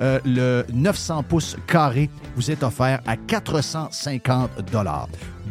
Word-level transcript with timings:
Euh, 0.00 0.20
le 0.24 0.64
900 0.72 1.22
pouces 1.22 1.56
carré 1.66 2.10
vous 2.34 2.50
est 2.50 2.62
offert 2.62 3.00
à 3.06 3.16
450 3.16 4.50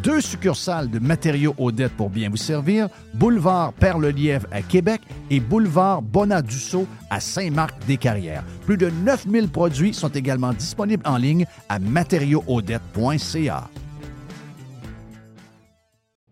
Deux 0.04 0.22
succursales 0.22 0.90
de 0.90 1.00
matériaux 1.00 1.56
Odette 1.58 1.94
pour 1.94 2.10
bien 2.10 2.30
vous 2.30 2.38
servir, 2.38 2.90
boulevard 3.14 3.74
Perle-Lièvre 3.74 4.48
à 4.52 4.62
Québec 4.62 5.02
et 5.30 5.40
boulevard 5.40 6.02
Bonadusseau 6.02 6.86
à 7.10 7.20
Saint-Marc-des-Carrières. 7.20 8.44
Plus 8.66 8.78
de 8.78 8.90
9000 8.90 9.50
produits 9.50 9.94
sont 9.94 10.10
également 10.10 10.54
disponibles 10.54 11.04
en 11.08 11.18
ligne 11.18 11.46
à 11.70 11.80
matériauxaudette.ca. 11.80 13.70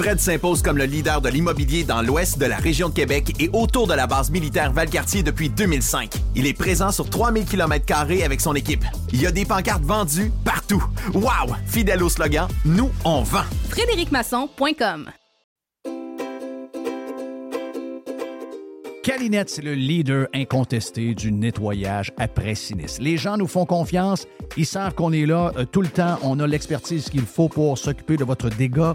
Fred 0.00 0.18
s'impose 0.18 0.62
comme 0.62 0.78
le 0.78 0.84
leader 0.84 1.20
de 1.20 1.28
l'immobilier 1.28 1.84
dans 1.84 2.00
l'ouest 2.00 2.38
de 2.38 2.46
la 2.46 2.56
région 2.56 2.88
de 2.88 2.94
Québec 2.94 3.34
et 3.38 3.50
autour 3.52 3.86
de 3.86 3.92
la 3.92 4.06
base 4.06 4.30
militaire 4.30 4.72
Valcartier 4.72 5.22
depuis 5.22 5.50
2005. 5.50 6.14
Il 6.34 6.46
est 6.46 6.54
présent 6.54 6.90
sur 6.90 7.10
3000 7.10 7.44
km 7.44 7.84
avec 8.24 8.40
son 8.40 8.54
équipe. 8.54 8.82
Il 9.12 9.20
y 9.20 9.26
a 9.26 9.30
des 9.30 9.44
pancartes 9.44 9.82
vendues 9.82 10.32
partout. 10.42 10.82
Wow! 11.12 11.54
Fidèle 11.66 12.02
au 12.02 12.08
slogan, 12.08 12.48
nous, 12.64 12.90
on 13.04 13.20
vend. 13.20 13.44
FrédéricMasson.com 13.68 15.10
Calinette, 19.02 19.48
c'est 19.48 19.62
le 19.62 19.74
leader 19.74 20.28
incontesté 20.34 21.14
du 21.14 21.32
nettoyage 21.32 22.12
après 22.18 22.54
sinistre. 22.54 23.02
Les 23.02 23.16
gens 23.16 23.38
nous 23.38 23.46
font 23.46 23.64
confiance, 23.64 24.26
ils 24.58 24.66
savent 24.66 24.94
qu'on 24.94 25.12
est 25.12 25.24
là 25.24 25.52
euh, 25.56 25.64
tout 25.64 25.80
le 25.80 25.88
temps, 25.88 26.18
on 26.22 26.38
a 26.38 26.46
l'expertise 26.46 27.08
qu'il 27.08 27.22
faut 27.22 27.48
pour 27.48 27.78
s'occuper 27.78 28.18
de 28.18 28.24
votre 28.24 28.50
dégât. 28.50 28.94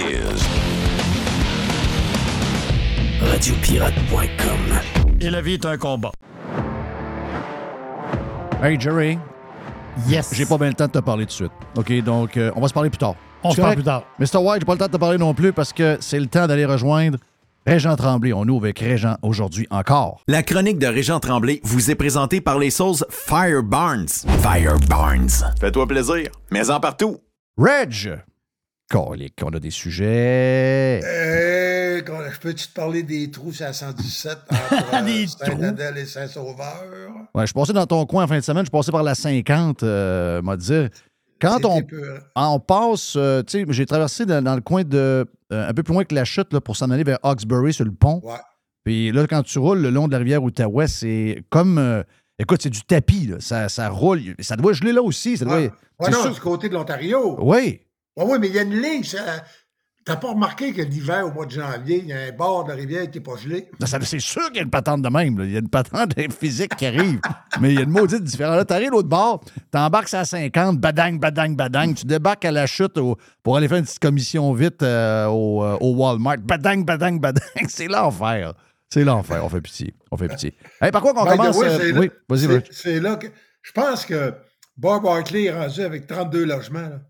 Is 0.00 0.42
radiopirate.com. 3.20 4.58
Et 5.20 5.30
la 5.30 5.40
vie 5.40 5.54
est 5.54 5.66
un 5.66 5.76
combat. 5.76 6.12
Hey 8.62 8.80
Jerry. 8.80 9.18
Yes. 10.08 10.32
J'ai 10.34 10.46
pas 10.46 10.56
bien 10.56 10.68
le 10.68 10.74
temps 10.74 10.86
de 10.86 10.92
te 10.92 10.98
parler 10.98 11.24
tout 11.24 11.30
de 11.30 11.32
suite. 11.32 11.52
OK, 11.76 11.92
donc 12.04 12.36
euh, 12.36 12.50
on 12.56 12.60
va 12.60 12.68
se 12.68 12.72
parler 12.72 12.90
plus 12.90 12.98
tard. 12.98 13.14
On 13.44 13.50
se 13.50 13.60
parle 13.60 13.74
plus 13.74 13.82
tard. 13.82 14.04
Mr. 14.18 14.38
White, 14.38 14.60
j'ai 14.60 14.66
pas 14.66 14.72
le 14.72 14.78
temps 14.78 14.86
de 14.86 14.92
te 14.92 14.96
parler 14.96 15.18
non 15.18 15.34
plus 15.34 15.52
parce 15.52 15.72
que 15.72 15.98
c'est 16.00 16.20
le 16.20 16.26
temps 16.26 16.46
d'aller 16.46 16.64
rejoindre 16.64 17.18
Régent 17.66 17.96
Tremblay. 17.96 18.32
On 18.32 18.44
ouvre 18.48 18.64
avec 18.64 18.78
Régent 18.78 19.16
aujourd'hui 19.22 19.66
encore. 19.70 20.20
La 20.28 20.42
chronique 20.42 20.78
de 20.78 20.86
Régent 20.86 21.20
Tremblay 21.20 21.60
vous 21.64 21.90
est 21.90 21.96
présentée 21.96 22.40
par 22.40 22.58
les 22.58 22.70
sauces 22.70 23.04
Fire 23.10 23.62
Barnes. 23.62 24.08
Fire 24.40 24.78
Barnes. 24.88 25.28
Fais-toi 25.60 25.86
plaisir, 25.86 26.30
mais 26.50 26.70
en 26.70 26.80
partout. 26.80 27.18
Reg, 27.58 28.22
on 28.94 29.54
a 29.54 29.60
des 29.60 29.70
sujets. 29.70 31.00
Euh, 31.04 32.00
je 32.32 32.40
peux-tu 32.40 32.68
te 32.68 32.74
parler 32.74 33.02
des 33.02 33.30
trous 33.30 33.52
la 33.60 33.72
117 33.72 34.38
entre 34.50 34.94
euh, 34.94 35.26
Saint-Adèle 35.26 35.98
et 35.98 36.06
Saint-Sauveur? 36.06 36.84
Ouais, 37.34 37.42
je 37.42 37.46
suis 37.46 37.54
passé 37.54 37.72
dans 37.72 37.86
ton 37.86 38.04
coin 38.06 38.24
en 38.24 38.26
fin 38.26 38.36
de 38.38 38.42
semaine, 38.42 38.64
je 38.64 38.66
suis 38.66 38.70
passé 38.70 38.92
par 38.92 39.02
la 39.02 39.14
50, 39.14 39.82
euh, 39.82 40.42
m'a 40.42 40.56
dit. 40.56 40.86
Quand 41.40 41.64
on, 41.64 41.82
on, 42.36 42.60
passe, 42.60 43.14
euh, 43.16 43.42
tu 43.42 43.64
sais, 43.64 43.66
j'ai 43.70 43.84
traversé 43.84 44.24
dans, 44.26 44.54
le 44.54 44.60
coin 44.60 44.84
de. 44.84 45.26
un 45.50 45.74
peu 45.74 45.82
plus 45.82 45.92
loin 45.92 46.04
que 46.04 46.14
la 46.14 46.24
chute 46.24 46.52
là, 46.52 46.60
pour 46.60 46.76
s'en 46.76 46.90
aller 46.90 47.02
vers 47.02 47.18
Hawkesbury 47.22 47.72
sur 47.72 47.84
le 47.84 47.90
pont. 47.90 48.20
Ouais. 48.22 48.34
Puis 48.84 49.10
là, 49.10 49.26
quand 49.26 49.42
tu 49.42 49.58
roules 49.58 49.80
le 49.80 49.90
long 49.90 50.06
de 50.06 50.12
la 50.12 50.18
rivière 50.18 50.42
Outaouais, 50.42 50.86
c'est 50.86 51.42
comme. 51.50 52.04
écoute, 52.38 52.62
c'est 52.62 52.70
du 52.70 52.82
tapis, 52.82 53.26
là. 53.26 53.36
Ça, 53.40 53.68
ça 53.68 53.88
roule. 53.88 54.20
Ça 54.38 54.56
doit 54.56 54.72
geler 54.72 54.92
là 54.92 55.02
aussi. 55.02 55.36
Ça 55.36 55.44
doit, 55.44 55.58
ouais, 55.58 56.10
non, 56.10 56.30
du 56.30 56.40
côté 56.40 56.68
de 56.68 56.74
l'Ontario. 56.74 57.36
Oui. 57.40 57.80
Oui, 58.16 58.24
oui, 58.28 58.38
mais 58.40 58.48
il 58.48 58.54
y 58.54 58.58
a 58.58 58.62
une 58.62 58.80
ligne. 58.80 59.02
T'as 60.04 60.16
pas 60.16 60.30
remarqué 60.30 60.72
que 60.72 60.82
l'hiver, 60.82 61.24
au 61.28 61.30
mois 61.30 61.46
de 61.46 61.52
janvier, 61.52 61.98
il 61.98 62.06
y 62.08 62.12
a 62.12 62.18
un 62.22 62.32
bord 62.32 62.64
de 62.64 62.70
la 62.70 62.74
rivière 62.74 63.08
qui 63.08 63.18
n'est 63.18 63.22
pas 63.22 63.36
gelé? 63.36 63.70
C'est 63.86 64.18
sûr 64.18 64.46
qu'il 64.48 64.56
y 64.56 64.58
a 64.58 64.62
une 64.64 64.70
patente 64.70 65.00
de 65.00 65.08
même. 65.08 65.38
là. 65.38 65.44
Il 65.44 65.52
y 65.52 65.56
a 65.56 65.60
une 65.60 65.68
patente 65.68 66.14
physique 66.40 66.74
qui 66.74 66.86
arrive. 66.86 67.20
Mais 67.60 67.70
il 67.72 67.76
y 67.76 67.78
a 67.78 67.82
une 67.84 67.90
maudite 67.90 68.24
différence. 68.24 68.56
Là, 68.56 68.64
t'arrives 68.64 68.90
l'autre 68.90 69.08
bord, 69.08 69.44
t'embarques 69.70 70.12
à 70.12 70.24
50, 70.24 70.80
badang, 70.80 71.20
badang, 71.20 71.54
badang. 71.54 71.94
Tu 71.94 72.04
débarques 72.04 72.44
à 72.44 72.50
la 72.50 72.66
chute 72.66 72.98
au- 72.98 73.16
pour 73.44 73.56
aller 73.56 73.68
faire 73.68 73.78
une 73.78 73.84
petite 73.84 74.00
commission 74.00 74.52
vite 74.54 74.82
euh, 74.82 75.26
au, 75.26 75.62
euh, 75.62 75.76
au 75.80 75.94
Walmart. 75.94 76.38
Badang, 76.38 76.84
badang, 76.84 77.20
badang. 77.20 77.44
C'est 77.68 77.86
l'enfer. 77.86 78.54
C'est 78.90 79.04
l'enfer. 79.04 79.44
On 79.44 79.48
fait 79.48 79.60
pitié. 79.60 79.94
On 80.10 80.16
fait 80.16 80.26
pitié. 80.28 80.52
Hey, 80.80 80.90
par 80.90 81.00
quoi 81.00 81.14
qu'on 81.14 81.24
commence? 81.24 81.62
euh, 81.62 81.92
oui, 81.94 82.10
vas-y, 82.28 82.40
c'est- 82.40 82.46
vas-y. 82.48 82.62
C'est 82.72 82.98
là 83.00 83.14
que. 83.14 83.28
Je 83.62 83.70
pense 83.70 84.04
que 84.04 84.34
Bob 84.76 85.04
Barkley 85.04 85.44
est 85.44 85.52
rendu 85.52 85.80
avec 85.82 86.08
32 86.08 86.44
logements 86.44 86.80
là, 86.80 87.00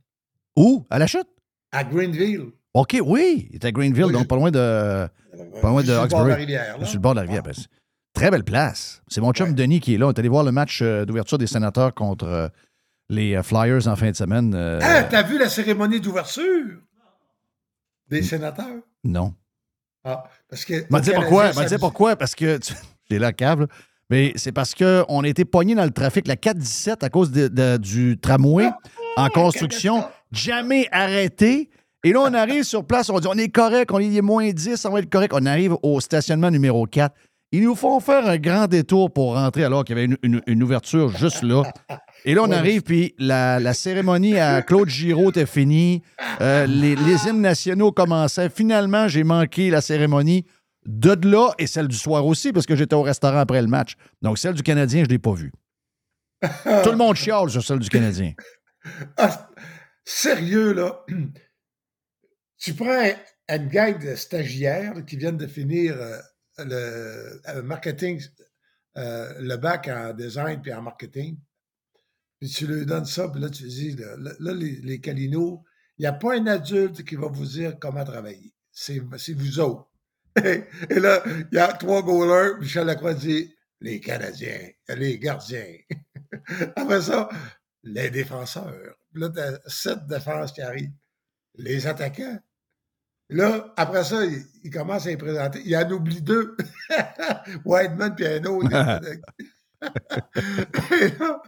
Où? 0.57 0.87
À 0.91 0.99
la 0.99 1.07
chute? 1.07 1.27
à 1.75 1.85
Greenville. 1.85 2.49
OK, 2.75 2.99
oui. 3.05 3.49
Il 3.51 3.55
est 3.57 3.65
à 3.65 3.73
Greenville, 3.73 4.05
Oui, 4.07 4.13
donc 4.13 4.23
je- 4.23 4.27
pas 4.29 4.37
loin 4.37 4.51
de. 4.51 5.09
Pas 5.63 5.69
loin 5.71 5.83
de 5.83 5.87
Sur 5.87 6.03
le 6.03 6.09
bord 6.09 6.25
de 6.25 6.29
la 6.29 6.35
Hawkesbury. 6.35 6.35
rivière. 6.35 6.79
là. 6.79 6.85
Sur 6.85 6.97
le 6.97 7.01
bord 7.03 7.13
de 7.15 7.17
la 7.17 7.23
rivière. 7.23 7.43
ben, 7.43 7.55
très 8.15 8.31
belle 8.31 8.45
place. 8.45 9.03
C'est 9.09 9.21
mon 9.23 9.33
chum 9.33 9.49
Ouais. 9.49 9.55
Denis 9.55 9.81
qui 9.81 9.95
est 9.95 9.99
là. 9.99 10.07
On 10.07 10.11
est 10.13 10.19
allé 10.19 10.29
voir 10.29 10.45
le 10.45 10.53
match 10.53 10.81
euh, 10.83 11.07
d'ouverture 11.07 11.39
des 11.39 11.47
sénateurs 11.47 11.95
contre 11.95 12.27
euh, 12.27 12.49
les 13.09 13.35
euh, 13.37 13.43
Flyers 13.43 13.87
en 13.89 13.97
fin 13.97 14.11
de 14.11 14.17
semaine. 14.17 14.55
euh, 14.55 14.79
Ah, 14.83 15.05
t'as 15.05 15.23
vu 15.23 15.39
la 15.39 15.49
cérémonie 15.49 16.01
d'ouverture? 16.01 16.79
Des 18.09 18.23
sénateurs? 18.23 18.83
non. 19.05 19.35
Ah, 20.05 20.25
parce 20.51 20.65
que. 20.65 20.85
M'a 20.91 21.01
dit 21.01 21.13
pourquoi. 21.15 21.53
M'a 21.55 21.65
dit 21.65 21.79
pourquoi? 21.79 22.17
Parce 22.17 22.35
que. 22.35 22.59
tu- 22.59 22.75
J'ai 23.11 23.19
la 23.19 23.31
là. 23.39 23.57
Mais 24.11 24.33
c'est 24.37 24.53
parce 24.53 24.75
qu'on 24.75 25.23
a 25.25 25.29
été 25.29 25.45
pognés 25.45 25.75
dans 25.75 25.85
le 25.85 25.91
trafic, 25.91 26.27
la 26.27 26.37
417, 26.37 27.03
à 27.05 27.09
cause 27.09 27.31
de- 27.31 27.49
de- 27.49 27.77
du 27.79 28.19
tramway 28.21 28.69
en 29.17 29.29
construction. 29.31 30.05
Jamais 30.33 30.89
arrêté. 30.93 31.69
Et 32.05 32.13
là, 32.13 32.21
on 32.21 32.35
arrive 32.35 32.65
sur 32.65 32.85
place, 32.85 33.11
on 33.11 33.21
dit 33.21 33.29
on 33.29 33.39
est 33.39 33.49
correct, 33.49 33.91
on 33.93 33.99
est 34.01 34.21
moins 34.21 34.51
10, 34.51 34.85
on 34.87 34.91
va 34.91 34.99
être 35.01 35.11
correct. 35.11 35.33
On 35.35 35.47
arrive 35.47 35.77
au 35.83 36.01
stationnement 36.01 36.51
numéro 36.51 36.87
4. 36.87 37.15
Ils 37.55 37.63
nous 37.63 37.75
font 37.75 38.01
faire 38.01 38.27
un 38.27 38.39
grand 38.39 38.67
détour 38.67 39.13
pour 39.13 39.35
rentrer 39.35 39.63
alors 39.65 39.85
qu'il 39.85 39.95
y 39.97 39.99
avait 40.01 40.07
une, 40.07 40.17
une- 40.23 40.43
une 40.47 40.63
ouverture 40.63 41.11
juste 41.17 41.43
là. 41.43 41.63
Et 42.25 42.35
là, 42.35 42.43
on 42.45 42.51
arrive, 42.51 42.83
puis 42.83 43.15
la, 43.19 43.61
la 43.61 43.75
cérémonie 43.75 44.39
à 44.39 44.63
Claude 44.63 44.89
Giraud 44.89 45.31
était 45.31 45.45
finie. 45.45 46.01
Euh, 46.41 46.67
les, 46.67 46.97
les 46.97 47.29
hymnes 47.29 47.43
nationaux 47.43 47.93
commençaient. 47.93 48.49
Finalement, 48.49 49.07
j'ai 49.07 49.23
manqué 49.23 49.69
la 49.71 49.81
cérémonie 49.83 50.47
de 50.87 51.29
là 51.29 51.51
et 51.59 51.67
celle 51.67 51.89
du 51.89 51.97
soir 51.97 52.25
aussi, 52.27 52.53
parce 52.53 52.65
que 52.65 52.75
j'étais 52.75 52.95
au 52.95 53.03
restaurant 53.03 53.39
après 53.41 53.61
le 53.61 53.69
match. 53.69 53.95
Donc, 54.23 54.39
celle 54.39 54.55
du 54.55 54.63
Canadien, 54.63 55.01
je 55.01 55.09
ne 55.09 55.11
l'ai 55.11 55.19
pas 55.19 55.35
vue. 55.35 55.53
Tout 56.43 56.91
le 56.91 56.97
monde 56.97 57.17
chiale 57.17 57.51
sur 57.51 57.63
celle 57.63 57.79
du 57.81 57.89
Canadien. 57.91 58.33
Sérieux, 60.05 60.73
là. 60.73 61.05
Tu 62.59 62.75
prends 62.75 63.11
une 63.49 63.69
gang 63.69 63.99
de 63.99 64.15
stagiaires 64.15 65.05
qui 65.05 65.17
viennent 65.17 65.37
de 65.37 65.49
finir 65.49 66.01
euh, 66.01 66.19
le 66.59 67.41
euh, 67.49 67.63
marketing, 67.63 68.23
euh, 68.97 69.35
le 69.41 69.57
bac 69.57 69.89
en 69.89 70.15
design 70.15 70.63
puis 70.63 70.73
en 70.73 70.83
marketing. 70.83 71.39
Puis 72.39 72.51
tu 72.51 72.69
leur 72.69 72.87
donnes 72.87 73.05
ça, 73.05 73.29
puis 73.29 73.41
là, 73.41 73.51
tu 73.51 73.65
dis, 73.65 73.97
là, 73.97 74.53
les, 74.55 74.77
les 74.77 75.01
il 75.99 76.07
n'y 76.07 76.07
a 76.07 76.13
pas 76.13 76.35
un 76.35 76.47
adulte 76.47 77.05
qui 77.05 77.17
va 77.17 77.29
vous 77.29 77.47
dire 77.47 77.79
comment 77.81 78.05
travailler. 78.05 78.55
C'est 78.71 78.99
vous 78.99 79.61
autres. 79.61 79.89
Et 80.45 80.99
là, 80.99 81.23
il 81.27 81.49
y 81.53 81.59
a 81.59 81.73
trois 81.75 82.03
goalers. 82.03 82.59
Michel 82.59 82.87
Lacroix 82.87 83.15
dit 83.15 83.55
les 83.81 84.01
Canadiens, 84.01 84.71
les 84.89 85.19
gardiens. 85.19 85.77
Après 86.77 87.03
ça, 87.03 87.29
les 87.83 88.11
défenseurs. 88.11 88.97
Puis 89.13 89.21
Là, 89.23 89.29
tu 89.31 89.41
as 89.41 89.59
sept 89.67 90.07
défenses 90.07 90.53
qui 90.53 90.63
arrivent. 90.63 90.93
Les 91.57 91.87
attaquants. 91.87 92.39
Là, 93.29 93.73
après 93.77 94.05
ça, 94.05 94.25
il, 94.25 94.43
il 94.65 94.71
commence 94.71 95.07
à 95.07 95.11
les 95.11 95.17
présenter. 95.17 95.61
Il 95.65 95.77
en 95.77 95.91
oublie 95.91 96.21
deux. 96.23 96.57
Whiteman 97.65 98.15
puis 98.15 98.27
un 98.27 98.45
autre. 98.45 98.69
Et 99.83 101.09
là, 101.19 101.43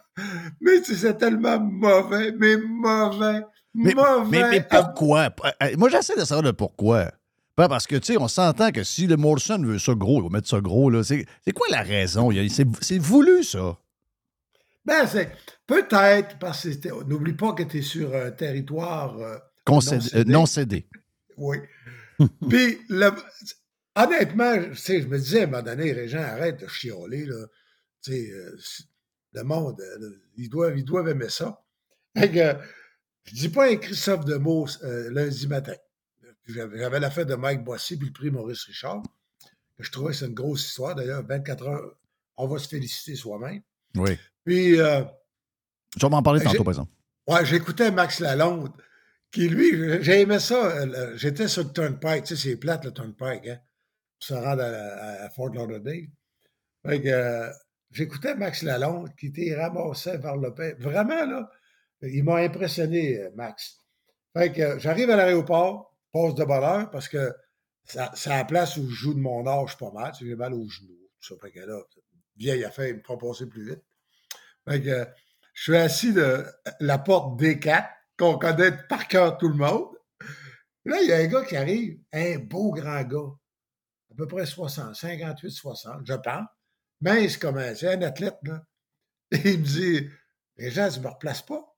mais 0.61 0.81
tu 0.81 0.95
sais, 0.95 1.09
c'est 1.09 1.19
tellement 1.19 1.61
mauvais, 1.61 2.33
mais 2.33 2.57
mauvais, 2.57 3.43
Mais, 3.75 3.95
mauvais. 3.95 4.43
mais, 4.43 4.51
mais 4.51 4.63
pourquoi? 4.69 5.29
Euh, 5.63 5.77
Moi, 5.77 5.89
j'essaie 5.89 6.17
de 6.17 6.25
savoir 6.25 6.43
le 6.43 6.53
pourquoi. 6.53 7.11
Pas 7.57 7.69
parce 7.69 7.87
que, 7.87 7.95
tu 7.97 8.13
sais, 8.15 8.19
on 8.19 8.27
s'entend 8.27 8.73
que 8.73 8.83
si 8.83 9.07
le 9.07 9.17
Morrison 9.17 9.59
veut 9.63 9.79
ça 9.79 9.95
gros, 9.95 10.21
il 10.21 10.25
va 10.25 10.29
mettre 10.31 10.49
ça 10.49 10.61
gros, 10.61 10.91
là. 10.91 11.05
C'est 11.05 11.27
quoi 11.55 11.67
la 11.71 11.83
raison? 11.83 12.31
C'est 12.81 12.99
voulu, 12.99 13.45
ça. 13.45 13.79
Ben, 14.85 15.07
c'est 15.07 15.31
peut-être 15.67 16.39
parce 16.39 16.63
que 16.65 16.73
c'était- 16.73 16.91
n'oublie 17.07 17.33
pas 17.35 17.53
que 17.53 17.63
tu 17.63 17.79
es 17.79 17.83
sur 17.83 18.15
un 18.15 18.31
territoire. 18.31 19.19
euh, 19.19 19.39
Concédé- 19.65 19.97
Non 19.97 20.01
cédé. 20.01 20.19
euh, 20.19 20.33
non 20.33 20.47
cédé. 20.47 20.89
oui. 21.37 21.57
Puis, 22.49 22.79
le- 22.89 23.11
honnêtement, 23.97 24.55
je 24.73 25.07
me 25.09 25.19
disais 25.19 25.41
à 25.41 25.43
un 25.45 25.47
moment 25.47 25.63
donné, 25.63 25.93
Régent, 25.93 26.23
arrête 26.23 26.61
de 26.61 26.69
chialer, 26.69 27.27
là. 27.27 27.47
Tu 28.03 28.13
sais, 28.13 28.31
euh, 28.31 28.57
le 29.33 29.43
monde, 29.43 29.81
euh, 29.81 30.11
ils, 30.37 30.49
doivent, 30.49 30.79
ils 30.79 30.85
doivent 30.85 31.09
aimer 31.09 31.29
ça. 31.31 31.61
Fait 32.17 32.31
que, 32.31 32.55
je 33.25 33.35
dis 33.35 33.49
pas 33.49 33.69
un 33.71 33.77
Christophe 33.77 34.25
de 34.27 34.37
mots 34.37 34.67
euh, 34.85 35.11
lundi 35.11 35.49
matin. 35.49 35.75
J'avais 36.47 36.79
j'avais 36.79 37.01
la 37.01 37.11
fête 37.11 37.27
de 37.29 37.35
Mike 37.37 37.65
Boissy 37.65 37.97
puis 37.97 38.09
le 38.09 38.13
prix 38.13 38.31
Maurice 38.31 38.65
Richard. 38.65 39.03
Je 39.79 39.91
trouvais 39.91 40.13
que 40.13 40.19
c'est 40.19 40.27
une 40.27 40.35
grosse 40.35 40.67
histoire. 40.69 40.95
D'ailleurs, 40.95 41.27
24 41.27 41.67
heures, 41.67 41.97
on 42.37 42.47
va 42.47 42.59
se 42.59 42.69
féliciter 42.69 43.17
soi-même. 43.17 43.63
Oui. 43.97 44.19
Puis, 44.45 44.79
euh, 44.79 45.03
Je 45.97 46.05
vais 46.07 46.11
m'en 46.11 46.23
parler 46.23 46.41
tantôt, 46.43 46.65
par 46.65 46.73
exemple. 46.73 46.93
Ouais, 47.27 47.45
j'écoutais 47.47 47.91
Max 47.91 48.21
Lalonde, 48.21 48.73
qui 49.31 49.49
lui, 49.49 50.03
j'ai 50.03 50.21
aimé 50.21 50.39
ça. 50.39 50.65
euh, 50.67 51.17
J'étais 51.17 51.49
sur 51.49 51.65
le 51.65 51.73
Turnpike, 51.73 52.25
tu 52.25 52.37
sais, 52.37 52.51
c'est 52.51 52.57
plate 52.57 52.85
le 52.85 52.93
Turnpike, 52.93 53.47
hein, 53.49 53.59
pour 54.19 54.27
se 54.29 54.35
rendre 54.35 54.63
à, 54.63 55.31
Fort 55.31 55.49
Lauderdale. 55.55 56.09
Fait 56.87 57.01
que 57.01 57.09
euh, 57.09 57.51
j'écoutais 57.91 58.35
Max 58.35 58.63
Lalonde 58.63 59.15
qui 59.17 59.29
était 59.29 59.55
ramassé 59.57 60.19
vers 60.19 60.37
le 60.37 60.53
pain. 60.53 60.73
Vraiment, 60.79 61.25
là, 61.25 61.51
il 62.03 62.23
m'a 62.25 62.37
impressionné, 62.37 63.21
euh, 63.21 63.31
Max. 63.35 63.79
Fait 64.37 64.53
que 64.53 64.61
euh, 64.61 64.79
j'arrive 64.79 65.09
à 65.11 65.17
l'aéroport, 65.17 65.97
passe 66.13 66.35
de 66.35 66.45
bonne 66.45 66.63
heure, 66.63 66.91
parce 66.91 67.09
que 67.09 67.33
ça- 67.85 68.11
c'est 68.15 68.31
la 68.31 68.45
place 68.45 68.77
où 68.77 68.89
je 68.91 68.95
joue 68.95 69.15
de 69.15 69.21
mon 69.21 69.47
âge 69.47 69.79
pas 69.79 69.91
mal. 69.93 70.13
Tu 70.17 70.27
J'ai 70.27 70.35
mal 70.37 70.53
aux 70.53 70.69
genoux, 70.69 70.99
tout 71.21 71.35
ça. 71.35 71.41
Fait 71.41 71.51
que 71.53 71.61
là, 71.61 71.81
vieille 72.37 72.65
affaire, 72.65 72.89
il 72.89 72.97
me 72.97 73.01
fera 73.03 73.17
passer 73.17 73.47
plus 73.47 73.65
vite. 73.67 73.83
Fait 74.69 74.83
que 74.83 75.07
je 75.55 75.63
suis 75.63 75.77
assis 75.77 76.13
de 76.13 76.45
la 76.81 76.99
porte 76.99 77.41
D4, 77.41 77.89
qu'on 78.19 78.39
connaît 78.39 78.73
par 78.89 79.09
cœur 79.09 79.39
tout 79.39 79.49
le 79.49 79.55
monde. 79.55 79.89
Là, 80.85 81.01
il 81.01 81.09
y 81.09 81.13
a 81.13 81.17
un 81.17 81.27
gars 81.27 81.45
qui 81.45 81.57
arrive, 81.57 81.99
un 82.13 82.39
beau 82.39 82.73
grand 82.73 83.03
gars, 83.03 83.33
à 84.11 84.15
peu 84.17 84.27
près 84.27 84.45
60, 84.45 84.95
58, 84.95 85.51
60, 85.51 86.07
je 86.07 86.15
pense. 86.15 86.47
Mince 87.01 87.37
comme 87.37 87.59
un, 87.59 87.75
c'est 87.75 87.93
un 87.93 88.03
athlète, 88.03 88.39
là. 88.43 88.63
Et 89.31 89.39
il 89.53 89.61
me 89.61 89.65
dit, 89.65 90.09
les 90.57 90.71
gens, 90.71 90.89
tu 90.91 91.01
me 91.01 91.09
replaces 91.09 91.43
pas. 91.43 91.77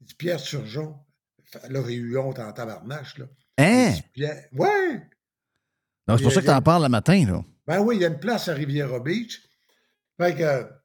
Il 0.00 0.06
dit, 0.06 0.14
Pierre 0.14 0.40
Turgeon. 0.40 0.98
Là, 1.68 1.80
il 1.80 1.86
a 1.86 1.90
eu 1.90 2.18
honte 2.18 2.38
en 2.38 2.52
tabarnache, 2.52 3.18
là. 3.18 3.26
Hein? 3.58 3.94
Pierre, 4.12 4.46
ouais! 4.52 5.02
C'est 6.06 6.22
pour 6.22 6.32
ça 6.32 6.40
que 6.40 6.46
tu 6.46 6.52
en 6.52 6.62
parles 6.62 6.84
le 6.84 6.88
matin, 6.88 7.24
là. 7.26 7.44
Ben 7.66 7.80
oui, 7.80 7.96
il 7.96 8.02
y 8.02 8.04
a 8.04 8.08
une 8.08 8.20
place 8.20 8.48
à 8.48 8.54
Riviera 8.54 9.00
Beach. 9.00 9.42
Fait 10.18 10.34
que. 10.34 10.77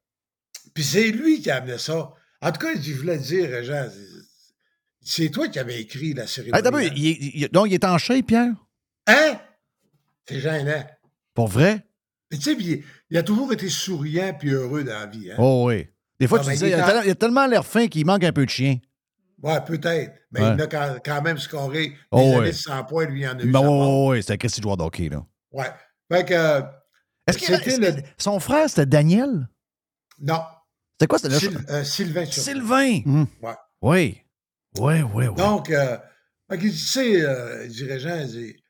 Puis 0.73 0.83
c'est 0.83 1.09
lui 1.11 1.41
qui 1.41 1.49
a 1.51 1.57
amené 1.57 1.77
ça. 1.77 2.11
En 2.41 2.51
tout 2.51 2.59
cas, 2.59 2.73
je 2.79 2.93
voulais 2.93 3.17
dire, 3.17 3.63
Jean, 3.63 3.87
c'est 5.01 5.29
toi 5.29 5.47
qui 5.47 5.59
avais 5.59 5.81
écrit 5.81 6.13
la 6.13 6.27
cérémonie. 6.27 6.61
Hey, 6.85 6.87
hein? 6.89 6.93
il, 6.95 7.07
est- 7.07 7.31
il- 7.45 7.49
donc, 7.49 7.67
il 7.67 7.73
est 7.73 7.85
en 7.85 7.97
shape, 7.97 8.25
Pierre? 8.27 8.53
Hein? 9.07 9.39
C'est 10.27 10.39
gênant. 10.39 10.83
Pour 11.33 11.47
vrai? 11.47 11.85
Mais 12.31 12.37
tu 12.37 12.43
sais, 12.43 12.55
il, 12.59 12.83
il 13.09 13.17
a 13.17 13.23
toujours 13.23 13.51
été 13.53 13.69
souriant 13.69 14.33
puis 14.37 14.49
heureux 14.51 14.83
dans 14.83 14.93
la 14.99 15.05
vie. 15.05 15.31
Hein? 15.31 15.35
Oh, 15.37 15.65
oui. 15.67 15.87
Des 16.19 16.27
fois, 16.27 16.39
tu 16.39 16.49
disais, 16.49 16.69
il 16.69 16.71
est 16.71 16.75
a 16.75 16.83
en- 16.83 16.87
tellement- 16.87 17.01
il 17.03 17.09
a 17.11 17.15
tellement 17.15 17.45
l'air 17.47 17.65
fin 17.65 17.87
qu'il 17.87 18.05
manque 18.05 18.23
un 18.23 18.31
peu 18.31 18.45
de 18.45 18.49
chien. 18.49 18.77
Ouais, 19.41 19.59
peut-être. 19.65 20.13
Mais 20.31 20.39
Ouais. 20.41 20.53
il 20.55 20.61
a 20.61 20.67
quand, 20.67 20.95
quand 21.03 21.21
même 21.21 21.37
scoré 21.37 21.89
des 21.89 21.95
Oh, 22.11 22.17
années 22.19 22.37
ouais. 22.37 22.47
de 22.47 22.51
100 22.53 22.83
points, 22.85 23.05
lui, 23.05 23.21
il 23.21 23.27
en 23.27 23.37
a 23.37 23.43
eu. 23.43 23.51
Ben, 23.51 23.59
sa 23.61 23.69
oui, 23.69 23.77
oui, 23.77 24.17
oui, 24.17 24.23
c'est 24.23 24.33
un 24.33 24.37
Christy 24.37 24.61
joueur 24.61 24.77
de 24.77 24.83
hockey, 24.83 25.09
là. 25.09 25.25
Ouais. 25.51 25.65
Fait 26.09 26.25
que. 26.25 26.33
euh, 26.33 26.61
Est-ce 27.27 27.37
que, 27.37 27.45
C'était 27.45 27.69
est-ce 27.69 27.81
le- 27.81 27.91
que 28.01 28.07
son 28.17 28.39
frère, 28.39 28.69
c'était 28.69 28.85
Daniel? 28.85 29.49
Non. 30.19 30.41
C'était 30.93 31.07
quoi? 31.07 31.19
C'était 31.19 31.33
le... 31.33 31.39
Syl- 31.39 31.69
euh, 31.69 31.83
Sylvain. 31.83 32.25
Sylvain! 32.25 33.01
Hum. 33.05 33.27
Ouais. 33.41 33.55
Oui. 33.81 34.21
Oui, 34.79 35.01
oui, 35.01 35.27
oui. 35.27 35.35
Donc, 35.35 35.69
euh, 35.69 35.97
dit, 36.51 36.71
tu 36.71 36.77
sais, 36.77 37.21
euh, 37.21 37.65
il 37.65 37.71
dit, 37.71 37.85
Régent, 37.85 38.19
il 38.21 38.27
dit, 38.27 38.63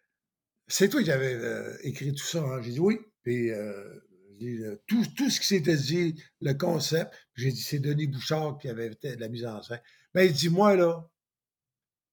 c'est 0.67 0.89
toi 0.89 1.03
qui 1.03 1.11
avais 1.11 1.33
euh, 1.33 1.77
écrit 1.83 2.13
tout 2.13 2.25
ça. 2.25 2.39
Hein? 2.39 2.61
J'ai 2.61 2.71
dit 2.71 2.79
oui. 2.79 2.99
Puis, 3.23 3.51
euh, 3.51 3.99
euh, 4.41 4.81
tout, 4.87 5.05
tout 5.15 5.29
ce 5.29 5.39
qui 5.39 5.47
s'était 5.47 5.77
dit, 5.77 6.21
le 6.41 6.53
concept, 6.53 7.13
j'ai 7.35 7.51
dit, 7.51 7.61
c'est 7.61 7.79
Denis 7.79 8.07
Bouchard 8.07 8.57
qui 8.57 8.67
avait 8.67 8.91
fait 9.01 9.15
la 9.15 9.29
mise 9.29 9.45
en 9.45 9.61
scène. 9.61 9.81
Mais 10.13 10.27
il 10.27 10.33
dit, 10.33 10.49
moi, 10.49 10.75
là, 10.75 11.07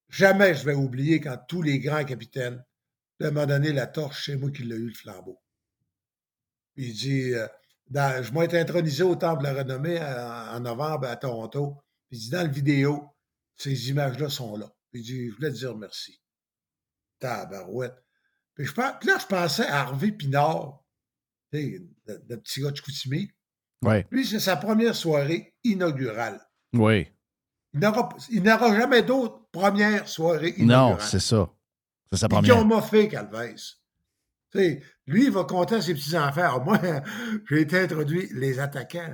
jamais 0.08 0.54
je 0.54 0.64
vais 0.64 0.75
oublier 0.75 1.20
quand 1.20 1.38
tous 1.49 1.62
les 1.62 1.80
grands 1.80 2.04
capitaines 2.04 2.64
m'ont 3.20 3.46
donné 3.46 3.72
la 3.72 3.87
torche, 3.87 4.26
c'est 4.26 4.37
moi 4.37 4.50
qui 4.50 4.62
l'ai 4.62 4.76
eu 4.76 4.88
le 4.88 4.94
flambeau. 4.94 5.40
Puis 6.75 6.88
il 6.88 6.94
dit, 6.94 7.34
euh, 7.34 7.46
dans- 7.90 8.23
je 8.23 8.32
m'ai 8.32 8.44
été 8.47 8.59
intronisé 8.59 9.02
au 9.02 9.16
Temple 9.16 9.42
de 9.42 9.49
la 9.49 9.54
Renommée 9.62 10.00
en, 10.00 10.56
en 10.56 10.61
novembre 10.61 11.06
à 11.09 11.16
Toronto. 11.16 11.76
Puis 12.09 12.18
il 12.18 12.20
dit, 12.23 12.30
dans 12.30 12.42
la 12.42 12.49
vidéo, 12.49 13.09
ces 13.56 13.90
images-là 13.90 14.28
sont 14.28 14.56
là. 14.56 14.70
Puis 14.90 15.00
il 15.02 15.04
dit, 15.04 15.28
je 15.30 15.35
voulais 15.37 15.50
te 15.50 15.56
dire 15.56 15.76
merci. 15.76 16.20
tabarouette. 17.18 17.97
Puis 18.54 18.66
je 18.66 18.73
puis 18.73 18.82
là, 19.09 19.18
je 19.18 19.26
pensais 19.26 19.66
à 19.66 19.80
Harvey 19.82 20.12
Pinard, 20.12 20.82
le, 21.52 21.78
le 22.06 22.37
petit 22.40 22.61
gars 22.62 22.70
de 22.70 22.76
Chicoutimi. 22.76 23.30
Oui. 23.82 24.04
Lui, 24.11 24.26
c'est 24.26 24.40
sa 24.40 24.56
première 24.56 24.94
soirée 24.94 25.54
inaugurale. 25.64 26.40
Oui. 26.75 27.09
Il 27.73 28.42
n'aura 28.42 28.76
jamais 28.76 29.02
d'autre 29.02 29.49
première 29.52 30.09
soirée 30.09 30.54
Non, 30.59 30.64
inaugurale. 30.88 31.00
c'est 31.09 31.20
ça. 31.20 31.49
C'est 32.12 32.18
sa 32.18 32.28
première. 32.28 32.59
ont 32.59 32.64
moffé, 32.64 33.09
Calvez. 33.09 33.54
Lui, 34.54 35.25
il 35.26 35.30
va 35.30 35.45
compter 35.45 35.76
à 35.76 35.80
ses 35.83 35.95
petits-enfants. 35.95 36.62
Moi, 36.64 36.78
j'ai 37.50 37.61
été 37.62 37.78
introduit 37.80 38.28
les 38.35 38.59
attaquants. 38.59 39.12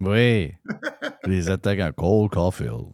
Oui. 0.00 0.52
Les 1.26 1.50
attaquants. 1.50 1.92
Cole 1.92 2.30
Caulfield. 2.30 2.92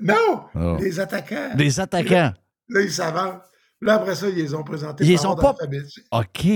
Non! 0.00 0.44
Oh. 0.54 0.76
Les 0.78 1.00
attaquants. 1.00 1.52
Les 1.56 1.80
attaquants. 1.80 2.32
Là, 2.68 2.80
ils 2.80 2.92
s'avancent. 2.92 3.42
Là, 3.80 3.94
après 3.96 4.14
ça, 4.14 4.28
ils 4.28 4.36
les 4.36 4.54
ont 4.54 4.62
présentés. 4.62 5.04
Ils 5.04 5.16
par 5.16 5.32
ont 5.32 5.36
pas-. 5.36 5.56
OK. 6.12 6.46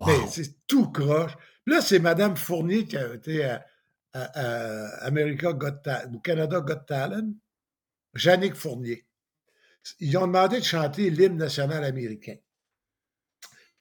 Wow. 0.00 0.26
C'est 0.28 0.54
tout 0.66 0.90
croche. 0.90 1.32
Là, 1.66 1.80
c'est 1.80 1.98
Mme 1.98 2.36
Fournier 2.36 2.84
qui 2.84 2.96
a 2.96 3.14
été 3.14 3.44
à, 3.44 3.64
à- 4.12 4.24
à 4.24 5.06
America 5.06 5.52
Got 5.52 5.70
Ta- 5.82 6.06
ou 6.12 6.18
Canada 6.20 6.60
Got 6.60 6.84
Talent. 6.86 7.32
Jannick 8.14 8.54
Fournier. 8.54 9.06
Ils 10.00 10.16
ont 10.18 10.26
demandé 10.26 10.58
de 10.60 10.64
chanter 10.64 11.08
l'hymne 11.10 11.36
national 11.36 11.82
américain. 11.84 12.36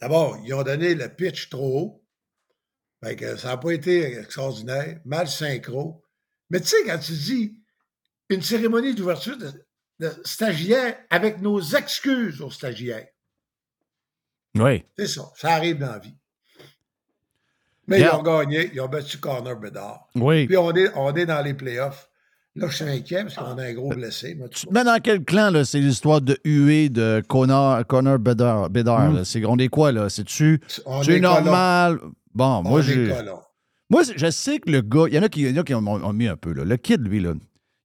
D'abord, 0.01 0.37
ils 0.43 0.53
ont 0.53 0.63
donné 0.63 0.95
le 0.95 1.09
pitch 1.09 1.49
trop 1.49 1.79
haut. 1.79 2.03
Fait 3.03 3.15
que 3.15 3.35
ça 3.35 3.49
n'a 3.49 3.57
pas 3.57 3.71
été 3.71 4.17
extraordinaire. 4.17 4.99
Mal 5.05 5.27
synchro. 5.27 6.03
Mais 6.49 6.59
tu 6.59 6.67
sais, 6.67 6.83
quand 6.85 6.99
tu 6.99 7.13
dis 7.13 7.57
une 8.29 8.41
cérémonie 8.41 8.93
d'ouverture 8.95 9.37
de, 9.37 9.51
de 9.99 10.11
stagiaires 10.25 10.97
avec 11.09 11.39
nos 11.41 11.61
excuses 11.61 12.41
aux 12.41 12.51
stagiaires. 12.51 13.07
Oui. 14.55 14.83
C'est 14.97 15.07
ça. 15.07 15.31
Ça 15.35 15.51
arrive 15.53 15.77
dans 15.77 15.91
la 15.91 15.99
vie. 15.99 16.15
Mais 17.87 17.99
Yeah. 17.99 18.11
ils 18.13 18.19
ont 18.19 18.23
gagné. 18.23 18.71
Ils 18.73 18.81
ont 18.81 18.87
battu 18.87 19.17
Connor 19.17 19.55
Bedard. 19.57 20.07
Oui. 20.15 20.45
Puis 20.47 20.57
on 20.57 20.73
est, 20.75 20.89
on 20.95 21.13
est 21.15 21.25
dans 21.25 21.41
les 21.41 21.53
playoffs. 21.53 22.09
Là, 22.55 22.67
je 22.67 22.75
suis 22.75 22.85
inquiet 22.85 23.23
parce 23.23 23.35
qu'on 23.35 23.57
a 23.57 23.63
un 23.63 23.73
gros 23.73 23.89
blessé. 23.89 24.35
mais 24.37 24.49
Tu 24.49 24.61
tout 24.61 24.67
te 24.67 24.73
mets 24.73 24.83
dans 24.83 24.99
quel 25.01 25.23
clan, 25.23 25.51
là? 25.51 25.63
C'est 25.63 25.79
l'histoire 25.79 26.19
de 26.21 26.37
huée 26.43 26.89
de 26.89 27.23
Connor, 27.27 27.85
Connor 27.87 28.19
Bedard. 28.19 28.69
C'est, 29.25 29.45
on 29.45 29.57
est 29.57 29.69
quoi, 29.69 29.91
là? 29.93 30.09
C'est-tu, 30.09 30.59
colons. 30.83 31.19
normal? 31.21 31.99
Bon, 32.33 32.57
On 32.57 32.63
moi, 32.63 32.81
j'ai. 32.81 33.09
Moi, 33.89 34.03
je 34.15 34.29
sais 34.31 34.59
que 34.59 34.69
le 34.69 34.81
gars, 34.81 35.05
il 35.07 35.13
y 35.15 35.19
en 35.19 35.23
a 35.23 35.29
qui, 35.29 35.41
y 35.41 35.49
en 35.49 35.61
a 35.61 35.63
qui 35.63 35.73
ont, 35.73 35.85
ont 35.85 36.13
mis 36.13 36.27
un 36.27 36.35
peu. 36.37 36.51
Là. 36.53 36.65
Le 36.65 36.77
kid, 36.77 37.05
lui, 37.07 37.21
là, 37.21 37.33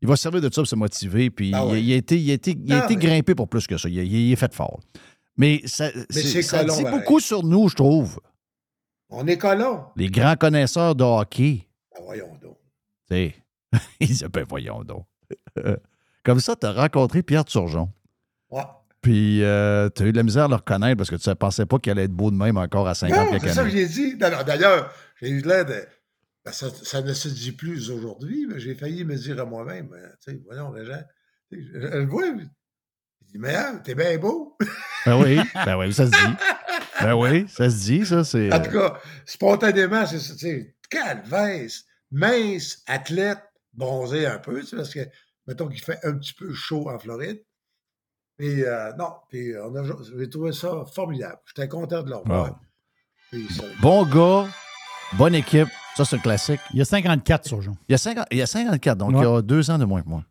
il 0.02 0.08
va 0.08 0.16
se 0.16 0.22
servir 0.22 0.40
de 0.40 0.46
ça 0.52 0.60
pour 0.62 0.66
se 0.66 0.76
motiver. 0.76 1.30
Puis 1.30 1.52
Ah 1.54 1.62
il, 1.66 1.70
ouais. 1.72 1.82
il 1.82 1.92
a 1.92 1.96
été, 1.96 2.18
il 2.18 2.30
a 2.30 2.34
été, 2.34 2.56
il 2.64 2.72
a 2.72 2.82
Ah 2.82 2.84
été 2.84 2.96
grimpé 2.96 3.34
pour 3.36 3.48
plus 3.48 3.66
que 3.68 3.76
ça. 3.78 3.88
Il, 3.88 4.32
est 4.32 4.36
fait 4.36 4.52
fort. 4.54 4.80
Mais 5.36 5.62
ça, 5.64 5.90
c'est- 6.10 6.22
c'est 6.22 6.42
ça 6.42 6.60
colon, 6.64 6.76
dit 6.76 6.82
pareil. 6.82 6.98
beaucoup 7.00 7.20
sur 7.20 7.44
nous, 7.44 7.68
je 7.68 7.74
trouve. 7.76 8.18
On 9.10 9.26
est 9.28 9.36
colons. 9.38 9.84
Les 9.96 10.08
grands 10.10 10.34
connaisseurs 10.36 10.94
de 10.96 11.04
hockey. 11.04 11.66
Ben, 11.94 12.04
voyons 12.04 12.36
donc. 12.42 12.56
ils 14.00 14.08
disent, 14.08 14.26
ben 14.32 14.44
voyons 14.48 14.82
donc. 14.84 15.06
Comme 16.24 16.40
ça, 16.40 16.56
tu 16.56 16.66
as 16.66 16.72
rencontré 16.72 17.22
Pierre 17.22 17.44
Turgeon. 17.44 17.90
Ouais. 18.50 18.62
Puis 19.02 19.38
tu 19.38 19.44
as 19.44 20.06
eu 20.06 20.12
de 20.12 20.16
la 20.16 20.22
misère 20.22 20.44
à 20.44 20.48
le 20.48 20.56
reconnaître 20.56 20.96
parce 20.96 21.10
que 21.10 21.16
tu 21.16 21.28
ne 21.28 21.34
pensais 21.34 21.66
pas 21.66 21.78
qu'il 21.78 21.92
allait 21.92 22.04
être 22.04 22.12
beau 22.12 22.30
de 22.30 22.36
même 22.36 22.56
encore 22.56 22.88
à 22.88 22.94
50 22.94 23.32
Non, 23.32 23.38
c'est 23.40 23.48
ça 23.48 23.62
que 23.62 23.70
j'ai 23.70 23.86
dit. 23.86 24.16
D'ailleurs, 24.16 24.92
j'ai 25.20 25.30
eu 25.30 25.40
l'air 25.40 25.64
de. 25.64 25.86
ben, 26.44 26.52
ça, 26.52 26.66
ça 26.82 27.02
ne 27.02 27.12
se 27.12 27.28
dit 27.28 27.52
plus 27.52 27.90
aujourd'hui, 27.90 28.46
mais 28.48 28.58
j'ai 28.58 28.74
failli 28.74 29.04
me 29.04 29.16
dire 29.16 29.40
à 29.40 29.44
moi-même, 29.44 29.92
euh, 29.92 30.08
tu 30.24 30.32
sais, 30.32 30.40
voyons, 30.44 30.72
tu 30.74 30.84
sais, 30.84 31.06
je, 31.52 31.80
je 31.80 31.96
le 31.98 32.06
vois. 32.06 32.26
Il 32.26 32.48
dit, 33.26 33.38
mais 33.38 33.54
hein, 33.54 33.80
t'es 33.84 33.94
bien 33.94 34.18
beau. 34.18 34.56
Ben 35.04 35.22
oui, 35.22 35.38
ben 35.64 35.76
oui, 35.78 35.92
ça 35.92 36.06
se 36.06 36.10
dit. 36.10 36.36
Ben 36.98 37.14
oui, 37.14 37.46
ça 37.46 37.68
se 37.68 37.76
dit, 37.84 38.06
ça, 38.06 38.24
c'est... 38.24 38.50
En 38.50 38.58
tout 38.58 38.70
cas, 38.70 38.98
spontanément, 39.26 40.06
c'est 40.06 40.18
ça, 40.18 40.48
calvaise, 40.88 41.84
mince, 42.10 42.82
athlète, 42.86 43.42
bronzé 43.76 44.26
un 44.26 44.38
peu, 44.38 44.60
tu 44.60 44.66
sais, 44.66 44.76
parce 44.76 44.92
que, 44.92 45.00
mettons 45.46 45.68
qu'il 45.68 45.80
fait 45.80 45.98
un 46.04 46.14
petit 46.18 46.34
peu 46.34 46.52
chaud 46.52 46.88
en 46.90 46.98
Floride. 46.98 47.42
Et 48.38 48.64
euh, 48.64 48.92
non, 48.98 49.12
puis 49.30 49.52
on 49.62 49.74
a, 49.76 49.82
j'ai 50.18 50.28
trouvé 50.28 50.52
ça 50.52 50.84
formidable. 50.94 51.38
J'étais 51.46 51.68
content 51.68 52.02
de 52.02 52.10
le 52.10 52.16
revoir. 52.16 52.50
Wow. 52.50 52.56
Puis 53.30 53.48
ça- 53.54 53.62
Bon 53.80 54.04
gars, 54.04 54.46
bonne 55.14 55.34
équipe. 55.34 55.68
Ça, 55.96 56.04
c'est 56.04 56.16
un 56.16 56.18
classique. 56.18 56.60
Il 56.74 56.78
y 56.78 56.82
a 56.82 56.84
54 56.84 57.46
sur 57.46 57.62
Jean. 57.62 57.74
Il 57.88 57.92
y 57.92 57.94
a, 57.94 57.98
50 57.98 58.26
il 58.30 58.36
y 58.38 58.42
a 58.42 58.46
54, 58.46 58.98
donc 58.98 59.12
Ouais. 59.12 59.20
il 59.20 59.22
y 59.22 59.26
a 59.26 59.40
deux 59.40 59.70
ans 59.70 59.78
de 59.78 59.86
moins 59.86 60.02
que 60.02 60.08
moi. 60.08 60.22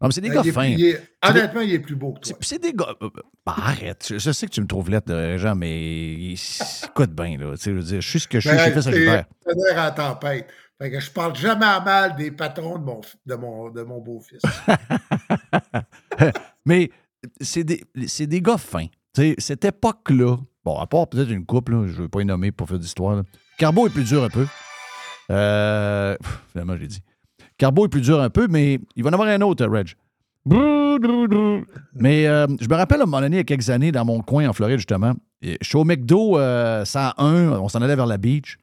Non, 0.00 0.08
mais 0.08 0.12
c'est 0.12 0.20
des 0.20 0.28
Ben, 0.28 0.34
gars 0.42 0.52
fins. 0.52 0.60
plus- 0.62 0.72
il 0.74 0.84
est- 0.84 1.02
honnêtement, 1.26 1.60
il 1.62 1.72
est 1.72 1.78
plus 1.80 1.96
beau 1.96 2.12
que 2.12 2.20
toi. 2.28 2.36
c'est 2.42 2.62
des 2.62 2.72
gars. 2.74 2.94
euh, 3.02 3.08
bah, 3.44 3.54
arrête. 3.56 4.06
Je, 4.08 4.18
je 4.18 4.30
sais 4.30 4.46
que 4.46 4.52
tu 4.52 4.60
me 4.60 4.66
trouves 4.68 4.90
lettre 4.90 5.06
de 5.12 5.36
gens, 5.38 5.56
mais 5.56 6.12
il- 6.12 6.38
écoute 6.84 7.10
bien, 7.10 7.36
là. 7.38 7.56
Tu 7.56 7.62
sais, 7.62 7.70
je 7.70 7.76
veux 7.76 7.82
dire, 7.82 8.00
je 8.02 8.08
suis 8.08 8.20
ce 8.20 8.28
que 8.28 8.38
je 8.38 8.48
suis, 8.48 8.56
Ben, 8.56 8.64
j'ai 8.66 8.72
fait 8.72 8.82
ça, 8.82 8.92
j'ai 8.92 9.08
à 9.08 9.26
la 9.74 9.90
tempête. 9.90 10.48
Fait 10.78 10.90
que 10.90 11.00
je 11.00 11.10
parle 11.10 11.34
jamais 11.34 11.64
à 11.64 11.80
mal 11.80 12.16
des 12.16 12.30
patrons 12.30 12.78
de 12.78 12.84
mon, 12.84 13.00
de 13.24 13.34
mon, 13.34 13.70
de 13.70 13.82
mon 13.82 14.00
beau-fils. 14.00 14.42
Mais 16.66 16.90
c'est 17.40 17.64
des, 17.64 17.82
des 17.94 18.42
gars 18.42 18.58
fins. 18.58 18.88
Cette 19.38 19.64
époque-là, 19.64 20.36
bon, 20.64 20.78
à 20.78 20.86
part 20.86 21.08
peut-être 21.08 21.30
une 21.30 21.46
couple, 21.46 21.72
je 21.86 21.96
ne 21.96 22.02
veux 22.02 22.08
pas 22.08 22.20
y 22.20 22.26
nommer 22.26 22.52
pour 22.52 22.68
faire 22.68 22.78
d'histoire. 22.78 23.22
Carbo 23.58 23.86
est 23.86 23.90
plus 23.90 24.04
dur 24.04 24.22
un 24.24 24.28
peu. 24.28 24.46
Euh, 25.30 26.16
finalement, 26.52 26.76
j'ai 26.76 26.88
dit. 26.88 27.02
Carbo 27.56 27.86
est 27.86 27.88
plus 27.88 28.02
dur 28.02 28.20
un 28.20 28.28
peu, 28.28 28.46
mais 28.48 28.78
il 28.96 29.02
va 29.02 29.08
en 29.10 29.14
avoir 29.14 29.28
un 29.28 29.40
autre, 29.40 29.64
euh, 29.64 29.70
Reg. 29.70 29.94
Mais 31.94 32.26
euh, 32.26 32.46
je 32.60 32.68
me 32.68 32.74
rappelle 32.74 33.00
à 33.00 33.04
un 33.04 33.06
moment 33.06 33.20
donné, 33.20 33.36
il 33.36 33.38
y 33.38 33.40
a 33.40 33.44
quelques 33.44 33.70
années, 33.70 33.92
dans 33.92 34.04
mon 34.04 34.20
coin 34.20 34.46
en 34.48 34.52
Floride, 34.52 34.76
justement, 34.76 35.14
je 35.42 35.56
suis 35.62 35.76
au 35.76 35.84
McDo 35.84 36.38
euh, 36.38 36.84
101, 36.84 37.52
on 37.52 37.68
s'en 37.68 37.82
allait 37.82 37.96
vers 37.96 38.06
la 38.06 38.18
beach. 38.18 38.58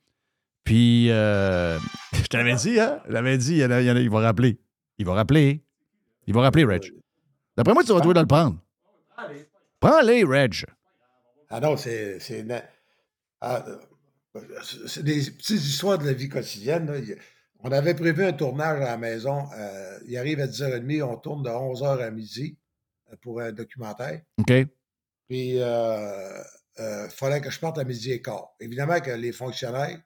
Puis, 0.63 1.10
euh, 1.12 1.77
je 2.13 2.24
te 2.27 2.38
l'avais 2.38 2.55
dit, 2.55 2.79
hein? 2.79 3.01
Je 3.08 3.12
l'avais 3.12 3.38
dit, 3.38 3.51
il, 3.53 3.58
y 3.60 3.65
en 3.65 3.72
a- 3.72 3.82
il 3.82 3.88
y 3.88 3.91
en 3.91 3.96
a- 3.96 4.00
il 4.00 4.10
va 4.10 4.20
rappeler. 4.22 4.60
Il 4.98 5.05
va 5.05 5.13
rappeler. 5.13 5.63
Il 6.27 6.34
va 6.34 6.41
rappeler, 6.41 6.63
Reg. 6.63 6.91
D'après 7.58 7.74
moi, 7.74 7.84
tu 7.84 7.91
vas 7.91 8.00
trouver 8.00 8.13
de 8.15 8.22
le 8.22 8.27
prendre. 8.27 8.58
Prends-les, 9.79 10.24
Reg. 10.24 10.65
Ah 11.50 11.60
non, 11.60 11.75
c'est. 11.77 12.20
C'est 12.20 12.46
ah, 13.41 13.65
euh, 13.67 14.41
des 15.01 15.20
petites 15.32 15.50
histoires 15.63 15.98
de 15.98 16.05
la 16.05 16.13
vie 16.13 16.29
quotidienne. 16.29 16.89
là. 16.89 17.00
On 17.60 17.72
avait 17.72 17.93
prévu 17.93 18.24
un 18.25 18.34
tournage 18.34 18.82
à 18.82 18.86
la 18.91 18.98
maison. 18.98 19.46
euh, 19.58 20.00
il 20.08 20.17
arrive 20.17 20.39
à 20.39 20.48
10h30, 20.48 21.03
on 21.03 21.17
tourne 21.17 21.43
de 21.43 21.50
11h 21.50 22.01
à 22.01 22.10
midi 22.12 22.58
pour 23.22 23.41
un 23.41 23.51
documentaire. 23.51 24.22
OK? 24.39 24.53
Puis, 25.27 25.55
il 25.58 27.08
fallait 27.10 27.41
que 27.41 27.50
je 27.51 27.60
parte 27.60 27.77
à 27.77 27.84
midi 27.84 28.12
et 28.12 28.22
quart. 28.22 28.53
Évidemment 28.60 29.00
que 29.01 29.12
les 29.12 29.32
fonctionnaires 29.34 30.00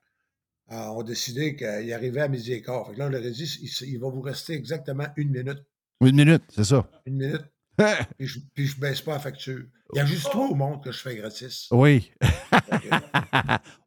ont 0.70 1.04
décidé 1.04 1.56
qu'il 1.56 1.94
arrivait 1.94 2.22
à 2.22 2.28
midi 2.28 2.54
et 2.54 2.62
quart. 2.62 2.88
Fait 2.88 2.94
que 2.94 3.00
là, 3.00 3.06
on 3.08 3.10
leur 3.10 3.24
a 3.24 3.30
dit 3.30 3.60
il, 3.62 3.90
il 3.90 4.00
va 4.00 4.10
vous 4.10 4.22
rester 4.22 4.54
exactement 4.54 5.08
une 5.16 5.30
minute. 5.30 5.64
Une 6.02 6.16
minute, 6.16 6.44
c'est 6.50 6.66
ça. 6.66 6.88
Une 7.06 7.16
minute. 7.16 7.46
Puis 8.18 8.28
je, 8.28 8.40
puis 8.56 8.66
je 8.66 8.80
baisse 8.80 9.02
pas 9.02 9.14
la 9.14 9.20
facture. 9.20 9.64
Il 9.94 9.98
y 9.98 10.02
a 10.02 10.06
juste 10.06 10.32
toi 10.32 10.48
au 10.50 10.56
monde 10.56 10.84
que 10.84 10.92
je 10.92 11.00
fais 11.00 11.16
gratis. 11.16 11.68
Oui. 11.72 12.12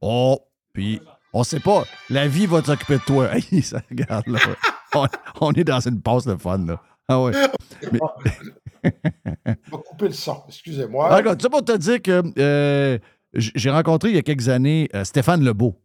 Oh, 0.01 0.39
puis 0.73 1.01
on 1.33 1.43
sait 1.43 1.61
pas. 1.61 1.85
La 2.09 2.27
vie 2.29 2.47
va 2.47 2.63
s'occuper 2.63 2.95
de 2.99 3.05
toi. 3.05 3.31
Hey, 3.53 3.63
ça, 3.63 3.83
regarde, 3.91 4.27
là. 4.29 4.39
On, 4.95 5.07
on 5.41 5.53
est 5.53 5.65
dans 5.65 5.81
une 5.81 6.01
passe 6.01 6.25
de 6.25 6.37
fun, 6.37 6.65
là. 6.65 6.81
Ah 7.09 7.21
ouais. 7.23 7.33
Je 7.83 7.91
vais 7.91 7.99
couper 9.71 10.07
le 10.07 10.13
son, 10.13 10.43
excusez-moi. 10.49 11.09
Ah, 11.11 11.17
regarde, 11.17 11.43
ça 11.43 11.51
pour 11.51 11.65
te 11.65 11.77
dire 11.77 12.01
que 12.01 12.23
euh, 12.39 12.99
j'ai 13.35 13.71
rencontré 13.71 14.11
il 14.11 14.15
y 14.15 14.19
a 14.19 14.23
quelques 14.23 14.49
années 14.49 14.89
euh, 14.95 15.05
Stéphane 15.05 15.45
Lebeau. 15.45 15.81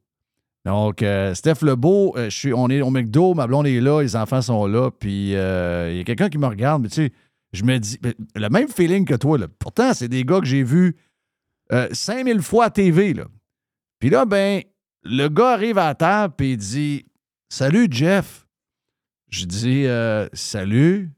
Donc, 0.65 1.03
euh, 1.03 1.33
Steph 1.35 1.61
Lebeau, 1.61 2.15
euh, 2.17 2.29
je 2.29 2.35
suis, 2.37 2.53
on 2.53 2.69
est 2.69 2.81
au 2.81 2.89
McDo, 2.89 3.33
ma 3.35 3.45
blonde 3.47 3.67
est 3.67 3.79
là, 3.79 4.01
les 4.01 4.15
enfants 4.15 4.41
sont 4.41 4.65
là, 4.65 4.89
puis 4.91 5.35
euh, 5.35 5.91
il 5.91 5.97
y 5.97 5.99
a 5.99 6.03
quelqu'un 6.03 6.29
qui 6.29 6.39
me 6.39 6.47
regarde, 6.47 6.81
mais 6.81 6.89
tu 6.89 6.95
sais, 6.95 7.11
je 7.53 7.63
me 7.63 7.77
dis, 7.77 7.99
ben, 8.01 8.13
le 8.35 8.49
même 8.49 8.67
feeling 8.67 9.05
que 9.05 9.13
toi, 9.13 9.37
là. 9.37 9.47
Pourtant, 9.59 9.93
c'est 9.93 10.07
des 10.07 10.23
gars 10.25 10.39
que 10.39 10.45
j'ai 10.47 10.63
vus 10.63 10.95
euh, 11.71 11.87
5000 11.91 12.41
fois 12.41 12.65
à 12.65 12.69
TV, 12.71 13.13
là. 13.13 13.25
Puis 13.99 14.09
là, 14.09 14.25
ben, 14.25 14.61
le 15.03 15.27
gars 15.29 15.51
arrive 15.51 15.77
à 15.77 15.85
la 15.85 15.95
table, 15.95 16.33
puis 16.35 16.51
il 16.53 16.57
dit 16.57 17.05
Salut, 17.47 17.87
Jeff. 17.89 18.45
Je 19.29 19.45
dis 19.45 19.85
euh, 19.85 20.27
Salut. 20.33 21.11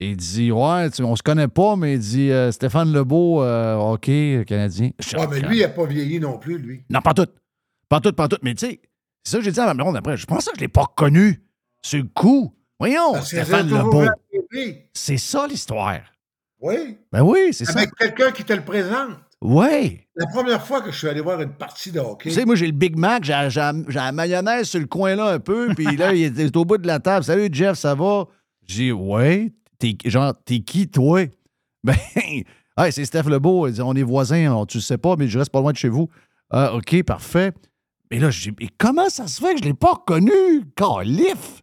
Il 0.00 0.16
dit 0.16 0.50
Ouais, 0.50 0.90
tu- 0.90 1.02
on 1.04 1.14
se 1.16 1.22
connaît 1.22 1.48
pas, 1.48 1.76
mais 1.76 1.94
il 1.94 2.00
dit 2.00 2.30
euh, 2.30 2.50
Stéphane 2.50 2.92
Lebeau, 2.92 3.42
euh, 3.42 3.74
hockey 3.76 4.44
canadien. 4.46 4.90
Ouais, 5.16 5.26
mais 5.30 5.40
lui, 5.40 5.58
il 5.58 5.60
n'a 5.62 5.68
pas 5.68 5.86
vieilli 5.86 6.18
non 6.18 6.38
plus, 6.38 6.58
lui. 6.58 6.82
Non, 6.90 7.00
pas 7.00 7.14
tout. 7.14 7.26
Pas 7.88 8.00
tout, 8.00 8.12
pas 8.12 8.28
tout. 8.28 8.38
Mais 8.42 8.54
tu 8.54 8.66
sais, 8.66 8.80
c'est 9.22 9.32
ça 9.32 9.38
que 9.38 9.44
j'ai 9.44 9.52
dit 9.52 9.60
à 9.60 9.66
ma 9.66 9.74
blonde 9.74 9.96
après. 9.96 10.16
Je 10.16 10.26
pense 10.26 10.44
que 10.46 10.50
je 10.54 10.60
ne 10.60 10.60
l'ai 10.60 10.68
pas 10.68 10.82
reconnu. 10.82 11.42
C'est 11.82 11.98
le 11.98 12.04
coup. 12.04 12.54
Voyons, 12.78 13.12
Parce 13.12 13.28
Stéphane 13.28 13.68
Lebeau. 13.68 14.04
C'est 14.92 15.16
ça 15.16 15.46
l'histoire. 15.46 16.00
Oui. 16.60 16.98
Ben 17.12 17.22
oui, 17.22 17.48
c'est 17.52 17.64
ça. 17.66 17.78
Avec 17.78 17.94
quelqu'un 17.94 18.30
qui 18.32 18.44
te 18.44 18.52
le 18.52 18.64
présente. 18.64 19.10
Oui. 19.40 20.00
La 20.16 20.26
première 20.26 20.64
fois 20.66 20.80
que 20.80 20.90
je 20.90 20.96
suis 20.96 21.08
allé 21.08 21.20
voir 21.20 21.40
une 21.42 21.52
partie 21.52 21.92
de 21.92 22.00
hockey, 22.00 22.30
Tu 22.30 22.34
sais, 22.34 22.44
moi, 22.46 22.54
j'ai 22.54 22.66
le 22.66 22.72
Big 22.72 22.96
Mac, 22.96 23.24
j'ai 23.24 23.32
la 23.32 24.12
mayonnaise 24.12 24.68
sur 24.68 24.80
le 24.80 24.86
coin 24.86 25.14
là 25.16 25.32
un 25.32 25.38
peu, 25.38 25.68
puis 25.74 25.96
là, 25.96 26.14
il 26.14 26.40
est 26.40 26.56
au 26.56 26.64
bout 26.64 26.78
de 26.78 26.86
la 26.86 26.98
table. 27.00 27.24
Salut, 27.24 27.48
Jeff, 27.52 27.76
ça 27.78 27.94
va? 27.94 28.24
J'ai 28.66 28.84
dit, 28.84 28.92
ouais. 28.92 29.52
T'es, 29.78 29.96
genre, 30.06 30.32
t'es 30.44 30.60
qui, 30.60 30.88
toi? 30.88 31.20
Ben, 31.84 31.94
Hey, 32.78 32.90
c'est 32.92 33.04
Steph 33.04 33.24
Lebeau. 33.28 33.68
Il 33.68 33.74
dit, 33.74 33.82
on 33.82 33.92
est 33.94 34.02
voisins, 34.02 34.50
on- 34.52 34.64
tu 34.66 34.78
le 34.78 34.82
sais 34.82 34.96
pas, 34.98 35.14
mais 35.16 35.28
je 35.28 35.38
reste 35.38 35.52
pas 35.52 35.60
loin 35.60 35.72
de 35.72 35.76
chez 35.76 35.90
vous. 35.90 36.08
Ah, 36.50 36.74
OK, 36.74 37.02
parfait. 37.02 37.52
Mais 38.14 38.20
là, 38.20 38.30
je 38.30 38.48
dis, 38.50 38.56
mais 38.60 38.68
comment 38.78 39.08
ça 39.10 39.26
se 39.26 39.40
fait 39.40 39.54
que 39.54 39.58
je 39.58 39.64
l'ai 39.64 39.74
pas 39.74 39.92
reconnu? 39.94 40.32
Calif! 40.76 41.62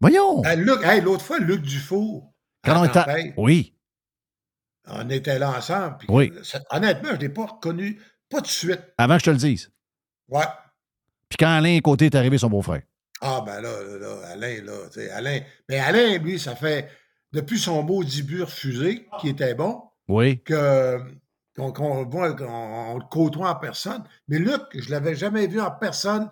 Voyons! 0.00 0.42
Ah, 0.44 0.56
Luc, 0.56 0.82
hey, 0.82 1.00
l'autre 1.00 1.24
fois, 1.24 1.38
Luc 1.38 1.62
Dufour, 1.62 2.32
Quand 2.64 2.80
on 2.80 2.84
était. 2.84 3.32
Oui. 3.36 3.76
on 4.88 5.08
était 5.08 5.38
là 5.38 5.56
ensemble. 5.56 5.98
puis 5.98 6.08
Oui. 6.10 6.32
Honnêtement, 6.70 7.10
je 7.10 7.14
ne 7.14 7.20
l'ai 7.20 7.28
pas 7.28 7.46
reconnu, 7.46 8.00
pas 8.28 8.40
de 8.40 8.46
suite. 8.48 8.80
Avant 8.98 9.14
que 9.14 9.20
je 9.20 9.24
te 9.26 9.30
le 9.30 9.36
dise. 9.36 9.70
Ouais. 10.28 10.42
Puis 11.28 11.36
quand 11.38 11.46
Alain 11.58 11.78
Côté 11.78 12.06
est 12.06 12.14
arrivé, 12.16 12.38
son 12.38 12.48
beau-frère. 12.50 12.82
Ah, 13.20 13.40
ben 13.46 13.60
là, 13.60 13.70
là, 13.84 13.98
là, 13.98 14.26
Alain, 14.32 14.62
là, 14.64 14.72
tu 14.92 15.00
sais, 15.00 15.10
Alain. 15.10 15.40
Mais 15.68 15.78
Alain, 15.78 16.18
lui, 16.18 16.40
ça 16.40 16.56
fait, 16.56 16.88
depuis 17.32 17.60
son 17.60 17.84
maudit 17.84 18.24
but 18.24 18.42
refusé, 18.42 19.06
qui 19.20 19.28
était 19.28 19.54
bon, 19.54 19.80
Oui. 20.08 20.42
que 20.42 20.98
qu'on 21.56 21.72
qu'on 21.72 22.04
voit, 22.04 22.32
qu'on 22.34 22.44
on 22.46 22.98
le 22.98 23.04
côtoie 23.10 23.50
en 23.50 23.56
personne. 23.56 24.02
Mais 24.28 24.38
Luc, 24.38 24.62
je 24.74 24.90
l'avais 24.90 25.14
jamais 25.14 25.46
vu 25.46 25.60
en 25.60 25.70
personne 25.70 26.30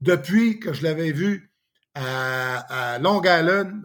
depuis 0.00 0.58
que 0.60 0.72
je 0.72 0.82
l'avais 0.82 1.12
vu 1.12 1.50
à, 1.94 2.94
à 2.94 2.98
Long 2.98 3.20
Island 3.22 3.84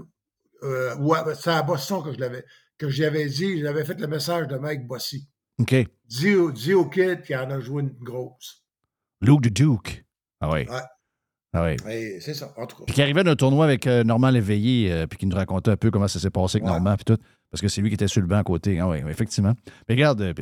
euh, 0.63 0.95
ou 0.97 1.13
à, 1.13 1.35
c'est 1.35 1.51
à 1.51 1.61
Boston 1.61 2.03
que 2.03 2.11
je 2.13 2.19
l'avais 2.19 2.43
que 2.77 2.89
j'y 2.89 3.03
avais 3.05 3.25
dit, 3.27 3.59
j'avais 3.59 3.83
fait 3.83 3.99
le 3.99 4.07
message 4.07 4.47
de 4.47 4.57
Mike 4.57 4.87
Bossy. 4.87 5.27
OK. 5.59 5.75
Dis 6.05 6.35
au, 6.35 6.49
dis 6.51 6.73
au 6.73 6.85
kid 6.85 7.21
qu'il 7.23 7.35
en 7.35 7.49
a 7.51 7.59
joué 7.59 7.83
une 7.83 7.89
grosse. 8.01 8.63
Luke 9.21 9.41
the 9.41 9.53
Duke. 9.53 10.05
Ah 10.39 10.49
oui. 10.49 10.65
Ouais. 10.69 10.79
Ah 11.51 11.63
oui. 11.65 12.21
C'est 12.21 12.33
ça, 12.33 12.53
en 12.55 12.65
tout 12.65 12.77
cas. 12.77 12.83
Puis 12.85 12.95
qui 12.95 13.01
arrivait 13.01 13.23
d'un 13.25 13.35
tournoi 13.35 13.65
avec 13.65 13.85
euh, 13.85 14.03
Normand 14.05 14.29
Léveillé, 14.29 14.93
euh, 14.93 15.07
puis 15.07 15.17
qui 15.17 15.25
nous 15.25 15.35
racontait 15.35 15.71
un 15.71 15.77
peu 15.77 15.91
comment 15.91 16.07
ça 16.07 16.19
s'est 16.19 16.29
passé 16.29 16.57
avec 16.57 16.63
Ouais. 16.65 16.71
Normand, 16.71 16.95
puis 16.95 17.03
tout. 17.05 17.17
Parce 17.51 17.61
que 17.61 17.67
c'est 17.67 17.81
lui 17.81 17.89
qui 17.89 17.95
était 17.95 18.07
sur 18.07 18.21
le 18.21 18.27
banc 18.27 18.37
à 18.37 18.43
côté. 18.43 18.79
Ah 18.79 18.87
oui, 18.87 18.97
effectivement. 19.09 19.53
Mais 19.87 19.95
regarde, 19.95 20.21
euh, 20.21 20.33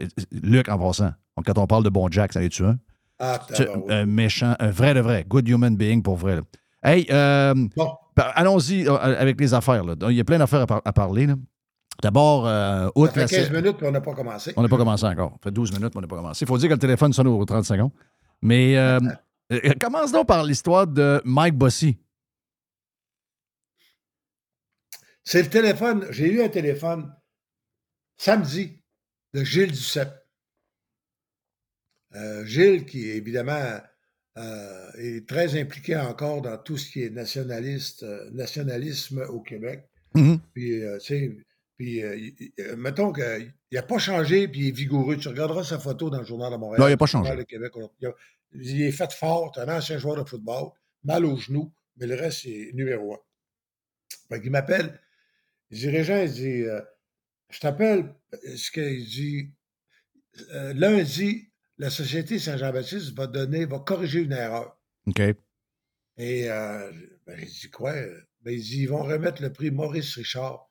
Luc, 0.44 0.68
en 0.70 0.78
passant, 0.78 1.12
quand 1.46 1.58
on 1.58 1.68
parle 1.68 1.84
de 1.84 1.90
bon 1.90 2.10
Jack, 2.12 2.34
ça 2.34 2.48
tu 2.50 2.64
un? 2.66 2.78
Ah, 3.20 3.40
Tu-. 3.56 3.64
Un 3.90 4.06
méchant, 4.06 4.56
un 4.60 4.70
vrai 4.72 4.94
de 4.94 5.00
vrai. 5.00 5.26
Good 5.28 5.48
human 5.48 5.76
being 5.76 6.02
pour 6.02 6.18
vrai. 6.18 6.36
là. 6.36 6.42
Hey, 6.84 7.08
euh, 7.10 7.54
Bon, 7.76 7.90
allons-y 8.36 8.88
euh, 8.88 8.96
avec 8.98 9.40
les 9.40 9.54
affaires. 9.54 9.84
là. 9.84 9.96
Il 10.10 10.16
y 10.16 10.20
a 10.22 10.24
plein 10.24 10.38
d'affaires 10.38 10.62
à, 10.62 10.68
par- 10.68 10.82
à 10.86 10.94
parler. 10.94 11.28
D'abord, 12.04 12.46
euh, 12.46 12.90
ça 12.96 13.12
fait 13.12 13.20
la 13.22 13.28
15 13.28 13.48
sé- 13.48 13.50
minutes 13.54 13.78
puis 13.78 13.88
on 13.88 13.92
n'a 13.92 14.02
pas 14.02 14.14
commencé. 14.14 14.54
On 14.56 14.62
n'a 14.62 14.68
pas 14.70 14.78
commencé 14.78 15.06
encore. 15.06 15.32
Ça 15.32 15.40
fait 15.46 15.52
12 15.52 15.72
minutes, 15.72 15.94
mais 15.96 15.98
on 15.98 16.02
n'a 16.02 16.08
pas 16.08 16.16
commencé. 16.18 16.46
Il 16.46 16.48
faut 16.48 16.58
dire 16.58 16.70
que 16.70 16.74
le 16.76 16.80
téléphone 16.80 17.12
sonne 17.14 17.28
aux 17.28 17.44
30 17.44 17.66
secondes. 17.66 17.92
Mais 18.44 18.78
euh, 18.78 19.00
euh, 19.54 19.60
commence 19.82 20.12
donc 20.12 20.28
par 20.28 20.44
l'histoire 20.44 20.86
de 20.86 21.20
Mike 21.26 21.56
Bossy. 21.56 21.98
C'est 25.28 25.44
le 25.44 25.50
téléphone. 25.50 26.08
J'ai 26.10 26.32
eu 26.32 26.42
un 26.42 26.48
téléphone 26.48 27.14
samedi 28.16 28.82
de 29.34 29.44
Gilles 29.44 29.74
Duceppe. 29.74 30.26
Euh, 32.16 32.46
Gilles, 32.46 32.86
qui 32.86 33.10
évidemment 33.10 33.82
euh, 34.38 34.92
est 34.98 35.28
très 35.28 35.60
impliqué 35.60 35.98
encore 35.98 36.42
dans 36.42 36.58
tout 36.58 36.78
ce 36.78 36.90
qui 36.90 37.04
est 37.04 37.10
nationaliste, 37.10 38.04
euh, 38.04 38.30
nationalisme 38.32 39.26
au 39.28 39.42
Québec. 39.42 39.90
Mhm. 40.16 40.40
Puis, 40.54 40.80
tu 40.80 41.06
sais, 41.06 41.38
puis, 41.76 41.98
il- 41.98 42.36
il- 42.58 42.76
mettons 42.78 43.12
qu'il 43.12 43.54
n'a 43.74 43.84
pas 43.84 43.98
changé, 43.98 44.48
puis 44.48 44.62
il 44.62 44.68
est 44.70 44.72
vigoureux. 44.72 45.18
Tu 45.18 45.28
regarderas 45.28 45.66
sa 45.66 45.78
photo 45.78 46.10
dans 46.10 46.20
le 46.20 46.26
Journal 46.26 46.54
de 46.54 46.58
Montréal. 46.58 46.80
Non, 46.82 46.88
il 46.88 46.94
a 46.94 46.98
pas 46.98 47.06
changé. 47.06 47.44
Québec. 47.44 47.74
Il, 48.00 48.08
a- 48.08 48.16
il 48.54 48.82
est 48.84 48.92
fait 48.94 49.12
fort, 49.12 49.52
un 49.58 49.68
ancien 49.78 49.98
joueur 49.98 50.24
de 50.24 50.28
football, 50.30 50.70
mal 51.04 51.26
au 51.26 51.36
genou, 51.36 51.74
mais 51.98 52.08
le 52.08 52.16
reste, 52.16 52.44
c'est 52.44 52.72
numéro 52.74 53.16
un. 53.16 53.20
Fait 54.30 54.42
qu'il 54.42 54.52
m'appelle, 54.52 54.98
il 55.70 55.80
dit, 55.80 55.90
Régent, 55.90 56.22
il 56.22 56.32
dit, 56.32 56.62
euh, 56.64 56.82
je 57.50 57.60
t'appelle, 57.60 58.16
ce 58.56 58.72
qu'il 58.72 59.06
dit, 59.06 59.54
euh, 60.54 60.74
lundi, 60.74 61.52
la 61.78 61.90
Société 61.90 62.40
Saint-Jean-Baptiste 62.40 63.16
va 63.16 63.28
donner, 63.28 63.66
va 63.66 63.80
corriger 63.80 64.22
une 64.22 64.32
erreur. 64.34 64.80
OK. 65.08 65.20
Et 66.18 66.50
euh, 66.50 66.92
ben, 67.26 67.38
j'ai 67.38 67.46
dit 67.46 67.70
quoi? 67.70 67.94
Ben, 68.42 68.52
il 68.54 68.62
dit, 68.62 68.82
ils 68.82 68.90
vont 68.90 69.04
remettre 69.04 69.42
le 69.42 69.52
prix 69.54 69.72
Maurice 69.72 70.16
Richard. 70.16 70.70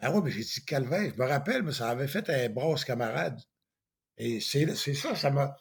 Ah 0.00 0.12
ouais, 0.12 0.20
mais 0.22 0.30
j'ai 0.30 0.42
dit, 0.42 0.64
Calvin, 0.66 1.10
je 1.10 1.20
me 1.20 1.26
rappelle, 1.26 1.62
mais 1.62 1.72
ça 1.72 1.88
avait 1.88 2.06
fait 2.08 2.28
un 2.28 2.48
brosse 2.48 2.84
camarade. 2.84 3.40
Et 4.16 4.40
c'est 4.40 4.74
c'est 4.74 4.94
ça, 4.94 5.14
ça 5.14 5.30
m'a. 5.30 5.56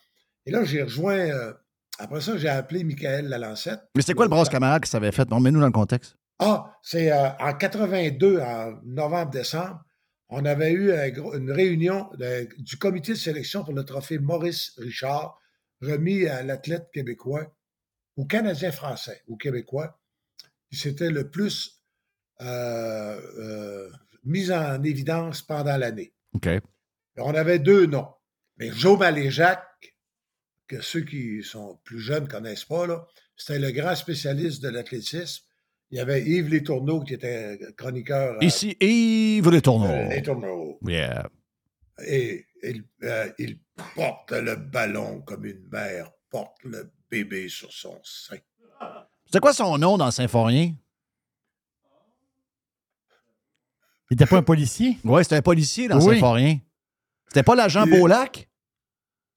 Et 0.45 0.51
là, 0.51 0.63
j'ai 0.63 0.83
rejoint. 0.83 1.17
euh, 1.17 1.53
après 1.99 2.21
ça, 2.21 2.37
j'ai 2.37 2.49
appelé 2.49 2.83
Michael 2.83 3.27
Lalancette. 3.29 3.81
Mais 3.95 4.01
c'était 4.01 4.13
quoi 4.13 4.25
le 4.25 4.29
brosse 4.29 4.49
camarade 4.49 4.81
que 4.81 4.87
ça 4.87 4.97
avait 4.97 5.11
fait? 5.11 5.29
Non, 5.29 5.39
mets-nous 5.39 5.59
dans 5.59 5.65
le 5.67 5.71
contexte. 5.71 6.16
Ah, 6.39 6.77
c'est 6.83 7.11
euh, 7.11 7.29
en 7.39 7.53
82, 7.53 8.39
en 8.39 8.79
novembre-décembre, 8.83 9.83
on 10.29 10.45
avait 10.45 10.71
eu 10.73 10.91
une 10.91 11.51
réunion 11.51 12.09
de- 12.19 12.47
du 12.57 12.77
comité 12.77 13.13
de 13.13 13.17
sélection 13.17 13.63
pour 13.63 13.73
le 13.73 13.83
trophée 13.83 14.19
Maurice 14.19 14.73
Richard, 14.77 15.39
remis 15.81 16.25
à 16.27 16.43
l'athlète 16.43 16.89
québécois, 16.93 17.53
au 18.17 18.25
Canadien 18.25 18.71
français, 18.71 19.23
au 19.27 19.35
Québécois, 19.37 19.99
qui 20.69 20.77
s'était 20.77 21.09
le 21.11 21.29
plus 21.29 21.81
euh, 22.41 23.19
euh, 23.39 23.91
mis 24.23 24.51
en 24.51 24.83
évidence 24.83 25.41
pendant 25.41 25.77
l'année. 25.77 26.13
OK. 26.35 26.49
On 27.17 27.33
avait 27.33 27.57
deux 27.59 27.87
noms. 27.87 28.09
Mais 28.57 28.69
Joe 28.71 28.99
Maléjac, 28.99 29.63
que 30.67 30.81
ceux 30.81 31.01
qui 31.01 31.41
sont 31.41 31.79
plus 31.83 31.99
jeunes 31.99 32.25
ne 32.25 32.29
connaissent 32.29 32.65
pas, 32.65 33.07
c'était 33.35 33.57
le 33.59 33.71
grand 33.71 33.95
spécialiste 33.95 34.61
de 34.61 34.69
l'athlétisme. 34.69 35.45
Il 35.91 35.97
y 35.97 36.01
avait 36.01 36.21
Yves 36.23 36.49
Létourneau 36.49 37.01
qui 37.01 37.13
était 37.13 37.57
chroniqueur. 37.77 38.37
à- 38.41 38.43
Ici, 38.43 38.75
Yves 38.81 39.49
Les 39.49 39.61
Tourneaux. 39.61 39.85
euh, 39.87 40.09
Létourneau. 40.09 40.79
Yeah. 40.85 41.29
Et 42.05 42.45
il, 42.63 42.83
euh, 43.03 43.29
il 43.39 43.59
porte 43.95 44.31
le 44.33 44.55
ballon 44.55 45.21
comme 45.21 45.45
une 45.45 45.65
mère 45.71 46.11
porte 46.29 46.57
le 46.65 46.91
bébé 47.09 47.47
sur 47.47 47.71
son 47.71 47.99
sein. 48.03 48.37
C'était 49.25 49.39
quoi 49.39 49.53
son 49.53 49.77
nom 49.77 49.97
dans 49.97 50.11
Symphorien? 50.11 50.73
Il 54.09 54.13
n'était 54.15 54.25
pas 54.25 54.37
un 54.37 54.43
policier? 54.43 54.97
Oui, 55.03 55.23
c'était 55.23 55.35
un 55.37 55.41
policier 55.41 55.87
dans 55.87 55.99
Oui. 56.05 56.15
Symphorien. 56.15 56.59
C'était 57.27 57.43
pas 57.43 57.55
l'agent 57.55 57.85
Il- 57.85 57.91
Beaulac? 57.91 58.46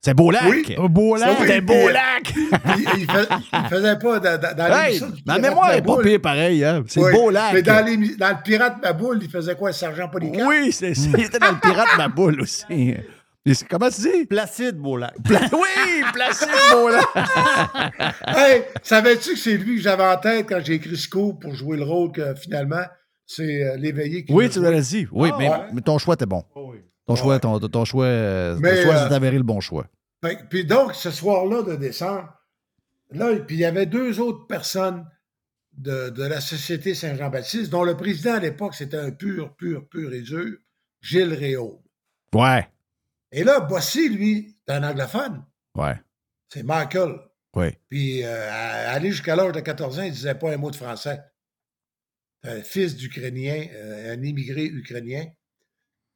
C'est 0.03 0.15
Beaulac! 0.15 0.43
Oui. 0.49 0.75
Un 0.79 0.87
beau 0.87 1.19
Ça, 1.19 1.27
lac. 1.27 1.37
oui. 1.41 1.47
C'était 1.47 1.61
Beaulac! 1.61 2.33
Il, 2.35 3.01
il 3.01 3.11
fais- 3.11 3.29
il 3.53 3.69
faisait 3.69 3.99
pas 3.99 4.19
dans, 4.19 4.41
dans, 4.41 4.57
dans 4.57 4.67
Hey, 4.75 4.87
l'émission 4.95 5.07
ma 5.27 5.35
Pirate 5.35 5.43
mémoire 5.51 5.73
est 5.75 5.83
pas 5.83 5.99
pire 6.03 6.21
pareil, 6.23 6.65
hein? 6.65 6.83
C'est 6.87 7.01
Oui, 7.03 7.13
Beaulac! 7.13 7.53
Mais 7.53 7.63
dans, 7.63 7.85
l'émi- 7.85 8.17
dans 8.17 8.31
le 8.31 8.43
Pirate 8.43 8.83
Maboule, 8.83 9.19
il 9.23 9.29
faisait 9.29 9.55
quoi, 9.57 9.73
Sergent 9.75 10.09
Polycarpe? 10.09 10.49
Oui, 10.49 10.73
c'est 10.73 10.95
ça. 10.95 11.09
Il 11.19 11.25
était 11.25 11.39
dans 11.39 11.53
le 11.53 11.61
pirate 11.61 11.89
ma 11.99 12.09
boule 12.09 12.41
aussi. 12.41 12.95
Comment 13.69 13.91
tu 13.91 14.01
dis? 14.01 14.25
Placide, 14.27 14.77
beau 14.77 14.97
lac. 14.97 15.15
Pla- 15.23 15.41
oui, 15.53 16.03
Placide 16.15 16.49
Beaulac! 16.73 17.05
Hey, 18.27 18.63
savais-tu 18.83 19.33
que 19.33 19.39
c'est 19.39 19.59
lui 19.59 19.77
que 19.77 19.83
j'avais 19.83 20.05
en 20.05 20.17
tête 20.17 20.47
quand 20.49 20.61
j'ai 20.65 20.75
écrit 20.75 20.97
Scoop 20.97 21.43
pour 21.43 21.55
jouer 21.55 21.77
le 21.77 21.85
rôle 21.85 22.11
que 22.13 22.35
finalement, 22.37 22.85
c'est 23.27 23.63
euh, 23.65 23.77
l'éveillé 23.77 24.25
qui 24.25 24.33
Oui, 24.33 24.45
l'a 24.45 24.51
tu 24.51 24.61
l'as 24.63 24.81
dit. 24.81 25.07
Oui, 25.13 25.29
Ah, 25.33 25.37
mais, 25.39 25.51
ouais. 25.51 25.57
mais 25.75 25.81
ton 25.83 25.99
choix 25.99 26.15
était 26.15 26.25
bon. 26.27 26.43
Ton 27.11 27.17
choix, 27.17 27.39
ton, 27.41 27.59
ton 27.61 27.85
choix, 27.85 28.05
euh, 28.07 28.55
ton 28.57 28.61
choix 28.83 28.95
euh, 28.95 29.09
s'est 29.09 29.15
avéré 29.15 29.37
le 29.37 29.43
bon 29.43 29.61
choix. 29.61 29.87
Que- 30.23 30.47
Puis 30.49 30.65
donc, 30.65 30.95
ce 30.95 31.11
soir-là 31.11 31.63
de 31.63 31.77
décembre, 31.77 32.33
là, 33.11 33.35
puis 33.47 33.57
il 33.57 33.61
y 33.61 33.65
avait 33.65 33.87
deux 33.87 34.21
autres 34.21 34.47
personnes 34.47 35.07
de, 35.77 36.11
de 36.11 36.25
la 36.25 36.41
Société 36.41 36.95
Saint-Jean-Baptiste, 36.95 37.71
dont 37.71 37.85
le 37.85 37.97
président 37.97 38.35
à 38.35 38.41
l'époque, 38.41 38.75
c'était 38.75 38.99
un 38.99 39.11
pur, 39.13 39.55
pur, 39.57 39.89
pur 39.89 40.13
et 40.13 40.21
dur, 40.23 40.57
Gilles 41.01 41.33
Réau. 41.35 41.83
Ouais, 42.35 42.69
Et 43.33 43.45
là, 43.45 43.61
Bossy, 43.61 44.09
lui, 44.09 44.57
c'est 44.67 44.75
un 44.75 44.83
anglophone. 44.89 45.45
ouais, 45.77 45.95
C'est 46.49 46.63
Michael. 46.65 47.17
ouais. 47.57 47.79
Puis, 47.89 48.23
euh, 48.25 48.95
aller 48.95 49.11
jusqu'à 49.11 49.37
l'âge 49.37 49.53
de 49.53 49.61
14 49.61 49.99
ans, 49.99 50.03
il 50.03 50.09
ne 50.11 50.15
disait 50.15 50.35
pas 50.35 50.53
un 50.53 50.57
mot 50.57 50.71
de 50.71 50.77
français. 50.77 51.21
Un 52.43 52.63
fils 52.63 52.97
d'Ukrainien, 52.97 53.67
euh, 53.75 54.15
un 54.15 54.23
immigré 54.23 54.65
ukrainien. 54.65 55.27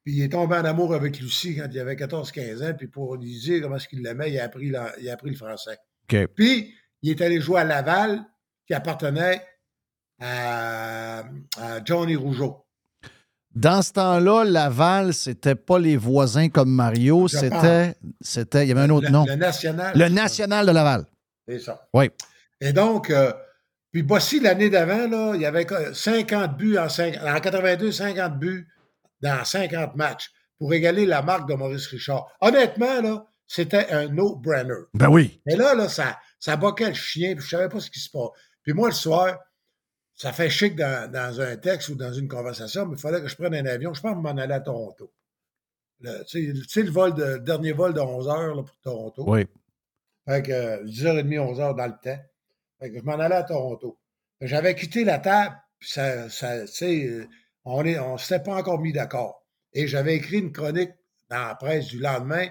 Puis, 0.05 0.17
il 0.17 0.21
est 0.21 0.29
tombé 0.29 0.55
en 0.55 0.63
amour 0.65 0.93
avec 0.93 1.19
Lucie 1.19 1.55
quand 1.55 1.67
il 1.71 1.79
avait 1.79 1.95
14-15 1.95 2.63
ans. 2.63 2.73
Puis, 2.77 2.87
pour 2.87 3.15
lui 3.15 3.39
dire 3.39 3.63
comment 3.63 3.77
est-ce 3.77 3.87
qu'il 3.87 4.03
l'aimait, 4.03 4.31
il 4.31 4.39
a, 4.39 4.43
appris 4.45 4.69
la- 4.69 4.93
il 5.01 5.09
a 5.09 5.13
appris 5.13 5.31
le 5.31 5.35
français. 5.35 5.77
Puis, 6.35 6.75
il 7.01 7.09
est 7.09 7.21
allé 7.21 7.41
jouer 7.41 7.61
à 7.61 7.63
Laval, 7.63 8.23
qui 8.67 8.73
appartenait 8.75 9.41
à, 10.21 11.23
à 11.57 11.83
Johnny 11.83 12.15
Rougeau. 12.15 12.65
Dans 13.55 13.81
ce 13.81 13.93
temps-là, 13.93 14.43
Laval, 14.43 15.13
c'était 15.13 15.55
pas 15.55 15.79
les 15.79 15.97
voisins 15.97 16.49
comme 16.49 16.69
Mario, 16.71 17.27
c'était, 17.27 17.95
c'était, 18.21 18.65
il 18.65 18.69
y 18.69 18.71
avait 18.71 18.81
un 18.81 18.89
autre 18.89 19.07
le, 19.07 19.11
nom. 19.13 19.25
Le 19.25 19.35
National. 19.35 19.97
Le 19.97 20.09
National 20.09 20.65
de 20.67 20.71
Laval. 20.71 21.05
C'est 21.47 21.59
ça. 21.59 21.87
Oui. 21.93 22.09
Et 22.61 22.73
donc, 22.73 23.09
euh, 23.09 23.31
puis 23.91 24.03
Bossy, 24.03 24.39
l'année 24.41 24.69
d'avant, 24.69 25.07
là, 25.07 25.31
il 25.35 25.41
y 25.41 25.45
avait 25.45 25.65
quoi, 25.65 25.93
50 25.93 26.57
buts 26.57 26.77
en 26.77 26.87
82, 26.89 27.91
50 27.91 28.37
buts 28.37 28.67
dans 29.21 29.43
50 29.43 29.95
matchs 29.95 30.31
pour 30.57 30.73
égaler 30.73 31.05
la 31.05 31.21
marque 31.21 31.49
de 31.49 31.55
Maurice 31.55 31.87
Richard. 31.87 32.27
Honnêtement, 32.41 33.01
là, 33.01 33.25
c'était 33.47 33.89
un 33.91 34.07
no-brainer. 34.07 34.85
Ben 34.93 35.09
oui. 35.09 35.41
Mais 35.45 35.55
là, 35.55 35.75
là, 35.75 35.89
ça, 35.89 36.17
ça 36.39 36.55
boquait 36.55 36.89
le 36.89 36.95
chien, 36.95 37.35
puis 37.35 37.43
je 37.43 37.49
savais 37.49 37.69
pas 37.69 37.79
ce 37.79 37.91
qui 37.91 37.99
se 37.99 38.09
passe. 38.09 38.29
Puis 38.63 38.73
moi, 38.73 38.89
le 38.89 38.93
soir, 38.93 39.37
ça 40.15 40.31
fait 40.31 40.49
chic 40.49 40.75
dans, 40.75 41.11
dans 41.11 41.41
un 41.41 41.57
texte 41.57 41.89
ou 41.89 41.95
dans 41.95 42.13
une 42.13 42.27
conversation, 42.27 42.85
mais 42.85 42.95
il 42.95 42.99
fallait 42.99 43.21
que 43.21 43.27
je 43.27 43.35
prenne 43.35 43.53
un 43.53 43.65
avion. 43.65 43.93
Je 43.93 44.01
pense 44.01 44.15
m'en 44.15 44.29
aller 44.29 44.53
à 44.53 44.61
Toronto. 44.61 45.13
le, 45.99 46.23
tu 46.23 46.47
sais, 46.47 46.53
tu 46.53 46.69
sais, 46.69 46.83
le 46.83 46.91
vol 46.91 47.13
de, 47.13 47.23
le 47.23 47.39
dernier 47.39 47.73
vol 47.73 47.93
de 47.93 47.99
11 47.99 48.27
heures 48.29 48.55
là, 48.55 48.63
pour 48.63 48.77
Toronto. 48.81 49.23
Oui. 49.27 49.45
Fait 50.27 50.41
que 50.41 50.51
euh, 50.51 50.83
10h30, 50.85 51.55
11h 51.55 51.75
dans 51.75 51.85
le 51.85 51.97
temps. 52.01 52.23
Fait 52.79 52.91
que 52.91 52.99
je 52.99 53.03
m'en 53.03 53.19
allais 53.19 53.35
à 53.35 53.43
Toronto. 53.43 53.99
Que 54.39 54.47
J'avais 54.47 54.73
quitté 54.75 55.03
la 55.03 55.19
table, 55.19 55.55
puis 55.79 55.89
ça, 55.89 56.29
ça, 56.29 56.61
tu 56.61 56.67
sais, 56.67 57.05
euh, 57.05 57.27
on 57.65 57.83
ne 57.83 57.99
on 57.99 58.17
s'était 58.17 58.43
pas 58.43 58.55
encore 58.55 58.79
mis 58.79 58.93
d'accord. 58.93 59.45
Et 59.73 59.87
j'avais 59.87 60.15
écrit 60.15 60.39
une 60.39 60.51
chronique 60.51 60.91
dans 61.29 61.47
la 61.47 61.55
presse 61.55 61.87
du 61.87 61.99
lendemain 61.99 62.47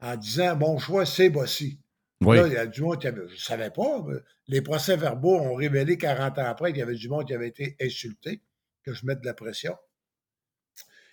en 0.00 0.16
disant 0.16 0.56
Mon 0.56 0.78
choix, 0.78 1.06
c'est 1.06 1.30
Bossy. 1.30 1.80
Oui. 2.20 2.36
Là, 2.36 2.46
il 2.46 2.52
y 2.52 2.56
a 2.56 2.66
du 2.66 2.82
monde 2.82 3.00
qui 3.00 3.08
avait. 3.08 3.26
Je 3.28 3.34
ne 3.34 3.38
savais 3.38 3.70
pas. 3.70 4.04
Les 4.46 4.62
procès-verbaux 4.62 5.36
ont 5.36 5.54
révélé 5.54 5.98
40 5.98 6.38
ans 6.38 6.46
après 6.46 6.70
qu'il 6.70 6.78
y 6.78 6.82
avait 6.82 6.94
du 6.94 7.08
monde 7.08 7.26
qui 7.26 7.34
avait 7.34 7.48
été 7.48 7.76
insulté, 7.80 8.42
que 8.84 8.92
je 8.92 9.06
mette 9.06 9.20
de 9.20 9.26
la 9.26 9.34
pression. 9.34 9.76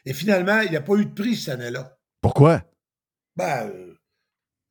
Et 0.06 0.14
finalement, 0.14 0.62
il 0.62 0.70
n'y 0.70 0.78
a 0.78 0.82
pas 0.82 0.96
eu 0.96 1.06
de 1.06 1.14
prix 1.14 1.36
cette 1.36 1.60
année-là. 1.60 1.98
Pourquoi? 2.22 2.64
Ben, 3.36 3.70
euh, 3.70 3.96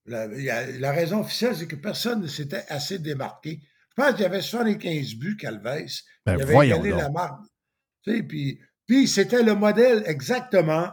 la, 0.07 0.93
raison 0.93 1.21
officielle, 1.21 1.57
c'est 1.57 1.67
que 1.67 1.77
personne 1.77 2.23
ne 2.23 2.27
s'était 2.27 2.65
assez 2.69 2.99
démarqué. 2.99 3.61
Je 3.91 4.03
pense 4.03 4.13
qu'il 4.13 4.23
y 4.23 4.27
avait 4.27 4.43
75 4.43 5.15
buts, 5.15 5.37
Calvès. 5.37 6.05
Ben, 6.25 6.37
il 6.37 6.43
avait 6.43 6.67
égalé 6.67 6.91
la 6.91 7.11
marque. 7.11 7.45
Puis, 8.05 8.59
puis 8.87 9.07
c'était 9.09 9.43
le 9.43 9.55
modèle 9.55 10.03
exactement. 10.07 10.89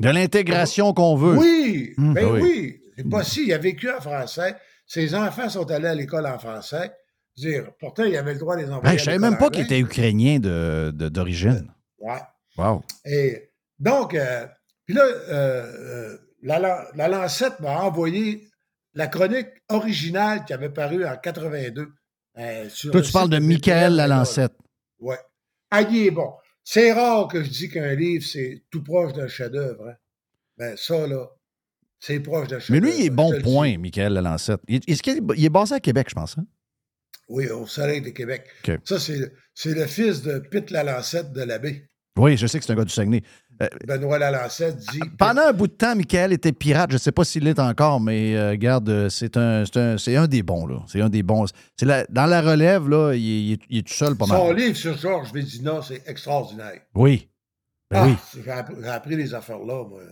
De 0.00 0.10
l'intégration 0.10 0.92
qu'on 0.92 1.16
veut. 1.16 1.36
Oui, 1.38 1.94
ben 1.96 2.24
oui. 2.32 2.40
oui. 2.42 2.80
C'est 2.96 3.08
pas 3.08 3.22
si, 3.24 3.46
il 3.46 3.52
a 3.52 3.58
vécu 3.58 3.90
en 3.90 4.00
français. 4.00 4.56
Ses 4.86 5.14
enfants 5.14 5.48
sont 5.48 5.70
allés 5.70 5.88
à 5.88 5.94
l'école 5.94 6.26
en 6.26 6.38
français. 6.38 6.92
Dire, 7.36 7.70
pourtant, 7.78 8.04
il 8.04 8.16
avait 8.16 8.32
le 8.32 8.38
droit 8.38 8.56
de 8.56 8.62
les 8.62 8.70
envoyer. 8.70 8.92
Ben, 8.94 8.98
je 8.98 9.04
savais 9.04 9.18
même 9.18 9.36
pas 9.36 9.50
qu'il 9.50 9.64
était 9.64 9.78
ukrainien 9.80 10.38
de- 10.38 10.90
de- 10.94 11.08
d'origine. 11.10 11.70
Ouais. 11.98 12.20
Wow. 12.56 12.82
Et 13.04 13.50
donc, 13.78 14.14
euh, 14.14 14.46
puis 14.86 14.94
là, 14.94 15.02
euh, 15.04 15.22
euh, 15.32 16.18
la, 16.42 16.58
Lan- 16.58 16.84
la 16.94 17.08
Lancette 17.08 17.60
m'a 17.60 17.80
envoyé 17.82 18.48
la 18.94 19.08
chronique 19.08 19.48
originale 19.68 20.44
qui 20.46 20.54
avait 20.54 20.70
paru 20.70 21.04
en 21.06 21.16
82. 21.16 21.88
euh, 22.38 22.68
sur 22.70 22.92
Toi, 22.92 23.02
tu 23.02 23.12
parles 23.12 23.28
de 23.28 23.38
Michael. 23.38 23.96
Lalancette. 23.96 24.54
Ouais. 25.00 25.18
Ah, 25.76 25.82
il 25.90 26.06
est 26.06 26.10
bon. 26.10 26.32
C'est 26.64 26.92
rare 26.92 27.28
que 27.28 27.42
je 27.42 27.50
dis 27.50 27.68
qu'un 27.68 27.94
livre, 27.94 28.24
c'est 28.24 28.64
tout 28.70 28.82
proche 28.82 29.12
d'un 29.12 29.28
chef-d'œuvre. 29.28 29.88
Hein. 29.88 29.94
Ben, 30.58 30.76
ça, 30.76 31.06
là, 31.06 31.28
c'est 32.00 32.20
proche 32.20 32.48
d'un 32.48 32.56
Mais 32.56 32.60
chef-d'œuvre. 32.62 32.86
lui, 32.86 33.02
il 33.02 33.06
est 33.06 33.10
bon 33.10 33.32
point. 33.42 33.78
Michael 33.78 34.14
Lalancette. 34.14 34.60
Il, 34.68 34.80
est-ce 34.86 35.02
qu'il 35.02 35.18
est- 35.18 35.48
basé 35.50 35.74
à 35.74 35.80
Québec, 35.80 36.06
je 36.10 36.14
pense. 36.14 36.36
hein? 36.38 36.46
Oui, 37.28 37.48
au 37.48 37.66
Soleil 37.66 38.00
de 38.00 38.10
Québec. 38.10 38.46
Ça, 38.84 38.98
c'est 39.00 39.32
c'est 39.54 39.74
le 39.74 39.86
fils 39.86 40.22
de 40.22 40.38
Pitt 40.38 40.70
Lalancette 40.70 41.32
de 41.32 41.42
l'abbé. 41.42 41.88
Oui, 42.18 42.36
je 42.36 42.46
sais 42.46 42.58
que 42.58 42.64
c'est 42.64 42.72
un 42.72 42.76
gars 42.76 42.84
du 42.84 42.92
Saguenay. 42.92 43.22
Benoît 43.86 44.18
Lalancette 44.18 44.76
dit. 44.76 45.00
Pendant 45.18 45.42
un 45.42 45.52
bout 45.52 45.66
de 45.66 45.72
temps, 45.72 45.94
Michael 45.96 46.32
était 46.32 46.52
pirate. 46.52 46.90
Je 46.90 46.96
ne 46.96 46.98
sais 47.00 47.12
pas 47.12 47.24
s'il 47.24 47.44
l'est 47.44 47.58
encore, 47.58 48.00
mais 48.00 48.36
euh, 48.36 48.50
regarde, 48.50 48.88
euh, 48.88 49.08
c'est 49.08 49.36
un, 49.36 49.64
c'est 49.98 50.16
un, 50.16 50.26
des 50.26 50.42
bons. 50.42 50.66
là. 50.66 50.82
C'est 50.88 51.00
un 51.00 51.08
des 51.08 51.22
bons. 51.22 51.46
La- 51.82 52.04
dans 52.08 52.26
la 52.26 52.42
relève, 52.42 52.88
là, 52.88 53.12
il, 53.14 53.20
est- 53.20 53.42
il 53.44 53.52
est, 53.52 53.60
il 53.70 53.78
est 53.78 53.86
tout 53.86 53.94
seul 53.94 54.16
pas 54.16 54.26
Son 54.26 54.48
mal. 54.48 54.56
livre 54.56 54.76
sur 54.76 54.96
Georges 54.98 55.32
Védina, 55.32 55.80
c'est 55.82 56.02
extraordinaire. 56.08 56.80
Oui. 56.94 57.28
Ben 57.90 58.00
Ah, 58.02 58.06
oui. 58.06 58.42
J'ai 58.82 58.88
appris, 58.90 59.16
les 59.16 59.32
affaires-là, 59.34 59.84
moi. 59.88 60.02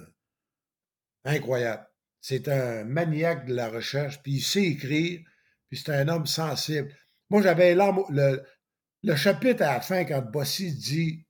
Incroyable. 1.25 1.87
C'est 2.21 2.49
un 2.49 2.85
maniaque 2.85 3.47
de 3.47 3.55
la 3.55 3.69
recherche, 3.69 4.23
puis 4.23 4.33
il 4.37 4.41
sait 4.43 4.65
écrire, 4.65 5.21
puis 5.69 5.79
c'est 5.85 5.93
un 5.93 6.09
homme 6.09 6.27
sensible. 6.27 6.91
Moi, 7.31 7.43
j'avais 7.43 7.75
au- 7.79 8.07
le, 8.11 8.43
le 9.03 9.17
chapitre 9.17 9.63
à 9.63 9.75
la 9.75 9.81
fin, 9.81 10.05
quand 10.05 10.23
Bossy 10.31 10.75
dit, 10.75 11.27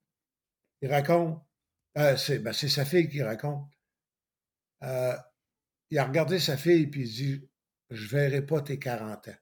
il 0.83 0.91
raconte, 0.93 1.41
euh, 1.99 2.17
c'est 2.17 2.39
ben, 2.39 2.53
c'est 2.53 2.69
sa 2.69 2.85
fille 2.85 3.09
qui 3.09 3.23
raconte. 3.23 3.69
Euh, 4.83 5.17
il 5.91 5.99
a 5.99 6.05
regardé 6.05 6.39
sa 6.39 6.57
fille, 6.57 6.87
puis 6.87 7.03
il 7.03 7.13
dit, 7.13 7.49
je 7.91 8.09
verrai 8.09 8.43
pas 8.43 8.61
tes 8.61 8.79
40 8.79 9.29
ans. 9.29 9.33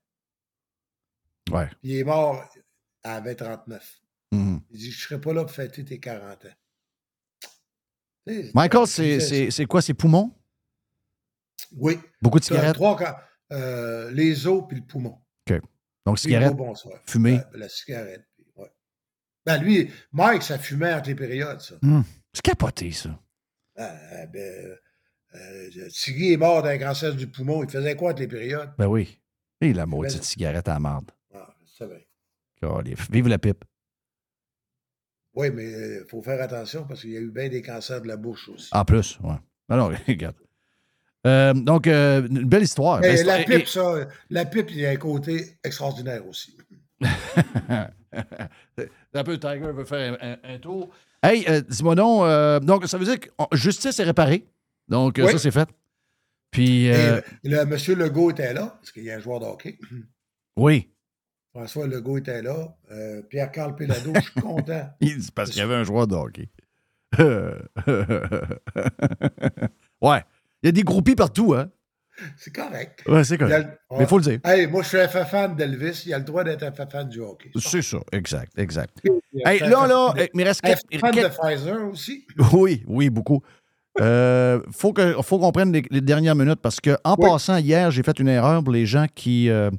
Ouais. 1.51 1.67
Puis 1.81 1.91
il 1.91 1.97
est 1.99 2.05
mort, 2.05 2.45
elle 3.03 3.11
avait 3.11 3.35
39. 3.35 4.01
Mhm. 4.33 4.61
Il 4.71 4.79
dit, 4.79 4.91
je 4.91 5.01
serai 5.01 5.21
pas 5.21 5.33
là 5.33 5.45
pour 5.45 5.53
fêter 5.53 5.85
tes 5.85 5.99
40 5.99 6.45
ans. 6.45 6.49
Michael, 8.55 8.87
c'est, 8.87 9.67
quoi 9.67 9.83
ses 9.83 9.95
poumons? 9.95 10.33
Oui. 11.73 11.99
Beaucoup 12.21 12.39
de 12.39 12.45
cigarettes? 12.45 12.75
trois 12.75 12.99
euh, 13.53 14.11
les 14.13 14.47
os 14.47 14.65
puis 14.69 14.79
le 14.79 14.85
poumon. 14.87 15.19
Donc, 16.05 16.19
le 16.25 16.51
bonsoir. 16.51 17.01
fumée? 17.07 17.35
Ouais, 17.35 17.45
la 17.55 17.69
cigarette. 17.69 18.27
ouais. 18.57 18.73
Ben 19.47 19.63
lui, 19.63 19.89
Mike, 20.11 20.43
ça 20.43 20.59
fumait 20.59 20.93
entre 20.93 21.09
les 21.09 21.15
périodes, 21.15 21.61
ça. 21.61 21.77
C'est 22.33 22.43
capoté, 22.43 22.91
ça. 22.93 23.19
Ah, 23.77 24.27
ben, 24.33 24.77
euh, 25.35 25.89
Tiggy 25.91 26.33
est 26.33 26.37
mort 26.37 26.63
d'un 26.63 26.79
cancer 26.79 27.15
du 27.15 27.27
poumon. 27.27 27.63
Il 27.65 27.71
faisait 27.71 27.95
quoi 27.97 28.11
entre 28.13 28.21
les 28.21 28.29
périodes? 28.29 28.71
Ben 28.79 28.87
oui. 28.87 29.19
Et 29.61 29.73
la 29.73 29.87
maudite 29.87 30.17
Ben- 30.19 30.23
cigarette 30.23 30.69
à 30.69 30.79
marde. 30.79 31.11
Ah, 31.35 31.55
c'est 31.79 31.87
vrai. 31.87 32.07
Vive 33.11 33.29
la 33.29 33.39
pipe. 33.39 33.65
Oui, 35.35 35.51
mais 35.51 35.65
il 36.01 36.05
faut 36.09 36.23
faire 36.23 36.41
attention 36.43 36.85
parce 36.87 37.01
qu'il 37.01 37.11
y 37.11 37.17
a 37.17 37.21
eu 37.21 37.31
bien 37.31 37.49
des 37.49 37.63
cancers 37.63 38.01
de 38.03 38.09
la 38.09 38.17
bouche 38.17 38.49
aussi. 38.51 38.69
En 38.73 38.85
plus, 38.85 39.19
ouais. 39.23 39.37
Alors, 39.69 39.91
regarde. 40.09 40.37
Euh, 41.27 41.55
donc, 41.55 41.87
euh, 41.87 42.27
une 42.29 42.45
belle 42.45 42.63
histoire. 42.65 43.01
mais 43.01 43.15
Belle 43.15 43.27
la 43.27 43.41
histoire. 43.41 43.59
pipe, 43.59 43.69
ça, 43.69 44.09
la 44.31 44.45
pipe, 44.45 44.71
il 44.71 44.79
y 44.81 44.87
a 44.87 44.91
un 44.91 44.97
côté 44.97 45.57
extraordinaire 45.65 46.27
aussi. 46.27 46.57
un 48.13 49.25
peu, 49.25 49.39
Tiger 49.39 49.73
veut 49.73 49.85
faire 49.85 50.19
un, 50.21 50.33
un- 50.33 50.55
un 50.55 50.59
tour. 50.59 50.95
Hey, 51.23 51.45
euh, 51.49 51.61
dis-moi 51.63 51.95
donc, 51.95 52.23
euh, 52.25 52.59
donc 52.61 52.87
ça 52.87 52.99
veut 52.99 53.05
dire 53.05 53.21
que 53.21 53.29
on- 53.39 53.47
justice 53.53 53.99
est 54.01 54.05
réparée. 54.05 54.45
Donc, 54.89 55.19
euh, 55.19 55.27
Oui. 55.27 55.33
ça, 55.33 55.39
c'est 55.39 55.51
fait. 55.53 55.69
Puis, 56.51 56.85
Et 56.87 56.93
le, 56.93 57.23
le 57.45 57.65
monsieur 57.65 57.95
Legault 57.95 58.31
était 58.31 58.53
là, 58.53 58.77
parce 58.81 58.91
qu'il 58.93 59.05
y 59.05 59.11
a 59.11 59.17
un 59.17 59.21
joueur 59.21 59.41
de 59.41 59.47
hockey. 59.47 59.79
oui, 60.57 60.91
François 61.55 61.87
Legault 61.87 62.19
était 62.19 62.43
là. 62.43 62.77
Pierre-Carl 63.31 63.75
Pellado, 63.77 64.13
je 64.17 64.21
suis 64.21 64.41
content. 64.41 64.91
il 65.01 65.19
dit 65.19 65.31
parce 65.35 65.51
qu'il 65.51 65.59
y 65.61 65.63
avait 65.63 65.75
un 65.77 65.85
joueur 65.85 66.07
de 66.07 66.15
hockey. 66.17 66.49
ouais. 70.01 70.25
Il 70.63 70.67
y 70.67 70.69
a 70.69 70.73
des 70.73 70.83
groupies 70.85 71.15
partout, 71.15 71.55
hein? 71.55 71.71
C'est 72.37 72.55
correct. 72.55 73.03
Ouais, 73.09 73.25
c'est 73.25 73.35
Il 73.35 73.39
correct. 73.39 73.69
le- 73.91 73.97
Mais 73.99 74.05
il 74.05 74.07
faut 74.07 74.19
le 74.19 74.25
dire. 74.25 74.39
Hey, 74.45 74.67
moi, 74.67 74.83
je 74.83 74.89
suis 74.89 74.99
un 74.99 75.09
fan 75.09 75.57
d'Elvis. 75.57 76.03
Il 76.07 76.13
a 76.15 76.19
le 76.19 76.25
droit 76.25 76.45
d'être 76.45 76.63
un 76.63 76.73
fan 76.87 77.09
du 77.09 77.21
hockey. 77.21 77.51
C'est 77.59 77.83
ça, 77.83 77.99
exact, 78.13 78.53
exact. 78.59 78.99
Il 79.05 79.43
Hey, 79.47 79.61
là, 79.61 79.87
là, 79.87 80.13
de- 80.17 80.29
il 80.33 80.39
me 80.39 80.45
reste 80.45 80.61
quelques- 80.61 81.01
fan 81.01 81.15
de 81.15 81.29
Pfizer 81.29 81.89
aussi. 81.91 82.27
Oui, 82.53 82.85
oui, 82.87 83.09
beaucoup. 83.11 83.41
Euh, 84.01 84.61
faut 84.71 84.93
que, 84.93 85.21
faut 85.23 85.39
qu'on 85.39 85.53
prenne 85.53 85.73
les, 85.73 85.83
les 85.91 86.01
dernières 86.01 86.35
minutes 86.35 86.61
parce 86.63 86.81
que 86.81 86.97
en 87.05 87.15
Oui. 87.19 87.29
passant 87.29 87.57
hier, 87.59 87.91
j'ai 87.91 88.03
fait 88.03 88.19
une 88.19 88.29
erreur 88.29 88.63
pour 88.65 88.73
les 88.73 88.87
gens 88.87 89.07
qui 89.15 89.51
euh, 89.51 89.71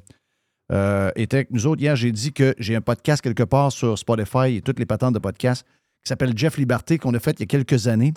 euh, 0.72 1.10
étaient 1.16 1.38
avec 1.38 1.50
nous 1.50 1.66
autres. 1.66 1.82
Hier, 1.82 1.96
j'ai 1.96 2.12
dit 2.12 2.32
que 2.32 2.54
j'ai 2.58 2.76
un 2.76 2.80
podcast 2.80 3.22
quelque 3.22 3.42
part 3.42 3.72
sur 3.72 3.98
Spotify 3.98 4.56
et 4.56 4.60
toutes 4.62 4.78
les 4.78 4.86
patentes 4.86 5.14
de 5.14 5.18
podcast 5.18 5.64
qui 6.04 6.08
s'appelle 6.08 6.32
Jeff 6.36 6.56
Liberté 6.58 6.98
qu'on 6.98 7.14
a 7.14 7.18
fait 7.18 7.32
il 7.38 7.40
y 7.40 7.42
a 7.42 7.46
quelques 7.46 7.88
années. 7.88 8.12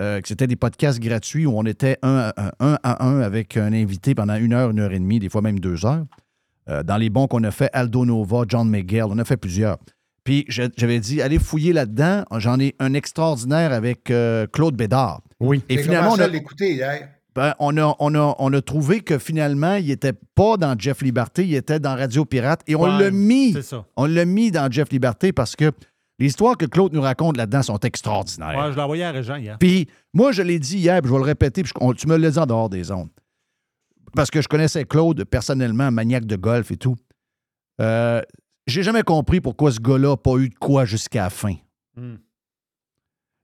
Euh, 0.00 0.20
que 0.20 0.28
c'était 0.28 0.46
des 0.46 0.56
podcasts 0.56 1.00
gratuits 1.00 1.46
où 1.46 1.56
on 1.56 1.64
était 1.64 1.98
un 2.02 2.32
à 2.36 2.46
un, 2.60 2.72
un 2.72 2.78
à 2.82 3.04
un 3.04 3.20
avec 3.20 3.56
un 3.56 3.72
invité 3.72 4.14
pendant 4.14 4.36
une 4.36 4.52
heure, 4.54 4.70
une 4.70 4.80
heure 4.80 4.92
et 4.92 4.98
demie, 4.98 5.18
des 5.18 5.28
fois 5.28 5.42
même 5.42 5.60
deux 5.60 5.84
heures. 5.84 6.04
Euh, 6.68 6.82
dans 6.82 6.96
les 6.96 7.10
bons 7.10 7.26
qu'on 7.26 7.42
a 7.44 7.50
fait, 7.50 7.68
Aldo 7.72 8.04
Nova, 8.06 8.44
John 8.48 8.68
Miguel, 8.68 9.04
on 9.08 9.18
a 9.18 9.24
fait 9.24 9.36
plusieurs. 9.36 9.78
Puis 10.24 10.44
j'avais 10.48 11.00
dit, 11.00 11.20
allez 11.20 11.40
fouiller 11.40 11.72
là-dedans. 11.72 12.24
J'en 12.36 12.60
ai 12.60 12.76
un 12.78 12.94
extraordinaire 12.94 13.72
avec 13.72 14.08
euh, 14.10 14.46
Claude 14.46 14.76
Bédard. 14.76 15.20
Oui. 15.40 15.62
Et 15.68 15.78
finalement, 15.78 16.10
on 16.10 16.12
commencé 16.12 16.22
a, 16.22 16.26
à 16.26 16.28
l'écouter 16.28 16.72
hier. 16.74 17.08
ben, 17.34 17.54
on, 17.58 17.76
a, 17.76 17.96
on, 17.98 18.14
a, 18.14 18.36
on 18.38 18.52
a 18.52 18.62
trouvé 18.62 19.00
que 19.00 19.18
finalement, 19.18 19.74
il 19.74 19.88
n'était 19.88 20.12
pas 20.36 20.56
dans 20.56 20.78
Jeff 20.78 21.02
Liberté, 21.02 21.44
il 21.44 21.54
était 21.56 21.80
dans 21.80 21.96
Radio 21.96 22.24
Pirate. 22.24 22.60
Et 22.68 22.76
on 22.76 22.82
Ouais, 22.82 22.98
l'a 23.02 23.10
mis. 23.10 23.52
C'est 23.54 23.62
ça. 23.62 23.84
On 23.96 24.06
l'a 24.06 24.24
mis 24.24 24.52
dans 24.52 24.70
Jeff 24.70 24.90
Liberté 24.92 25.32
parce 25.32 25.56
que 25.56 25.72
les 26.22 26.28
histoires 26.28 26.56
que 26.56 26.66
Claude 26.66 26.92
nous 26.92 27.00
raconte 27.02 27.36
là-dedans 27.36 27.62
sont 27.62 27.78
extraordinaires. 27.80 28.56
Ouais, 28.56 28.70
je 28.70 28.76
l'ai 28.76 28.82
envoyé 28.82 29.04
à 29.04 29.10
Régent 29.12 29.36
hier. 29.36 29.56
Puis 29.58 29.88
moi, 30.14 30.32
je 30.32 30.42
l'ai 30.42 30.58
dit 30.58 30.78
hier, 30.78 31.00
puis 31.02 31.08
je 31.08 31.12
vais 31.12 31.18
le 31.18 31.24
répéter, 31.26 31.62
puis 31.62 31.72
je- 31.74 31.84
on- 31.84 31.92
tu 31.92 32.06
me 32.06 32.16
l'as 32.16 32.30
dit 32.30 32.38
en 32.38 32.46
dehors 32.46 32.68
des 32.70 32.90
ondes. 32.90 33.10
Parce 34.14 34.30
que 34.30 34.40
je 34.42 34.48
connaissais 34.48 34.84
Claude 34.84 35.24
personnellement, 35.24 35.90
maniaque 35.90 36.26
de 36.26 36.36
golf 36.36 36.70
et 36.70 36.76
tout. 36.76 36.96
Euh, 37.80 38.20
J'ai 38.68 38.84
jamais 38.84 39.02
compris 39.02 39.40
pourquoi 39.40 39.72
ce 39.72 39.80
gars-là 39.80 40.10
n'a 40.10 40.16
pas 40.16 40.36
eu 40.36 40.48
de 40.48 40.54
quoi 40.54 40.84
jusqu'à 40.84 41.24
la 41.24 41.30
fin. 41.30 41.54
Hmm. 41.96 42.14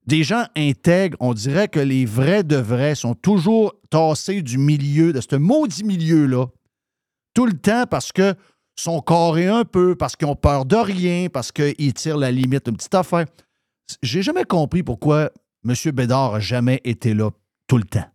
Des 0.07 0.23
gens 0.23 0.45
intègres, 0.57 1.17
on 1.21 1.35
dirait 1.35 1.67
que 1.69 1.81
les 1.81 2.07
vrais 2.07 2.45
de 2.45 2.55
vrais 2.57 2.95
sont 2.95 3.15
toujours 3.15 3.75
tassés 3.91 4.43
du 4.43 4.57
milieu, 4.59 5.13
de 5.13 5.21
ce 5.21 5.35
maudit 5.37 5.83
milieu-là, 5.83 6.47
tout 7.35 7.47
le 7.47 7.53
temps 7.53 7.85
parce 7.91 8.13
que 8.13 8.35
sont 8.83 9.01
carrés 9.01 9.47
un 9.47 9.65
peu, 9.65 9.97
parce 9.97 10.17
qu'ils 10.17 10.29
ont 10.29 10.37
peur 10.37 10.65
de 10.65 10.77
rien, 10.77 11.29
parce 11.29 11.53
qu'ils 11.53 11.95
tirent 11.95 12.19
la 12.19 12.31
limite, 12.31 12.69
une 12.69 12.77
petite 12.77 12.95
affaire. 12.95 13.27
J'ai 14.03 14.23
jamais 14.23 14.45
compris 14.45 14.83
pourquoi 14.83 15.31
M. 15.65 15.75
Bédard 15.93 16.33
n'a 16.33 16.41
jamais 16.41 16.81
été 16.85 17.15
là 17.15 17.31
tout 17.67 17.79
le 17.79 17.85
temps. 17.85 18.09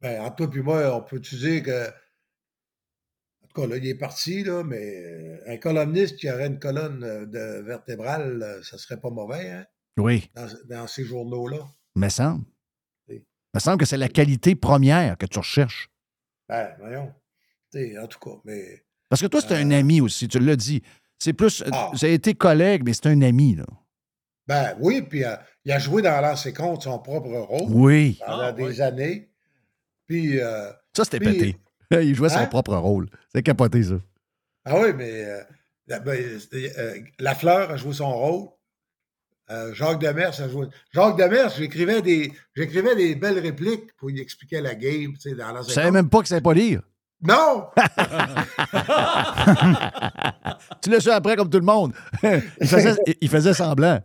Ben, 0.00 0.20
entre 0.22 0.46
toi 0.46 0.50
et 0.54 0.62
moi, 0.62 0.96
on 0.96 1.02
peut-tu 1.02 1.36
dire 1.36 1.62
que. 1.62 1.88
En 1.88 3.46
tout 3.54 3.60
cas, 3.60 3.66
là, 3.66 3.76
il 3.76 3.86
est 3.86 3.94
parti, 3.94 4.42
là, 4.44 4.64
mais 4.64 5.04
euh, 5.04 5.36
un 5.52 5.56
columniste 5.58 6.16
qui 6.16 6.30
aurait 6.30 6.46
une 6.46 6.58
colonne 6.58 7.04
euh, 7.04 7.26
de 7.26 7.62
vertébrale, 7.62 8.42
euh, 8.42 8.62
ça 8.62 8.78
serait 8.78 8.98
pas 8.98 9.10
mauvais, 9.10 9.50
hein, 9.50 9.66
Oui, 9.98 10.30
dans, 10.34 10.48
dans 10.68 10.86
ces 10.86 11.04
journaux-là. 11.04 11.58
me 11.94 12.08
semble. 12.08 12.44
me 13.08 13.60
semble 13.60 13.78
que 13.78 13.84
c'est 13.84 13.98
la 13.98 14.08
qualité 14.08 14.54
première 14.54 15.18
que 15.18 15.26
tu 15.26 15.38
recherches. 15.38 15.90
Ben, 16.48 16.74
voyons. 16.78 17.12
T'sais, 17.70 17.98
en 17.98 18.06
tout 18.06 18.18
cas, 18.18 18.40
mais. 18.44 18.84
Parce 19.12 19.20
que 19.20 19.26
toi, 19.26 19.42
c'est 19.46 19.54
un 19.56 19.70
ami 19.72 20.00
aussi, 20.00 20.26
tu 20.26 20.38
l'as 20.38 20.56
dit. 20.56 20.82
C'est 21.18 21.34
plus. 21.34 21.62
Ah. 21.70 21.90
Vous 21.92 22.02
avez 22.02 22.14
été 22.14 22.32
collègue, 22.32 22.80
mais 22.82 22.94
c'est 22.94 23.08
un 23.08 23.20
ami, 23.20 23.54
là. 23.56 23.66
Ben 24.46 24.74
oui, 24.80 25.02
puis 25.02 25.22
euh, 25.22 25.36
il 25.66 25.72
a 25.72 25.78
joué 25.78 26.00
dans 26.00 26.18
l'ancien 26.22 26.52
compte 26.52 26.84
son 26.84 26.98
propre 26.98 27.28
rôle 27.28 27.68
Oui. 27.70 28.18
pendant 28.24 28.40
Ah, 28.44 28.52
des 28.52 28.62
oui. 28.64 28.80
années. 28.80 29.28
Puis. 30.06 30.40
euh, 30.40 30.70
Ça, 30.96 31.04
c'était 31.04 31.18
pété. 31.20 31.58
Il 31.90 32.14
jouait 32.14 32.30
son 32.30 32.38
Hein? 32.38 32.46
propre 32.46 32.74
rôle. 32.74 33.06
C'est 33.34 33.42
capoté, 33.42 33.82
ça. 33.82 33.96
Ah 34.64 34.80
oui, 34.80 34.94
mais 34.96 35.24
euh, 35.26 35.42
la, 35.88 35.98
ben, 36.00 36.18
euh, 36.54 36.94
Lafleur 37.18 37.70
a 37.70 37.76
joué 37.76 37.92
son 37.92 38.10
rôle. 38.10 38.48
Euh, 39.50 39.74
Jacques 39.74 40.00
Demers 40.00 40.40
a 40.40 40.48
joué. 40.48 40.68
Jacques 40.94 41.18
Demers, 41.18 41.50
j'écrivais 41.50 42.00
des, 42.00 42.32
j'écrivais 42.56 42.96
des 42.96 43.14
belles 43.14 43.40
répliques 43.40 43.92
pour 43.98 44.08
lui 44.08 44.22
expliquer 44.22 44.62
la 44.62 44.74
game, 44.74 45.12
tu 45.12 45.20
sais, 45.28 45.34
dans 45.34 45.54
Je 45.62 45.70
savais 45.70 45.90
même 45.90 46.08
pas 46.08 46.20
qu'il 46.20 46.28
savait 46.28 46.40
pas 46.40 46.54
lire. 46.54 46.80
Non! 47.22 47.68
Tu 50.82 50.90
l'as 50.90 51.00
su 51.00 51.10
après, 51.10 51.36
comme 51.36 51.48
tout 51.50 51.58
le 51.58 51.64
monde. 51.64 51.92
il, 52.60 52.66
faisait, 52.66 52.96
il 53.20 53.28
faisait 53.28 53.54
semblant. 53.54 54.00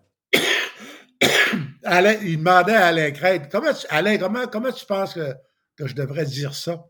Alain- 1.83 2.17
il 2.21 2.37
demandait 2.37 2.75
à 2.75 2.87
Alain 2.87 3.11
Crête, 3.11 3.49
comment 3.51 3.73
tu, 3.73 3.85
Alain, 3.89 4.17
comment, 4.17 4.45
comment 4.47 4.71
tu 4.71 4.85
penses 4.85 5.13
que, 5.13 5.33
que 5.77 5.87
je 5.87 5.95
devrais 5.95 6.25
dire 6.25 6.53
ça? 6.53 6.83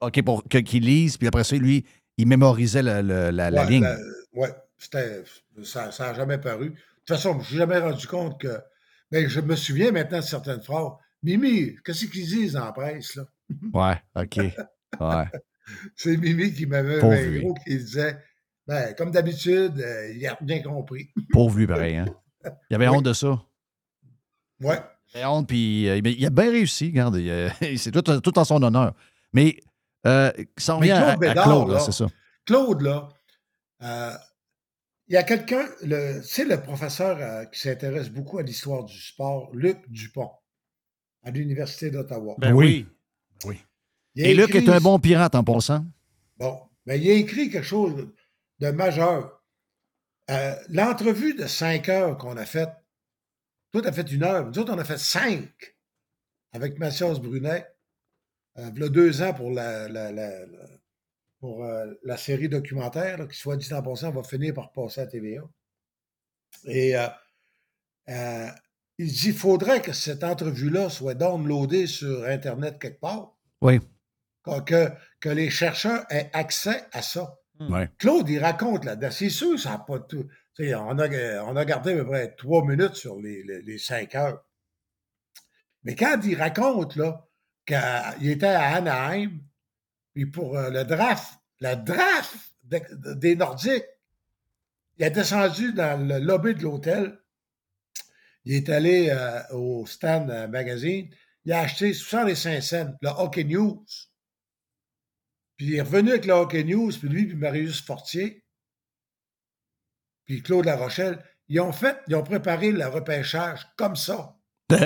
OK, 0.00 0.22
pour 0.22 0.42
qu'il 0.44 0.84
lise, 0.84 1.16
puis 1.16 1.28
après 1.28 1.44
ça, 1.44 1.54
lui, 1.56 1.84
il 2.18 2.26
mémorisait 2.26 2.82
la, 2.82 3.02
la 3.02 3.50
Ouais, 3.50 3.66
ligne. 3.68 3.84
la- 3.84 4.48
c'était, 4.78 5.22
ça 5.62 5.90
n'a 5.98 6.14
jamais 6.14 6.38
paru. 6.38 6.70
De 6.70 6.74
toute 6.74 7.16
façon, 7.16 7.34
je 7.34 7.38
ne 7.38 7.44
suis 7.44 7.56
jamais 7.56 7.78
rendu 7.78 8.06
compte 8.08 8.40
que. 8.40 8.58
Mais 9.12 9.28
je 9.28 9.40
me 9.40 9.54
souviens 9.54 9.92
maintenant 9.92 10.18
de 10.18 10.24
certaines 10.24 10.62
phrases. 10.62 10.92
Mimi, 11.22 11.76
qu'est-ce 11.84 12.06
qu'ils 12.06 12.26
disent 12.26 12.56
en 12.56 12.72
presse, 12.72 13.14
là? 13.14 13.24
Ouais, 13.72 14.02
OK. 14.16 14.36
Ouais. 15.00 15.24
C'est 15.96 16.16
Mimi 16.16 16.52
qui 16.52 16.66
m'avait 16.66 17.00
un 17.02 17.22
lui. 17.28 17.40
gros 17.40 17.54
qui 17.66 17.76
disait 17.76 18.18
ben, 18.66 18.94
comme 18.94 19.10
d'habitude, 19.10 19.78
euh, 19.80 20.12
il 20.14 20.26
a 20.26 20.36
bien 20.40 20.62
compris. 20.62 21.10
Pauvre 21.32 21.58
lui, 21.58 21.66
pareil. 21.66 21.96
Hein? 21.96 22.06
Il 22.70 22.74
avait 22.76 22.88
Oui. 22.88 22.96
honte 22.96 23.04
de 23.04 23.12
ça. 23.12 23.42
Ouais. 24.60 24.78
Il 25.14 25.18
avait 25.18 25.26
honte, 25.26 25.48
puis 25.48 25.88
euh, 25.88 26.00
il 26.04 26.26
a 26.26 26.30
bien 26.30 26.50
réussi. 26.50 26.86
Regarde, 26.86 27.16
il, 27.16 27.28
euh, 27.30 27.48
c'est 27.76 27.90
tout, 27.90 28.02
tout 28.20 28.38
en 28.38 28.44
son 28.44 28.62
honneur. 28.62 28.94
Mais 29.32 29.56
euh, 30.06 30.32
ça 30.56 30.74
revient 30.74 30.90
à, 30.92 31.00
Claude 31.00 31.10
à 31.12 31.16
Bédard, 31.28 31.44
Claude, 31.44 31.68
là, 31.68 31.74
là, 31.74 31.80
c'est 31.80 31.92
ça. 31.92 32.06
Claude, 32.46 32.80
là, 32.82 33.08
euh, 33.82 34.12
il 35.08 35.14
y 35.14 35.16
a 35.16 35.22
quelqu'un, 35.22 35.64
le- 35.82 36.20
tu 36.22 36.28
sais, 36.28 36.44
le 36.44 36.60
professeur 36.60 37.18
euh, 37.20 37.44
qui 37.46 37.60
s'intéresse 37.60 38.10
beaucoup 38.10 38.38
à 38.38 38.42
l'histoire 38.42 38.84
du 38.84 38.98
sport, 39.00 39.50
Luc 39.54 39.78
Dupont, 39.88 40.30
à 41.22 41.30
l'Université 41.30 41.90
d'Ottawa. 41.90 42.34
Ben 42.38 42.52
Oui. 42.52 42.86
oui. 43.44 43.60
Il 44.14 44.26
Et 44.26 44.34
Luc 44.34 44.50
écrit- 44.54 44.64
est 44.66 44.68
un 44.70 44.80
bon 44.80 44.98
pirate 44.98 45.34
en 45.34 45.42
passant. 45.44 45.84
Bon, 46.38 46.60
mais 46.86 46.98
il 47.00 47.10
a 47.10 47.14
écrit 47.14 47.50
quelque 47.50 47.64
chose 47.64 48.08
de 48.58 48.70
majeur. 48.70 49.42
Euh, 50.30 50.54
L'entrevue 50.68 51.34
de 51.34 51.46
cinq 51.46 51.88
heures 51.88 52.16
qu'on 52.18 52.36
a 52.36 52.44
faite, 52.46 52.70
toi, 53.72 53.82
tu 53.82 53.88
as 53.88 53.92
fait 53.92 54.10
une 54.12 54.22
heure, 54.22 54.46
nous 54.46 54.58
autres, 54.58 54.72
on 54.72 54.78
a 54.78 54.84
fait 54.84 54.98
cinq 54.98 55.76
avec 56.52 56.78
Mathias 56.78 57.18
Brunet, 57.18 57.66
euh, 58.58 58.70
il 58.76 58.82
y 58.82 58.84
a 58.84 58.88
deux 58.90 59.22
ans 59.22 59.32
pour 59.32 59.50
la, 59.50 59.88
la- 59.88 60.12
la- 60.12 60.46
la- 60.46 60.68
pour, 61.40 61.64
euh, 61.64 61.86
la 62.04 62.16
série 62.18 62.48
documentaire, 62.48 63.18
là, 63.18 63.26
qui, 63.26 63.36
soit 63.36 63.56
dit 63.56 63.72
en 63.72 63.82
passant, 63.82 64.10
va 64.10 64.22
finir 64.22 64.52
par 64.54 64.70
passer 64.72 65.00
à 65.00 65.06
TVA. 65.06 65.42
Et 66.66 66.94
euh, 66.96 68.48
il 68.98 69.06
dit 69.08 69.28
il 69.28 69.34
faudrait 69.34 69.80
que 69.82 69.92
cette 69.92 70.22
entrevue-là 70.22 70.90
soit 70.90 71.14
downloadée 71.14 71.86
sur 71.86 72.24
Internet 72.24 72.78
quelque 72.78 73.00
part, 73.00 73.34
Oui. 73.60 73.80
Que- 74.44 74.60
que, 74.60 74.88
que 75.20 75.28
les 75.28 75.50
chercheurs 75.50 76.04
aient 76.10 76.30
accès 76.32 76.84
à 76.92 77.02
ça. 77.02 77.34
Ouais. 77.60 77.88
Claude, 77.98 78.28
il 78.28 78.38
raconte 78.40 78.84
là-dedans. 78.84 79.10
C'est 79.10 79.30
sûr, 79.30 79.58
ça 79.58 79.70
n'a 79.70 79.78
pas 79.78 80.00
tout. 80.00 80.26
On 80.58 80.98
a, 80.98 81.42
on 81.44 81.56
a 81.56 81.64
gardé 81.64 81.92
à 81.92 81.96
peu 81.96 82.06
près 82.06 82.34
trois 82.34 82.64
minutes 82.64 82.94
sur 82.94 83.20
les, 83.20 83.42
les- 83.44 83.62
les 83.62 83.78
cinq 83.78 84.14
heures. 84.14 84.44
Mais 85.84 85.94
quand 85.94 86.20
il 86.24 86.36
raconte 86.36 86.96
là, 86.96 87.26
qu'il 87.66 88.30
était 88.30 88.46
à 88.46 88.74
Anaheim, 88.76 89.30
puis 90.14 90.26
pour 90.26 90.56
euh, 90.58 90.70
le 90.70 90.84
draft, 90.84 91.32
la 91.60 91.76
draft 91.76 92.34
de- 92.64 93.14
des 93.14 93.36
Nordiques, 93.36 93.84
il 94.98 95.04
est 95.06 95.10
descendu 95.10 95.72
dans 95.72 96.06
le 96.06 96.18
lobby 96.18 96.54
de 96.54 96.62
l'hôtel. 96.62 97.18
Il 98.44 98.54
est 98.54 98.68
allé 98.68 99.08
euh, 99.10 99.40
au 99.52 99.86
stand 99.86 100.30
euh, 100.30 100.48
magazine. 100.48 101.08
Il 101.44 101.52
a 101.52 101.60
acheté 101.60 101.92
65 101.94 102.60
cents, 102.62 102.94
le 103.00 103.08
Hockey 103.08 103.44
News. 103.44 103.84
Puis 105.62 105.70
il 105.70 105.76
est 105.76 105.82
revenu 105.82 106.10
avec 106.10 106.26
le 106.26 106.32
Hockey 106.32 106.64
News, 106.64 106.90
puis 106.98 107.08
lui, 107.08 107.24
puis 107.24 107.36
Marius 107.36 107.80
Fortier, 107.82 108.44
puis 110.24 110.42
Claude 110.42 110.64
Larochelle, 110.64 111.22
ils 111.48 111.60
ont 111.60 111.70
fait, 111.70 111.98
ils 112.08 112.16
ont 112.16 112.24
préparé 112.24 112.72
le 112.72 112.84
repêchage 112.88 113.64
comme 113.76 113.94
ça. 113.94 114.36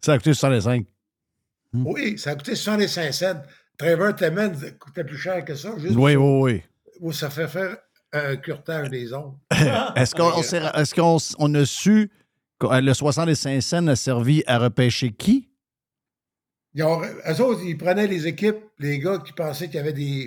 Ça 0.00 0.12
a 0.12 0.16
coûté 0.18 0.32
65. 0.32 0.86
Mm. 1.72 1.86
Oui, 1.88 2.18
ça 2.18 2.30
a 2.30 2.34
coûté 2.36 2.54
65 2.54 3.12
cents. 3.12 3.42
Trevor 3.76 4.14
Timmons 4.14 4.52
coûtait 4.78 5.02
plus 5.02 5.18
cher 5.18 5.44
que 5.44 5.56
ça, 5.56 5.76
juste 5.76 5.96
Oui, 5.96 6.14
oui, 6.14 6.62
oui. 7.00 7.14
ça 7.14 7.30
fait 7.30 7.48
faire 7.48 7.76
un 8.12 8.36
curtage 8.36 8.90
des 8.90 9.12
ondes. 9.12 9.36
Est-ce 9.96 10.94
qu'on 10.94 11.16
s- 11.16 11.34
on 11.40 11.52
a 11.54 11.64
su 11.66 12.12
que 12.60 12.66
euh, 12.66 12.80
le 12.80 12.94
65 12.94 13.60
cents 13.60 13.86
a 13.88 13.96
servi 13.96 14.44
à 14.46 14.58
repêcher 14.58 15.10
qui? 15.10 15.48
Ils 16.74 16.82
ont, 16.82 17.00
eux 17.02 17.40
autres, 17.40 17.60
ils 17.64 17.76
prenaient 17.78 18.06
les 18.08 18.26
équipes, 18.26 18.58
les 18.78 18.98
gars 18.98 19.18
qui 19.24 19.32
pensaient 19.32 19.66
qu'il 19.66 19.76
y 19.76 19.78
avait 19.80 19.92
des. 19.92 20.26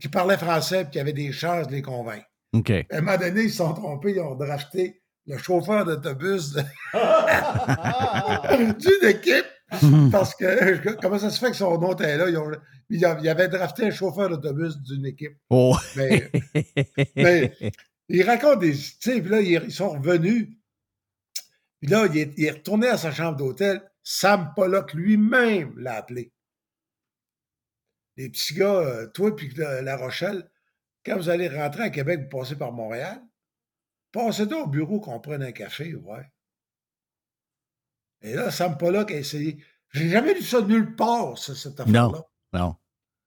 qui 0.00 0.08
parlaient 0.08 0.38
français 0.38 0.82
et 0.82 0.90
qui 0.90 0.98
avaient 0.98 1.12
des 1.12 1.32
chances 1.32 1.66
de 1.68 1.72
les 1.72 1.82
convaincre. 1.82 2.26
OK. 2.54 2.70
À 2.70 2.84
un 2.96 3.00
moment 3.02 3.18
donné, 3.18 3.42
ils 3.42 3.50
se 3.50 3.56
sont 3.58 3.72
trompés, 3.74 4.12
ils 4.12 4.20
ont 4.20 4.34
drafté 4.34 5.02
le 5.26 5.38
chauffeur 5.38 5.84
d'autobus 5.84 6.52
de- 6.52 6.62
d'une 8.78 9.08
équipe 9.08 9.46
parce 10.10 10.34
que 10.34 10.94
comment 11.00 11.18
ça 11.18 11.30
se 11.30 11.38
fait 11.38 11.50
que 11.50 11.56
son 11.56 11.78
nom 11.78 11.92
était 11.94 12.16
là? 12.16 12.28
Ils, 12.28 12.36
ont, 12.36 12.50
ils 12.90 13.04
a- 13.04 13.18
ils 13.22 13.28
avaient 13.28 13.48
drafté 13.48 13.86
un 13.86 13.90
chauffeur 13.90 14.28
d'autobus 14.28 14.76
d'une 14.82 15.06
équipe. 15.06 15.36
Oh. 15.50 15.76
Mais, 15.96 16.30
mais 17.16 17.52
il 18.08 18.22
raconte 18.24 18.60
des. 18.60 18.72
Tu 18.72 18.96
sais, 19.00 19.20
puis 19.20 19.30
là, 19.30 19.40
ils, 19.40 19.62
ils 19.64 19.72
sont 19.72 19.90
revenus. 19.90 20.48
Puis 21.80 21.90
là, 21.90 22.06
il 22.12 22.18
est, 22.18 22.32
il 22.36 22.44
est 22.44 22.50
retourné 22.50 22.88
à 22.88 22.96
sa 22.98 23.12
chambre 23.12 23.36
d'hôtel. 23.36 23.80
Sam 24.02 24.52
Pollock 24.54 24.94
lui-même 24.94 25.78
l'a 25.78 25.96
appelé. 25.96 26.32
Les 28.16 28.28
petits 28.28 28.54
gars, 28.54 28.80
euh, 28.80 29.06
toi 29.08 29.34
puis 29.34 29.52
la, 29.54 29.96
Rochelle, 29.96 30.50
quand 31.04 31.16
vous 31.16 31.28
allez 31.28 31.48
rentrer 31.48 31.84
à 31.84 31.90
Québec, 31.90 32.22
vous 32.22 32.38
passez 32.38 32.56
par 32.56 32.72
Montréal, 32.72 33.22
passez 34.10 34.46
donc 34.46 34.66
au 34.66 34.70
bureau 34.70 35.00
qu'on 35.00 35.20
prenne 35.20 35.42
un 35.42 35.52
café, 35.52 35.94
ouais. 35.94 36.30
Et 38.20 38.34
là, 38.34 38.50
Sam 38.50 38.78
Pollock 38.78 39.10
a 39.10 39.16
essayé. 39.16 39.64
J'ai 39.90 40.08
jamais 40.08 40.34
lu 40.34 40.42
ça 40.42 40.60
nulle 40.60 40.94
part, 40.94 41.38
ça, 41.38 41.54
cette 41.54 41.80
affaire-là. 41.80 42.22
Non. 42.52 42.76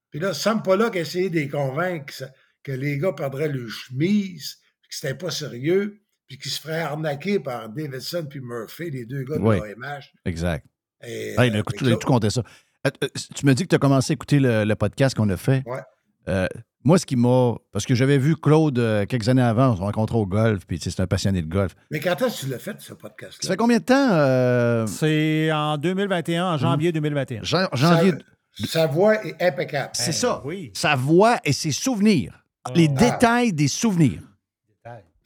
Puis 0.10 0.20
là, 0.20 0.34
Sam 0.34 0.64
Pollock 0.64 0.96
a 0.96 1.00
essayé 1.00 1.30
de 1.30 1.36
les 1.36 1.50
convaincre 1.50 2.14
que, 2.18 2.24
que 2.64 2.72
les 2.72 2.98
gars 2.98 3.12
perdraient 3.12 3.50
le 3.50 3.68
chemise, 3.68 4.62
que 4.88 4.96
c'était 4.96 5.16
pas 5.16 5.32
sérieux, 5.32 6.05
puis 6.28 6.38
qu'ils 6.38 6.52
se 6.52 6.60
feraient 6.62 6.82
arnaquer 6.82 7.40
par 7.40 7.70
Davidson 7.70 8.26
puis 8.30 8.40
Murphy, 8.42 8.90
les 8.92 9.06
deux 9.06 9.24
gars 9.24 9.38
de 9.38 9.42
Oui. 9.44 9.58
l'OMH. 9.58 10.12
Exact. 10.26 10.66
Et, 11.04 11.36
Hey, 11.38 11.50
il 11.50 11.56
a 11.56 11.60
euh, 11.60 11.62
tout, 11.64 11.86
tout 11.98 12.08
compté 12.08 12.30
ça. 12.30 12.42
Euh, 12.88 12.90
euh, 13.04 13.08
tu 13.36 13.46
me 13.46 13.54
dis 13.54 13.64
que 13.64 13.70
tu 13.70 13.76
as 13.76 13.80
commencé 13.80 14.12
à 14.12 14.16
écouter 14.16 14.40
le, 14.40 14.64
le 14.64 14.76
podcast 14.76 15.16
qu'on 15.16 15.30
a 15.30 15.38
fait. 15.38 15.64
Ouais. 15.66 15.80
Euh, 16.28 16.48
moi, 16.84 16.98
ce 17.00 17.06
qui 17.06 17.16
m'a. 17.16 17.56
Parce 17.72 17.86
que 17.86 17.96
j'avais 17.96 18.18
vu 18.20 18.36
Claude 18.36 18.78
euh, 18.80 19.06
quelques 19.06 19.28
années 19.30 19.42
avant, 19.42 19.72
on 19.72 19.76
se 19.76 19.82
rencontrait 19.82 20.18
au 20.18 20.26
golf, 20.28 20.66
puis 20.68 20.78
tu 20.78 20.84
sais, 20.86 20.96
c'est 20.96 21.02
un 21.02 21.08
passionné 21.08 21.42
de 21.42 21.48
golf. 21.48 21.76
Mais 21.92 22.00
quand 22.00 22.20
est-ce 22.22 22.42
que 22.42 22.46
tu 22.46 22.52
l'as 22.52 22.60
fait, 22.60 22.80
ce 22.80 22.88
Ça 22.90 22.96
podcast-là? 22.96 23.48
fait 23.50 23.58
combien 23.58 23.78
de 23.80 23.84
temps? 23.84 24.10
euh, 24.12 24.86
C'est 24.88 25.52
en 25.52 25.78
2021, 25.78 26.46
en 26.54 26.58
janvier 26.58 26.92
2021. 26.92 27.44
jan- 27.44 27.68
janvier. 27.74 28.14
Sa, 28.54 28.68
sa 28.68 28.88
voix 28.88 29.24
est 29.26 29.42
impeccable. 29.44 29.90
C'est 29.94 30.12
ça. 30.12 30.42
Oui. 30.46 30.72
Sa 30.76 30.96
voix 30.96 31.38
et 31.44 31.54
ses 31.54 31.72
souvenirs. 31.72 32.44
Les 32.76 32.88
Ah. 32.98 33.00
détails 33.00 33.54
des 33.54 33.68
souvenirs. 33.68 34.22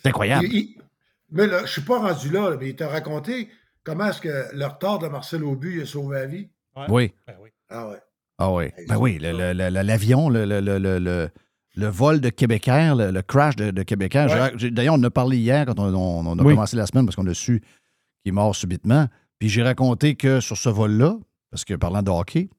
C'est 0.01 0.07
incroyable. 0.09 0.45
Il- 0.45 0.55
il- 0.55 0.78
mais 1.31 1.47
là, 1.47 1.59
je 1.59 1.63
ne 1.63 1.67
suis 1.67 1.81
pas 1.81 1.99
rendu 1.99 2.29
là, 2.31 2.55
mais 2.59 2.69
il 2.69 2.75
t'a 2.75 2.87
raconté 2.87 3.49
comment 3.83 4.07
est-ce 4.07 4.21
que 4.21 4.55
le 4.55 4.65
retard 4.65 4.99
de 4.99 5.07
Marcel 5.07 5.43
Aubu 5.43 5.81
a 5.81 5.85
sauvé 5.85 6.19
la 6.19 6.25
vie. 6.25 6.49
Ouais. 6.75 6.85
Oui. 6.89 7.13
Ben 7.27 7.35
oui. 7.41 7.49
Ah 7.69 7.87
ouais. 7.89 7.97
Ah 8.37 8.51
oui. 8.53 8.65
Ben 8.87 8.97
oui, 8.97 9.19
le- 9.19 9.31
le- 9.31 9.53
le- 9.53 9.69
le- 9.69 9.81
l'avion, 9.81 10.29
le, 10.29 10.45
le- 10.45 10.61
le- 10.61 10.77
le- 10.79 10.99
le- 10.99 11.29
le 11.75 11.87
vol 11.87 12.19
de 12.21 12.29
Québécois, 12.29 12.95
le, 12.95 13.11
le 13.11 13.21
crash 13.21 13.55
de, 13.55 13.71
de 13.71 13.83
Québécois. 13.83 14.25
Ouais. 14.27 14.71
D'ailleurs, 14.71 14.95
on 14.95 14.97
en 14.99 15.03
a 15.03 15.09
parlé 15.11 15.37
hier 15.37 15.65
quand 15.65 15.79
on, 15.79 15.93
on- 15.93 16.25
on 16.25 16.39
a 16.39 16.43
Oui. 16.43 16.53
commencé 16.53 16.75
la 16.77 16.85
semaine 16.85 17.05
parce 17.05 17.15
qu'on 17.15 17.27
a 17.27 17.33
su 17.33 17.59
qu'il 18.23 18.29
est 18.29 18.31
mort 18.31 18.55
subitement. 18.55 19.07
Puis 19.39 19.49
j'ai 19.49 19.63
raconté 19.63 20.15
que 20.15 20.39
sur 20.39 20.57
ce 20.57 20.69
vol-là, 20.69 21.17
parce 21.51 21.63
que 21.65 21.73
parlant 21.75 22.01
de 22.01 22.09
hockey, 22.11 22.49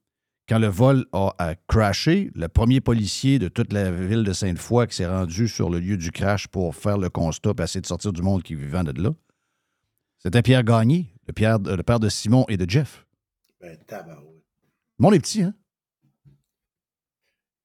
quand 0.51 0.59
le 0.59 0.67
vol 0.67 1.05
a, 1.13 1.33
a 1.37 1.55
crashé, 1.55 2.29
le 2.35 2.49
premier 2.49 2.81
policier 2.81 3.39
de 3.39 3.47
toute 3.47 3.71
la 3.71 3.89
ville 3.89 4.25
de 4.25 4.33
Sainte-Foy 4.33 4.85
qui 4.87 4.97
s'est 4.97 5.07
rendu 5.07 5.47
sur 5.47 5.69
le 5.69 5.79
lieu 5.79 5.95
du 5.95 6.11
crash 6.11 6.49
pour 6.49 6.75
faire 6.75 6.97
le 6.97 7.09
constat 7.09 7.53
et 7.57 7.61
essayer 7.61 7.79
de 7.79 7.85
sortir 7.85 8.11
du 8.11 8.21
monde 8.21 8.43
qui 8.43 8.55
vivait 8.55 8.83
de 8.83 9.01
là, 9.01 9.11
c'était 10.17 10.41
Pierre 10.41 10.65
Gagné, 10.65 11.05
le, 11.25 11.31
Pierre- 11.31 11.57
le 11.59 11.81
père 11.83 12.01
de 12.01 12.09
Simon 12.09 12.43
et 12.49 12.57
de 12.57 12.69
Jeff. 12.69 13.05
Ben, 13.61 13.77
tabarouette. 13.87 14.43
Monde 14.99 15.13
est 15.13 15.19
petit, 15.21 15.43
hein? 15.43 15.53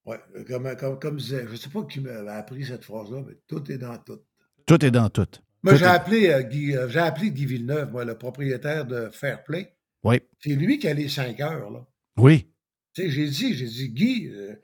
Ouais, 0.04 0.20
comme, 0.46 0.76
comme, 0.76 0.98
comme 1.00 1.16
disait, 1.16 1.44
je 1.48 1.50
ne 1.50 1.56
sais 1.56 1.68
pas 1.68 1.82
qui 1.86 1.98
m'a 1.98 2.34
appris 2.34 2.64
cette 2.66 2.84
phrase-là, 2.84 3.24
mais 3.26 3.34
tout 3.48 3.68
est 3.72 3.78
dans 3.78 3.98
tout. 3.98 4.20
Tout 4.64 4.84
est 4.84 4.92
dans 4.92 5.08
tout. 5.08 5.26
Moi, 5.64 5.74
j'ai 5.74 5.86
appelé, 5.86 6.28
euh, 6.28 6.42
Guy, 6.42 6.76
euh, 6.76 6.88
appelé 7.02 7.32
Guy 7.32 7.46
Villeneuve, 7.46 7.90
moi, 7.90 8.04
le 8.04 8.16
propriétaire 8.16 8.86
de 8.86 9.08
Fairplay. 9.10 9.76
Oui. 10.04 10.20
C'est 10.38 10.54
lui 10.54 10.78
qui 10.78 10.86
a 10.86 10.94
les 10.94 11.08
5 11.08 11.40
heures, 11.40 11.68
là. 11.72 11.84
Oui. 12.16 12.48
J'ai 12.96 13.28
dit, 13.28 13.54
j'ai 13.54 13.66
dit, 13.66 13.88
Guy, 13.90 14.28
euh, 14.32 14.54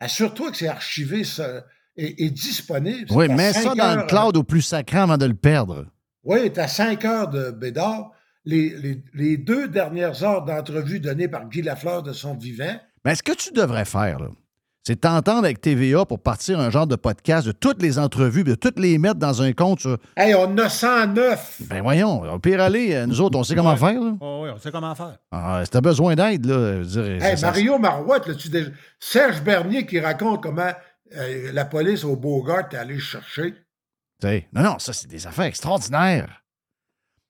assure-toi 0.00 0.50
que 0.50 0.56
c'est 0.56 0.68
archivé 0.68 1.24
ça, 1.24 1.64
et, 1.96 2.24
et 2.24 2.30
disponible. 2.30 3.06
Oui, 3.10 3.28
mets 3.28 3.52
ça 3.52 3.62
cinq 3.62 3.76
dans 3.76 3.96
le 3.96 4.06
cloud 4.06 4.36
au 4.36 4.42
plus 4.44 4.62
sacré 4.62 4.98
avant 4.98 5.18
de 5.18 5.26
le 5.26 5.34
perdre. 5.34 5.86
Oui, 6.24 6.52
tu 6.52 6.60
as 6.60 6.68
5 6.68 7.04
heures 7.04 7.28
de 7.28 7.50
Bédard. 7.50 8.12
Les, 8.44 8.70
les- 8.70 9.02
les 9.14 9.36
deux 9.36 9.68
dernières 9.68 10.22
heures 10.24 10.44
d'entrevue 10.44 11.00
données 11.00 11.28
par 11.28 11.48
Guy 11.48 11.62
Lafleur 11.62 12.02
de 12.02 12.12
son 12.12 12.34
vivant, 12.36 12.76
Mais 13.04 13.14
ce 13.14 13.22
que 13.22 13.32
tu 13.32 13.52
devrais 13.52 13.84
faire, 13.84 14.18
là, 14.20 14.28
c'est 14.84 15.00
t'entendre 15.02 15.44
avec 15.44 15.60
TVA 15.60 16.04
pour 16.04 16.18
partir 16.20 16.58
un 16.58 16.70
genre 16.70 16.86
de 16.86 16.96
podcast 16.96 17.46
de 17.46 17.52
toutes 17.52 17.80
les 17.82 17.98
entrevues, 17.98 18.42
de 18.44 18.54
toutes 18.56 18.78
les 18.78 18.98
mettre 18.98 19.16
dans 19.16 19.40
un 19.42 19.52
compte. 19.52 19.80
sur- 19.80 19.98
hey, 20.16 20.34
on 20.34 20.56
a 20.58 20.68
109. 20.68 21.62
Ben 21.68 21.82
voyons, 21.82 22.22
au 22.22 22.38
pire 22.38 22.60
aller, 22.60 22.94
euh, 22.94 23.06
nous 23.06 23.20
autres, 23.20 23.38
on 23.38 23.44
sait 23.44 23.54
comment 23.54 23.70
Ouais. 23.72 23.76
faire. 23.76 24.00
Là. 24.00 24.14
Oh, 24.20 24.40
oui, 24.44 24.50
on 24.54 24.58
sait 24.58 24.72
comment 24.72 24.94
faire. 24.94 25.18
Ah, 25.30 25.60
si 25.64 25.70
t'as 25.70 25.80
besoin 25.80 26.14
d'aide, 26.16 26.44
là, 26.46 26.82
je 26.82 26.88
dirais, 26.88 27.18
Hey, 27.22 27.38
ça- 27.38 27.46
Mario 27.46 27.78
Marouette, 27.78 28.26
là, 28.26 28.34
tu 28.34 28.48
déjà... 28.48 28.70
Serge 28.98 29.40
Bernier 29.42 29.86
qui 29.86 30.00
raconte 30.00 30.42
comment 30.42 30.72
euh, 31.16 31.50
la 31.52 31.64
police 31.64 32.04
au 32.04 32.16
Beaugard 32.16 32.68
est 32.72 32.76
allée 32.76 32.98
chercher. 32.98 33.52
tu 34.20 34.26
sais, 34.28 34.48
non, 34.52 34.62
non, 34.62 34.78
ça, 34.78 34.92
c'est 34.92 35.08
des 35.08 35.26
affaires 35.26 35.44
extraordinaires. 35.44 36.41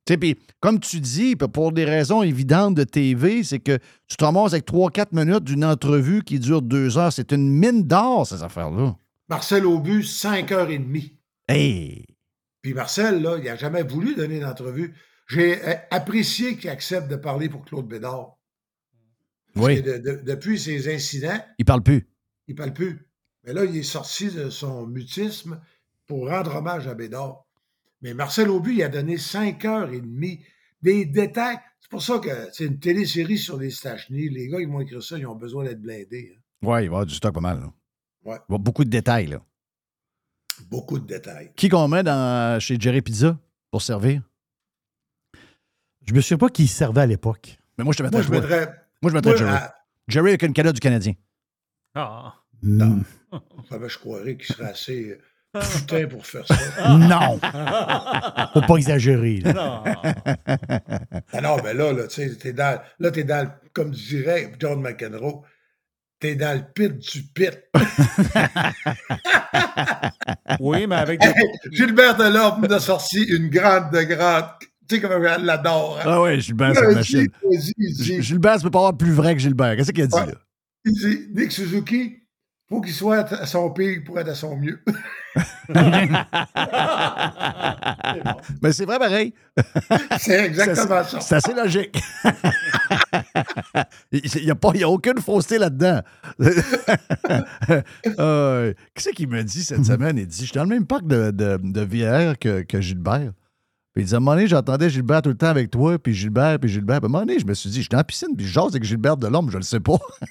Puis 0.06 0.36
comme 0.60 0.80
tu 0.80 1.00
dis, 1.00 1.36
pour 1.36 1.72
des 1.72 1.84
raisons 1.84 2.22
évidentes 2.22 2.74
de 2.74 2.84
TV, 2.84 3.44
c'est 3.44 3.60
que 3.60 3.78
tu 4.08 4.16
te 4.16 4.24
ramasses 4.24 4.52
avec 4.52 4.66
3-4 4.66 5.06
minutes 5.12 5.44
d'une 5.44 5.64
entrevue 5.64 6.22
qui 6.22 6.38
dure 6.38 6.60
deux 6.62 6.98
heures. 6.98 7.12
C'est 7.12 7.32
une 7.32 7.48
mine 7.50 7.84
d'or, 7.84 8.26
ces 8.26 8.42
affaires-là. 8.42 8.96
Marcel 9.28 9.64
Aubu, 9.64 10.02
5 10.02 10.50
heures 10.52 10.70
et 10.70 10.78
demie. 10.78 11.18
Hey! 11.48 12.04
Puis 12.60 12.74
Marcel, 12.74 13.22
là, 13.22 13.36
il 13.38 13.44
n'a 13.44 13.56
jamais 13.56 13.82
voulu 13.82 14.14
donner 14.14 14.40
d'entrevue. 14.40 14.94
J'ai 15.28 15.62
euh, 15.66 15.74
apprécié 15.90 16.56
qu'il 16.56 16.70
accepte 16.70 17.08
de 17.08 17.16
parler 17.16 17.48
pour 17.48 17.64
Claude 17.64 17.86
Bédard. 17.88 18.36
Parce 19.54 19.66
Oui, 19.66 19.82
que 19.82 19.98
de- 19.98 19.98
de- 19.98 20.20
depuis 20.24 20.58
ces 20.58 20.92
incidents, 20.92 21.38
il 21.58 21.64
parle 21.64 21.82
plus. 21.82 22.08
il 22.48 22.52
ne 22.54 22.58
parle 22.58 22.72
plus. 22.72 23.08
Mais 23.44 23.52
là, 23.52 23.64
il 23.64 23.76
est 23.76 23.82
sorti 23.82 24.30
de 24.30 24.50
son 24.50 24.86
mutisme 24.86 25.60
pour 26.06 26.28
rendre 26.28 26.54
hommage 26.56 26.86
à 26.86 26.94
Bédard. 26.94 27.41
Mais 28.02 28.14
Marcel 28.14 28.50
Aubu, 28.50 28.74
il 28.74 28.82
a 28.82 28.88
donné 28.88 29.16
cinq 29.16 29.64
heures 29.64 29.92
et 29.92 30.00
demie 30.00 30.44
des 30.82 31.04
détails. 31.06 31.58
C'est 31.80 31.90
pour 31.90 32.02
ça 32.02 32.18
que 32.18 32.28
c'est 32.52 32.64
une 32.66 32.78
télésérie 32.80 33.38
sur 33.38 33.58
les 33.58 33.70
Stachny. 33.70 34.28
Les 34.28 34.48
gars, 34.48 34.60
ils 34.60 34.68
vont 34.68 34.80
écrire 34.80 35.02
ça, 35.02 35.16
ils 35.18 35.26
ont 35.26 35.34
besoin 35.36 35.64
d'être 35.64 35.80
blindés. 35.80 36.34
hein. 36.36 36.40
Oui, 36.62 36.68
il 36.68 36.70
va 36.70 36.82
y 36.82 36.86
avoir 36.86 37.06
du 37.06 37.14
stock 37.14 37.34
pas 37.34 37.40
mal. 37.40 37.60
Là. 37.60 37.66
Ouais. 37.66 37.72
Il 38.24 38.28
va 38.28 38.34
y 38.34 38.36
avoir 38.44 38.58
beaucoup 38.60 38.84
de 38.84 38.90
détails. 38.90 39.26
Là. 39.26 39.44
Beaucoup 40.68 40.98
de 40.98 41.06
détails. 41.06 41.52
Qui 41.56 41.68
qu'on 41.68 41.88
met 41.88 42.02
dans, 42.02 42.60
chez 42.60 42.78
Jerry 42.78 43.02
Pizza 43.02 43.38
pour 43.70 43.82
servir? 43.82 44.22
Je 46.06 46.12
me 46.14 46.20
souviens 46.20 46.38
pas 46.38 46.48
qui 46.48 46.66
servait 46.66 47.02
à 47.02 47.06
l'époque. 47.06 47.58
Mais 47.78 47.84
moi, 47.84 47.92
je 47.92 47.98
te 47.98 48.02
mettrais 48.02 48.18
Moi, 48.22 48.26
je 48.26 48.40
mettrais. 48.40 48.66
Moi, 49.00 49.10
je 49.10 49.14
mettrais 49.16 49.30
moi, 49.32 49.38
Jerry. 49.38 49.50
à- 49.50 49.74
Jerry 50.08 50.28
avec 50.30 50.42
une 50.42 50.52
canette 50.52 50.74
du 50.74 50.80
Canadien. 50.80 51.14
Ah. 51.94 52.34
Non. 52.62 53.02
ah 53.32 53.40
ben, 53.70 53.88
je 53.88 53.98
croirais 53.98 54.36
qu'il 54.36 54.46
serait 54.54 54.68
assez 54.70 55.10
euh, 55.10 55.18
putain 55.52 56.06
pour 56.06 56.26
faire 56.26 56.46
ça. 56.46 56.54
Non. 56.98 57.38
Faut 58.54 58.62
pas 58.62 58.76
exagérer. 58.76 59.36
là. 59.44 59.52
Non. 59.52 59.82
Ah 61.34 61.40
non, 61.40 61.56
mais 61.64 61.72
là, 61.74 61.92
là, 61.92 62.06
tu 62.08 62.14
sais, 62.28 62.34
t'es 62.36 62.52
dans, 62.52 62.78
là, 62.98 63.10
t'es 63.10 63.24
dans, 63.24 63.44
le- 63.44 63.50
comme 63.72 63.90
dirait 63.90 64.52
John 64.58 64.80
McEnroe, 64.82 65.42
t'es 66.20 66.34
dans 66.34 66.56
le 66.58 66.64
pit 66.74 66.96
du 66.98 67.22
pit. 67.22 67.58
Oui, 70.60 70.86
mais 70.86 70.96
avec 70.96 71.20
des... 71.20 71.32
Gilbert 71.72 72.16
Delorme 72.16 72.66
nous 72.66 72.72
a 72.74 72.80
sorti 72.80 73.22
une 73.24 73.48
grande 73.48 73.90
de 73.92 74.02
grande. 74.02 74.44
Tu 74.88 74.96
sais 74.96 75.00
comment 75.00 75.24
elle 75.24 75.44
l'adore. 75.44 75.98
Hein? 76.00 76.04
Ah 76.06 76.20
ouais, 76.22 76.40
Gilbert, 76.40 76.74
cette 76.76 76.94
machine. 76.94 77.28
vas-y, 77.42 78.22
Gilbert, 78.22 78.56
tu 78.58 78.64
peux 78.64 78.70
pas 78.70 78.78
avoir 78.80 78.96
plus 78.96 79.12
vrai 79.12 79.34
que 79.34 79.40
Gilbert. 79.40 79.76
Qu'est-ce 79.76 79.92
qu'il 79.92 80.04
a 80.04 80.06
dit, 80.06 80.14
Ouais. 80.14 80.26
là? 80.26 80.32
il 80.84 80.92
dit, 80.92 81.28
Nick 81.34 81.52
Suzuki, 81.52 82.18
faut 82.68 82.80
qu'il 82.80 82.92
soit 82.92 83.32
à 83.32 83.46
son 83.46 83.70
pire 83.70 84.02
pour 84.04 84.18
être 84.20 84.28
à 84.28 84.34
son 84.34 84.56
mieux. 84.56 84.82
Mais 88.62 88.72
c'est 88.72 88.84
vrai, 88.84 88.98
pareil. 88.98 89.32
C'est 90.18 90.46
exactement 90.46 91.04
ça. 91.04 91.20
C'est 91.20 91.34
assez 91.36 91.54
logique. 91.54 92.00
Il 94.12 94.44
n'y 94.44 94.50
a, 94.50 94.54
a 94.54 94.88
aucune 94.88 95.20
fausseté 95.20 95.58
là-dedans. 95.58 96.00
Euh, 98.18 98.72
Qu'est-ce 98.94 99.10
qu'il 99.10 99.28
me 99.28 99.42
dit 99.42 99.62
cette 99.64 99.84
semaine? 99.84 100.18
Il 100.18 100.26
dit 100.26 100.40
Je 100.40 100.44
suis 100.44 100.54
dans 100.54 100.64
le 100.64 100.68
même 100.68 100.86
parc 100.86 101.06
de, 101.06 101.30
de, 101.30 101.58
de 101.62 101.80
VR 101.80 102.38
que, 102.38 102.62
que 102.62 102.80
Gilbert. 102.80 103.32
Puis 103.94 104.04
il 104.04 104.06
dit 104.06 104.14
À 104.14 104.16
un 104.16 104.20
moment 104.20 104.34
donné, 104.34 104.46
j'entendais 104.46 104.88
Gilbert 104.88 105.20
tout 105.22 105.28
le 105.30 105.34
temps 105.36 105.48
avec 105.48 105.70
toi, 105.70 105.98
puis 105.98 106.14
Gilbert, 106.14 106.58
puis 106.58 106.70
Gilbert. 106.70 107.00
Puis 107.00 107.06
à 107.06 107.08
un 107.08 107.10
moment 107.10 107.24
donné, 107.26 107.38
je 107.38 107.44
me 107.46 107.52
suis 107.54 107.68
dit 107.68 107.76
Je 107.76 107.82
suis 107.82 107.88
dans 107.90 107.98
la 107.98 108.04
piscine, 108.04 108.28
puis 108.36 108.46
je 108.46 108.52
jase 108.52 108.68
avec 108.68 108.84
Gilbert 108.84 109.16
de 109.16 109.26
l'homme, 109.26 109.50
je 109.50 109.56
le 109.58 109.62
sais 109.62 109.80
pas. 109.80 109.98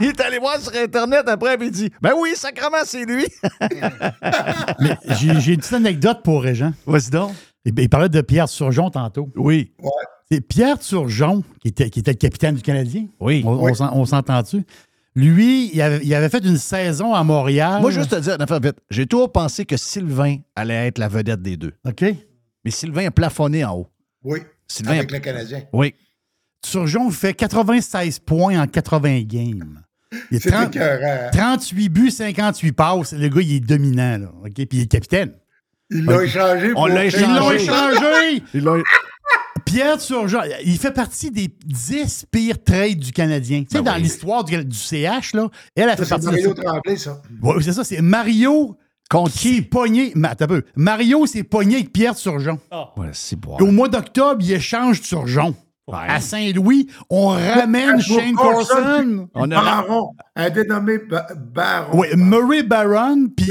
il 0.00 0.06
est 0.08 0.20
allé 0.20 0.38
voir 0.38 0.58
sur 0.58 0.72
Internet 0.74 1.28
après, 1.28 1.56
puis 1.56 1.68
il 1.68 1.72
dit 1.72 1.90
Ben 2.00 2.12
oui, 2.18 2.30
sacrement, 2.34 2.78
c'est 2.84 3.04
lui. 3.04 3.26
Mais 4.80 4.96
j'ai 5.18 5.40
j'ai 5.40 5.52
une 5.54 5.60
petite 5.60 5.72
anecdote 5.74 6.18
pour 6.24 6.42
Régent. 6.42 6.72
Vas-y 6.86 7.10
donc. 7.10 7.32
Il, 7.64 7.78
il 7.78 7.88
parlait 7.88 8.08
de 8.08 8.20
Pierre 8.22 8.48
Turgeon 8.48 8.90
tantôt. 8.90 9.28
Oui. 9.36 9.72
C'est 10.30 10.40
Pierre 10.40 10.78
Turgeon, 10.78 11.44
qui 11.60 11.68
était, 11.68 11.90
qui 11.90 12.00
était 12.00 12.12
le 12.12 12.16
capitaine 12.16 12.54
du 12.56 12.62
Canadien. 12.62 13.06
Oui. 13.20 13.42
On, 13.46 13.50
on 13.70 13.74
s'en- 13.74 13.94
on 13.94 14.04
s'entend-tu? 14.04 14.64
Lui, 15.14 15.70
il 15.74 15.80
avait, 15.82 16.00
il 16.04 16.14
avait 16.14 16.28
fait 16.30 16.44
une 16.44 16.56
saison 16.56 17.12
à 17.14 17.22
Montréal. 17.22 17.80
Moi, 17.82 17.90
juste 17.90 18.10
te 18.10 18.16
dire, 18.20 18.34
une 18.36 18.42
affaire 18.42 18.60
vite, 18.60 18.76
j'ai 18.90 19.06
toujours 19.06 19.30
pensé 19.30 19.64
que 19.66 19.76
Sylvain 19.76 20.36
allait 20.56 20.86
être 20.88 20.98
la 20.98 21.08
vedette 21.08 21.42
des 21.42 21.56
deux. 21.56 21.72
OK. 21.86 22.04
Mais 22.64 22.70
Sylvain 22.70 23.06
a 23.06 23.10
plafonné 23.10 23.64
en 23.64 23.76
haut. 23.76 23.88
Oui, 24.24 24.38
Sylvain 24.66 24.92
avec 24.98 25.12
a- 25.12 25.16
le 25.16 25.20
Canadien. 25.20 25.62
Oui. 25.72 25.94
Turgeon 26.62 27.10
fait 27.10 27.34
96 27.34 28.20
points 28.20 28.58
en 28.60 28.66
80 28.66 29.22
games. 29.26 29.82
Il 30.30 30.40
C'est 30.40 30.48
est 30.48 30.52
30 30.52 30.76
écœurant. 30.76 31.30
38 31.32 31.88
buts, 31.88 32.10
58 32.10 32.72
passes. 32.72 33.12
Le 33.12 33.28
gars, 33.28 33.40
il 33.42 33.54
est 33.56 33.60
dominant. 33.60 34.18
Là. 34.18 34.32
OK? 34.44 34.52
Puis 34.54 34.68
il 34.72 34.80
est 34.82 34.86
capitaine. 34.86 35.32
Il 35.90 36.04
l'a 36.04 36.22
échangé 36.24 36.72
On 36.76 36.86
l'a 36.86 37.04
Ils 37.06 37.20
l'ont 37.20 37.50
Échangé. 37.50 38.42
Pierre 39.72 39.98
Turgeon, 39.98 40.40
il 40.64 40.78
fait 40.78 40.92
partie 40.92 41.30
des 41.30 41.48
10 41.66 42.26
pires 42.30 42.62
trades 42.62 42.98
du 42.98 43.12
Canadien. 43.12 43.60
Tu 43.62 43.68
sais, 43.70 43.78
Ben 43.78 43.84
dans 43.92 43.96
oui. 43.96 44.02
l'histoire 44.02 44.44
du, 44.44 44.64
du 44.64 44.76
CH, 44.76 45.32
là, 45.34 45.48
elle 45.74 45.88
a 45.88 45.96
fait 45.96 46.04
Ça, 46.04 46.18
C'est 46.18 46.26
partie 46.26 46.26
de 46.26 46.30
Mario 46.30 46.54
ça. 46.56 46.62
Tremblay, 46.62 46.96
ça. 46.96 47.22
Ouais, 47.42 47.54
c'est 47.62 47.72
ça, 47.72 47.84
c'est 47.84 48.00
Mario 48.02 48.76
Contre 49.10 49.32
qui 49.32 49.56
qui? 49.56 49.62
pogné. 49.62 50.12
Mais 50.14 50.28
attends 50.28 50.44
un 50.46 50.48
peu. 50.48 50.62
Mario 50.74 51.26
s'est 51.26 51.42
pogné 51.44 51.76
avec 51.76 51.92
Pierre 51.92 52.14
Turgeon. 52.14 52.58
Ouais, 52.96 53.08
c'est 53.12 53.38
Au 53.46 53.66
mois 53.70 53.88
d'octobre, 53.88 54.40
il 54.42 54.52
échange 54.52 55.00
Turgeon. 55.02 55.54
À 55.92 56.20
Saint-Louis, 56.20 56.88
on 57.10 57.28
ramène 57.28 58.00
Shane 58.00 58.34
Carson, 58.34 58.64
Corson. 58.74 59.28
On 59.34 59.50
a- 59.50 59.62
Baron, 59.62 60.10
un 60.36 60.50
dénommé 60.50 60.98
Ba- 60.98 61.26
Baron. 61.36 61.98
Oui, 61.98 62.08
Murray 62.16 62.62
Barron, 62.62 63.28
puis 63.36 63.50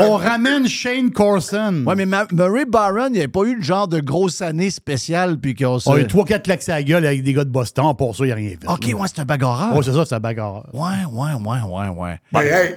on 0.00 0.16
ramène 0.16 0.66
Shane 0.68 1.10
Corson. 1.10 1.84
Ouais, 1.86 1.94
mais 1.94 2.06
Ma- 2.06 2.26
Murray 2.32 2.64
Barron, 2.64 3.06
il 3.08 3.12
n'y 3.12 3.18
avait 3.18 3.28
pas 3.28 3.42
eu 3.44 3.56
le 3.56 3.62
genre 3.62 3.88
de 3.88 4.00
grosse 4.00 4.42
année 4.42 4.70
spéciale, 4.70 5.38
puis 5.38 5.54
qu'on 5.54 5.78
se. 5.78 5.88
On 5.88 5.94
a 5.94 6.00
eu 6.00 6.06
3-4 6.06 6.42
claques 6.42 6.68
à 6.68 6.72
la 6.74 6.82
gueule 6.82 7.06
avec 7.06 7.22
des 7.22 7.32
gars 7.32 7.44
de 7.44 7.50
Boston. 7.50 7.94
Pour 7.96 8.16
ça, 8.16 8.24
il 8.24 8.28
n'y 8.28 8.32
a 8.32 8.36
rien 8.36 8.50
fait. 8.50 8.68
OK, 8.68 9.00
ouais, 9.00 9.06
c'est 9.08 9.20
un 9.20 9.24
bagarreur. 9.24 9.76
Ouais, 9.76 9.82
c'est 9.84 9.92
ça, 9.92 10.04
c'est 10.04 10.14
un 10.14 10.20
bagarre. 10.20 10.64
Ouais, 10.72 11.04
ouais, 11.10 11.32
ouais, 11.34 11.58
ouais, 11.62 11.88
ouais. 11.88 12.18
Mais, 12.32 12.46
hey, 12.46 12.74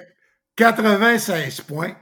96 0.55 1.61
points. 1.61 1.93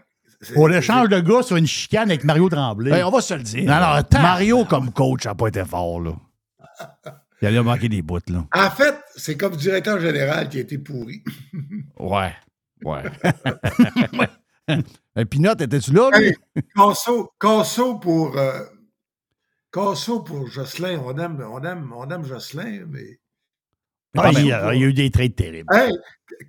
On 0.56 0.70
échange 0.72 1.10
de 1.10 1.20
gars 1.20 1.42
sur 1.42 1.56
une 1.56 1.66
chicane 1.66 2.10
avec 2.10 2.24
Mario 2.24 2.48
Tremblay. 2.48 2.92
Ben, 2.92 3.04
on 3.06 3.10
va 3.10 3.22
se 3.22 3.34
le 3.34 3.42
dire. 3.42 3.64
Non, 3.66 3.78
non, 3.80 3.88
attends. 3.94 4.22
Mario, 4.22 4.66
comme 4.66 4.92
coach, 4.92 5.26
n'a 5.26 5.34
pas 5.34 5.48
été 5.48 5.64
fort, 5.66 6.00
là. 6.00 6.12
Il 7.42 7.48
allait 7.48 7.62
manquer 7.62 7.88
des 7.90 8.02
bouts, 8.02 8.20
là. 8.30 8.46
En 8.54 8.72
fait, 8.72 8.96
c'est 9.16 9.38
comme 9.38 9.56
directeur 9.56 10.00
général 10.00 10.50
qui 10.50 10.58
a 10.58 10.62
été 10.62 10.78
pourri. 10.78 11.24
Ouais. 12.00 12.34
Ouais. 12.84 13.04
Et 15.16 15.26
Pinot, 15.26 15.54
étais-tu 15.54 15.94
là, 15.94 16.10
lui? 16.18 16.28
Hey, 16.28 16.36
Casso, 16.76 17.32
Casso 17.40 18.00
pour... 18.00 18.38
euh, 18.38 18.64
Casso 19.72 20.22
pour 20.22 20.48
Jocelyn. 20.48 21.00
On 21.06 21.18
aime, 21.18 21.42
on 21.50 21.64
aime, 21.64 21.94
on 21.96 22.10
aime 22.10 22.26
Jocelyn, 22.26 22.86
mais... 22.88 23.20
Ah, 24.16 24.32
ben, 24.32 24.40
il, 24.40 24.48
y 24.48 24.52
a, 24.52 24.74
il 24.74 24.82
y 24.82 24.84
a 24.84 24.88
eu 24.88 24.94
des 24.94 25.10
trades 25.12 25.36
terribles. 25.36 25.74
Hey, 25.74 25.94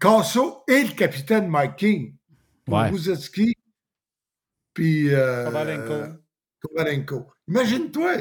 Casso 0.00 0.64
et 0.68 0.82
le 0.84 0.94
capitaine 0.94 1.48
Mike 1.48 1.76
King. 1.76 2.14
Pour 2.64 2.76
Ouais. 2.78 2.88
Ruzetsky, 2.90 3.54
puis... 4.74 5.14
Euh, 5.14 5.44
Kovalenko. 5.46 6.14
Kovalenko. 6.60 7.26
Imagine-toi. 7.48 8.12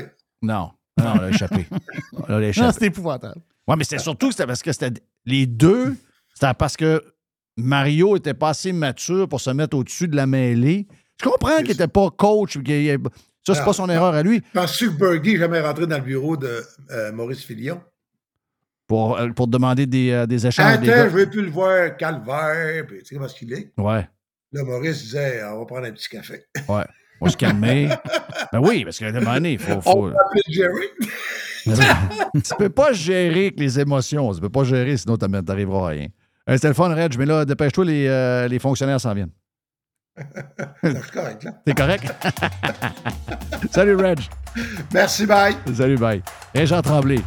Non. 0.42 0.72
Non, 0.98 1.14
on 1.16 1.22
l'a 1.22 1.30
échappé. 1.30 1.66
On 2.14 2.28
l'a 2.28 2.40
Non, 2.40 2.42
échappé. 2.42 2.72
c'était 2.74 2.86
épouvantable. 2.88 3.42
Ouais, 3.68 3.76
mais 3.78 3.84
c'était 3.84 4.00
surtout 4.00 4.28
que 4.28 4.34
c'était 4.34 4.48
parce 4.48 4.64
que 4.64 4.72
c'était 4.72 5.02
les 5.26 5.46
deux, 5.46 5.96
c'était 6.34 6.54
parce 6.54 6.76
que 6.78 7.04
Mario 7.58 8.16
était 8.18 8.34
pas 8.34 8.50
assez 8.50 8.72
mature 8.72 9.28
pour 9.28 9.42
se 9.42 9.50
mettre 9.50 9.76
au-dessus 9.78 10.08
de 10.08 10.16
la 10.16 10.26
mêlée. 10.28 10.88
Je 11.22 11.28
comprends 11.30 11.58
qu'il 11.58 11.68
n'était 11.70 11.88
pas 11.88 12.10
coach. 12.12 12.58
qu'il- 12.64 13.00
Ça, 13.46 13.56
c'est 13.56 13.64
pas 13.66 13.74
son 13.74 13.90
erreur 13.90 14.14
à 14.14 14.24
lui. 14.24 14.42
Penses-tu 14.54 14.92
que 14.92 14.98
Bergie 15.00 15.34
n'est 15.34 15.40
jamais 15.40 15.60
rentré 15.62 15.88
dans 15.88 15.98
le 15.98 16.04
bureau 16.04 16.36
de 16.38 16.64
euh, 16.92 17.12
Maurice 17.14 17.44
Filion? 17.44 17.82
Pour, 18.88 19.18
euh, 19.18 19.30
pour 19.30 19.48
demander 19.48 19.86
des, 19.86 20.12
euh, 20.12 20.26
des 20.26 20.46
échanges. 20.48 20.66
Attends, 20.66 20.82
des 20.82 20.88
je 20.88 20.92
ne 21.04 21.08
veux 21.10 21.30
plus 21.30 21.42
le 21.42 21.50
voir, 21.50 21.98
calvaire. 21.98 22.86
Puis, 22.88 23.00
tu 23.00 23.06
sais 23.06 23.16
comment 23.16 23.28
est-ce 23.28 23.36
qu'il 23.36 23.52
est? 23.54 23.72
Ouais, 23.78 24.08
Là, 24.54 24.64
Maurice 24.64 25.02
disait, 25.02 25.44
on 25.44 25.60
va 25.60 25.66
prendre 25.66 25.86
un 25.88 25.92
petit 25.92 26.08
café. 26.08 26.46
ouais. 26.70 26.86
On 27.20 27.26
va 27.26 27.32
se 27.32 27.38
calmer. 27.38 27.90
ben 28.52 28.60
oui, 28.60 28.84
parce 28.84 29.00
qu'à 29.00 29.08
un 29.08 29.12
moment 29.12 29.34
donné, 29.36 29.54
il 29.54 29.60
faut. 29.60 29.74
On 29.86 30.12
faut... 30.12 30.12
tu 32.34 32.56
peux 32.58 32.70
pas 32.70 32.94
gérer 32.94 33.48
avec 33.48 33.60
les 33.60 33.80
émotions. 33.80 34.34
Tu 34.34 34.40
peux 34.42 34.50
pas 34.50 34.64
gérer, 34.64 34.96
sinon 34.98 35.18
t'am- 35.18 35.44
t'arriveras 35.44 35.88
à 35.88 35.90
rien. 35.92 36.08
Le 36.48 36.74
fun, 36.74 36.94
Reg, 36.94 37.18
mais 37.18 37.26
là, 37.26 37.44
dépêche-toi, 37.44 37.84
les, 37.86 38.08
euh, 38.08 38.48
les 38.48 38.60
fonctionnaires 38.60 39.02
s'en 39.02 39.14
viennent. 39.14 39.32
C'est 40.82 41.12
correct, 41.12 41.44
là. 41.44 41.52
T'es 41.66 41.74
correct? 41.74 42.14
Salut, 43.72 43.96
Reg. 43.96 44.20
Merci, 44.94 45.26
bye. 45.26 45.56
Salut, 45.76 45.98
bye. 45.98 46.22
Et 46.54 46.66
Jean 46.66 46.82
Tremblay. 46.82 47.20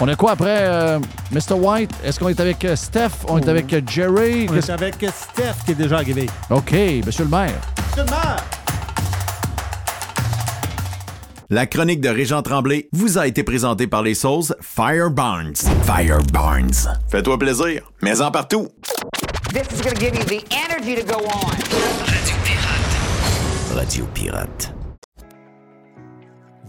On 0.00 0.06
a 0.06 0.14
quoi 0.14 0.32
après, 0.32 0.58
euh, 0.60 1.00
Mr. 1.32 1.54
White? 1.54 1.90
Est-ce 2.04 2.20
qu'on 2.20 2.28
est 2.28 2.38
avec 2.38 2.64
euh, 2.64 2.76
Steph? 2.76 3.10
On 3.26 3.38
est 3.38 3.48
avec 3.48 3.72
euh, 3.72 3.80
Jerry? 3.84 4.46
On 4.48 4.54
est 4.54 4.70
avec 4.70 4.94
Steph 4.94 5.64
qui 5.64 5.72
est 5.72 5.74
déjà 5.74 5.96
arrivé. 5.96 6.28
OK, 6.50 6.72
monsieur 7.04 7.24
le 7.24 7.30
maire. 7.30 7.60
La 11.50 11.66
chronique 11.66 12.00
de 12.00 12.10
Régent 12.10 12.42
Tremblay 12.42 12.88
vous 12.92 13.18
a 13.18 13.26
été 13.26 13.42
présentée 13.42 13.88
par 13.88 14.02
les 14.02 14.14
sauces 14.14 14.54
Fire 14.60 15.10
Barnes. 15.10 15.56
Fire 15.82 16.22
Barnes. 16.32 16.70
Fais-toi 17.08 17.36
plaisir, 17.36 17.90
mais 18.00 18.20
en 18.20 18.30
partout. 18.30 18.68
This 19.52 19.66
is 19.72 19.82
going 19.82 19.94
to 19.94 20.00
give 20.00 20.14
you 20.14 20.24
the 20.24 20.44
energy 20.52 20.94
to 20.94 21.02
go 21.02 21.24
on. 21.26 21.50
Radio 23.74 24.06
Pirate. 24.14 24.77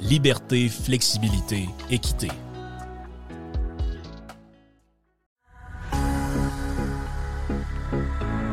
liberté, 0.00 0.68
flexibilité, 0.68 1.68
équité. 1.90 2.28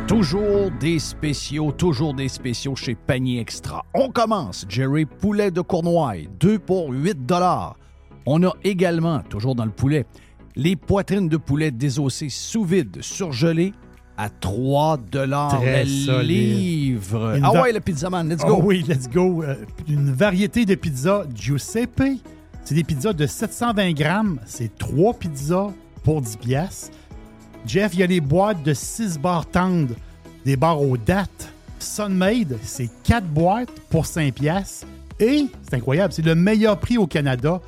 Toujours 0.08 0.72
des 0.80 1.00
spéciaux, 1.00 1.72
toujours 1.72 2.14
des 2.14 2.30
spéciaux 2.30 2.76
chez 2.76 2.96
Panier 2.96 3.40
Extra. 3.40 3.84
On 3.94 4.10
commence, 4.10 4.66
Jerry, 4.70 5.06
poulet 5.06 5.52
de 5.52 5.62
Cournoye, 5.62 6.28
2 6.40 6.60
pour 6.60 6.92
8 6.92 7.26
dollars. 7.26 7.78
On 8.26 8.44
a 8.44 8.54
également, 8.64 9.20
toujours 9.22 9.56
dans 9.56 9.66
le 9.66 9.72
poulet, 9.72 10.06
les 10.56 10.76
poitrines 10.76 11.30
de 11.30 11.38
poulet 11.38 11.72
désossées 11.72 12.30
sous 12.30 12.64
vide, 12.64 13.02
surgelées, 13.02 13.74
à 14.18 14.30
3 14.30 14.98
dollars 15.12 15.62
le 15.62 16.22
livre. 16.22 17.36
Une 17.38 17.46
Ah 17.46 17.62
ouais, 17.62 17.72
le 17.72 17.80
pizzaman, 17.80 18.28
let's 18.30 18.42
Oh 18.46 18.58
go. 18.58 18.62
oui, 18.64 18.84
let's 18.88 19.10
go. 19.10 19.44
Euh, 19.44 19.56
une 19.88 20.12
variété 20.12 20.66
de 20.66 20.76
pizzas 20.76 21.24
Giuseppe. 21.34 22.20
C'est 22.64 22.76
des 22.76 22.84
pizzas 22.84 23.14
de 23.14 23.26
720 23.26 23.92
grammes. 23.94 24.40
C'est 24.46 24.78
trois 24.78 25.14
pizzas 25.14 25.72
pour 26.04 26.22
10 26.22 26.38
piastres. 26.38 26.92
Jeff, 27.66 27.94
il 27.94 28.00
y 28.00 28.04
a 28.04 28.08
les 28.08 28.22
boîtes 28.22 28.64
de 28.64 28.74
6 28.74 29.20
barres 29.20 29.46
tendres, 29.46 29.96
des 30.46 30.56
barres 30.56 30.82
aux 30.82 30.98
dates. 30.98 31.50
Sunmade, 31.80 32.58
c'est 32.64 32.90
4 33.04 33.26
boîtes 33.26 33.72
pour 33.90 34.06
5 34.06 34.34
piastres. 34.34 34.88
Et, 35.20 35.48
c'est 35.64 35.76
incroyable, 35.76 36.14
c'est 36.14 36.26
le 36.26 36.36
meilleur 36.36 36.80
prix 36.80 36.98
au 36.98 37.08
Canada. 37.08 37.60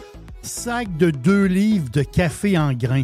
Sac 0.42 0.96
de 0.98 1.10
2 1.12 1.46
livres 1.46 1.90
de 1.92 2.04
café 2.04 2.58
en 2.58 2.72
grains. 2.74 3.04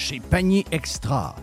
chez 0.00 0.18
Panier 0.18 0.64
Extra. 0.72 1.36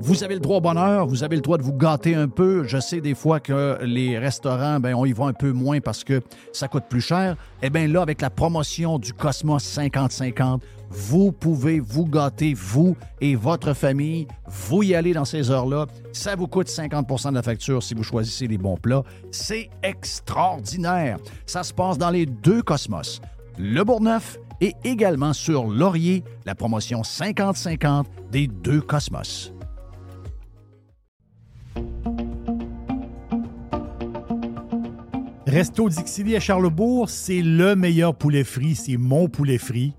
Vous 0.00 0.24
avez 0.24 0.34
le 0.34 0.40
droit 0.40 0.56
au 0.56 0.60
bonheur, 0.60 1.06
vous 1.06 1.22
avez 1.22 1.36
le 1.36 1.42
droit 1.42 1.56
de 1.56 1.62
vous 1.62 1.72
gâter 1.72 2.16
un 2.16 2.26
peu. 2.26 2.64
Je 2.64 2.80
sais 2.80 3.00
des 3.00 3.14
fois 3.14 3.38
que 3.38 3.78
les 3.82 4.18
restaurants, 4.18 4.80
ben, 4.80 4.94
on 4.94 5.04
y 5.04 5.12
va 5.12 5.26
un 5.26 5.32
peu 5.32 5.52
moins 5.52 5.80
parce 5.80 6.02
que 6.02 6.20
ça 6.52 6.66
coûte 6.66 6.84
plus 6.88 7.00
cher. 7.00 7.36
Eh 7.62 7.70
bien 7.70 7.86
là, 7.86 8.02
avec 8.02 8.20
la 8.20 8.30
promotion 8.30 8.98
du 8.98 9.12
Cosmos 9.12 9.62
50-50, 9.62 10.60
vous 10.90 11.30
pouvez 11.30 11.78
vous 11.78 12.04
gâter, 12.04 12.52
vous 12.54 12.96
et 13.20 13.36
votre 13.36 13.74
famille. 13.74 14.26
Vous 14.46 14.82
y 14.82 14.94
allez 14.94 15.12
dans 15.12 15.24
ces 15.24 15.50
heures-là. 15.50 15.86
Ça 16.12 16.34
vous 16.34 16.48
coûte 16.48 16.68
50 16.68 17.30
de 17.30 17.34
la 17.34 17.42
facture 17.42 17.82
si 17.82 17.94
vous 17.94 18.02
choisissez 18.02 18.48
les 18.48 18.58
bons 18.58 18.76
plats. 18.76 19.04
C'est 19.30 19.70
extraordinaire. 19.82 21.18
Ça 21.46 21.62
se 21.62 21.72
passe 21.72 21.96
dans 21.96 22.10
les 22.10 22.26
deux 22.26 22.62
Cosmos, 22.62 23.20
le 23.56 23.84
Bourgneuf 23.84 24.38
et 24.60 24.74
également 24.84 25.32
sur 25.32 25.68
Laurier, 25.68 26.24
la 26.44 26.54
promotion 26.54 27.02
50-50 27.02 28.04
des 28.30 28.48
deux 28.48 28.80
Cosmos. 28.80 29.52
Resto 35.46 35.88
Dixili 35.88 36.36
à 36.36 36.40
Charlebourg, 36.40 37.10
c'est 37.10 37.42
le 37.42 37.74
meilleur 37.74 38.14
poulet 38.14 38.44
frit. 38.44 38.76
C'est 38.76 38.96
mon 38.96 39.28
poulet 39.28 39.58
frit. 39.58 39.94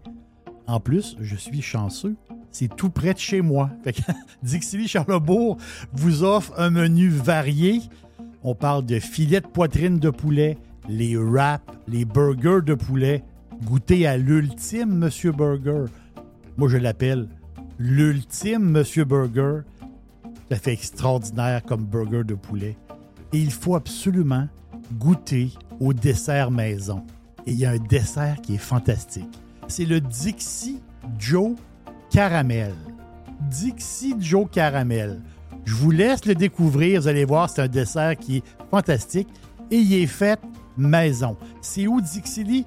En 0.68 0.80
plus, 0.80 1.18
je 1.20 1.36
suis 1.36 1.62
chanceux. 1.62 2.16
C'est 2.52 2.76
tout 2.76 2.90
près 2.90 3.14
de 3.14 3.20
chez 3.20 3.42
moi. 3.42 3.70
Fait 3.84 3.94
que 3.94 4.02
Dixili 4.44 4.88
Charlebourg 4.88 5.58
vous 5.94 6.24
offre 6.24 6.54
un 6.58 6.70
menu 6.70 7.10
varié. 7.10 7.82
On 8.44 8.56
parle 8.56 8.86
de 8.86 9.00
filets 9.00 9.42
de 9.42 9.48
poitrine 9.48 10.00
de 10.00 10.10
poulet, 10.10 10.58
les 10.90 11.16
wraps, 11.16 11.64
les 11.88 12.06
burgers 12.06 12.62
de 12.66 12.74
poulet. 12.74 13.24
Goûtez 13.64 14.08
à 14.08 14.18
l'ultime 14.18 14.98
Monsieur 14.98 15.32
Burger. 15.32 15.86
Moi, 16.58 16.68
je 16.68 16.78
l'appelle 16.78 17.28
l'ultime 17.78 18.64
Monsieur 18.64 19.06
Burger. 19.06 19.62
Ça 20.50 20.58
fait 20.58 20.74
extraordinaire 20.74 21.64
comme 21.64 21.86
burger 21.86 22.24
de 22.24 22.36
poulet. 22.36 22.76
Et 23.34 23.40
il 23.40 23.52
faut 23.52 23.76
absolument 23.76 24.48
goûter 24.94 25.52
au 25.80 25.94
dessert 25.94 26.52
maison. 26.52 27.06
Et 27.46 27.52
il 27.52 27.60
y 27.60 27.66
a 27.66 27.72
un 27.72 27.78
dessert 27.78 28.42
qui 28.42 28.56
est 28.56 28.60
fantastique. 28.60 29.40
C'est 29.72 29.86
le 29.86 30.02
Dixie 30.02 30.82
Joe 31.18 31.54
Caramel. 32.10 32.74
Dixie 33.50 34.16
Joe 34.20 34.46
Caramel. 34.52 35.22
Je 35.64 35.74
vous 35.76 35.92
laisse 35.92 36.26
le 36.26 36.36
découvrir. 36.36 37.00
Vous 37.00 37.08
allez 37.08 37.24
voir, 37.24 37.50
c'est 37.50 37.62
un 37.62 37.70
dessert 37.70 38.18
qui 38.18 38.38
est 38.38 38.44
fantastique. 38.70 39.30
Et 39.72 39.78
il 39.78 39.94
est 39.94 40.08
fait 40.08 40.42
maison. 40.76 41.38
C'est 41.62 41.88
où 41.88 42.02
Dixili? 42.02 42.66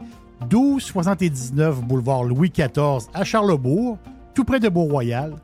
1279 0.50 1.82
boulevard 1.82 2.24
Louis 2.24 2.48
XIV 2.48 3.06
à 3.12 3.22
Charlebourg, 3.22 3.98
tout 4.32 4.44
près 4.44 4.58
de 4.58 4.70
Beau-Royal. 4.70 5.34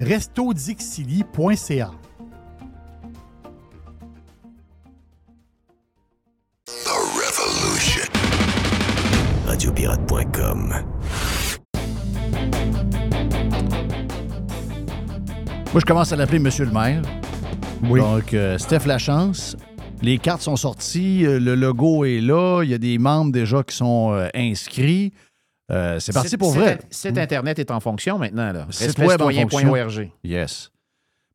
restodixili.ca. 0.00 1.90
Radiopirate.com. 9.60 10.99
Moi, 15.72 15.80
je 15.80 15.84
commence 15.86 16.12
à 16.12 16.16
l'appeler 16.16 16.40
Monsieur 16.40 16.64
le 16.64 16.72
maire. 16.72 17.02
Oui. 17.84 18.00
Donc, 18.00 18.34
euh, 18.34 18.58
Steph 18.58 18.86
Lachance. 18.86 19.56
Les 20.02 20.18
cartes 20.18 20.42
sont 20.42 20.56
sorties, 20.56 21.24
euh, 21.24 21.38
le 21.38 21.54
logo 21.54 22.04
est 22.04 22.20
là, 22.20 22.62
il 22.64 22.70
y 22.70 22.74
a 22.74 22.78
des 22.78 22.98
membres 22.98 23.30
déjà 23.30 23.62
qui 23.62 23.76
sont 23.76 24.12
euh, 24.12 24.28
inscrits. 24.34 25.12
Euh, 25.70 26.00
c'est 26.00 26.12
parti 26.12 26.36
pour 26.36 26.52
vrai. 26.52 26.80
Site 26.90 27.18
Internet 27.18 27.58
est 27.60 27.70
en 27.70 27.78
fonction 27.78 28.18
maintenant. 28.18 28.50
Là. 28.52 28.66
Site 28.70 28.98
web 28.98 29.20
en 29.20 29.30
fonction. 29.30 29.72
Respectcitoyen.org. 29.72 30.10
Yes. 30.24 30.72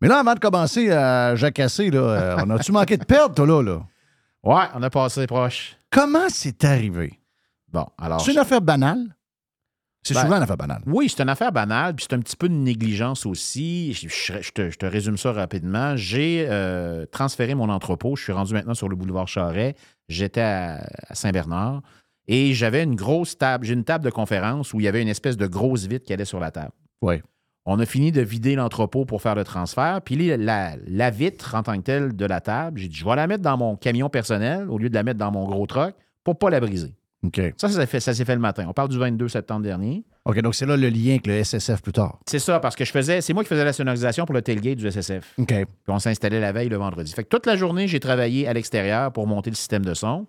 Mais 0.01 0.09
là, 0.09 0.19
avant 0.19 0.33
de 0.33 0.39
commencer 0.39 0.91
à 0.91 1.35
jacasser, 1.35 1.89
là, 1.89 2.35
on 2.45 2.49
a-tu 2.49 2.73
manqué 2.73 2.97
de 2.97 3.05
perdre, 3.05 3.35
toi, 3.35 3.45
là? 3.47 3.61
là? 3.61 3.81
Ouais, 4.43 4.65
on 4.75 4.83
a 4.83 4.89
passé 4.89 5.27
proche. 5.27 5.77
Comment 5.89 6.27
c'est 6.27 6.61
arrivé? 6.65 7.19
Bon, 7.71 7.85
alors. 7.97 8.19
C'est 8.19 8.33
une 8.33 8.39
affaire 8.39 8.61
banale? 8.61 9.15
C'est 10.07 10.13
Ben, 10.13 10.21
souvent 10.21 10.37
une 10.37 10.43
affaire 10.43 10.57
banale. 10.57 10.81
Oui, 10.85 11.09
c'est 11.09 11.21
une 11.23 11.29
affaire 11.29 11.51
banale, 11.51 11.95
puis 11.95 12.05
c'est 12.07 12.15
un 12.15 12.19
petit 12.19 12.35
peu 12.35 12.47
de 12.47 12.53
négligence 12.53 13.25
aussi. 13.25 13.91
Je, 13.93 14.07
je- 14.07 14.41
je 14.41 14.51
te, 14.51 14.69
je 14.69 14.77
te 14.77 14.85
résume 14.85 15.17
ça 15.17 15.31
rapidement. 15.31 15.95
J'ai 15.97 16.45
euh, 16.49 17.05
transféré 17.07 17.55
mon 17.55 17.69
entrepôt. 17.69 18.15
Je 18.15 18.23
suis 18.23 18.31
rendu 18.33 18.53
maintenant 18.53 18.75
sur 18.75 18.87
le 18.87 18.95
boulevard 18.95 19.27
Charret. 19.27 19.75
J'étais 20.07 20.41
à, 20.41 20.87
à 21.09 21.15
Saint-Bernard 21.15 21.81
et 22.27 22.53
j'avais 22.53 22.83
une 22.83 22.95
grosse 22.95 23.37
table. 23.37 23.65
J'ai 23.65 23.73
une 23.73 23.83
table 23.83 24.05
de 24.05 24.11
conférence 24.11 24.73
où 24.73 24.79
il 24.79 24.83
y 24.83 24.87
avait 24.87 25.01
une 25.01 25.07
espèce 25.07 25.37
de 25.37 25.47
grosse 25.47 25.87
vitre 25.87 26.05
qui 26.05 26.13
allait 26.13 26.25
sur 26.25 26.39
la 26.39 26.51
table. 26.51 26.71
Oui. 27.01 27.15
On 27.65 27.79
a 27.79 27.85
fini 27.87 28.11
de 28.11 28.21
vider 28.21 28.53
l'entrepôt 28.53 29.05
pour 29.05 29.23
faire 29.23 29.33
le 29.33 29.43
transfert. 29.43 29.99
Puis 30.05 30.15
là, 30.15 30.37
la, 30.37 30.75
la 30.85 31.09
vitre 31.09 31.55
en 31.55 31.63
tant 31.63 31.75
que 31.77 31.81
telle 31.81 32.15
de 32.15 32.25
la 32.27 32.39
table, 32.41 32.79
j'ai 32.79 32.87
dit, 32.89 32.95
je 32.95 33.03
vais 33.05 33.15
la 33.15 33.25
mettre 33.25 33.41
dans 33.41 33.57
mon 33.57 33.75
camion 33.75 34.07
personnel 34.09 34.69
au 34.69 34.77
lieu 34.77 34.89
de 34.89 34.93
la 34.93 35.01
mettre 35.01 35.17
dans 35.17 35.31
mon 35.31 35.45
gros 35.47 35.65
truck 35.65 35.95
pour 36.23 36.37
pas 36.37 36.51
la 36.51 36.59
briser. 36.59 36.93
Ça, 37.57 37.69
ça 37.69 38.13
s'est 38.13 38.25
fait, 38.25 38.35
le 38.35 38.41
matin. 38.41 38.65
On 38.67 38.73
parle 38.73 38.89
du 38.89 38.97
22 38.97 39.27
septembre 39.27 39.61
dernier. 39.63 40.03
OK, 40.25 40.39
donc 40.41 40.55
c'est 40.55 40.65
là 40.65 40.75
le 40.77 40.89
lien 40.89 41.11
avec 41.11 41.27
le 41.27 41.43
SSF 41.43 41.81
plus 41.81 41.91
tard. 41.93 42.19
C'est 42.25 42.39
ça, 42.39 42.59
parce 42.59 42.75
que 42.75 42.83
je 42.85 42.91
faisais, 42.91 43.21
c'est 43.21 43.33
moi 43.33 43.43
qui 43.43 43.49
faisais 43.49 43.63
la 43.65 43.73
sonorisation 43.73 44.25
pour 44.25 44.33
le 44.35 44.41
tailgate 44.41 44.77
du 44.77 44.89
SSF. 44.89 45.33
OK. 45.37 45.47
Puis 45.47 45.65
on 45.87 45.99
s'installait 45.99 46.39
la 46.39 46.51
veille 46.51 46.69
le 46.69 46.77
vendredi. 46.77 47.11
Fait 47.13 47.23
que 47.23 47.29
toute 47.29 47.45
la 47.45 47.55
journée, 47.55 47.87
j'ai 47.87 47.99
travaillé 47.99 48.47
à 48.47 48.53
l'extérieur 48.53 49.11
pour 49.11 49.27
monter 49.27 49.49
le 49.49 49.55
système 49.55 49.85
de 49.85 49.93
son. 49.93 50.25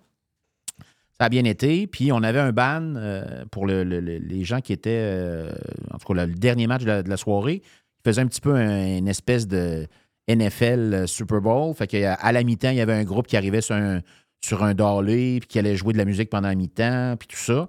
Ça 1.18 1.26
a 1.26 1.28
bien 1.30 1.44
été. 1.44 1.86
Puis 1.86 2.12
on 2.12 2.22
avait 2.22 2.40
un 2.40 2.52
ban 2.52 2.82
euh, 2.96 3.44
pour 3.50 3.66
le- 3.66 3.84
le- 3.84 4.00
le- 4.00 4.18
les 4.18 4.44
gens 4.44 4.60
qui 4.60 4.72
étaient, 4.74 4.90
euh, 5.00 5.50
en 5.92 5.98
tout 5.98 6.12
cas, 6.12 6.26
le, 6.26 6.32
dernier 6.34 6.66
match 6.66 6.82
de 6.82 6.86
la, 6.88 7.02
de 7.02 7.08
la 7.08 7.16
soirée. 7.16 7.62
Ils 7.64 8.10
faisaient 8.10 8.20
un 8.20 8.26
petit 8.26 8.42
peu 8.42 8.54
un- 8.54 8.98
une 8.98 9.08
espèce 9.08 9.48
de 9.48 9.86
NFL 10.28 10.92
euh, 10.92 11.06
Super 11.06 11.40
Bowl. 11.40 11.74
Fait 11.74 11.86
qu'à 11.86 12.14
à 12.14 12.32
la 12.32 12.42
mi-temps, 12.42 12.68
il 12.70 12.76
y 12.76 12.80
avait 12.82 12.92
un 12.92 13.04
groupe 13.04 13.26
qui 13.28 13.36
arrivait 13.36 13.62
sur 13.62 13.74
un, 13.76 14.00
sur 14.40 14.62
un 14.64 14.74
dolly, 14.74 15.40
puis 15.40 15.48
qui 15.48 15.58
allait 15.58 15.76
jouer 15.76 15.92
de 15.92 15.98
la 15.98 16.04
musique 16.04 16.30
pendant 16.30 16.48
la 16.48 16.54
mi-temps, 16.54 17.16
puis 17.18 17.28
tout 17.28 17.36
ça. 17.36 17.68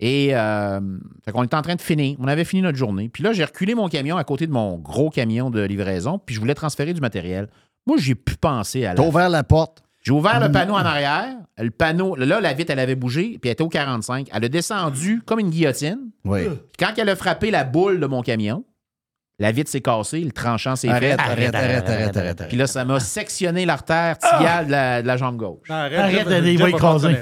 Et 0.00 0.30
euh, 0.34 0.80
fait 1.24 1.30
qu'on 1.32 1.44
était 1.44 1.54
en 1.56 1.62
train 1.62 1.76
de 1.76 1.80
finir. 1.80 2.16
On 2.20 2.26
avait 2.26 2.44
fini 2.44 2.60
notre 2.62 2.78
journée. 2.78 3.08
Puis 3.08 3.22
là, 3.22 3.32
j'ai 3.32 3.44
reculé 3.44 3.74
mon 3.74 3.88
camion 3.88 4.16
à 4.16 4.24
côté 4.24 4.46
de 4.46 4.52
mon 4.52 4.76
gros 4.78 5.10
camion 5.10 5.48
de 5.50 5.62
livraison, 5.62 6.18
puis 6.18 6.34
je 6.34 6.40
voulais 6.40 6.54
transférer 6.54 6.92
du 6.92 7.00
matériel. 7.00 7.48
Moi, 7.86 7.96
j'ai 7.98 8.14
pu 8.14 8.34
penser 8.36 8.84
à 8.84 8.90
la 8.90 8.94
T'as 9.02 9.08
ouvert 9.08 9.28
la 9.28 9.44
porte. 9.44 9.82
j'ai 10.02 10.12
ouvert 10.12 10.40
le 10.40 10.48
Mm. 10.48 10.52
panneau 10.52 10.74
en 10.74 10.78
arrière. 10.78 11.36
Le 11.58 11.70
panneau, 11.70 12.16
là, 12.16 12.40
la 12.40 12.52
vitre, 12.54 12.72
elle 12.72 12.78
avait 12.80 12.94
bougé, 12.96 13.38
puis 13.40 13.48
elle 13.48 13.52
était 13.52 13.62
au 13.62 13.68
45. 13.68 14.28
Elle 14.32 14.44
a 14.44 14.48
descendu 14.48 15.22
comme 15.24 15.38
une 15.38 15.50
guillotine. 15.50 16.10
Oui. 16.24 16.40
Quand 16.78 16.92
elle 16.96 17.08
a 17.08 17.14
frappé 17.16 17.50
la 17.52 17.62
boule 17.64 18.00
de 18.00 18.06
mon 18.06 18.22
camion, 18.22 18.64
la 19.38 19.50
vitre 19.52 19.70
s'est 19.70 19.80
cassée, 19.80 20.20
le 20.20 20.30
tranchant 20.32 20.76
s'est 20.76 20.88
fait. 20.88 20.94
Arrête, 20.94 21.20
arrête, 21.20 21.54
arrête, 21.54 21.88
arrête, 21.88 22.16
arrête. 22.16 22.48
Puis 22.48 22.56
là, 22.56 22.66
ça 22.66 22.84
m'a 22.84 23.00
sectionné 23.00 23.64
l'artère 23.66 24.18
tibiale 24.18 24.66
de, 24.66 24.70
la, 24.72 25.02
de 25.02 25.06
la 25.06 25.16
jambe 25.16 25.36
gauche. 25.36 25.68
Arrête, 25.68 26.24
prendre 26.24 26.68
écraser. 26.68 27.16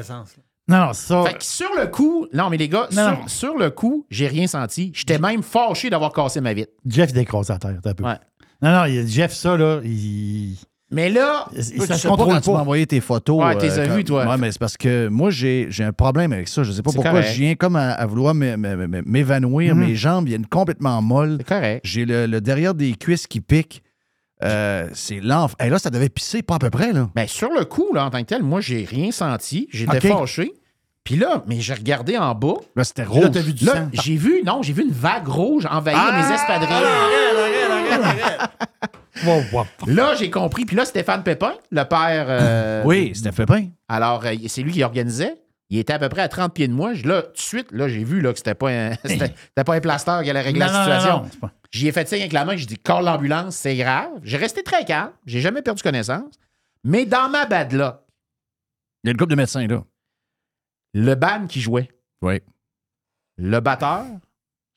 Non, 0.68 0.86
non, 0.86 0.92
ça. 0.92 1.24
Fait 1.26 1.34
que 1.34 1.42
sur 1.44 1.70
le 1.76 1.86
coup, 1.88 2.28
non, 2.32 2.48
mais 2.48 2.56
les 2.56 2.68
gars, 2.68 2.86
Non, 2.92 3.08
sur, 3.08 3.18
non. 3.20 3.26
sur 3.28 3.58
le 3.58 3.70
coup, 3.70 4.06
j'ai 4.08 4.28
rien 4.28 4.46
senti. 4.46 4.92
J'étais 4.94 5.18
même 5.18 5.42
fâché 5.42 5.90
d'avoir 5.90 6.12
cassé 6.12 6.40
ma 6.40 6.52
vitre. 6.52 6.70
Jeff, 6.86 7.10
il 7.10 7.14
décrase 7.14 7.50
à 7.50 7.58
terre. 7.58 7.78
t'as 7.82 7.90
un 7.90 7.94
peu. 7.94 8.04
Ouais. 8.04 8.14
Non, 8.62 8.70
non, 8.72 8.84
il- 8.84 9.08
Jeff, 9.08 9.32
ça, 9.32 9.56
là, 9.56 9.80
il. 9.82 10.56
Mais 10.92 11.08
là, 11.08 11.46
Toi, 11.52 11.86
ça 11.86 11.94
tu 11.94 12.00
se 12.00 12.08
pas 12.08 12.16
contrôle 12.16 12.34
quand 12.34 12.40
tu 12.40 12.50
m'as 12.50 12.56
pas. 12.56 12.60
envoyé 12.62 12.84
tes 12.86 13.00
photos. 13.00 13.44
Ouais, 13.44 13.56
t'es 13.56 13.68
vues, 13.88 14.02
toi. 14.04 14.26
Ouais, 14.26 14.36
mais 14.36 14.50
c'est 14.50 14.58
parce 14.58 14.76
que 14.76 15.06
moi, 15.08 15.30
j'ai 15.30 15.68
j'ai 15.70 15.84
un 15.84 15.92
problème 15.92 16.32
avec 16.32 16.48
ça. 16.48 16.64
Je 16.64 16.72
sais 16.72 16.82
pas 16.82 16.90
pourquoi 16.92 17.12
correct. 17.12 17.28
je 17.32 17.40
viens 17.40 17.54
comme 17.54 17.76
à, 17.76 17.92
à 17.92 18.06
vouloir 18.06 18.34
m'é- 18.34 18.56
m'é- 18.56 18.74
m'é- 18.88 19.02
m'évanouir. 19.06 19.74
Mhm. 19.76 19.86
Mes 19.86 19.94
jambes 19.94 20.26
viennent 20.26 20.46
complètement 20.46 21.00
molles. 21.00 21.36
c'est 21.38 21.46
correct. 21.48 21.80
J'ai 21.84 22.04
le, 22.04 22.26
le 22.26 22.40
derrière 22.40 22.74
des 22.74 22.92
cuisses 22.94 23.26
qui 23.28 23.40
pique. 23.40 23.82
Euh, 24.42 24.88
c'est 24.94 25.20
l'enfer. 25.20 25.54
Hey, 25.60 25.70
là, 25.70 25.78
ça 25.78 25.90
devait 25.90 26.08
pisser 26.08 26.42
pas 26.42 26.54
à 26.54 26.58
peu 26.58 26.70
près, 26.70 26.92
là. 26.94 27.10
Ben, 27.14 27.28
sur 27.28 27.50
le 27.50 27.64
coup, 27.66 27.88
là, 27.94 28.06
en 28.06 28.10
tant 28.10 28.20
que 28.20 28.26
tel, 28.26 28.42
moi, 28.42 28.60
j'ai 28.62 28.84
rien 28.84 29.12
senti. 29.12 29.68
J'étais 29.70 30.10
OK. 30.10 30.18
fâché. 30.18 30.52
Puis 31.10 31.18
là, 31.18 31.42
mais 31.48 31.60
j'ai 31.60 31.74
regardé 31.74 32.16
en 32.16 32.36
bas. 32.36 32.54
Là, 32.76 32.84
c'était 32.84 33.02
Là, 33.02 33.08
rouge. 33.08 33.30
t'as 33.32 33.40
vu 33.40 33.52
du 33.52 33.64
Là, 33.64 33.74
sang. 33.74 33.88
j'ai 33.92 34.14
vu, 34.14 34.42
non, 34.46 34.62
j'ai 34.62 34.72
vu 34.72 34.82
une 34.84 34.92
vague 34.92 35.26
rouge 35.26 35.66
envahir 35.68 35.98
Ah! 36.00 36.22
mes 36.28 36.32
espadrilles. 36.32 36.86
Wow, 39.26 39.42
wow. 39.52 39.64
Là, 39.88 40.14
j'ai 40.14 40.30
compris. 40.30 40.64
Puis 40.64 40.76
là, 40.76 40.84
Stéphane 40.84 41.24
Pépin, 41.24 41.54
le 41.72 41.82
père. 41.84 42.26
euh, 42.28 42.82
Oui, 42.84 43.10
c'était 43.14 43.32
fait 43.32 43.44
bien. 43.44 43.70
Alors, 43.88 44.24
euh, 44.24 44.34
c'est 44.46 44.62
lui 44.62 44.70
qui 44.72 44.84
organisait. 44.84 45.34
Il 45.68 45.78
était 45.78 45.92
à 45.92 45.98
peu 45.98 46.08
près 46.08 46.22
à 46.22 46.28
30 46.28 46.54
pieds 46.54 46.68
de 46.68 46.72
moi. 46.72 46.92
Là, 47.04 47.22
tout 47.22 47.32
de 47.32 47.38
suite, 47.38 47.72
là, 47.72 47.88
j'ai 47.88 48.04
vu 48.04 48.20
là, 48.20 48.30
que 48.32 48.38
c'était 48.38 48.54
pas 48.54 48.70
un, 48.70 48.90
c'était, 49.04 49.34
c'était 49.48 49.64
pas 49.64 49.74
un 49.74 49.80
plaster 49.80 50.20
qui 50.22 50.30
allait 50.30 50.40
régler 50.40 50.60
Non, 50.60 50.66
la 50.66 50.84
situation. 50.84 51.10
non, 51.16 51.22
non, 51.24 51.28
c'est 51.32 51.40
pas- 51.40 51.50
J'y 51.72 51.88
ai 51.88 51.92
fait 51.92 52.08
signe 52.08 52.20
avec 52.20 52.32
la 52.32 52.44
main. 52.44 52.56
J'ai 52.56 52.66
dit, 52.66 52.78
call 52.78 53.04
l'ambulance, 53.04 53.56
c'est 53.56 53.76
grave. 53.76 54.10
J'ai 54.22 54.36
resté 54.36 54.62
très 54.62 54.84
calme. 54.84 55.10
J'ai 55.26 55.40
jamais 55.40 55.62
perdu 55.62 55.82
connaissance. 55.82 56.34
Mais 56.84 57.04
dans 57.04 57.28
ma 57.28 57.46
bad 57.46 57.72
luck, 57.72 57.96
Il 59.02 59.06
y 59.06 59.10
a 59.10 59.12
une 59.12 59.16
couple 59.18 59.30
de 59.32 59.36
médecins, 59.36 59.66
là. 59.66 59.82
Le 60.94 61.14
ban 61.14 61.46
qui 61.48 61.60
jouait, 61.60 61.88
Oui. 62.22 62.40
le 63.36 63.60
batteur, 63.60 64.04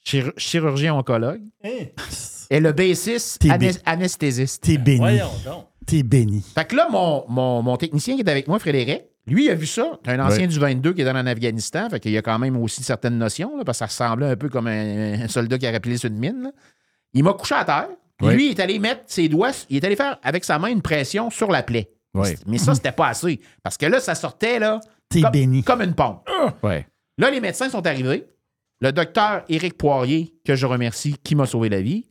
chir- 0.05 0.33
chirurgien 0.37 0.93
oncologue, 0.95 1.41
et 2.49 2.59
le 2.59 2.71
bassiste, 2.71 3.43
anes- 3.45 3.81
anesthésiste. 3.85 4.63
T'es 4.63 4.77
béni. 4.77 4.97
Voyons 4.99 5.31
donc. 5.45 5.67
T'es 5.85 6.03
béni. 6.03 6.41
Fait 6.55 6.65
que 6.65 6.75
là, 6.75 6.87
mon, 6.89 7.25
mon, 7.27 7.61
mon 7.61 7.77
technicien 7.77 8.15
qui 8.15 8.21
est 8.21 8.29
avec 8.29 8.47
moi, 8.47 8.59
Frédéric, 8.59 9.01
lui, 9.25 9.45
il 9.45 9.49
a 9.51 9.55
vu 9.55 9.65
ça. 9.65 9.99
C'est 10.05 10.11
un 10.11 10.25
ancien 10.25 10.47
du 10.47 10.59
22 10.59 10.93
qui 10.93 11.01
est 11.01 11.05
dans 11.05 11.15
en 11.15 11.25
Afghanistan. 11.25 11.89
Fait 11.89 11.99
qu'il 11.99 12.11
y 12.11 12.17
a 12.17 12.21
quand 12.21 12.37
même 12.39 12.57
aussi 12.57 12.83
certaines 12.83 13.17
notions, 13.17 13.57
là, 13.57 13.63
parce 13.63 13.77
que 13.79 13.85
ça 13.91 14.05
ressemblait 14.07 14.27
un 14.31 14.35
peu 14.35 14.49
comme 14.49 14.67
un, 14.67 15.23
un 15.23 15.27
soldat 15.27 15.57
qui 15.57 15.65
a 15.67 15.71
rappelé 15.71 15.97
sur 15.97 16.09
une 16.09 16.17
mine. 16.19 16.43
là. 16.43 16.51
Il 17.13 17.23
m'a 17.23 17.33
couché 17.33 17.55
à 17.55 17.63
terre. 17.65 17.87
Lui, 18.21 18.47
il 18.47 18.51
est 18.51 18.59
allé 18.61 18.79
mettre 18.79 19.01
ses 19.07 19.27
doigts, 19.27 19.51
il 19.69 19.77
est 19.77 19.85
allé 19.85 19.95
faire 19.97 20.17
avec 20.23 20.43
sa 20.45 20.57
main 20.59 20.69
une 20.69 20.81
pression 20.81 21.29
sur 21.29 21.51
la 21.51 21.63
plaie. 21.63 21.89
Ouais. 22.13 22.37
Mais 22.47 22.57
ça, 22.57 22.73
c'était 22.75 22.91
pas 22.93 23.07
assez. 23.07 23.41
Parce 23.63 23.75
que 23.77 23.85
là, 23.85 23.99
ça 23.99 24.15
sortait 24.15 24.59
là, 24.59 24.79
T'es 25.13 25.21
comme, 25.21 25.31
béni. 25.31 25.63
comme 25.63 25.81
une 25.81 25.93
pompe. 25.95 26.27
Ouais. 26.61 26.87
Là, 27.17 27.29
les 27.29 27.39
médecins 27.41 27.69
sont 27.69 27.85
arrivés. 27.85 28.25
Le 28.81 28.91
docteur 28.91 29.43
Éric 29.49 29.77
Poirier, 29.77 30.33
que 30.45 30.55
je 30.55 30.65
remercie, 30.65 31.15
qui 31.23 31.35
m'a 31.35 31.45
sauvé 31.45 31.69
la 31.69 31.81
vie, 31.81 32.05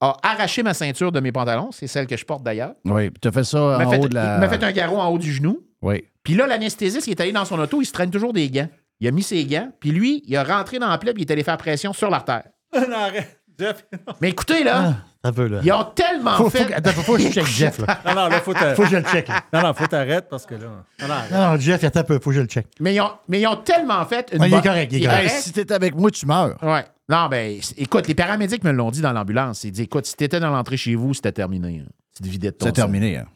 a 0.00 0.16
arraché 0.22 0.62
ma 0.62 0.74
ceinture 0.74 1.10
de 1.12 1.20
mes 1.20 1.32
pantalons. 1.32 1.70
C'est 1.72 1.86
celle 1.86 2.06
que 2.06 2.16
je 2.16 2.24
porte 2.24 2.42
d'ailleurs. 2.42 2.74
Oui. 2.84 3.10
Puis 3.10 3.20
tu 3.20 3.28
as 3.28 3.32
fait 3.32 3.44
ça 3.44 3.58
Il 3.58 3.78
m'a 3.78 3.86
en 3.86 3.90
fait, 3.90 3.98
haut 3.98 4.08
de 4.08 4.14
la. 4.14 4.36
il 4.36 4.40
m'a 4.40 4.48
fait 4.48 4.62
un 4.62 4.72
garrot 4.72 4.98
en 4.98 5.08
haut 5.08 5.18
du 5.18 5.32
genou. 5.32 5.60
Oui. 5.80 6.04
Puis 6.22 6.34
là, 6.34 6.46
l'anesthésiste, 6.46 7.06
il 7.08 7.10
est 7.10 7.20
allé 7.20 7.32
dans 7.32 7.44
son 7.44 7.58
auto, 7.58 7.80
il 7.82 7.86
se 7.86 7.92
traîne 7.92 8.10
toujours 8.10 8.32
des 8.32 8.48
gants. 8.50 8.68
Il 9.00 9.08
a 9.08 9.10
mis 9.10 9.22
ses 9.24 9.44
gants, 9.44 9.72
puis 9.80 9.90
lui, 9.90 10.22
il 10.26 10.36
a 10.36 10.44
rentré 10.44 10.78
dans 10.78 10.88
la 10.88 10.98
plaie, 10.98 11.12
puis 11.12 11.22
il 11.24 11.28
est 11.28 11.32
allé 11.32 11.42
faire 11.42 11.56
pression 11.56 11.92
sur 11.92 12.10
l'artère. 12.10 12.44
Non, 12.74 12.96
arrête. 12.96 13.41
Jeff. 13.62 13.84
Mais 14.20 14.30
écoutez, 14.30 14.64
là, 14.64 14.94
Ah, 15.24 15.28
un 15.28 15.32
peu, 15.32 15.46
là. 15.46 15.60
ils 15.62 15.72
ont 15.72 15.84
tellement 15.94 16.32
Faut, 16.36 16.50
fait. 16.50 16.64
faut, 16.64 16.72
attends, 16.74 16.90
faut, 16.90 17.02
faut 17.02 17.16
que 17.16 17.22
je 17.22 17.28
check 17.28 17.46
Jeff, 17.46 17.78
là. 17.78 18.00
Non, 18.06 18.14
non, 18.14 18.28
là, 18.28 18.40
faut. 18.40 18.52
Faut 18.54 18.82
que 18.82 18.88
je 18.88 18.96
le 18.96 19.04
check, 19.04 19.28
là. 19.28 19.42
Non, 19.52 19.62
non, 19.62 19.74
faut 19.74 19.86
t'arrêter 19.86 20.26
parce 20.28 20.44
que 20.46 20.54
là... 20.56 20.66
Non, 21.00 21.08
non. 21.08 21.14
Non, 21.30 21.50
non, 21.52 21.56
Jeff, 21.60 21.82
attends 21.84 22.00
un 22.00 22.04
peu. 22.04 22.18
Faut 22.18 22.30
que 22.30 22.36
je 22.36 22.40
le 22.40 22.46
check. 22.46 22.66
Mais, 22.80 22.94
ils 22.94 23.00
ont, 23.00 23.10
mais 23.28 23.40
ils 23.40 23.46
ont 23.46 23.56
tellement 23.56 24.04
fait 24.06 24.30
une 24.32 24.40
Ouais, 24.40 24.48
il 24.48 24.52
est 24.52 24.56
bonne- 24.56 24.62
correct, 24.64 24.92
il 24.92 25.02
est 25.02 25.06
correct. 25.06 25.30
Hey, 25.32 25.40
si 25.42 25.52
t'es 25.52 25.72
avec 25.72 25.94
moi, 25.94 26.10
tu 26.10 26.26
meurs. 26.26 26.56
Ouais. 26.62 26.84
Non, 27.08 27.28
ben, 27.28 27.60
écoute, 27.76 28.08
les 28.08 28.14
paramédics 28.14 28.64
me 28.64 28.72
l'ont 28.72 28.90
dit 28.90 29.00
dans 29.00 29.12
l'ambulance. 29.12 29.64
Ils 29.64 29.72
dit, 29.72 29.82
écoute, 29.82 30.06
si 30.06 30.16
t'étais 30.16 30.40
dans 30.40 30.50
l'entrée 30.50 30.76
chez 30.76 30.94
vous, 30.94 31.14
c'était 31.14 31.32
terminé. 31.32 31.82
hein. 31.86 31.90
Tu 32.16 32.22
te 32.22 32.28
vidais 32.28 32.48
de 32.50 32.56
ton 32.56 32.66
C'est 32.66 32.70
sang. 32.70 32.74
terminé. 32.74 33.16
Hein. 33.18 33.26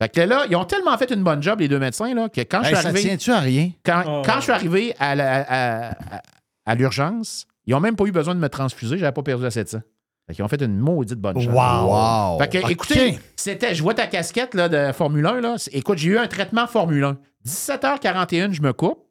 Fait 0.00 0.08
que 0.08 0.20
là, 0.20 0.44
ils 0.50 0.56
ont 0.56 0.64
tellement 0.64 0.96
fait 0.98 1.10
une 1.12 1.22
bonne 1.22 1.42
job, 1.42 1.60
les 1.60 1.68
deux 1.68 1.78
médecins, 1.78 2.12
là, 2.14 2.28
que 2.28 2.40
quand 2.40 2.62
Hey, 2.62 2.70
je 2.70 2.74
suis 2.74 2.82
ça 2.82 2.88
arrivé. 2.88 3.02
tient-tu 3.08 3.30
à 3.32 3.38
rien? 3.40 3.70
Quand, 3.86 4.02
Oh. 4.06 4.22
quand 4.24 4.36
je 4.36 4.40
suis 4.42 4.52
arrivé 4.52 4.94
à, 4.98 5.14
la- 5.14 5.40
à- 5.42 5.90
à- 5.90 6.22
à 6.66 6.74
l'urgence, 6.74 7.46
ils 7.66 7.72
n'ont 7.72 7.80
même 7.80 7.96
pas 7.96 8.04
eu 8.04 8.12
besoin 8.12 8.34
de 8.34 8.40
me 8.40 8.48
transfuser, 8.48 8.98
j'avais 8.98 9.12
pas 9.12 9.22
perdu 9.22 9.44
de 9.44 9.50
sang. 9.50 9.80
Fait 10.26 10.34
qu'ils 10.34 10.44
ont 10.44 10.48
fait 10.48 10.62
une 10.62 10.78
maudite 10.78 11.18
bonne 11.18 11.40
job. 11.40 11.52
Wow. 11.52 11.90
Wow. 11.90 12.38
Fait 12.38 12.48
que, 12.48 12.70
écoutez, 12.70 13.18
c'était, 13.36 13.74
je 13.74 13.82
vois 13.82 13.94
ta 13.94 14.06
casquette 14.06 14.54
là, 14.54 14.68
de 14.68 14.92
Formule 14.92 15.26
1. 15.26 15.40
Là. 15.40 15.56
Écoute, 15.72 15.98
j'ai 15.98 16.10
eu 16.10 16.18
un 16.18 16.28
traitement 16.28 16.66
Formule 16.66 17.04
1. 17.04 17.18
17h41, 17.46 18.52
je 18.52 18.62
me 18.62 18.72
coupe. 18.72 19.04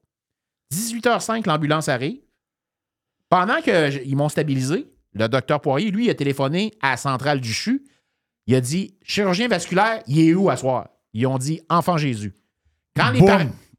18h05, 0.73 1.47
l'ambulance 1.47 1.89
arrive. 1.89 2.19
Pendant 3.29 3.61
qu'ils 3.61 4.15
m'ont 4.15 4.29
stabilisé, 4.29 4.87
le 5.13 5.27
docteur 5.27 5.59
Poirier, 5.59 5.91
lui, 5.91 6.05
il 6.05 6.09
a 6.09 6.15
téléphoné 6.15 6.73
à 6.81 6.91
la 6.91 6.97
centrale 6.97 7.41
du 7.41 7.53
CHU. 7.53 7.83
Il 8.47 8.55
a 8.55 8.61
dit 8.61 8.97
Chirurgien 9.03 9.47
vasculaire, 9.47 10.01
il 10.07 10.19
est 10.19 10.33
où 10.33 10.49
à 10.49 10.55
soir? 10.55 10.87
Ils 11.13 11.27
ont 11.27 11.37
dit 11.37 11.61
Enfant 11.69 11.97
Jésus. 11.97 12.33
Quand 12.95 13.11
les, 13.11 13.19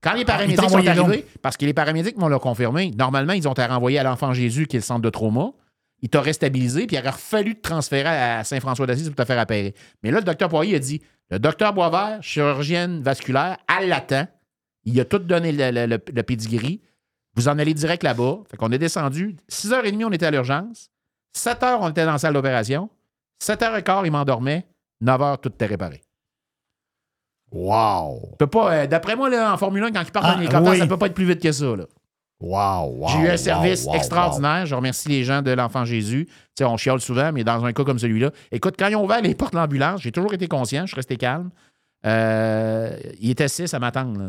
quand 0.03 0.15
les 0.15 0.21
Il 0.21 0.25
paramédics 0.27 0.57
sont 0.71 0.77
arrivés, 1.03 1.27
parce 1.43 1.57
que 1.57 1.65
les 1.65 1.75
paramédics 1.75 2.17
m'ont 2.19 2.29
le 2.29 2.39
confirmé, 2.39 2.91
normalement, 2.99 3.33
ils 3.35 3.47
ont 3.49 3.53
été 3.53 3.65
renvoyés 3.65 3.99
à 3.99 4.03
l'Enfant 4.03 4.33
Jésus, 4.33 4.67
qui 4.67 4.77
est 4.77 4.81
le 4.81 4.85
centre 4.85 5.03
de 5.03 5.11
trauma. 5.11 5.53
Il 6.01 6.09
t'aurait 6.09 6.33
stabilisé, 6.33 6.87
puis 6.89 6.97
il 6.97 6.99
aurait 6.99 7.13
fallu 7.17 7.55
te 7.55 7.61
transférer 7.61 8.09
à 8.09 8.43
Saint-François-d'Assise 8.43 9.07
pour 9.09 9.15
te 9.17 9.25
faire 9.25 9.41
opérer. 9.41 9.75
Mais 10.03 10.11
là, 10.11 10.19
le 10.19 10.25
docteur 10.25 10.49
Poirier 10.49 10.75
a 10.77 10.79
dit 10.81 11.01
le 11.31 11.39
docteur 11.39 11.73
Boisvert, 11.73 12.19
chirurgienne 12.23 13.03
vasculaire, 13.03 13.57
elle 13.79 13.89
l'attend. 13.89 14.27
Il 14.85 14.99
a 15.01 15.05
tout 15.05 15.21
donné 15.21 15.53
le, 15.53 15.71
le, 15.71 15.87
le- 15.87 16.03
le 16.13 16.23
pedigree. 16.25 16.81
Vous 17.37 17.47
en 17.49 17.57
allez 17.59 17.73
direct 17.73 18.03
là-bas. 18.03 18.39
Fait 18.51 18.57
qu'on 18.57 18.73
est 18.73 18.79
descendu. 18.79 19.37
6h30, 19.51 20.05
on 20.05 20.11
était 20.11 20.27
à 20.27 20.31
l'urgence. 20.33 20.91
7h, 21.39 21.79
on 21.81 21.89
était 21.91 22.05
dans 22.05 22.13
la 22.13 22.19
salle 22.19 22.35
d'opération. 22.35 22.91
7h15, 23.41 24.03
il 24.05 24.11
m'endormait. 24.13 24.67
9h, 25.03 25.41
tout 25.41 25.49
était 25.51 25.67
réparé. 25.67 26.03
Wow. 27.53 28.35
Peut 28.39 28.47
pas, 28.47 28.73
euh, 28.73 28.87
d'après 28.87 29.15
moi, 29.17 29.29
là, 29.29 29.53
en 29.53 29.57
Formule 29.59 29.85
1, 29.85 29.93
quand 29.93 30.03
ils 30.07 30.11
partent 30.11 30.27
Ah, 30.29 30.35
d'un 30.35 30.41
hélicoptère, 30.43 30.73
oui. 30.73 30.79
ça 30.79 30.87
peut 30.87 30.97
pas 30.97 31.07
être 31.07 31.15
plus 31.15 31.27
vite 31.27 31.41
que 31.43 31.53
ça. 31.53 31.65
Là. 31.77 31.85
Wow, 32.41 32.97
wow. 32.97 33.09
J'ai 33.09 33.19
eu 33.19 33.29
un 33.29 33.37
service 33.37 33.85
wow, 33.85 33.95
extraordinaire. 33.95 34.67
Je 34.67 34.75
remercie 34.75 35.09
les 35.09 35.23
gens 35.23 35.43
de 35.43 35.51
l'Enfant 35.53 35.85
Jésus. 35.85 36.27
Tu 36.27 36.33
sais, 36.59 36.65
on 36.65 36.77
chiale 36.77 37.01
souvent, 37.01 37.31
mais 37.33 37.45
dans 37.45 37.65
un 37.65 37.73
cas 37.73 37.85
comme 37.85 37.99
celui-là, 37.99 38.31
écoute, 38.51 38.75
quand 38.79 38.89
ils 38.89 38.97
ont 38.97 39.05
ouvert 39.05 39.21
les 39.23 39.35
portes 39.35 39.53
de 39.53 39.59
l'ambulance, 39.59 40.01
j'ai 40.01 40.11
toujours 40.13 40.33
été 40.35 40.49
conscient, 40.49 40.83
je 40.83 40.89
suis 40.89 40.97
resté 40.97 41.17
calme. 41.17 41.51
Euh, 42.05 42.97
il 43.21 43.31
était 43.31 43.47
six 43.47 43.73
à 43.75 43.79
m'attendre. 43.79 44.29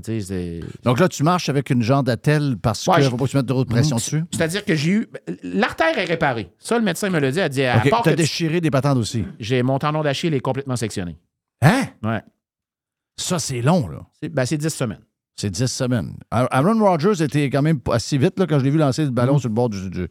Donc 0.84 1.00
là, 1.00 1.10
tu 1.10 1.24
marches 1.24 1.50
avec 1.50 1.72
une 1.72 1.82
jambe 1.82 2.06
d'attelle 2.06 2.56
parce 2.62 2.86
Ouais, 2.86 2.96
qu'il 2.96 3.04
je- 3.04 3.08
ne 3.08 3.12
faut 3.12 3.18
pas 3.18 3.26
que 3.26 3.32
tu 3.32 3.38
mettes 3.38 3.48
trop 3.48 3.64
de 3.64 3.70
pression 3.70 3.96
Mhm. 3.96 4.00
dessus? 4.00 4.24
C'est-à-dire 4.32 4.64
que 4.64 4.76
j'ai 4.76 4.92
eu. 4.92 5.08
L'artère 5.42 5.98
est 5.98 6.06
réparée. 6.06 6.52
Ça, 6.60 6.78
le 6.78 6.84
médecin 6.84 7.10
me 7.10 7.18
l'a 7.20 7.32
dit. 7.32 7.40
Elle 7.40 7.50
dit 7.50 7.64
à 7.66 7.80
part 7.90 8.04
tu 8.04 8.10
as 8.10 8.12
que 8.12 8.18
tu- 8.18 8.22
déchiré 8.24 8.62
des 8.62 8.70
patentes 8.70 8.98
aussi. 9.00 9.26
j'ai 9.40 9.64
mon 9.64 9.80
tendon 9.80 10.04
d'Achille 10.04 10.36
est 10.36 10.40
complètement 10.40 10.76
sectionné. 10.76 11.18
Hein? 11.64 11.86
Ouais. 12.04 12.22
Ça, 13.18 13.40
c'est 13.40 13.62
long, 13.62 13.88
là. 13.88 14.00
C'est 14.22 14.30
ben, 14.30 14.46
c'est 14.46 14.58
10 14.58 14.70
semaines. 14.70 15.04
C'est 15.36 15.50
10 15.50 15.68
semaines. 15.68 16.16
Aaron 16.32 16.80
Rodgers 16.80 17.24
était 17.24 17.50
quand 17.50 17.62
même 17.62 17.80
assez 17.92 18.18
vite 18.18 18.38
là, 18.40 18.46
quand 18.48 18.60
je 18.60 18.64
l'ai 18.66 18.72
vu 18.72 18.78
lancer 18.78 19.04
le 19.04 19.12
Mm. 19.12 19.16
ballon 19.16 19.38
sur 19.40 19.50
le 19.50 19.56
bord 19.56 19.70
du, 19.70 19.90
du- 19.90 20.08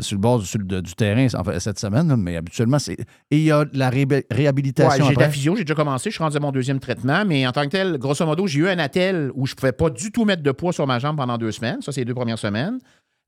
sur 0.00 0.14
le 0.16 0.20
bord 0.20 0.38
du, 0.40 0.94
terrain 0.94 1.26
en 1.34 1.42
fait, 1.44 1.58
cette 1.58 1.78
semaine, 1.80 2.14
mais 2.16 2.36
habituellement, 2.36 2.78
c'est. 2.78 2.92
Et 3.30 3.38
il 3.38 3.42
y 3.42 3.50
a 3.50 3.64
la 3.72 3.90
ré- 3.90 4.06
Ouais, 4.08 4.24
réhabilitation 4.30 5.08
j'ai 5.08 5.14
de 5.16 5.20
la 5.20 5.28
physio, 5.30 5.56
j'ai 5.56 5.64
déjà 5.64 5.74
commencé, 5.74 6.10
je 6.10 6.14
suis 6.14 6.22
rendu 6.22 6.36
à 6.36 6.40
mon 6.40 6.52
deuxième 6.52 6.78
traitement, 6.78 7.24
mais 7.24 7.44
en 7.46 7.52
tant 7.52 7.64
que 7.64 7.70
tel, 7.70 7.98
grosso 7.98 8.24
modo, 8.24 8.46
j'ai 8.46 8.60
eu 8.60 8.68
un 8.68 8.78
attel 8.78 9.30
où 9.34 9.46
je 9.46 9.52
ne 9.52 9.56
pouvais 9.56 9.72
pas 9.72 9.90
du 9.90 10.12
tout 10.12 10.24
mettre 10.24 10.42
de 10.42 10.52
poids 10.52 10.72
sur 10.72 10.86
ma 10.86 10.98
jambe 11.00 11.16
pendant 11.16 11.38
deux 11.38 11.50
semaines. 11.52 11.82
Ça, 11.82 11.90
c'est 11.92 12.02
les 12.02 12.04
deux 12.04 12.14
premières 12.14 12.38
semaines. 12.38 12.78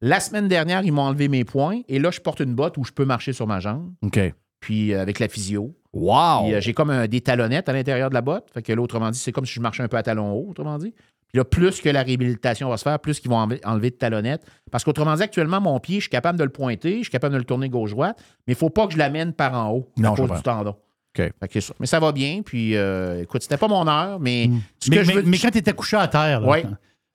La 0.00 0.20
semaine 0.20 0.46
dernière, 0.48 0.82
ils 0.84 0.92
m'ont 0.92 1.02
enlevé 1.02 1.28
mes 1.28 1.44
points 1.44 1.80
et 1.88 1.98
là, 1.98 2.10
je 2.12 2.20
porte 2.20 2.40
une 2.40 2.54
botte 2.54 2.76
où 2.78 2.84
je 2.84 2.92
peux 2.92 3.04
marcher 3.04 3.32
sur 3.32 3.46
ma 3.46 3.58
jambe, 3.58 3.92
OK. 4.02 4.20
puis 4.60 4.92
euh, 4.94 5.00
avec 5.02 5.18
la 5.18 5.28
physio. 5.28 5.74
Wow! 5.92 6.44
Puis, 6.44 6.54
euh, 6.54 6.60
j'ai 6.60 6.72
comme 6.72 6.90
un- 6.90 7.06
des 7.06 7.20
talonnettes 7.20 7.68
à 7.68 7.72
l'intérieur 7.72 8.08
de 8.08 8.14
la 8.14 8.22
botte. 8.22 8.48
Fait 8.54 8.62
que 8.62 8.72
là, 8.72 8.80
autrement 8.80 9.10
dit, 9.10 9.18
c'est 9.18 9.32
comme 9.32 9.44
si 9.46 9.52
je 9.54 9.60
marchais 9.60 9.82
un 9.82 9.88
peu 9.88 9.96
à 9.96 10.02
talons 10.02 10.32
hauts, 10.32 10.46
autrement 10.50 10.78
dit. 10.78 10.92
Puis 11.28 11.38
là, 11.38 11.44
plus 11.44 11.80
que 11.80 11.88
la 11.88 12.02
réhabilitation 12.02 12.68
va 12.68 12.76
se 12.76 12.82
faire, 12.82 12.98
plus 12.98 13.18
qu'ils 13.20 13.30
vont 13.30 13.36
enlever, 13.38 13.60
enlever 13.64 13.90
de 13.90 13.96
talonnettes. 13.96 14.42
Parce 14.70 14.84
qu'autrement 14.84 15.14
dit, 15.14 15.22
actuellement, 15.22 15.60
mon 15.60 15.78
pied, 15.80 15.96
je 15.96 16.02
suis 16.02 16.10
capable 16.10 16.38
de 16.38 16.44
le 16.44 16.50
pointer, 16.50 16.98
je 16.98 17.02
suis 17.04 17.10
capable 17.10 17.32
de 17.34 17.38
le 17.38 17.44
tourner 17.44 17.68
gauche-droite, 17.68 18.16
mais 18.46 18.52
il 18.52 18.56
ne 18.56 18.58
faut 18.58 18.70
pas 18.70 18.86
que 18.86 18.92
je 18.92 18.98
l'amène 18.98 19.32
par 19.32 19.54
en 19.54 19.70
haut 19.70 19.88
Non, 19.96 20.12
à 20.12 20.16
je 20.16 20.22
cause 20.22 20.36
du 20.36 20.42
tendon. 20.42 20.70
OK. 21.18 21.30
Fait 21.40 21.48
que 21.48 21.60
ça- 21.60 21.74
mais 21.80 21.86
ça 21.86 22.00
va 22.00 22.12
bien. 22.12 22.40
Puis, 22.44 22.74
euh, 22.76 23.22
écoute, 23.22 23.42
c'était 23.42 23.56
pas 23.58 23.68
mon 23.68 23.86
heure, 23.86 24.18
mais 24.20 24.48
ce 24.78 24.90
Mais, 24.90 24.96
que 24.96 25.02
je 25.04 25.08
mais- 25.08 25.14
veux 25.16 25.22
mais 25.24 25.38
quand 25.38 25.50
tu 25.50 25.58
étais 25.58 25.72
couché 25.74 25.96
à 25.96 26.08
terre, 26.08 26.40
là, 26.40 26.48
Ouais. 26.48 26.64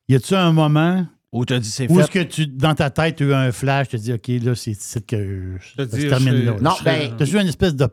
y 0.08 0.16
a-tu 0.16 0.34
un 0.36 0.52
moment 0.52 1.06
Où 1.32 1.46
tu 1.46 1.54
as 1.54 1.60
dit 1.60 1.70
c'est 1.70 1.90
où 1.92 1.96
fait? 1.96 2.02
est-ce 2.02 2.12
que 2.12 2.24
tu, 2.24 2.48
dans 2.48 2.74
ta 2.74 2.90
tête, 2.90 3.18
tu 3.18 3.24
as 3.24 3.28
eu 3.28 3.34
un 3.34 3.52
flash, 3.52 3.90
tu 3.90 3.98
te 3.98 4.02
dis, 4.02 4.14
OK, 4.14 4.28
là, 4.44 4.56
c'est 4.56 4.74
c'est 4.76 5.06
que 5.06 5.58
te 5.58 5.82
ça 5.82 5.86
dis, 5.86 6.02
se 6.04 6.08
termine 6.08 6.36
je- 6.38 6.46
là. 6.52 6.56
Non, 6.62 6.72
je- 6.80 6.84
ben, 6.84 7.16
Tu 7.18 7.24
as 7.24 7.28
eu 7.28 7.42
une 7.42 7.48
espèce 7.48 7.76
de. 7.76 7.88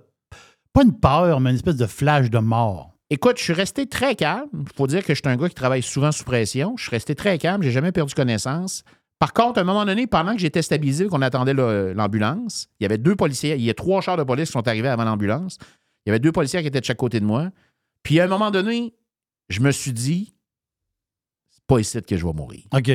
Pas 0.75 0.83
une 0.83 0.99
peur, 0.99 1.41
mais 1.41 1.51
une 1.51 1.57
espèce 1.57 1.77
de 1.77 1.87
flash 1.87 2.31
de 2.31 2.39
mort. 2.39 2.97
écoute, 3.09 3.39
je 3.39 3.45
suis 3.45 3.53
resté 3.53 3.87
très 3.87 4.17
calme. 4.17 4.49
Il 4.53 4.73
faut 4.77 4.89
dire 4.89 5.05
que 5.05 5.15
je 5.15 5.21
suis 5.21 5.29
un 5.31 5.37
gars 5.37 5.49
qui 5.49 5.55
travaille 5.55 5.83
souvent 5.83 6.11
sous 6.11 6.25
pression. 6.25 6.77
Je 6.77 6.83
suis 6.83 6.91
resté 6.91 7.15
très 7.15 7.39
calme. 7.39 7.63
J'ai 7.63 7.71
jamais 7.71 7.93
perdu 7.93 8.13
connaissance. 8.13 8.83
Par 9.21 9.33
contre, 9.33 9.59
à 9.59 9.63
un 9.63 9.65
moment 9.65 9.85
donné, 9.85 10.09
pendant 10.09 10.35
que 10.35 10.41
j'étais 10.41 10.63
stabilisé, 10.63 11.07
qu'on 11.07 11.23
attendait 11.23 11.55
l'ambulance, 11.55 12.69
il 12.81 12.83
y 12.83 12.87
avait 12.87 12.99
deux 12.99 13.15
policiers. 13.15 13.55
Il 13.55 13.63
y 13.63 13.71
a 13.71 13.75
trois 13.75 14.01
chars 14.01 14.17
de 14.17 14.25
police 14.25 14.49
qui 14.49 14.53
sont 14.53 14.67
arrivés 14.67 14.89
avant 14.89 15.05
l'ambulance. 15.05 15.59
Il 16.05 16.09
y 16.09 16.11
avait 16.11 16.19
deux 16.19 16.33
policiers 16.33 16.61
qui 16.61 16.67
étaient 16.67 16.81
de 16.81 16.85
chaque 16.85 16.99
côté 16.99 17.21
de 17.21 17.25
moi. 17.25 17.51
Puis 18.03 18.19
à 18.19 18.25
un 18.25 18.27
moment 18.27 18.51
donné, 18.51 18.95
je 19.49 19.61
me 19.61 19.71
suis 19.71 19.93
dit, 19.93 20.35
c'est 21.51 21.65
pas 21.69 21.79
ici 21.79 22.03
que 22.03 22.17
je 22.17 22.27
vais 22.27 22.33
mourir. 22.33 22.65
OK. 22.75 22.91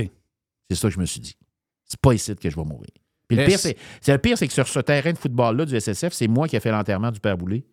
C'est 0.70 0.76
ça 0.76 0.90
que 0.90 0.94
je 0.94 1.00
me 1.00 1.06
suis 1.06 1.22
dit. 1.22 1.38
C'est 1.86 2.00
pas 2.00 2.14
ici 2.14 2.36
que 2.36 2.50
je 2.50 2.56
vais 2.58 2.66
mourir. 2.66 2.92
Puis 3.30 3.38
le 3.38 3.46
pire, 3.46 3.60
c'est, 3.60 3.78
c'est 4.02 4.12
le 4.12 4.18
pire, 4.18 4.38
c'est 4.38 4.48
que 4.48 4.54
sur 4.54 4.68
ce 4.68 4.80
terrain 4.80 5.14
de 5.14 5.18
football-là 5.18 5.66
du 5.66 5.80
SSF, 5.80 6.12
c'est 6.14 6.28
moi 6.28 6.48
qui 6.48 6.56
ai 6.56 6.60
fait 6.60 6.72
l'enterrement 6.72 7.12
du 7.12 7.20
Père 7.22 7.38
Boulay. 7.38 7.64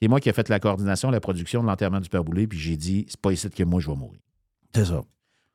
C'est 0.00 0.08
moi 0.08 0.20
qui 0.20 0.28
ai 0.28 0.32
fait 0.32 0.48
la 0.48 0.60
coordination, 0.60 1.10
la 1.10 1.20
production 1.20 1.60
de 1.62 1.66
l'enterrement 1.66 2.00
du 2.00 2.08
Père 2.08 2.22
Boulay, 2.24 2.46
puis 2.46 2.58
j'ai 2.58 2.76
dit, 2.76 3.04
c'est 3.08 3.20
pas 3.20 3.32
ici 3.32 3.50
que 3.50 3.64
moi 3.64 3.80
je 3.80 3.90
vais 3.90 3.96
mourir. 3.96 4.20
C'est 4.74 4.84
ça. 4.84 5.02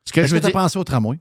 Ce 0.05 0.11
que 0.11 0.19
Est-ce 0.19 0.27
je 0.27 0.35
que 0.35 0.39
veux 0.41 0.45
as 0.45 0.49
dire. 0.51 0.59
pensé 0.59 0.77
au 0.77 0.83
tramway? 0.83 1.19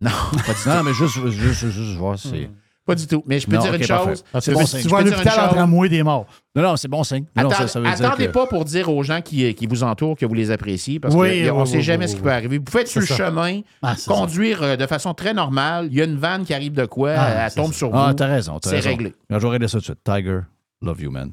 Non, 0.00 0.10
pas 0.46 0.52
du 0.52 0.62
tout. 0.62 0.68
Non, 0.68 0.82
mais 0.84 0.92
juste, 0.92 1.26
juste, 1.30 1.66
juste 1.70 1.96
voir, 1.96 2.18
c'est. 2.18 2.50
Pas 2.88 2.94
du 2.94 3.06
tout. 3.06 3.22
Mais 3.26 3.38
je 3.38 3.46
peux 3.46 3.54
Non, 3.54 3.60
dire 3.62 3.74
une 3.74 3.82
chose. 3.84 4.24
Ah, 4.32 4.40
c'est 4.40 4.52
bon 4.54 4.64
signe. 4.64 4.80
Tu 4.80 4.88
vas 4.88 4.98
à 4.98 5.02
l'hôpital 5.02 5.40
en 5.50 5.52
tramway 5.52 5.90
des 5.90 6.02
morts. 6.02 6.24
Non, 6.56 6.62
non, 6.62 6.76
c'est 6.76 6.88
bon 6.88 7.04
signe. 7.04 7.26
Non, 7.36 7.50
ça, 7.50 7.56
Attends- 7.56 7.66
ça 7.68 7.80
veut 7.80 7.94
dire 7.94 8.06
attendez 8.06 8.26
que- 8.28 8.32
pas 8.32 8.46
pour 8.46 8.64
dire 8.64 8.88
aux 8.88 9.02
gens 9.02 9.20
qui, 9.20 9.54
qui 9.54 9.66
vous 9.66 9.82
entourent 9.82 10.16
que 10.16 10.24
vous 10.24 10.32
les 10.32 10.50
appréciez, 10.50 10.98
parce 10.98 11.14
Oui, 11.14 11.46
qu'on 11.46 11.56
ne 11.58 11.60
oui, 11.64 11.68
sait 11.68 11.76
oui, 11.76 11.82
jamais 11.82 12.04
oui, 12.06 12.08
ce 12.08 12.14
qui 12.16 12.20
oui. 12.22 12.24
peut 12.24 12.32
arriver. 12.32 12.56
Vous 12.58 12.64
pouvez 12.64 12.80
être 12.80 12.88
sur 12.88 13.00
le 13.02 13.06
ça. 13.06 13.14
chemin, 13.16 13.60
Ah, 13.82 13.94
conduire 14.06 14.62
euh, 14.62 14.76
de 14.76 14.86
façon 14.86 15.12
très 15.12 15.34
normale. 15.34 15.88
Il 15.90 15.98
y 15.98 16.00
a 16.00 16.04
une 16.06 16.16
vanne 16.16 16.44
qui 16.46 16.54
arrive 16.54 16.72
de 16.72 16.86
quoi, 16.86 17.12
Ah, 17.16 17.44
elle 17.44 17.50
c'est 17.50 17.56
tombe 17.60 17.72
ça. 17.72 17.78
sur 17.78 17.90
Ah, 17.94 18.06
vous. 18.08 18.14
t'as 18.14 18.26
raison. 18.26 18.58
C'est 18.64 18.80
réglé. 18.80 19.14
J'aurais 19.28 19.52
réglé 19.52 19.68
ça 19.68 19.72
tout 19.72 19.80
de 19.80 19.84
suite. 19.84 19.98
Tiger, 20.02 20.40
love 20.80 21.00
you, 21.02 21.10
man. 21.10 21.30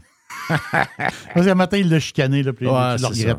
Parce 1.34 1.46
qu'un 1.46 1.56
matin, 1.56 1.78
il 1.78 1.90
l'a 1.90 2.00
chicané, 2.02 2.44
là, 2.44 2.52
puis. 2.52 2.66
Bon. 2.68 3.00
J'ai- 3.14 3.34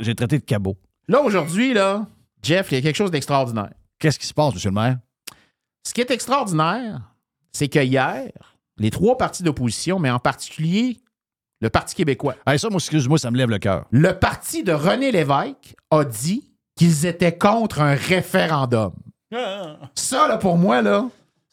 J'ai 0.00 0.14
traité 0.14 0.38
de 0.38 0.44
cabot. 0.44 0.76
Là, 1.08 1.22
aujourd'hui, 1.22 1.72
là, 1.72 2.06
Jeff, 2.42 2.68
il 2.72 2.74
y 2.74 2.78
a 2.78 2.82
quelque 2.82 2.96
chose 2.96 3.10
d'extraordinaire. 3.10 3.70
Qu'est-ce 3.98 4.18
qui 4.18 4.26
se 4.26 4.34
passe, 4.34 4.52
monsieur 4.54 4.68
le 4.70 4.74
maire? 4.74 4.98
Ce 5.86 5.94
qui 5.94 6.00
est 6.00 6.10
extraordinaire, 6.10 7.00
c'est 7.52 7.68
que 7.68 7.78
hier, 7.78 8.28
les 8.76 8.90
trois 8.90 9.16
partis 9.16 9.44
d'opposition, 9.44 10.00
mais 10.00 10.10
en 10.10 10.18
particulier 10.18 10.98
le 11.60 11.70
Parti 11.70 11.94
québécois, 11.94 12.34
Hey, 12.44 12.58
ça, 12.58 12.68
moi, 12.68 12.78
excuse-moi, 12.78 13.18
ça 13.18 13.30
me 13.30 13.36
lève 13.36 13.48
le 13.50 13.58
cœur. 13.58 13.86
le 13.92 14.18
parti 14.18 14.64
de 14.64 14.72
René 14.72 15.12
Lévesque 15.12 15.76
a 15.92 16.04
dit 16.04 16.42
qu'ils 16.76 17.06
étaient 17.06 17.38
contre 17.38 17.80
un 17.82 17.94
référendum. 17.94 18.92
Ça, 19.94 20.26
là, 20.26 20.38
pour 20.38 20.56
moi, 20.58 20.82
là, 20.82 21.06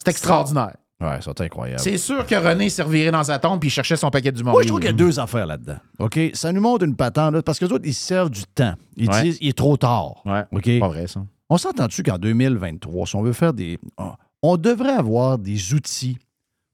c'est 0.04 0.10
extraordinaire. 0.10 0.76
Ouais, 1.00 1.22
ça, 1.22 1.32
c'est 1.38 1.44
incroyable. 1.44 1.80
C'est 1.80 1.98
sûr 2.00 2.26
que 2.26 2.34
René 2.36 2.70
servirait 2.70 3.12
dans 3.12 3.24
sa 3.24 3.38
tombe 3.38 3.60
puis 3.60 3.68
il 3.68 3.72
cherchait 3.72 3.96
son 3.98 4.10
paquet 4.10 4.32
du 4.32 4.44
monde. 4.44 4.54
Moi, 4.54 4.64
je 4.64 4.68
trouve 4.68 4.80
qu'il 4.80 4.90
y 4.90 4.94
a 4.94 4.94
deux 4.94 5.20
affaires 5.20 5.46
là-dedans. 5.46 5.78
OK? 6.00 6.20
Ça 6.34 6.52
nous 6.52 6.62
montre 6.62 6.86
une 6.86 6.96
patente, 6.96 7.34
là, 7.36 7.44
parce 7.44 7.60
que 7.60 7.66
les 7.66 7.72
autres, 7.72 7.86
ils 7.86 7.94
se 7.94 8.04
servent 8.04 8.30
du 8.32 8.44
temps. 8.46 8.74
Ils 8.98 9.10
Ouais. 9.10 9.22
disent, 9.22 9.38
il 9.42 9.50
est 9.50 9.58
trop 9.58 9.78
tard. 9.78 10.22
Ouais, 10.26 10.44
OK? 10.52 10.80
pas 10.80 10.88
vrai, 10.88 11.06
ça. 11.08 11.24
On 11.50 11.58
s'entend-tu 11.58 12.02
qu'en 12.04 12.18
2023, 12.18 13.06
si 13.06 13.16
on 13.16 13.22
veut 13.22 13.34
faire 13.34 13.54
des. 13.54 13.78
ah, 13.98 14.16
On 14.44 14.58
devrait 14.58 14.92
avoir 14.94 15.40
des 15.40 15.74
outils 15.74 16.18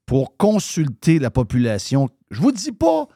pour 0.06 0.36
consulter 0.38 1.20
la 1.20 1.30
population. 1.30 2.10
Je 2.32 2.42
vous 2.42 2.52
dis 2.52 2.72
pas 2.72 3.08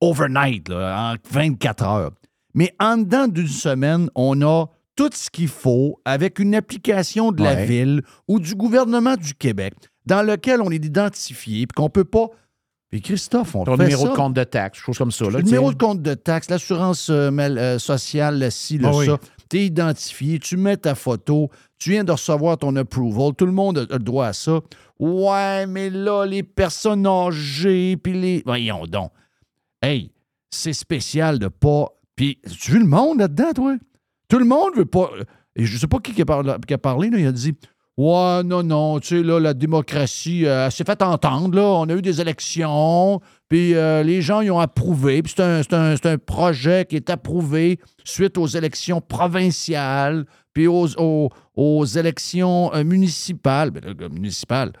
overnight, 0.00 0.68
là, 0.68 1.12
en 1.14 1.16
24 1.30 1.84
heures. 1.84 2.10
Mais 2.54 2.74
en 2.78 2.98
dedans 2.98 3.28
d'une 3.28 3.46
semaine, 3.48 4.10
on 4.14 4.42
a 4.42 4.66
tout 4.94 5.08
ce 5.14 5.30
qu'il 5.30 5.48
faut 5.48 5.98
avec 6.04 6.38
une 6.38 6.54
application 6.54 7.32
de 7.32 7.42
la 7.42 7.54
Ouais. 7.54 7.64
ville 7.66 8.02
ou 8.28 8.38
du 8.38 8.54
gouvernement 8.54 9.16
du 9.16 9.34
Québec 9.34 9.74
dans 10.04 10.22
lequel 10.22 10.60
on 10.60 10.70
est 10.70 10.84
identifié 10.84 11.66
puis 11.66 11.74
qu'on 11.74 11.88
peut 11.88 12.04
pas. 12.04 12.26
Puis 12.90 13.00
Christophe, 13.00 13.54
on 13.54 13.64
Ton 13.64 13.78
fait 13.78 13.84
numéro 13.84 14.04
ça. 14.04 14.10
de 14.10 14.16
compte 14.16 14.34
de 14.34 14.44
taxe, 14.44 14.78
chose 14.78 14.98
comme 14.98 15.12
ça. 15.12 15.24
Là, 15.24 15.38
Le 15.38 15.44
numéro 15.44 15.72
de 15.72 15.78
compte 15.78 16.02
de 16.02 16.12
taxe, 16.12 16.50
l'assurance 16.50 17.08
euh, 17.08 17.30
euh, 17.30 17.78
sociale, 17.78 18.38
le 18.38 18.50
ci, 18.50 18.76
le 18.76 18.86
Ah 18.88 18.92
oui. 18.94 19.06
ça. 19.06 19.18
Es 19.58 19.66
identifié, 19.66 20.38
tu 20.38 20.56
mets 20.56 20.76
ta 20.76 20.94
photo, 20.94 21.50
tu 21.78 21.90
viens 21.90 22.04
de 22.04 22.12
recevoir 22.12 22.58
ton 22.58 22.74
approval, 22.76 23.34
tout 23.34 23.46
le 23.46 23.52
monde 23.52 23.78
a, 23.78 23.94
le 23.94 23.98
droit 23.98 24.26
à 24.26 24.32
ça. 24.32 24.60
Ouais, 24.98 25.66
mais 25.66 25.90
là, 25.90 26.24
les 26.24 26.42
personnes 26.42 27.06
âgées, 27.06 27.96
puis 27.96 28.12
les. 28.12 28.42
Voyons 28.44 28.86
donc. 28.86 29.10
Hey, 29.82 30.12
c'est 30.50 30.72
spécial 30.72 31.38
de 31.38 31.48
pas. 31.48 31.88
Puis, 32.14 32.38
tu 32.60 32.72
vu 32.72 32.78
le 32.78 32.86
monde 32.86 33.18
là-dedans, 33.18 33.52
toi? 33.52 33.76
Tout 34.28 34.38
le 34.38 34.44
monde 34.44 34.76
veut 34.76 34.86
pas. 34.86 35.10
Et 35.56 35.66
je 35.66 35.76
sais 35.76 35.88
pas 35.88 35.98
qui 35.98 36.12
qui 36.12 36.22
a 36.22 36.24
parlé, 36.24 36.54
qui 36.66 36.74
a 36.74 36.78
parlé, 36.78 37.10
là, 37.10 37.18
il 37.18 37.26
a 37.26 37.32
dit. 37.32 37.54
Ouais, 37.98 38.42
non, 38.42 38.62
non, 38.62 39.00
tu 39.00 39.08
sais, 39.18 39.22
là, 39.22 39.38
la 39.38 39.52
démocratie, 39.52 40.46
euh, 40.46 40.70
s'est 40.70 40.84
fait 40.84 41.02
entendre, 41.02 41.54
là. 41.56 41.62
On 41.62 41.88
a 41.90 41.92
eu 41.94 42.00
des 42.00 42.22
élections, 42.22 43.20
puis 43.50 43.74
euh, 43.74 44.02
les 44.02 44.22
gens, 44.22 44.40
ils 44.40 44.50
ont 44.50 44.60
approuvé. 44.60 45.22
Puis 45.22 45.34
c'est 45.36 45.42
un, 45.42 45.60
un- 45.72 45.94
un 46.02 46.18
projet 46.18 46.86
qui 46.88 46.96
est 46.96 47.10
approuvé 47.10 47.78
suite 48.02 48.38
aux 48.38 48.46
élections 48.46 49.02
provinciales, 49.02 50.24
puis 50.54 50.66
aux, 50.66 50.88
aux- 50.98 51.28
aux 51.54 51.84
élections 51.84 52.72
euh, 52.74 52.82
municipales. 52.82 53.70
Ben, 53.70 53.82
le 53.84 53.92
gars, 53.92 54.08
municipal, 54.08 54.72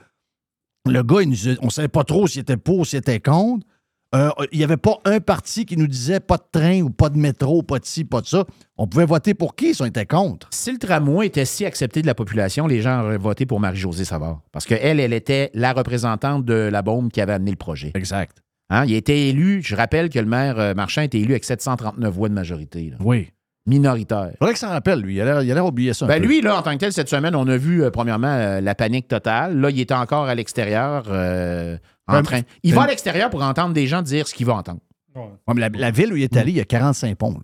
le 0.86 1.02
gars, 1.02 1.20
il 1.20 1.28
nous 1.28 1.48
on 1.60 1.66
ne 1.66 1.70
savait 1.70 1.88
pas 1.88 2.04
trop 2.04 2.26
s'il 2.26 2.40
était 2.40 2.56
pour, 2.56 2.86
s'il 2.86 2.98
était 3.00 3.20
contre. 3.20 3.66
Euh, 4.14 4.28
il 4.52 4.58
n'y 4.58 4.64
avait 4.64 4.76
pas 4.76 4.98
un 5.06 5.20
parti 5.20 5.64
qui 5.64 5.76
nous 5.76 5.86
disait 5.86 6.20
pas 6.20 6.36
de 6.36 6.42
train 6.52 6.82
ou 6.82 6.90
pas 6.90 7.08
de 7.08 7.16
métro, 7.16 7.62
pas 7.62 7.78
de 7.78 7.86
ci, 7.86 8.04
pas 8.04 8.20
de 8.20 8.26
ça. 8.26 8.44
On 8.76 8.86
pouvait 8.86 9.06
voter 9.06 9.32
pour 9.32 9.54
qui 9.56 9.74
si 9.74 9.80
on 9.82 9.86
était 9.86 10.04
contre? 10.04 10.48
Si 10.50 10.70
le 10.70 10.78
tramway 10.78 11.28
était 11.28 11.44
si 11.46 11.64
accepté 11.64 12.02
de 12.02 12.06
la 12.06 12.14
population, 12.14 12.66
les 12.66 12.82
gens 12.82 13.02
auraient 13.04 13.16
voté 13.16 13.46
pour 13.46 13.58
Marie-Josée 13.58 14.04
Savard. 14.04 14.40
Parce 14.52 14.66
qu'elle, 14.66 15.00
elle 15.00 15.14
était 15.14 15.50
la 15.54 15.72
représentante 15.72 16.44
de 16.44 16.54
la 16.70 16.82
bombe 16.82 17.10
qui 17.10 17.20
avait 17.22 17.32
amené 17.32 17.52
le 17.52 17.56
projet. 17.56 17.90
Exact. 17.94 18.36
Hein, 18.68 18.84
il 18.86 18.94
a 18.94 18.96
été 18.98 19.28
élu, 19.30 19.62
je 19.62 19.74
rappelle 19.76 20.08
que 20.10 20.18
le 20.18 20.26
maire 20.26 20.58
euh, 20.58 20.74
Marchand 20.74 21.00
a 21.02 21.04
été 21.04 21.18
élu 21.18 21.32
avec 21.32 21.44
739 21.44 22.12
voix 22.12 22.28
de 22.28 22.34
majorité. 22.34 22.90
là. 22.90 22.96
Oui. 23.00 23.28
Minoritaire. 23.66 24.32
faudrait 24.40 24.54
que 24.54 24.58
ça 24.58 24.70
rappelle, 24.70 25.00
lui. 25.00 25.14
Il 25.14 25.20
a 25.20 25.40
l'air- 25.42 25.64
oublié 25.66 25.94
ça. 25.94 26.04
un 26.04 26.08
Ben 26.08 26.20
peu. 26.20 26.26
lui, 26.26 26.40
là, 26.40 26.58
en 26.58 26.62
tant 26.62 26.72
que 26.72 26.78
tel, 26.78 26.92
cette 26.92 27.08
semaine, 27.08 27.36
on 27.36 27.46
a 27.46 27.56
vu, 27.56 27.84
euh, 27.84 27.90
premièrement, 27.90 28.26
euh, 28.34 28.60
la 28.60 28.74
panique 28.74 29.06
totale. 29.06 29.56
Là, 29.60 29.70
il 29.70 29.78
est 29.78 29.92
encore 29.92 30.24
à 30.26 30.34
l'extérieur 30.34 31.04
euh, 31.08 31.76
en 32.08 32.22
train. 32.22 32.40
Il 32.62 32.74
va 32.74 32.82
à 32.82 32.86
l'extérieur 32.88 33.30
pour 33.30 33.42
entendre 33.42 33.72
des 33.74 33.86
gens 33.86 34.02
dire 34.02 34.26
ce 34.28 34.34
qu'il 34.34 34.46
va 34.46 34.54
entendre. 34.54 34.80
Ouais, 35.14 35.54
mais 35.54 35.60
la, 35.60 35.68
la 35.68 35.90
ville 35.90 36.12
où 36.12 36.16
il 36.16 36.22
est 36.22 36.36
allé, 36.36 36.52
il 36.52 36.56
y 36.56 36.60
a 36.60 36.64
45 36.64 37.16
ponts. 37.16 37.38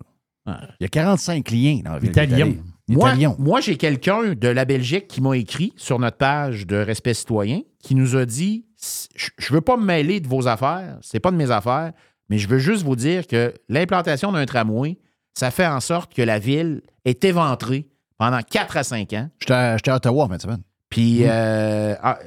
là. 0.45 0.59
Il 0.79 0.83
y 0.83 0.85
a 0.85 0.89
45 0.89 1.49
liens 1.51 1.81
dans 1.85 1.93
la 1.93 1.99
ville. 1.99 2.09
Italien. 2.09 2.53
Moi, 3.37 3.61
j'ai 3.61 3.77
quelqu'un 3.77 4.33
de 4.33 4.47
la 4.47 4.65
Belgique 4.65 5.07
qui 5.07 5.21
m'a 5.21 5.37
écrit 5.37 5.73
sur 5.75 5.99
notre 5.99 6.17
page 6.17 6.65
de 6.65 6.75
Respect 6.77 7.13
citoyen 7.13 7.61
qui 7.83 7.93
nous 7.93 8.15
a 8.15 8.25
dit 8.25 8.65
Je 9.15 9.27
je 9.37 9.53
veux 9.53 9.61
pas 9.61 9.77
me 9.77 9.85
mêler 9.85 10.19
de 10.19 10.27
vos 10.27 10.47
affaires, 10.47 10.97
c'est 11.01 11.19
pas 11.19 11.29
de 11.31 11.35
mes 11.37 11.51
affaires, 11.51 11.91
mais 12.29 12.39
je 12.39 12.47
veux 12.47 12.57
juste 12.57 12.83
vous 12.83 12.95
dire 12.95 13.27
que 13.27 13.53
l'implantation 13.69 14.31
d'un 14.31 14.45
tramway, 14.45 14.97
ça 15.35 15.51
fait 15.51 15.67
en 15.67 15.79
sorte 15.79 16.13
que 16.15 16.23
la 16.23 16.39
ville 16.39 16.81
est 17.05 17.23
éventrée 17.23 17.87
pendant 18.17 18.41
4 18.41 18.77
à 18.77 18.83
5 18.83 19.13
ans. 19.13 19.29
J'étais 19.39 19.53
à, 19.53 19.77
j'étais 19.77 19.91
à 19.91 19.95
Ottawa 19.97 20.25
en 20.25 20.29
fin 20.29 20.37
de 20.37 20.41
semaine. 20.41 20.63
Puis, 20.89 21.19
euh, 21.23 21.93
ah, 22.01 22.17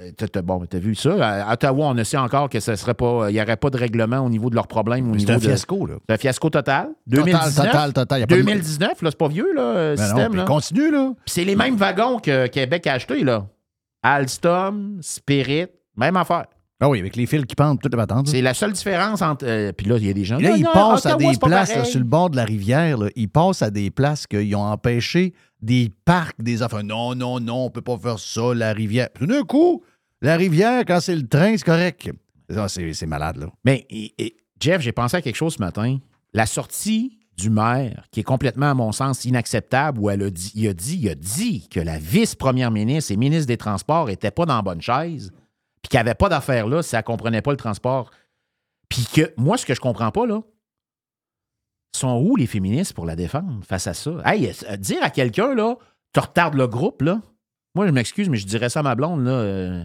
bon, 0.45 0.65
t'as 0.67 0.79
vu 0.79 0.95
ça? 0.95 1.15
À 1.49 1.53
Ottawa, 1.53 1.87
on 1.99 2.05
sait 2.05 2.17
encore 2.17 2.49
que 2.49 2.61
ce 2.61 2.77
serait 2.77 2.95
pas, 2.95 3.27
il 3.29 3.35
n'y 3.35 3.43
aurait 3.43 3.57
pas 3.57 3.71
de 3.71 3.77
règlement 3.77 4.21
au 4.21 4.29
niveau 4.29 4.51
de 4.51 4.55
leurs 4.55 4.69
problèmes. 4.69 5.11
Au 5.11 5.15
C'est 5.15 5.19
niveau 5.19 5.33
un 5.33 5.37
de- 5.39 5.41
fiasco, 5.41 5.85
là. 5.87 5.95
C'est 6.09 6.15
un 6.15 6.19
fiasco 6.19 6.49
total. 6.49 6.85
Total, 7.11 7.25
2019, 7.25 7.67
total, 7.67 7.93
total. 7.93 8.21
Y 8.21 8.23
a 8.23 8.27
pas 8.29 8.35
de- 8.37 8.41
2019, 8.43 9.03
là, 9.03 9.11
c'est 9.11 9.19
pas 9.19 9.29
vieux, 9.29 9.53
là, 9.53 9.91
le 9.91 9.97
Ben 9.97 10.03
non, 10.03 10.07
système. 10.07 10.29
puis 10.31 10.39
là. 10.39 10.45
continue, 10.45 10.91
là. 10.93 11.13
Puis 11.25 11.33
c'est 11.35 11.45
les 11.45 11.57
mêmes 11.57 11.75
wagons 11.77 12.19
que 12.21 12.47
Québec 12.47 12.87
a 12.87 12.93
acheté, 12.95 13.25
là. 13.25 13.47
Alstom, 14.07 14.99
Spirit, 15.01 15.67
même 15.97 16.17
affaire. 16.17 16.47
Ah 16.81 16.89
oui, 16.89 16.99
avec 16.99 17.15
les 17.15 17.27
fils 17.27 17.45
qui 17.45 17.55
pendent, 17.55 17.81
toutes 17.81 17.93
les 17.93 17.97
patentes. 17.97 18.27
C'est 18.27 18.43
la 18.43 18.55
seule 18.55 18.73
différence 18.73 19.23
entre. 19.23 19.45
euh, 19.47 19.71
puis 19.73 19.87
là, 19.87 19.97
il 19.99 20.07
y 20.07 20.11
a 20.11 20.13
des 20.13 20.25
gens. 20.25 20.39
Là, 20.39 20.51
Non, 20.51 20.57
ils 20.57 20.63
non, 20.65 20.73
passent 20.73 21.07
à 21.07 21.15
des 21.15 21.31
places 21.41 21.77
là, 21.77 21.85
sur 21.85 22.01
le 22.01 22.05
bord 22.05 22.29
de 22.31 22.35
la 22.37 22.45
rivière. 22.45 22.99
là. 22.99 23.09
Ils 23.15 23.29
passent 23.29 23.63
à 23.63 23.71
des 23.71 23.91
places 23.93 24.27
qu'ils 24.27 24.55
ont 24.57 24.63
empêché 24.65 25.33
des 25.63 25.93
parcs, 26.05 26.41
des 26.43 26.63
enfants. 26.63 26.83
Non, 26.83 27.15
non, 27.15 27.41
non, 27.41 27.67
on 27.67 27.71
peut 27.71 27.81
pas 27.83 27.97
faire 27.97 28.19
ça, 28.19 28.53
la 28.55 28.73
rivière. 28.73 29.09
Tout 29.15 29.27
d'un 29.27 29.43
coup, 29.43 29.83
la 30.21 30.37
rivière, 30.37 30.85
quand 30.87 31.01
c'est 31.01 31.17
le 31.17 31.27
train, 31.27 31.57
c'est 31.57 31.65
correct. 31.65 32.11
Ah, 32.55 32.69
c'est 32.69 32.93
c'est 32.93 33.07
malade, 33.07 33.39
là. 33.39 33.47
Mais 33.65 33.87
Jeff, 34.61 34.83
j'ai 34.83 34.93
pensé 34.93 35.17
à 35.17 35.23
quelque 35.23 35.37
chose 35.37 35.55
ce 35.55 35.61
matin. 35.61 35.99
La 36.35 36.47
sortie 36.47 37.19
du 37.37 37.49
maire, 37.49 38.05
qui 38.11 38.21
est 38.21 38.25
complètement, 38.25 38.71
à 38.71 38.75
mon 38.75 38.93
sens, 38.93 39.25
inacceptable, 39.25 39.99
où 39.99 40.11
elle 40.11 40.23
a 40.23 40.31
dit, 40.31 40.53
il 40.55 40.69
a 40.69 40.75
dit, 40.75 40.99
il 40.99 41.09
a 41.09 41.15
dit 41.15 41.69
que 41.69 41.81
la 41.81 41.99
vice-première 41.99 42.71
ministre 42.71 43.13
et 43.13 43.17
ministre 43.17 43.47
des 43.47 43.57
Transports 43.57 44.07
n'étaient 44.07 44.31
pas 44.31 44.45
dans 44.45 44.57
la 44.57 44.63
bonne 44.63 44.83
chaise, 44.83 45.33
puis 45.81 45.89
qu'il 45.89 45.97
n'y 45.97 46.03
avait 46.03 46.15
pas 46.15 46.29
d'affaires 46.29 46.67
là 46.67 46.83
si 46.83 46.95
elle 46.95 47.01
ne 47.01 47.05
comprenait 47.05 47.43
pas 47.43 47.51
le 47.51 47.57
transport. 47.57 48.11
Puis 48.89 49.07
que 49.13 49.33
moi, 49.37 49.57
ce 49.57 49.65
que 49.65 49.75
je 49.75 49.81
comprends 49.81 50.11
pas, 50.11 50.27
là, 50.27 50.43
sont 51.95 52.21
où 52.25 52.37
les 52.37 52.47
féministes 52.47 52.95
pour 52.95 53.07
la 53.07 53.17
défendre 53.17 53.61
face 53.65 53.87
à 53.87 53.95
ça? 53.95 54.13
Hey, 54.25 54.51
euh, 54.69 54.77
dire 54.77 55.03
à 55.03 55.11
quelqu'un, 55.11 55.55
là, 55.55 55.77
tu 56.13 56.21
retardes 56.21 56.55
le 56.55 56.67
groupe, 56.67 57.03
là. 57.03 57.21
Moi, 57.75 57.87
je 57.87 57.93
m'excuse, 57.93 58.29
mais 58.29 58.37
je 58.37 58.47
dirais 58.47 58.69
ça 58.69 58.81
à 58.81 58.83
ma 58.83 58.95
blonde, 58.95 59.25
là. 59.25 59.31
euh, 59.33 59.85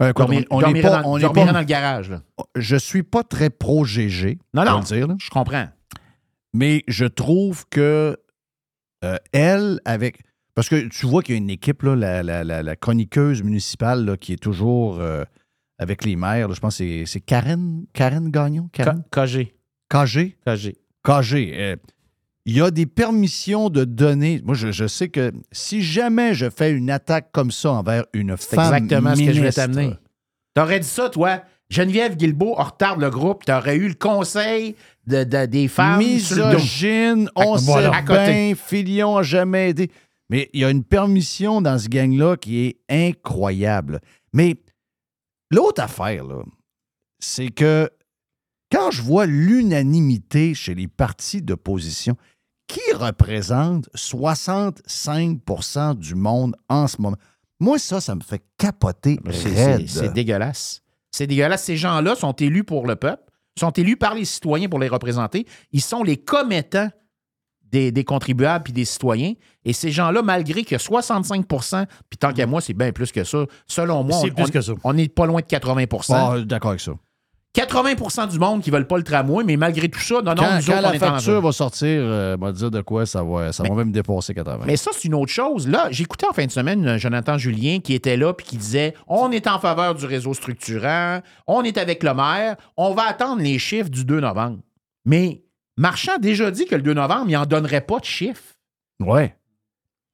Euh, 0.00 0.10
écoute, 0.10 0.16
dormir- 0.26 0.44
on- 0.50 0.58
n'est 0.58 0.62
dormirait 0.62 0.88
pas- 0.88 1.02
dans, 1.02 1.10
on 1.12 1.16
n'est 1.16 1.22
dormirait 1.24 1.46
pas- 1.46 1.52
dans 1.52 1.58
le 1.58 1.64
garage, 1.64 2.10
là. 2.10 2.22
Je 2.54 2.76
suis 2.76 3.02
pas 3.02 3.24
très 3.24 3.50
pro-GG. 3.50 4.38
Non, 4.54 4.64
non. 4.64 4.78
le 4.78 4.84
dire, 4.84 5.08
là. 5.08 5.16
Je 5.20 5.30
comprends. 5.30 5.66
Mais 6.54 6.84
je 6.88 7.04
trouve 7.04 7.66
que 7.68 8.16
euh, 9.04 9.16
elle, 9.32 9.80
avec. 9.84 10.20
Parce 10.54 10.68
que 10.68 10.88
tu 10.88 11.06
vois 11.06 11.22
qu'il 11.22 11.34
y 11.36 11.38
a 11.38 11.40
une 11.40 11.50
équipe, 11.50 11.82
là, 11.82 11.94
la, 11.94 12.22
la- 12.24 12.42
la- 12.42 12.62
la 12.64 12.76
chroniqueuse 12.76 13.42
municipale, 13.44 14.04
là, 14.04 14.16
qui 14.16 14.32
est 14.32 14.42
toujours 14.42 14.98
euh, 15.00 15.24
avec 15.78 16.04
les 16.04 16.16
maires. 16.16 16.48
là. 16.48 16.54
je 16.54 16.60
pense 16.60 16.74
que 16.78 16.84
c'est- 16.84 17.06
c'est 17.06 17.20
Karen, 17.20 17.84
Karen 17.92 18.28
Gagnon. 18.30 18.68
Karen? 18.72 19.04
KG. 19.12 19.54
KG? 19.88 20.36
KG. 20.44 20.76
KG. 21.04 21.52
euh, 21.54 21.76
il 22.44 22.56
y 22.56 22.62
a 22.62 22.70
des 22.70 22.86
permissions 22.86 23.68
de 23.68 23.84
donner. 23.84 24.40
Moi, 24.44 24.54
je, 24.54 24.70
je 24.72 24.86
sais 24.86 25.08
que 25.10 25.32
si 25.52 25.82
jamais 25.82 26.32
je 26.34 26.48
fais 26.48 26.70
une 26.72 26.88
attaque 26.90 27.30
comme 27.32 27.50
ça 27.50 27.72
envers 27.72 28.04
une 28.14 28.36
femme. 28.38 28.74
exactement 28.74 29.14
ce 29.14 29.20
que 29.20 29.26
je 29.26 29.30
vais 29.32 29.40
ministre, 29.40 29.60
t'amener. 29.66 29.92
T'aurais 30.54 30.80
dit 30.80 30.88
ça, 30.88 31.10
toi? 31.10 31.42
Geneviève 31.68 32.16
Guilbeault, 32.16 32.54
retarde 32.54 33.02
le 33.02 33.10
groupe, 33.10 33.44
t'aurais 33.44 33.76
eu 33.76 33.88
le 33.88 33.94
conseil 33.94 34.74
de, 35.06 35.24
de- 35.24 35.44
des 35.44 35.68
femmes. 35.68 35.98
Misogyne, 35.98 37.28
on 37.36 37.58
sait 37.58 37.90
bien, 38.06 38.54
Filion 38.56 39.18
a 39.18 39.22
jamais 39.22 39.68
aidé. 39.70 39.90
Mais 40.30 40.48
il 40.54 40.60
y 40.60 40.64
a 40.64 40.70
une 40.70 40.84
permission 40.84 41.60
dans 41.60 41.78
ce 41.78 41.88
gang-là 41.88 42.36
qui 42.38 42.64
est 42.66 42.78
incroyable. 42.88 44.00
Mais 44.32 44.56
l'autre 45.50 45.82
affaire, 45.82 46.24
là, 46.24 46.42
c'est 47.18 47.48
que 47.48 47.90
quand 48.70 48.90
je 48.90 49.02
vois 49.02 49.26
l'unanimité 49.26 50.54
chez 50.54 50.74
les 50.74 50.88
partis 50.88 51.42
d'opposition, 51.42 52.16
qui 52.66 52.80
représente 52.94 53.88
65% 53.94 55.94
du 55.96 56.14
monde 56.14 56.54
en 56.68 56.86
ce 56.86 57.00
moment, 57.00 57.16
moi, 57.60 57.78
ça, 57.78 58.00
ça 58.00 58.14
me 58.14 58.20
fait 58.20 58.42
capoter 58.58 59.18
C'est- 59.32 60.12
dégueulasse. 60.12 60.82
C'est 61.10 61.26
dégueulasse. 61.26 61.64
Ces 61.64 61.76
gens-là 61.76 62.14
sont 62.14 62.32
élus 62.32 62.64
pour 62.64 62.86
le 62.86 62.96
peuple, 62.96 63.22
sont 63.58 63.70
élus 63.70 63.96
par 63.96 64.14
les 64.14 64.24
citoyens 64.24 64.68
pour 64.68 64.78
les 64.78 64.88
représenter. 64.88 65.46
Ils 65.72 65.80
sont 65.80 66.02
les 66.04 66.16
commettants 66.16 66.88
des, 67.64 67.90
des 67.90 68.04
contribuables 68.04 68.64
puis 68.64 68.72
des 68.72 68.84
citoyens. 68.84 69.34
Et 69.64 69.72
ces 69.72 69.90
gens-là, 69.90 70.22
malgré 70.22 70.64
que 70.64 70.76
65% 70.76 71.86
puis 72.08 72.18
tant 72.18 72.32
qu'à 72.32 72.46
moi, 72.46 72.60
c'est 72.60 72.74
bien 72.74 72.92
plus 72.92 73.10
que 73.12 73.24
ça, 73.24 73.44
selon 73.66 74.04
moi, 74.04 74.18
on- 74.18 74.22
plus 74.34 74.44
on- 74.44 74.48
que 74.48 74.60
ça. 74.60 74.72
on 74.84 74.92
n'est 74.94 75.08
pas 75.08 75.26
loin 75.26 75.40
de 75.40 75.46
80 75.46 75.84
Ah, 76.10 76.36
D'accord 76.44 76.70
avec 76.70 76.80
ça. 76.80 76.92
80% 77.58 78.30
du 78.30 78.38
monde 78.38 78.62
qui 78.62 78.70
veulent 78.70 78.86
pas 78.86 78.96
le 78.96 79.02
tramway, 79.02 79.42
mais 79.42 79.56
malgré 79.56 79.88
tout 79.88 79.98
ça, 79.98 80.16
non, 80.22 80.34
non, 80.34 80.36
Quand, 80.36 80.56
nous 80.56 80.62
quand 80.62 80.78
autres, 80.78 80.88
on 80.88 80.92
la 80.92 80.98
facture 80.98 81.40
va 81.40 81.52
sortir, 81.52 81.88
euh, 81.88 82.36
on 82.40 82.44
va 82.44 82.52
dire 82.52 82.70
de 82.70 82.80
quoi 82.80 83.04
ça 83.04 83.22
va, 83.24 83.52
ça 83.52 83.64
va 83.64 83.74
même 83.74 83.90
dépasser 83.90 84.32
80. 84.32 84.64
Mais 84.66 84.76
ça, 84.76 84.92
c'est 84.94 85.08
une 85.08 85.14
autre 85.14 85.32
chose. 85.32 85.66
Là, 85.66 85.88
j'écoutais 85.90 86.26
en 86.26 86.32
fin 86.32 86.46
de 86.46 86.52
semaine 86.52 86.86
euh, 86.86 86.98
Jonathan 86.98 87.36
Julien 87.36 87.80
qui 87.80 87.94
était 87.94 88.16
là 88.16 88.32
puis 88.32 88.46
qui 88.46 88.56
disait 88.56 88.94
on 89.08 89.32
est 89.32 89.48
en 89.48 89.58
faveur 89.58 89.94
du 89.94 90.06
réseau 90.06 90.34
structurant, 90.34 91.20
on 91.46 91.62
est 91.62 91.78
avec 91.78 92.02
le 92.02 92.14
maire, 92.14 92.56
on 92.76 92.94
va 92.94 93.08
attendre 93.08 93.42
les 93.42 93.58
chiffres 93.58 93.90
du 93.90 94.04
2 94.04 94.20
novembre. 94.20 94.58
Mais 95.04 95.42
Marchand 95.76 96.14
a 96.16 96.18
déjà 96.18 96.50
dit 96.50 96.66
que 96.66 96.76
le 96.76 96.82
2 96.82 96.94
novembre, 96.94 97.26
il 97.28 97.32
n'en 97.32 97.46
donnerait 97.46 97.80
pas 97.80 97.98
de 97.98 98.04
chiffres. 98.04 98.54
Ouais. 99.00 99.34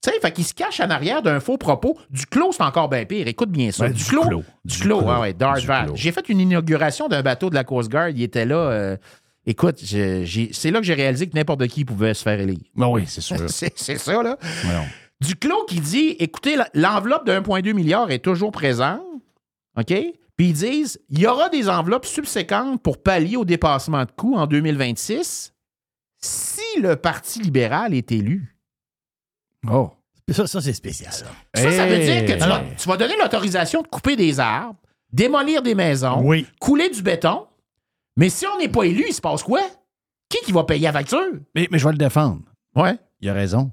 Tu 0.05 0.11
sais, 0.11 0.21
fait 0.21 0.33
qu'il 0.33 0.45
se 0.45 0.53
cache 0.53 0.81
en 0.81 0.91
arrière 0.91 1.23
d'un 1.23 1.41
faux 1.41 1.57
propos. 1.57 1.99
Du 2.11 2.27
clos, 2.27 2.53
c'est 2.53 2.63
encore 2.63 2.91
bien 2.91 3.07
pire. 3.07 3.27
Écoute 3.27 3.51
bien 3.51 3.71
ça. 3.73 3.85
Ouais, 3.85 3.91
du, 3.93 4.03
du 4.03 4.05
clos. 4.05 4.23
clos. 4.23 4.45
Du 4.65 4.75
Du 4.77 4.81
clos, 4.83 4.99
clos. 4.99 5.09
ah 5.09 5.21
ouais, 5.21 5.33
Darth. 5.33 5.65
J'ai 5.95 6.13
fait 6.13 6.29
une 6.29 6.41
inauguration 6.41 7.09
d'un 7.09 7.23
bateau 7.23 7.49
de 7.49 7.55
la 7.55 7.65
Coast 7.65 7.91
Guard. 7.91 8.11
Il 8.11 8.23
était 8.23 8.45
là. 8.45 8.57
euh, 8.57 8.97
écoute, 9.47 9.79
c'est 9.79 10.71
là 10.71 10.79
que 10.81 10.85
j'ai 10.85 10.95
réalisé 10.95 11.27
que 11.27 11.35
n'importe 11.35 11.67
qui 11.69 11.85
pouvait 11.87 12.13
se 12.13 12.23
faire 12.23 12.39
élire. 12.39 12.59
Ben 12.75 12.89
oui, 12.89 13.05
c'est 13.07 13.23
sûr. 13.23 13.39
c'est 13.49 13.99
ça, 13.99 14.23
là. 14.23 14.37
Voyons. 14.65 14.85
Duclos 15.23 15.65
qui 15.69 15.81
dit 15.81 16.17
écoutez, 16.19 16.57
l'enveloppe 16.75 17.27
de 17.27 17.33
1,2 17.33 17.73
milliard 17.73 18.11
est 18.11 18.19
toujours 18.19 18.53
présente. 18.53 19.01
OK? 19.79 19.87
Puis 20.37 20.49
ils 20.49 20.53
disent 20.53 21.01
il 21.09 21.21
y 21.21 21.27
aura 21.27 21.49
des 21.49 21.69
enveloppes 21.71 22.05
subséquentes 22.05 22.83
pour 22.83 23.03
pallier 23.03 23.37
au 23.37 23.45
dépassement 23.47 24.05
de 24.05 24.11
coûts 24.11 24.37
en 24.37 24.47
2026 24.47 25.55
si 26.21 26.81
le 26.81 26.97
Parti 26.97 27.41
libéral 27.41 27.95
est 27.95 28.11
élu. 28.13 28.54
Oh. 29.71 29.91
Ça, 30.31 30.47
ça 30.47 30.61
c'est 30.61 30.73
spécial. 30.73 31.13
Ça, 31.13 31.27
Ça, 31.55 31.71
ça 31.71 31.87
veut 31.87 31.99
dire 31.99 32.25
que 32.25 32.33
tu 32.33 32.39
vas, 32.49 32.63
tu 32.77 32.89
vas 32.89 32.97
donner 32.97 33.15
l'autorisation 33.21 33.83
de 33.83 33.89
couper 33.89 34.17
des 34.17 34.41
arbres, 34.41 34.79
démolir 35.13 35.61
des 35.63 35.75
maisons, 35.75 36.21
Oui. 36.25 36.47
couler 36.61 36.89
du 36.91 37.03
béton. 37.03 37.47
Mais 38.17 38.29
si 38.29 38.47
on 38.47 38.59
n'est 38.59 38.69
pas 38.69 38.85
élu, 38.85 39.05
il 39.09 39.13
se 39.13 39.21
passe 39.21 39.43
quoi? 39.43 39.61
Qui 40.29 40.39
qui 40.45 40.53
va 40.53 40.65
payer 40.65 40.85
la 40.85 40.93
facture? 40.93 41.19
Mais, 41.55 41.69
mais 41.71 41.79
je 41.79 41.85
vais 41.85 41.93
le 41.93 41.99
défendre. 41.99 42.43
Ouais. 42.75 42.97
Il 43.21 43.29
a 43.29 43.35
raison. 43.35 43.71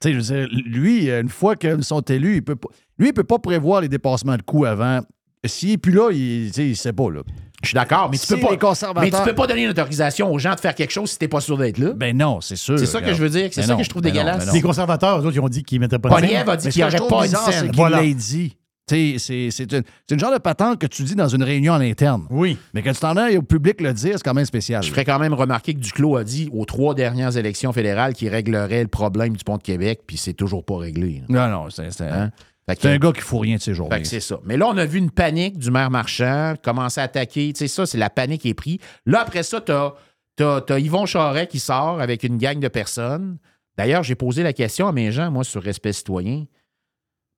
Tu 0.00 0.08
sais, 0.08 0.14
je 0.14 0.18
veux 0.18 0.46
dire, 0.46 0.48
lui, 0.66 1.10
une 1.10 1.28
fois 1.28 1.56
qu'ils 1.56 1.84
sont 1.84 2.00
élus, 2.00 2.36
il 2.36 2.42
peut 2.42 2.56
pas, 2.56 2.68
lui, 2.98 3.08
il 3.08 3.12
peut 3.12 3.24
pas 3.24 3.38
prévoir 3.38 3.80
les 3.82 3.88
dépassements 3.88 4.36
de 4.36 4.42
coûts 4.42 4.64
avant. 4.64 5.00
S'il 5.44 5.70
n'est 5.70 5.78
plus 5.78 5.92
là, 5.92 6.10
il 6.10 6.50
ne 6.56 6.62
il 6.62 6.76
sait 6.76 6.92
pas. 6.92 7.10
Là. 7.10 7.22
Je 7.62 7.68
suis 7.68 7.74
d'accord, 7.74 8.08
mais 8.10 8.16
tu 8.16 8.26
Si 8.26 8.34
peux 8.34 8.40
pas. 8.40 8.56
conservateurs- 8.56 9.02
Mais 9.02 9.10
tu 9.18 9.22
peux 9.24 9.34
pas 9.34 9.46
donner 9.46 9.64
une 9.64 9.70
autorisation 9.70 10.32
aux 10.32 10.38
gens 10.38 10.54
de 10.54 10.60
faire 10.60 10.74
quelque 10.74 10.92
chose 10.92 11.10
si 11.10 11.18
t'es 11.18 11.28
pas 11.28 11.40
sûr 11.40 11.58
d'être 11.58 11.78
là. 11.78 11.92
Ben 11.94 12.16
non, 12.16 12.40
c'est 12.40 12.56
sûr. 12.56 12.78
C'est 12.78 12.86
ça 12.86 13.02
que 13.02 13.12
je 13.12 13.20
veux 13.22 13.28
dire, 13.28 13.48
c'est 13.52 13.60
Ben 13.60 13.66
ça 13.66 13.72
non, 13.74 13.78
que 13.78 13.84
je 13.84 13.90
trouve 13.90 14.02
ben 14.02 14.10
dégueulasse. 14.12 14.38
ben 14.38 14.46
non. 14.46 14.52
Les 14.54 14.62
conservateurs, 14.62 15.18
eux 15.20 15.26
autres, 15.26 15.36
ils 15.36 15.40
ont 15.40 15.48
dit 15.48 15.62
qu'ils 15.62 15.78
ne 15.78 15.84
mettaient 15.84 15.98
pas 15.98 16.08
de 16.08 16.26
scène. 16.26 16.48
a 16.48 16.56
dit 16.56 16.68
qu'il 16.70 16.82
n'y 16.82 16.88
aurait 16.88 17.08
pas 17.08 17.16
une 17.16 17.22
bizarre, 17.22 17.52
scène. 17.52 17.66
qu'il 17.68 17.76
Voilà. 17.76 18.02
dit. 18.02 18.56
Tu 18.88 19.18
sais, 19.20 19.48
C'est 19.52 19.72
une, 20.10 20.18
genre 20.18 20.32
de 20.32 20.38
patente 20.38 20.80
que 20.80 20.86
tu 20.88 21.04
dis 21.04 21.14
dans 21.14 21.28
une 21.28 21.44
réunion 21.44 21.74
à 21.74 21.78
l'interne. 21.78 22.26
Oui. 22.28 22.56
Mais 22.74 22.82
que 22.82 22.90
tu 22.90 22.98
t'en 22.98 23.16
ailles 23.16 23.36
au 23.36 23.42
public 23.42 23.80
le 23.80 23.92
dire, 23.92 24.14
c'est 24.16 24.22
quand 24.24 24.34
même 24.34 24.44
spécial. 24.46 24.82
Je 24.82 24.90
ferais 24.90 25.04
quand 25.04 25.20
même 25.20 25.32
remarquer 25.34 25.74
que 25.74 25.78
Duclos 25.78 26.16
a 26.16 26.24
dit 26.24 26.48
aux 26.52 26.64
trois 26.64 26.94
dernières 26.96 27.36
élections 27.36 27.72
fédérales 27.72 28.14
qu'il 28.14 28.28
réglerait 28.30 28.82
le 28.82 28.88
problème 28.88 29.36
du 29.36 29.44
pont 29.44 29.58
de 29.58 29.62
Québec, 29.62 30.00
puis 30.08 30.16
c'est 30.16 30.32
toujours 30.32 30.64
pas 30.64 30.76
réglé. 30.78 31.22
là. 31.28 31.48
Non, 31.48 31.56
non, 31.64 31.70
c'est 31.70 31.92
c'est- 31.92 32.02
Hein? 32.08 32.30
C'est 32.78 32.88
un 32.90 32.98
gars 32.98 33.12
qui 33.12 33.20
fout 33.20 33.40
rien 33.40 33.56
de 33.56 33.60
ses 33.60 33.74
journées. 33.74 34.04
c'est 34.04 34.20
ça. 34.20 34.38
Mais 34.44 34.56
là, 34.56 34.66
on 34.68 34.76
a 34.76 34.84
vu 34.86 34.98
une 34.98 35.10
panique 35.10 35.58
du 35.58 35.70
maire 35.70 35.90
marchand, 35.90 36.54
commencer 36.62 37.00
à 37.00 37.04
attaquer. 37.04 37.52
Tu 37.52 37.58
sais, 37.60 37.68
ça, 37.68 37.86
c'est 37.86 37.98
la 37.98 38.10
panique 38.10 38.42
qui 38.42 38.48
est 38.50 38.54
prise. 38.54 38.78
Là, 39.06 39.20
après 39.20 39.42
ça, 39.42 39.60
tu 39.60 39.72
as, 39.72 40.78
Yvon 40.78 41.06
Charret 41.06 41.46
qui 41.46 41.58
sort 41.58 42.00
avec 42.00 42.22
une 42.22 42.38
gang 42.38 42.58
de 42.60 42.68
personnes. 42.68 43.38
D'ailleurs, 43.78 44.02
j'ai 44.02 44.14
posé 44.14 44.42
la 44.42 44.52
question 44.52 44.86
à 44.88 44.92
mes 44.92 45.10
gens, 45.12 45.30
moi, 45.30 45.44
sur 45.44 45.62
respect 45.62 45.92
citoyen. 45.92 46.44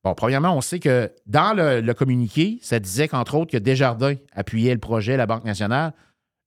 Bon, 0.03 0.13
premièrement, 0.15 0.55
on 0.55 0.61
sait 0.61 0.79
que 0.79 1.09
dans 1.25 1.53
le, 1.55 1.79
le 1.79 1.93
communiqué, 1.93 2.59
ça 2.61 2.79
disait 2.79 3.07
qu'entre 3.07 3.35
autres, 3.35 3.51
que 3.51 3.57
Desjardins 3.57 4.15
appuyait 4.33 4.73
le 4.73 4.79
projet, 4.79 5.15
la 5.15 5.25
Banque 5.25 5.45
nationale. 5.45 5.93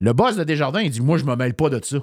Le 0.00 0.12
boss 0.12 0.36
de 0.36 0.44
Desjardins, 0.44 0.82
il 0.82 0.90
dit 0.90 1.00
Moi, 1.00 1.16
je 1.16 1.24
me 1.24 1.34
mêle 1.36 1.54
pas 1.54 1.70
de 1.70 1.82
ça. 1.82 1.96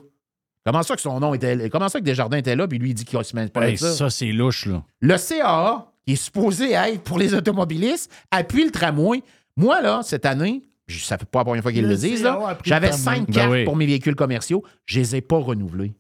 Comment 0.66 0.82
ça 0.82 0.96
que 0.96 1.02
son 1.02 1.20
nom 1.20 1.34
était 1.36 1.70
Comment 1.70 1.90
ça 1.90 2.00
que 2.00 2.06
Desjardins 2.06 2.38
était 2.38 2.56
là, 2.56 2.68
puis 2.68 2.80
lui, 2.80 2.90
il 2.92 2.94
dit 2.96 3.06
qu'il 3.06 3.20
ne 3.20 3.24
se 3.24 3.36
mêle 3.36 3.52
pas 3.52 3.68
Hey, 3.68 3.74
de 3.74 3.78
ça? 3.78 3.92
ça, 3.92 4.10
c'est 4.10 4.32
louche, 4.32 4.66
là. 4.66 4.84
Le 5.02 5.16
CAA, 5.18 5.93
qui 6.06 6.14
est 6.14 6.18
supposé 6.18 6.72
être 6.72 7.02
pour 7.04 7.18
les 7.20 7.34
automobilistes, 7.34 8.12
appuie 8.32 8.66
le 8.66 8.72
tramway. 8.72 9.24
Moi, 9.56 9.82
là, 9.82 10.02
cette 10.04 10.26
année, 10.26 10.64
je- 10.88 11.00
ça 11.00 11.18
fait 11.18 11.26
pas 11.26 11.40
la 11.40 11.46
première 11.46 11.62
fois 11.64 11.72
qu'ils 11.72 11.84
Le 11.84 11.90
le 11.90 11.96
disent, 11.96 12.24
le 12.24 12.30
j'avais 12.64 12.92
cinq 12.92 13.26
Ben 13.28 13.34
cartes 13.34 13.52
oui. 13.52 13.64
pour 13.66 13.76
mes 13.76 13.86
véhicules 13.86 14.16
commerciaux. 14.16 14.64
Je 14.86 15.00
les 15.00 15.16
ai 15.16 15.22
pas 15.22 15.38
renouvelées. 15.38 15.94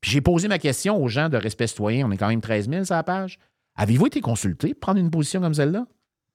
Puis 0.00 0.10
j'ai 0.12 0.20
posé 0.20 0.46
ma 0.48 0.58
question 0.58 1.02
aux 1.02 1.08
gens 1.08 1.28
de 1.28 1.36
respect 1.36 1.66
citoyen. 1.66 2.06
On 2.06 2.10
est 2.12 2.16
quand 2.16 2.28
même 2.28 2.40
13 2.40 2.68
000 2.68 2.84
sur 2.84 2.94
la 2.94 3.02
page. 3.02 3.38
Avez-vous 3.74 4.06
été 4.06 4.20
consulté 4.20 4.72
pour 4.74 4.80
prendre 4.80 5.00
une 5.00 5.10
position 5.10 5.40
comme 5.40 5.54
celle-là? 5.54 5.86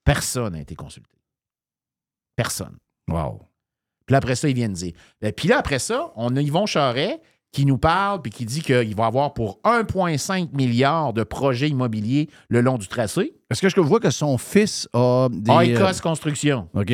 Personne 0.04 0.54
n'a 0.54 0.62
été 0.62 0.76
consulté. 0.76 1.18
Personne. 2.36 2.78
Wow. 3.10 3.42
Puis 4.06 4.14
là, 4.14 4.18
après 4.18 4.36
ça, 4.36 4.50
ils 4.50 4.56
viennent 4.56 4.74
dire. 4.74 4.94
Ben, 5.22 5.32
Puis 5.32 5.48
là, 5.48 5.58
après 5.60 5.80
ça, 5.80 6.12
on 6.16 6.36
a 6.36 6.42
Yvon 6.42 6.66
Charret 6.66 7.22
qui 7.52 7.66
nous 7.66 7.78
parle 7.78 8.22
puis 8.22 8.32
qui 8.32 8.46
dit 8.46 8.62
qu'il 8.62 8.96
va 8.96 9.06
avoir 9.08 9.34
pour 9.34 9.60
1,5 9.66 10.56
milliard 10.56 11.14
de 11.14 11.24
projets 11.24 11.68
immobiliers 11.70 12.30
le 12.50 12.62
long 12.62 12.78
du 12.78 12.88
tracé. 12.88 13.34
Est-ce 13.50 13.62
que 13.62 13.70
je 13.70 13.80
vois 13.82 14.00
que 14.00 14.10
son 14.10 14.38
fils 14.38 14.88
a 14.94 15.28
des. 15.32 15.52
Oikos 15.52 16.00
Construction. 16.02 16.70
OK. 16.74 16.94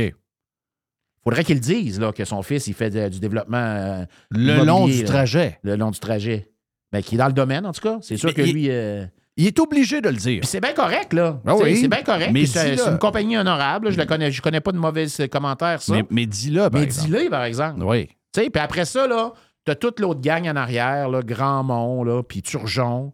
Faudrait 1.24 1.44
qu'il 1.44 1.60
dise 1.60 2.00
là, 2.00 2.12
que 2.12 2.24
son 2.26 2.42
fils 2.42 2.68
il 2.68 2.74
fait 2.74 2.90
de- 2.90 3.10
du 3.10 3.20
développement. 3.20 3.58
euh, 3.58 4.06
Le 4.30 4.64
long 4.64 4.88
du 4.88 5.02
là. 5.02 5.08
trajet. 5.08 5.60
Le 5.62 5.76
long 5.76 5.92
du 5.92 6.00
trajet. 6.00 6.50
Ben, 6.92 7.04
qui 7.04 7.16
est 7.16 7.18
dans 7.18 7.28
le 7.28 7.34
domaine, 7.34 7.66
en 7.66 7.74
tout 7.74 7.82
cas. 7.82 7.98
C'est 8.02 8.16
sûr 8.16 8.30
Mais 8.30 8.34
que 8.34 8.42
il- 8.42 8.54
lui. 8.54 8.70
euh, 8.70 9.06
Il 9.36 9.46
est 9.46 9.60
obligé 9.60 10.02
de 10.02 10.10
le 10.10 10.16
dire. 10.16 10.40
Puis 10.40 10.48
c'est 10.48 10.62
bien 10.62 10.74
correct, 10.74 11.14
là. 11.14 11.40
Ah 11.46 11.56
oui. 11.56 11.78
C'est 11.78 11.88
bien 11.90 12.02
correct. 12.02 12.32
Mais 12.34 12.46
c'est 12.48 12.76
une 12.80 12.98
compagnie 12.98 13.38
honorable. 13.38 13.92
Je 13.92 14.00
ne 14.00 14.06
connais, 14.06 14.32
je 14.32 14.42
connais 14.42 14.62
pas 14.62 14.72
de 14.72 14.80
mauvais 14.80 15.06
commentaires, 15.32 15.80
ça. 15.82 15.94
Mais, 15.94 16.04
mais 16.10 16.26
dis-le, 16.26 16.62
par 16.70 16.80
Mais 16.80 16.84
exemple. 16.84 17.08
dis-le, 17.12 17.30
par 17.30 17.44
exemple. 17.44 17.84
Oui. 17.84 18.08
Tu 18.34 18.42
sais, 18.44 18.50
puis 18.50 18.60
après 18.62 18.86
ça, 18.86 19.06
là, 19.08 19.34
t'as 19.68 19.76
toute 19.76 20.00
l'autre 20.00 20.22
gang 20.22 20.48
en 20.48 20.56
arrière, 20.56 21.10
là, 21.10 21.22
Grandmont, 21.22 22.04
là, 22.06 22.24
puis 22.24 22.42
Turgeon, 22.42 23.14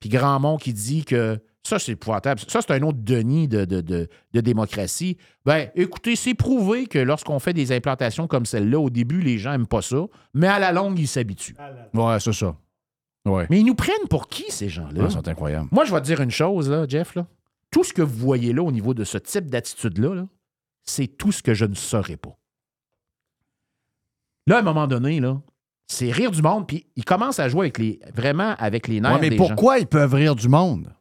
puis 0.00 0.10
Grandmont 0.10 0.58
qui 0.58 0.74
dit 0.74 1.02
que 1.06 1.38
ça, 1.66 1.78
c'est 1.78 1.92
épouvantable. 1.92 2.42
Ça, 2.46 2.60
c'est 2.60 2.72
un 2.74 2.82
autre 2.82 2.98
Denis 3.00 3.48
de, 3.48 3.64
de, 3.64 3.80
de- 3.80 4.06
de 4.34 4.40
démocratie. 4.42 5.16
Ben, 5.46 5.70
écoutez, 5.74 6.14
c'est 6.14 6.34
prouvé 6.34 6.86
que 6.86 6.98
lorsqu'on 6.98 7.38
fait 7.38 7.54
des 7.54 7.72
implantations 7.72 8.26
comme 8.26 8.44
celle-là, 8.44 8.78
au 8.78 8.90
début, 8.90 9.22
les 9.22 9.38
gens 9.38 9.52
n'aiment 9.52 9.66
pas 9.66 9.80
ça, 9.80 10.04
mais 10.34 10.46
à 10.46 10.58
la 10.58 10.72
longue, 10.72 10.98
ils 10.98 11.08
s'habituent. 11.08 11.56
Ouais, 11.94 12.20
c'est 12.20 12.34
ça. 12.34 12.54
Ouais. 13.24 13.46
Mais 13.48 13.60
ils 13.60 13.64
nous 13.64 13.74
prennent 13.74 14.06
pour 14.10 14.28
qui, 14.28 14.44
ces 14.50 14.68
gens-là? 14.68 15.04
Ah, 15.06 15.08
c'est 15.10 15.26
incroyable. 15.26 15.68
Moi, 15.72 15.86
je 15.86 15.94
vais 15.94 16.00
te 16.02 16.04
dire 16.06 16.20
une 16.20 16.30
chose, 16.30 16.68
là, 16.68 16.84
Jeff. 16.86 17.14
Là. 17.14 17.26
Tout 17.70 17.82
ce 17.82 17.94
que 17.94 18.02
vous 18.02 18.18
voyez 18.18 18.52
là 18.52 18.62
au 18.62 18.70
niveau 18.70 18.92
de 18.92 19.04
ce 19.04 19.16
type 19.16 19.46
d'attitude-là, 19.46 20.14
là, 20.14 20.26
c'est 20.84 21.06
tout 21.06 21.32
ce 21.32 21.42
que 21.42 21.54
je 21.54 21.64
ne 21.64 21.74
saurais 21.74 22.18
pas. 22.18 22.36
Là, 24.46 24.56
à 24.56 24.58
un 24.58 24.62
moment 24.62 24.86
donné, 24.86 25.18
là, 25.20 25.40
c'est 25.86 26.10
rire 26.10 26.30
du 26.30 26.42
monde, 26.42 26.66
puis 26.66 26.86
ils 26.96 27.04
commencent 27.04 27.38
à 27.38 27.48
jouer 27.48 27.66
avec 27.66 27.78
les, 27.78 28.00
vraiment 28.14 28.54
avec 28.58 28.88
les 28.88 29.00
nerfs 29.00 29.14
Ouais, 29.14 29.20
mais 29.20 29.30
des 29.30 29.36
gens. 29.36 29.46
pourquoi 29.46 29.78
ils 29.78 29.86
peuvent 29.86 30.14
rire 30.14 30.34
du 30.34 30.48
monde? 30.48 30.92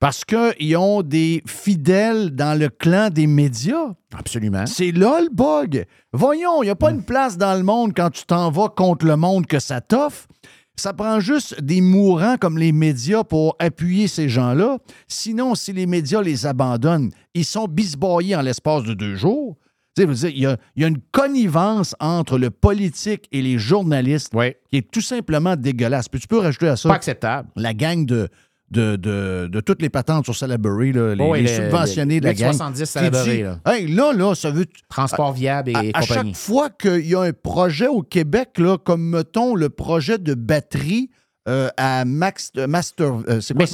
Parce 0.00 0.24
qu'ils 0.24 0.76
ont 0.76 1.02
des 1.02 1.44
fidèles 1.46 2.30
dans 2.30 2.58
le 2.58 2.68
clan 2.68 3.08
des 3.08 3.28
médias. 3.28 3.94
Absolument. 4.12 4.66
C'est 4.66 4.90
là 4.90 5.20
le 5.20 5.28
bug. 5.32 5.86
Voyons, 6.12 6.62
il 6.62 6.66
n'y 6.66 6.70
a 6.70 6.74
pas 6.74 6.90
une 6.90 7.04
place 7.04 7.38
dans 7.38 7.54
le 7.54 7.62
monde 7.62 7.92
quand 7.94 8.10
tu 8.10 8.24
t'en 8.24 8.50
vas 8.50 8.68
contre 8.68 9.06
le 9.06 9.16
monde 9.16 9.46
que 9.46 9.60
ça 9.60 9.80
t'offre. 9.80 10.26
Ça 10.74 10.92
prend 10.92 11.20
juste 11.20 11.60
des 11.60 11.80
mourants 11.80 12.36
comme 12.36 12.58
les 12.58 12.72
médias 12.72 13.22
pour 13.22 13.54
appuyer 13.60 14.08
ces 14.08 14.28
gens-là. 14.28 14.78
Sinon, 15.06 15.54
si 15.54 15.72
les 15.72 15.86
médias 15.86 16.22
les 16.22 16.46
abandonnent, 16.46 17.10
ils 17.34 17.44
sont 17.44 17.66
bisboyés 17.68 18.34
en 18.34 18.42
l'espace 18.42 18.82
de 18.82 18.94
deux 18.94 19.14
jours. 19.14 19.56
Il 19.98 20.38
y, 20.38 20.46
a, 20.46 20.56
il 20.74 20.82
y 20.82 20.84
a 20.84 20.88
une 20.88 21.00
connivence 21.10 21.94
entre 22.00 22.38
le 22.38 22.48
politique 22.50 23.28
et 23.30 23.42
les 23.42 23.58
journalistes 23.58 24.32
qui 24.70 24.76
est 24.78 24.90
tout 24.90 25.02
simplement 25.02 25.54
dégueulasse. 25.54 26.08
Puis 26.08 26.20
tu 26.20 26.26
peux 26.28 26.38
rajouter 26.38 26.68
à 26.68 26.76
ça 26.76 26.88
Pas 26.88 26.94
acceptable. 26.94 27.48
la 27.56 27.74
gang 27.74 28.06
de, 28.06 28.28
de, 28.70 28.96
de, 28.96 29.48
de 29.52 29.60
toutes 29.60 29.82
les 29.82 29.90
patentes 29.90 30.24
sur 30.24 30.34
Salaberry, 30.34 30.92
là, 30.92 31.14
les, 31.14 31.22
Oh, 31.22 31.34
les 31.34 31.46
subventionnés 31.46 32.20
de 32.20 32.24
la 32.24 32.32
gang. 32.32 32.52
70 32.52 32.80
qui 32.80 32.86
Salaberry, 32.86 33.36
dit, 33.36 33.42
là. 33.42 33.60
Hey, 33.66 33.86
là, 33.86 34.14
là, 34.14 34.34
ça 34.34 34.50
veut. 34.50 34.64
Transport 34.88 35.34
viable 35.34 35.68
et 35.70 35.74
à, 35.74 35.78
à 35.80 35.82
compagnie. 36.00 36.06
chaque 36.06 36.36
fois 36.36 36.70
qu'il 36.70 37.06
y 37.06 37.14
a 37.14 37.20
un 37.20 37.32
projet 37.34 37.88
au 37.88 38.00
Québec, 38.00 38.52
là, 38.56 38.78
comme 38.78 39.10
mettons 39.10 39.54
le 39.54 39.68
projet 39.68 40.16
de 40.16 40.32
batterie 40.32 41.10
euh, 41.50 41.68
à 41.76 42.06
Max, 42.06 42.50
Master, 42.66 43.20
euh, 43.28 43.40
quoi, 43.54 43.66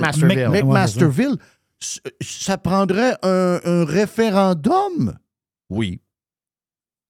McMasterville. 0.51 1.37
Ça 2.21 2.59
prendrait 2.59 3.15
un, 3.23 3.61
un 3.65 3.85
référendum? 3.85 5.17
Oui. 5.71 6.01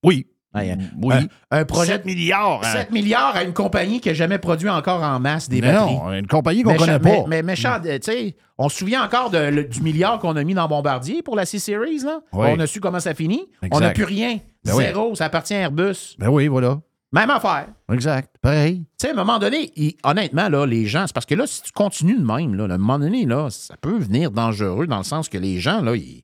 Oui. 0.04 0.26
Ouais, 0.54 0.76
Oui. 1.02 1.14
Un, 1.50 1.58
un 1.58 1.64
projet 1.66 1.92
7 1.92 2.06
milliards. 2.06 2.60
hein. 2.64 2.72
7 2.72 2.90
milliards 2.90 3.36
à 3.36 3.44
une 3.44 3.52
compagnie 3.52 4.00
qui 4.00 4.08
n'a 4.08 4.14
jamais 4.14 4.38
produit 4.38 4.68
encore 4.70 5.02
en 5.02 5.20
masse 5.20 5.48
des 5.48 5.60
Mais 5.60 5.72
batteries. 5.72 5.94
non, 5.94 6.12
une 6.12 6.26
compagnie 6.26 6.62
qu'on 6.62 6.72
Méchant- 6.72 6.86
connaît 6.86 6.98
pas. 6.98 7.08
Mais, 7.08 7.24
mais 7.28 7.42
méchant, 7.42 7.76
euh, 7.84 7.98
tu 7.98 8.10
sais, 8.10 8.36
on 8.56 8.68
se 8.70 8.78
souvient 8.78 9.04
encore 9.04 9.28
de- 9.30 9.38
le- 9.50 9.64
du 9.64 9.82
milliard 9.82 10.18
qu'on 10.18 10.34
a 10.36 10.42
mis 10.44 10.54
dans 10.54 10.66
Bombardier 10.66 11.22
pour 11.22 11.36
la 11.36 11.44
C-Series, 11.44 11.98
là. 11.98 12.20
Oui. 12.32 12.48
On 12.50 12.58
a 12.60 12.66
su 12.66 12.80
comment 12.80 12.98
ça 12.98 13.14
finit. 13.14 13.42
Exact. 13.62 13.76
On 13.76 13.80
n'a 13.80 13.90
plus 13.90 14.04
rien. 14.04 14.38
Ben 14.64 14.74
oui. 14.74 14.84
Zéro, 14.84 15.14
ça 15.14 15.26
appartient 15.26 15.54
à 15.54 15.58
Airbus. 15.60 16.16
Ben 16.18 16.28
oui, 16.28 16.48
voilà. 16.48 16.78
Même 17.12 17.30
affaire. 17.30 17.66
Exact. 17.92 18.34
Pareil. 18.42 18.80
Tu 18.98 19.06
sais, 19.06 19.08
à 19.08 19.12
un 19.12 19.16
moment 19.16 19.38
donné, 19.38 19.70
il- 19.76 19.96
honnêtement, 20.02 20.48
là, 20.48 20.66
les 20.66 20.86
gens, 20.86 21.04
c'est 21.06 21.12
parce 21.14 21.26
que 21.26 21.34
là, 21.34 21.46
si 21.46 21.62
tu 21.62 21.72
continues 21.72 22.18
de 22.18 22.24
même, 22.24 22.54
là, 22.54 22.64
à 22.64 22.74
un 22.74 22.78
moment 22.78 22.98
donné, 22.98 23.26
là, 23.26 23.48
ça 23.50 23.76
peut 23.80 23.96
venir 23.98 24.30
dangereux 24.30 24.86
dans 24.86 24.98
le 24.98 25.04
sens 25.04 25.28
que 25.28 25.38
les 25.38 25.58
gens, 25.60 25.80
là, 25.82 25.94
ils 25.94 26.22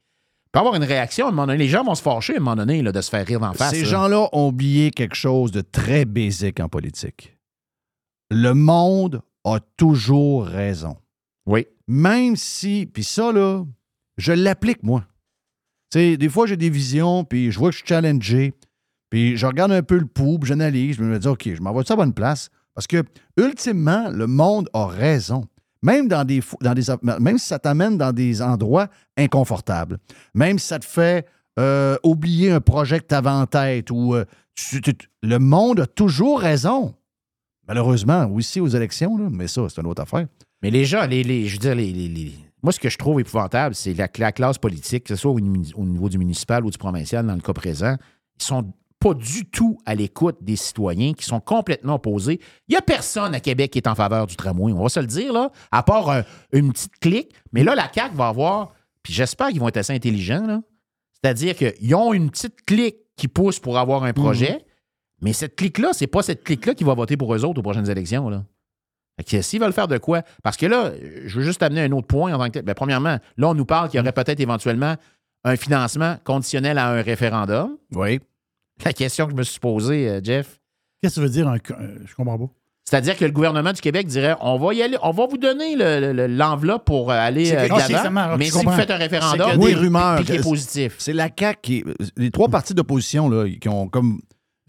peuvent 0.55 0.61
avoir 0.61 0.77
une 0.77 0.85
réaction 0.85 1.27
à 1.27 1.29
un 1.31 1.33
moment 1.33 1.47
donné. 1.49 1.59
Les 1.59 1.69
gens 1.69 1.83
vont 1.83 1.97
se 1.97 2.03
fâcher 2.03 2.35
à 2.35 2.37
un 2.37 2.41
moment 2.41 2.55
donné, 2.55 2.81
là, 2.81 2.93
de 2.93 3.01
se 3.01 3.11
faire 3.11 3.27
rire 3.27 3.41
d'en 3.41 3.53
face. 3.55 3.71
Ces 3.71 3.83
là. 3.83 3.89
gens-là 3.89 4.29
ont 4.33 4.49
oublié 4.49 4.93
quelque 4.93 5.17
chose 5.17 5.51
de 5.51 5.63
très 5.63 6.05
basique 6.05 6.61
en 6.61 6.69
politique. 6.69 7.37
Le 8.31 8.55
monde 8.55 9.21
a 9.43 9.59
toujours 9.77 10.47
raison. 10.47 10.97
Oui. 11.47 11.67
Même 11.89 12.37
si, 12.37 12.87
puis 12.87 13.03
ça, 13.03 13.33
là, 13.33 13.65
je 14.17 14.33
l'applique, 14.33 14.85
moi. 14.85 15.05
Tu 15.91 15.99
sais, 15.99 16.17
des 16.17 16.29
fois, 16.29 16.47
j'ai 16.47 16.57
des 16.57 16.71
visions, 16.71 17.25
puis 17.25 17.51
je 17.51 17.59
vois 17.59 17.71
que 17.71 17.73
je 17.73 17.79
suis 17.79 17.89
challengé, 17.89 18.55
puis 19.11 19.37
je 19.37 19.47
regarde 19.47 19.73
un 19.73 19.83
peu 19.83 19.99
le 19.99 20.07
pouls, 20.07 20.39
puis 20.39 20.49
j'analyse, 20.49 20.97
je 20.97 21.03
me 21.03 21.19
dis, 21.19 21.27
OK, 21.27 21.53
je 21.53 21.61
m'envoie 21.61 21.85
ça 21.85 21.95
à 21.95 21.97
bonne 21.97 22.15
place. 22.15 22.49
Parce 22.75 22.87
que, 22.87 23.03
ultimement, 23.37 24.09
le 24.09 24.29
monde 24.29 24.69
a 24.73 24.87
raison. 24.87 25.47
Même, 25.85 26.09
dans 26.09 26.25
des, 26.25 26.41
dans 26.63 26.73
des, 26.73 26.83
même 27.21 27.37
si 27.37 27.47
ça 27.47 27.59
t'amène 27.59 27.99
dans 27.99 28.11
des 28.13 28.41
endroits 28.41 28.89
inconfortables, 29.19 29.99
même 30.33 30.59
si 30.59 30.67
ça 30.69 30.79
te 30.79 30.87
fait 30.87 31.27
euh, 31.59 31.97
oublier 32.03 32.51
un 32.53 32.61
projet 32.61 33.01
que 33.01 33.07
tu 33.07 33.15
avais 33.15 33.29
en 33.29 33.47
tête, 33.47 33.91
ou 33.91 34.15
euh, 34.15 34.25
le 35.23 35.39
monde 35.39 35.81
a 35.81 35.87
toujours 35.87 36.41
raison. 36.41 36.95
Malheureusement, 37.69 38.27
aussi 38.33 38.61
aux 38.61 38.69
élections, 38.69 39.17
là, 39.19 39.29
mais 39.31 39.47
ça, 39.47 39.63
c'est 39.69 39.81
une 39.81 39.87
autre 39.87 40.03
affaire. 40.03 40.27
Mais 40.63 40.71
les 40.71 40.87
gens, 40.87 41.07
les, 41.07 41.23
les- 41.23 41.47
je 41.47 41.53
veux 41.55 41.59
dire, 41.59 41.75
les, 41.75 41.93
les- 41.93 42.33
moi, 42.63 42.73
ce 42.73 42.81
que 42.81 42.89
je 42.89 42.97
trouve 42.97 43.21
épouvantable, 43.21 43.75
c'est 43.75 43.93
la, 43.93 44.09
la 44.19 44.33
classe 44.33 44.57
politique, 44.57 45.05
que 45.05 45.15
ce 45.15 45.21
soit 45.21 45.33
au, 45.33 45.37
au 45.39 45.85
niveau 45.85 46.09
du 46.09 46.17
municipal 46.17 46.65
ou 46.65 46.71
du 46.71 46.79
provincial, 46.79 47.27
dans 47.27 47.35
le 47.35 47.43
cas 47.43 47.53
présent, 47.53 47.97
ils 48.41 48.43
sont 48.43 48.73
pas 49.05 49.13
du 49.15 49.45
tout 49.45 49.77
à 49.85 49.95
l'écoute 49.95 50.37
des 50.41 50.57
citoyens, 50.57 51.13
qui 51.13 51.25
sont 51.27 51.41
complètement 51.41 51.97
opposés. 51.97 52.41
Il 52.69 52.73
n'y 52.73 52.77
a 52.77 52.81
personne 52.81 53.35
à 53.35 53.41
Québec 53.41 53.71
qui 53.73 53.79
est 53.79 53.87
en 53.87 53.95
faveur 53.95 54.27
du 54.27 54.35
tramway, 54.35 54.73
on 54.73 54.83
va 54.83 54.89
se 54.89 54.99
le 55.01 55.07
dire, 55.07 55.31
là, 55.33 55.51
à 55.71 55.83
part 55.83 56.09
un- 56.11 56.23
une 56.53 56.73
petite 56.73 56.99
clique. 57.01 57.35
Mais 57.53 57.65
là, 57.65 57.75
la 57.75 57.91
CAQ 57.93 58.15
va 58.17 58.29
avoir, 58.29 58.73
puis 59.03 59.13
j'espère 59.13 59.49
qu'ils 59.49 59.61
vont 59.61 59.69
être 59.69 59.77
assez 59.77 59.93
intelligents. 59.93 60.63
C'est-à-dire 61.13 61.55
qu'ils 61.55 61.95
ont 61.95 62.15
une 62.15 62.31
petite 62.31 62.65
clique 62.65 62.97
qui 63.17 63.29
pousse 63.29 63.61
pour 63.61 63.79
avoir 63.79 64.05
un 64.05 64.15
projet, 64.15 64.65
mais 65.21 65.35
cette 65.35 65.55
clique-là, 65.57 65.91
c'est 65.93 66.07
pas 66.07 66.23
cette 66.23 66.43
clique-là 66.43 66.75
qui 66.75 66.85
va 66.85 66.95
voter 66.95 67.17
pour 67.19 67.35
eux 67.35 67.45
autres 67.45 67.61
aux 67.61 67.63
prochaines 67.63 67.91
élections, 67.91 68.31
là. 68.31 68.43
S'ils 69.43 69.61
veulent 69.61 69.73
faire 69.75 69.87
de 69.87 69.99
quoi? 69.99 70.23
Parce 70.43 70.57
que 70.57 70.67
là, 70.67 70.93
je 71.27 71.39
veux 71.39 71.45
juste 71.45 71.63
amener 71.63 71.83
un 71.83 71.93
autre 71.93 72.07
point 72.09 72.33
en 72.35 72.39
tant 72.39 72.47
que 72.47 72.51
tel. 72.53 72.63
Ben, 72.65 72.75
premièrement, 72.75 73.19
là, 73.37 73.49
on 73.49 73.55
nous 73.55 73.65
parle 73.67 73.89
qu'il 73.91 73.99
y 73.99 74.01
aurait 74.01 74.13
peut-être 74.13 74.41
éventuellement 74.41 74.97
un 75.45 75.57
financement 75.57 76.17
conditionnel 76.25 76.79
à 76.79 76.89
un 76.89 77.01
référendum. 77.03 77.77
Oui. 77.93 78.19
La 78.85 78.93
question 78.93 79.27
que 79.27 79.33
je 79.33 79.37
me 79.37 79.43
suis 79.43 79.61
posée, 79.61 80.09
euh, 80.09 80.21
Jeff, 80.23 80.59
Qu'est-ce 81.03 81.17
que 81.17 81.21
ça 81.21 81.21
veut 81.21 81.29
dire? 81.31 81.47
un 81.49 81.57
euh, 81.57 81.99
je 82.07 82.15
comprends 82.15 82.39
pas. 82.39 82.47
c'est-à-dire 82.85 83.17
que 83.17 83.25
le 83.27 83.31
gouvernement 83.31 83.73
du 83.73 83.81
Québec 83.81 84.07
dirait 84.07 84.35
on 84.41 84.59
va 84.59 84.73
y 84.75 84.83
aller, 84.83 84.97
on 85.03 85.11
va 85.11 85.27
vous 85.27 85.37
donner 85.39 85.77
le- 85.77 86.13
le- 86.13 86.27
l'enveloppe 86.27 86.85
pour 86.87 87.11
euh, 87.11 87.15
aller 87.15 87.45
C'est 87.45 87.59
euh, 87.59 87.69
de 87.69 87.81
c'est 87.81 87.93
l'avant, 87.93 88.37
mais 88.39 88.47
si 88.47 88.65
vous 88.65 88.71
faites 88.73 88.91
un 88.91 88.97
C'est 88.97 89.03
référendum, 89.05 89.51
des 89.59 89.65
puis- 89.67 89.75
rumeurs. 89.75 90.25
qui 90.25 90.33
est 90.33 90.43
positif. 90.43 90.97
C'est 90.99 91.13
la 91.13 91.29
CAQ 91.39 91.59
qui. 91.63 91.85
Les 92.17 92.31
trois 92.31 92.49
partis 92.49 92.73
d'opposition 92.75 93.29
là, 93.29 93.47
qui 93.61 93.69
ont 93.69 93.87
comme. 93.89 94.21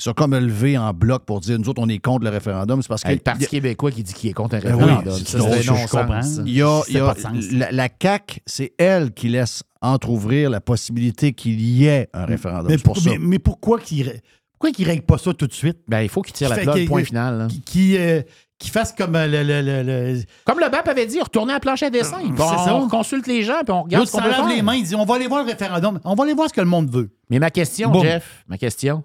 Sont 0.03 0.13
comme 0.13 0.35
levés 0.35 0.77
en 0.77 0.91
bloc 0.93 1.23
pour 1.25 1.39
dire 1.39 1.57
nous 1.57 1.69
autres, 1.69 1.81
on 1.81 1.87
est 1.87 1.99
contre 1.99 2.25
le 2.25 2.29
référendum. 2.29 2.81
C'est 2.81 2.87
parce 2.89 3.03
que. 3.03 3.07
Hey, 3.09 3.15
le 3.15 3.21
Parti 3.21 3.47
québécois 3.47 3.91
qui 3.91 4.03
dit 4.03 4.13
qu'il 4.13 4.29
est 4.29 4.33
contre 4.33 4.55
un 4.55 4.59
Ben 4.59 4.73
oui, 4.75 4.83
référendum. 4.83 5.13
Ça, 5.25 5.37
drôle, 5.37 5.51
c'est 5.53 5.61
je 5.63 5.71
comprends. 5.89 6.19
Il 6.45 6.53
y 6.53 6.61
a, 6.61 6.81
il 6.89 6.93
y 6.95 6.99
a- 6.99 7.13
fait 7.15 7.21
pas 7.23 7.31
de 7.31 7.41
sens. 7.41 7.51
la, 7.51 7.71
la 7.71 7.87
CAQ, 8.01 8.39
c'est 8.45 8.73
elle 8.77 9.11
qui 9.13 9.29
laisse 9.29 9.63
entrouvrir 9.81 10.49
la 10.49 10.59
possibilité 10.61 11.31
qu'il 11.33 11.61
y 11.61 11.85
ait 11.85 12.09
un 12.13 12.25
référendum. 12.25 12.67
Mais, 12.69 12.77
pour 12.77 12.93
pour- 12.95 13.03
ça. 13.03 13.09
mais, 13.11 13.17
mais 13.19 13.39
pourquoi 13.39 13.79
qu'ils 13.79 14.21
pourquoi 14.53 14.71
qu'ils 14.71 14.87
règlent 14.87 15.05
pas 15.05 15.17
ça 15.17 15.33
tout 15.33 15.47
de 15.47 15.53
suite? 15.53 15.77
Ben, 15.87 16.01
il 16.01 16.09
faut 16.09 16.21
qu'il 16.21 16.33
tire 16.33 16.49
la 16.49 16.57
plug, 16.57 16.87
point 16.87 17.03
final. 17.03 17.47
Qui, 17.49 17.61
qui, 17.61 17.97
euh, 17.97 18.21
qui 18.57 18.69
fassent 18.69 18.93
comme 18.93 19.15
euh, 19.15 19.27
le. 19.27 19.43
le, 19.43 19.61
le, 19.61 19.83
le- 20.13 20.21
Comme 20.45 20.59
le 20.59 20.69
BAP 20.69 20.87
avait 20.87 21.05
dit, 21.05 21.19
retournez 21.21 21.51
à 21.51 21.55
la 21.55 21.59
planche 21.59 21.83
à 21.83 21.89
dessin. 21.89 22.19
Puis 22.19 22.31
C'est 22.37 22.43
ça. 22.65 22.75
on 22.75 22.87
consulte 22.87 23.27
les 23.27 23.43
gens, 23.43 23.59
puis 23.65 23.71
on 23.73 23.83
regarde 23.83 24.05
L'autre 24.05 24.11
ce 24.25 24.39
qu'on 24.41 24.47
les 24.47 24.61
mains, 24.61 24.75
il 24.75 24.83
dit 24.85 24.95
on 24.95 25.03
va 25.05 25.15
aller 25.15 25.27
voir 25.27 25.43
le 25.43 25.49
référendum. 25.49 25.99
On 26.05 26.15
va 26.15 26.23
aller 26.23 26.33
voir 26.33 26.47
ce 26.49 26.53
que 26.53 26.61
le 26.61 26.67
monde 26.67 26.89
veut. 26.89 27.09
Mais 27.29 27.39
ma 27.39 27.49
question. 27.51 27.93
Jeff, 28.01 28.43
ma 28.47 28.57
question, 28.57 29.03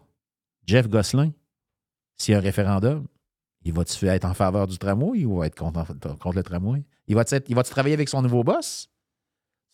Jeff 0.71 0.89
Gosselin, 0.89 1.33
s'il 2.17 2.33
y 2.33 2.35
a 2.35 2.39
un 2.39 2.43
référendum, 2.43 3.07
il 3.65 3.73
va-tu 3.73 4.07
être 4.07 4.25
en 4.25 4.35
faveur 4.35 4.67
du 4.67 4.79
tramway 4.79 5.25
ou 5.25 5.39
va 5.39 5.47
être 5.47 5.57
contre, 5.57 5.85
contre 6.19 6.37
le 6.37 6.43
tramway? 6.43 6.83
Il 7.09 7.17
va-tu 7.17 7.41
travailler 7.71 7.95
avec 7.95 8.09
son 8.09 8.23
nouveau 8.23 8.45
boss? 8.45 8.89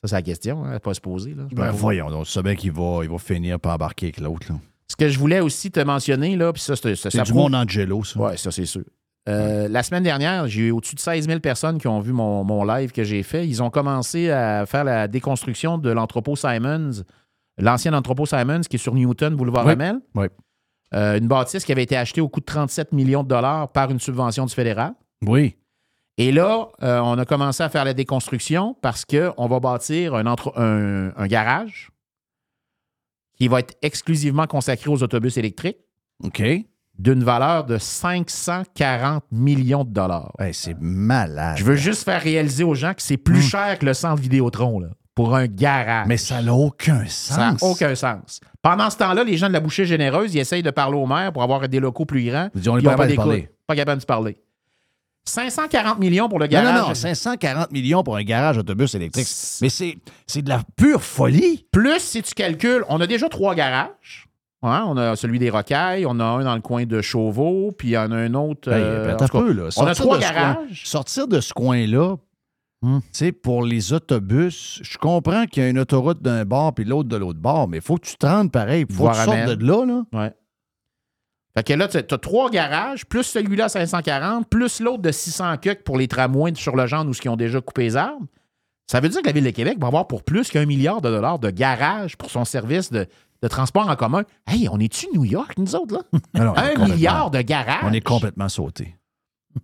Ça, 0.02 0.08
c'est 0.08 0.14
la 0.16 0.22
question, 0.22 0.64
hein, 0.64 0.78
pas 0.78 0.94
se 0.94 1.00
poser. 1.00 1.34
Là. 1.34 1.44
Ben, 1.52 1.70
voyons, 1.70 2.10
donc, 2.10 2.24
tu 2.26 2.32
sais 2.32 2.42
bien 2.42 2.54
qu'il 2.54 2.72
va, 2.72 3.00
il 3.02 3.10
va 3.10 3.18
finir 3.18 3.60
par 3.60 3.74
embarquer 3.74 4.06
avec 4.06 4.20
l'autre. 4.20 4.46
Ce 4.88 4.96
que 4.96 5.08
je 5.08 5.18
voulais 5.18 5.40
aussi 5.40 5.70
te 5.70 5.80
mentionner, 5.80 6.36
là, 6.36 6.52
puis 6.52 6.62
ça, 6.62 6.76
c'est- 6.76 6.94
ça, 6.94 7.10
C'est 7.10 7.18
ça 7.18 7.24
du 7.24 7.32
monde 7.34 7.54
Angelo, 7.54 8.02
ça. 8.04 8.18
Oui, 8.20 8.38
ça, 8.38 8.50
c'est 8.50 8.66
sûr. 8.66 8.84
Euh, 9.28 9.66
La 9.68 9.82
semaine 9.82 10.04
dernière, 10.04 10.46
j'ai 10.46 10.68
eu 10.68 10.70
au-dessus 10.70 10.94
de 10.94 11.00
16 11.00 11.26
000 11.26 11.40
personnes 11.40 11.78
qui 11.78 11.88
ont 11.88 11.98
vu 12.00 12.12
mon, 12.12 12.44
mon 12.44 12.64
live 12.64 12.92
que 12.92 13.02
j'ai 13.04 13.22
fait. 13.24 13.46
Ils 13.48 13.62
ont 13.62 13.70
commencé 13.70 14.30
à 14.30 14.64
faire 14.66 14.84
la 14.84 15.08
déconstruction 15.08 15.78
de 15.78 15.90
l'entrepôt 15.90 16.36
Simons, 16.36 17.02
l'ancien 17.58 17.92
entrepôt 17.92 18.24
Simons 18.26 18.60
qui 18.60 18.76
est 18.76 18.78
sur 18.78 18.94
Newton, 18.94 19.34
boulevard 19.34 19.66
Oui. 19.66 19.72
Hamel. 19.72 19.98
Oui. 20.14 20.26
Euh, 20.94 21.18
une 21.18 21.26
bâtisse 21.26 21.64
qui 21.64 21.72
avait 21.72 21.82
été 21.82 21.96
achetée 21.96 22.20
au 22.20 22.28
coût 22.28 22.40
de 22.40 22.44
37 22.44 22.92
millions 22.92 23.22
de 23.24 23.28
dollars 23.28 23.70
par 23.72 23.90
une 23.90 23.98
subvention 24.00 24.46
du 24.46 24.54
fédéral. 24.54 24.94
Oui. 25.26 25.56
Et 26.18 26.30
là, 26.32 26.68
euh, 26.82 27.00
on 27.00 27.18
a 27.18 27.24
commencé 27.24 27.62
à 27.62 27.68
faire 27.68 27.84
la 27.84 27.92
déconstruction 27.92 28.74
parce 28.80 29.04
qu'on 29.04 29.46
va 29.48 29.60
bâtir 29.60 30.14
un, 30.14 30.26
entre- 30.26 30.56
un- 30.58 31.12
un 31.16 31.26
garage 31.26 31.90
qui 33.36 33.48
va 33.48 33.60
être 33.60 33.74
exclusivement 33.82 34.46
consacré 34.46 34.88
aux 34.88 35.02
autobus 35.02 35.36
électriques 35.36 35.76
OK. 36.24 36.42
d'une 36.98 37.22
valeur 37.22 37.64
de 37.64 37.76
540 37.76 39.24
millions 39.30 39.84
de 39.84 39.90
dollars. 39.90 40.32
Hey, 40.38 40.54
c'est 40.54 40.76
malade. 40.80 41.56
Je 41.58 41.64
veux 41.64 41.76
juste 41.76 42.04
faire 42.04 42.22
réaliser 42.22 42.64
aux 42.64 42.74
gens 42.74 42.94
que 42.94 43.02
c'est 43.02 43.18
plus 43.18 43.42
cher 43.42 43.78
que 43.78 43.84
le 43.84 43.92
centre 43.92 44.22
Vidéotron 44.22 44.78
là, 44.80 44.88
pour 45.16 45.34
un 45.34 45.46
garage. 45.46 46.06
Mais 46.06 46.16
ça 46.18 46.40
n'a 46.42 46.54
aucun 46.54 47.04
Ça 47.08 47.36
n'a 47.38 47.58
sens. 47.58 47.62
aucun 47.72 47.94
sens. 47.96 48.38
Pendant 48.62 48.88
ce 48.90 48.98
temps-là, 48.98 49.24
les 49.24 49.36
gens 49.36 49.48
de 49.48 49.52
la 49.54 49.60
bouchée 49.60 49.84
généreuse, 49.86 50.32
ils 50.34 50.38
essayent 50.38 50.62
de 50.62 50.70
parler 50.70 50.96
au 50.96 51.06
maire 51.06 51.32
pour 51.32 51.42
avoir 51.42 51.66
des 51.68 51.80
locaux 51.80 52.04
plus 52.04 52.24
grands. 52.30 52.50
Ils 52.54 52.60
disent, 52.60 52.68
on 52.68 52.76
est 52.76 52.82
Ils 52.82 52.86
ont 52.86 52.90
pas 52.90 52.90
capable 52.92 53.08
de 53.08 53.10
d'écoute. 53.12 53.24
parler. 53.26 53.48
Pas 53.66 53.74
capable 53.74 54.00
de 54.00 54.06
parler. 54.06 54.36
540 55.24 55.98
millions 55.98 56.28
pour 56.28 56.38
le 56.38 56.46
garage. 56.46 56.72
non, 56.82 56.88
non, 56.88 56.94
540 56.94 57.72
millions 57.72 58.04
pour 58.04 58.16
un 58.16 58.22
garage 58.22 58.58
autobus 58.58 58.94
électrique. 58.94 59.26
Mais 59.60 59.68
c'est 59.68 60.42
de 60.42 60.48
la 60.48 60.60
pure 60.76 61.02
folie. 61.02 61.66
Plus, 61.72 61.98
si 61.98 62.22
tu 62.22 62.32
calcules, 62.34 62.84
on 62.88 63.00
a 63.00 63.06
déjà 63.08 63.28
trois 63.28 63.54
garages. 63.56 64.28
Ouais, 64.62 64.78
on 64.86 64.96
a 64.96 65.16
celui 65.16 65.38
des 65.38 65.50
Rocailles, 65.50 66.06
on 66.06 66.18
a 66.20 66.24
un 66.24 66.44
dans 66.44 66.54
le 66.54 66.60
coin 66.60 66.86
de 66.86 67.00
Chauveau, 67.02 67.72
puis 67.76 67.88
il 67.88 67.92
y 67.92 67.98
en 67.98 68.10
a 68.12 68.16
un 68.16 68.34
autre. 68.34 68.68
Euh, 68.72 69.12
attends 69.12 69.24
un 69.26 69.28
cas, 69.28 69.38
peu, 69.40 69.52
là. 69.52 69.68
on 69.76 69.86
a 69.86 69.94
trois 69.94 70.18
coin- 70.18 70.30
garages. 70.32 70.82
sortir 70.84 71.28
de 71.28 71.40
ce 71.40 71.52
coin-là, 71.52 72.16
Tu 72.82 73.00
sais, 73.12 73.32
pour 73.32 73.64
les 73.64 73.92
autobus, 73.92 74.80
je 74.82 74.98
comprends 74.98 75.46
qu'il 75.46 75.62
y 75.62 75.66
a 75.66 75.68
une 75.68 75.78
autoroute 75.78 76.22
d'un 76.22 76.44
bord 76.44 76.74
puis 76.74 76.84
l'autre 76.84 77.08
de 77.08 77.16
l'autre 77.16 77.40
bord, 77.40 77.68
mais 77.68 77.78
il 77.78 77.82
faut 77.82 77.96
que 77.96 78.06
tu 78.06 78.16
te 78.16 78.26
rendes 78.26 78.52
pareil. 78.52 78.84
Il 78.88 78.94
faut 78.94 79.08
que 79.08 79.10
tu 79.10 79.16
sortes 79.16 79.26
Voir-Amel. 79.28 79.56
de 79.56 79.66
là, 79.66 79.84
là. 79.86 80.02
Ouais. 80.12 80.34
Fait 81.56 81.62
que 81.64 81.72
là, 81.72 81.88
tu 81.88 81.96
as 81.96 82.18
trois 82.18 82.50
garages, 82.50 83.06
plus 83.06 83.22
celui-là 83.22 83.64
à 83.64 83.68
540, 83.70 84.46
plus 84.48 84.80
l'autre 84.80 85.02
de 85.02 85.10
600 85.10 85.56
cucs 85.56 85.84
pour 85.84 85.96
les 85.96 86.06
tramways 86.06 86.54
sur 86.54 86.76
le 86.76 86.86
genre 86.86 87.06
où 87.06 87.12
ils 87.12 87.28
ont 87.30 87.36
déjà 87.36 87.60
coupé 87.62 87.84
les 87.84 87.96
arbres. 87.96 88.26
Ça 88.86 89.00
veut 89.00 89.08
dire 89.08 89.22
que 89.22 89.26
la 89.26 89.32
Ville 89.32 89.44
de 89.44 89.50
Québec 89.50 89.78
va 89.80 89.86
avoir 89.88 90.06
pour 90.06 90.22
plus 90.22 90.50
qu'un 90.50 90.66
milliard 90.66 91.00
de 91.00 91.08
dollars 91.08 91.38
de 91.38 91.50
garages 91.50 92.16
pour 92.16 92.30
son 92.30 92.44
service 92.44 92.92
de, 92.92 93.06
de 93.42 93.48
transport 93.48 93.88
en 93.88 93.96
commun. 93.96 94.22
Hey, 94.46 94.68
on 94.70 94.78
est-tu 94.78 95.06
New 95.14 95.24
York, 95.24 95.54
nous 95.56 95.74
autres, 95.74 95.94
là? 95.94 96.18
Alors, 96.34 96.58
un 96.58 96.74
milliard 96.86 97.30
de 97.30 97.40
garages. 97.40 97.84
On 97.84 97.92
est 97.92 98.00
complètement 98.02 98.50
sauté. 98.50 98.94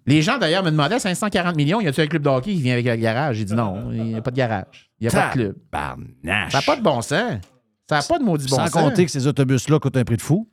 Les 0.07 0.23
gens, 0.23 0.39
d'ailleurs, 0.39 0.63
me 0.65 0.71
demandaient 0.71 0.99
540 0.99 1.57
millions, 1.57 1.81
y 1.81 1.87
a-tu 1.89 2.01
un 2.01 2.07
club 2.07 2.23
de 2.23 2.29
hockey 2.29 2.53
qui 2.55 2.63
vient 2.63 2.73
avec 2.75 2.87
le 2.87 2.97
garage? 2.97 3.37
J'ai 3.37 3.45
dit 3.45 3.55
non, 3.55 3.91
il 3.93 4.03
n'y 4.05 4.15
a 4.15 4.23
pas 4.23 4.31
de 4.31 4.37
garage. 4.37 4.91
Il 5.01 5.07
n'y 5.07 5.09
a 5.09 5.11
pas 5.21 5.29
de 5.29 5.33
club. 5.33 5.57
Barnache. 5.71 6.53
Ça 6.53 6.59
n'a 6.59 6.63
pas 6.63 6.77
de 6.77 6.83
bon 6.83 7.01
sens. 7.03 7.41
Ça 7.89 7.97
n'a 7.97 8.03
pas 8.03 8.19
de 8.19 8.25
maudit 8.25 8.47
bon 8.49 8.57
Sans 8.57 8.67
sens. 8.69 8.83
compter 8.83 9.05
que 9.05 9.11
ces 9.11 9.27
autobus-là 9.27 9.79
coûtent 9.79 9.97
un 9.97 10.05
prix 10.05 10.17
de 10.17 10.23
fou. 10.23 10.49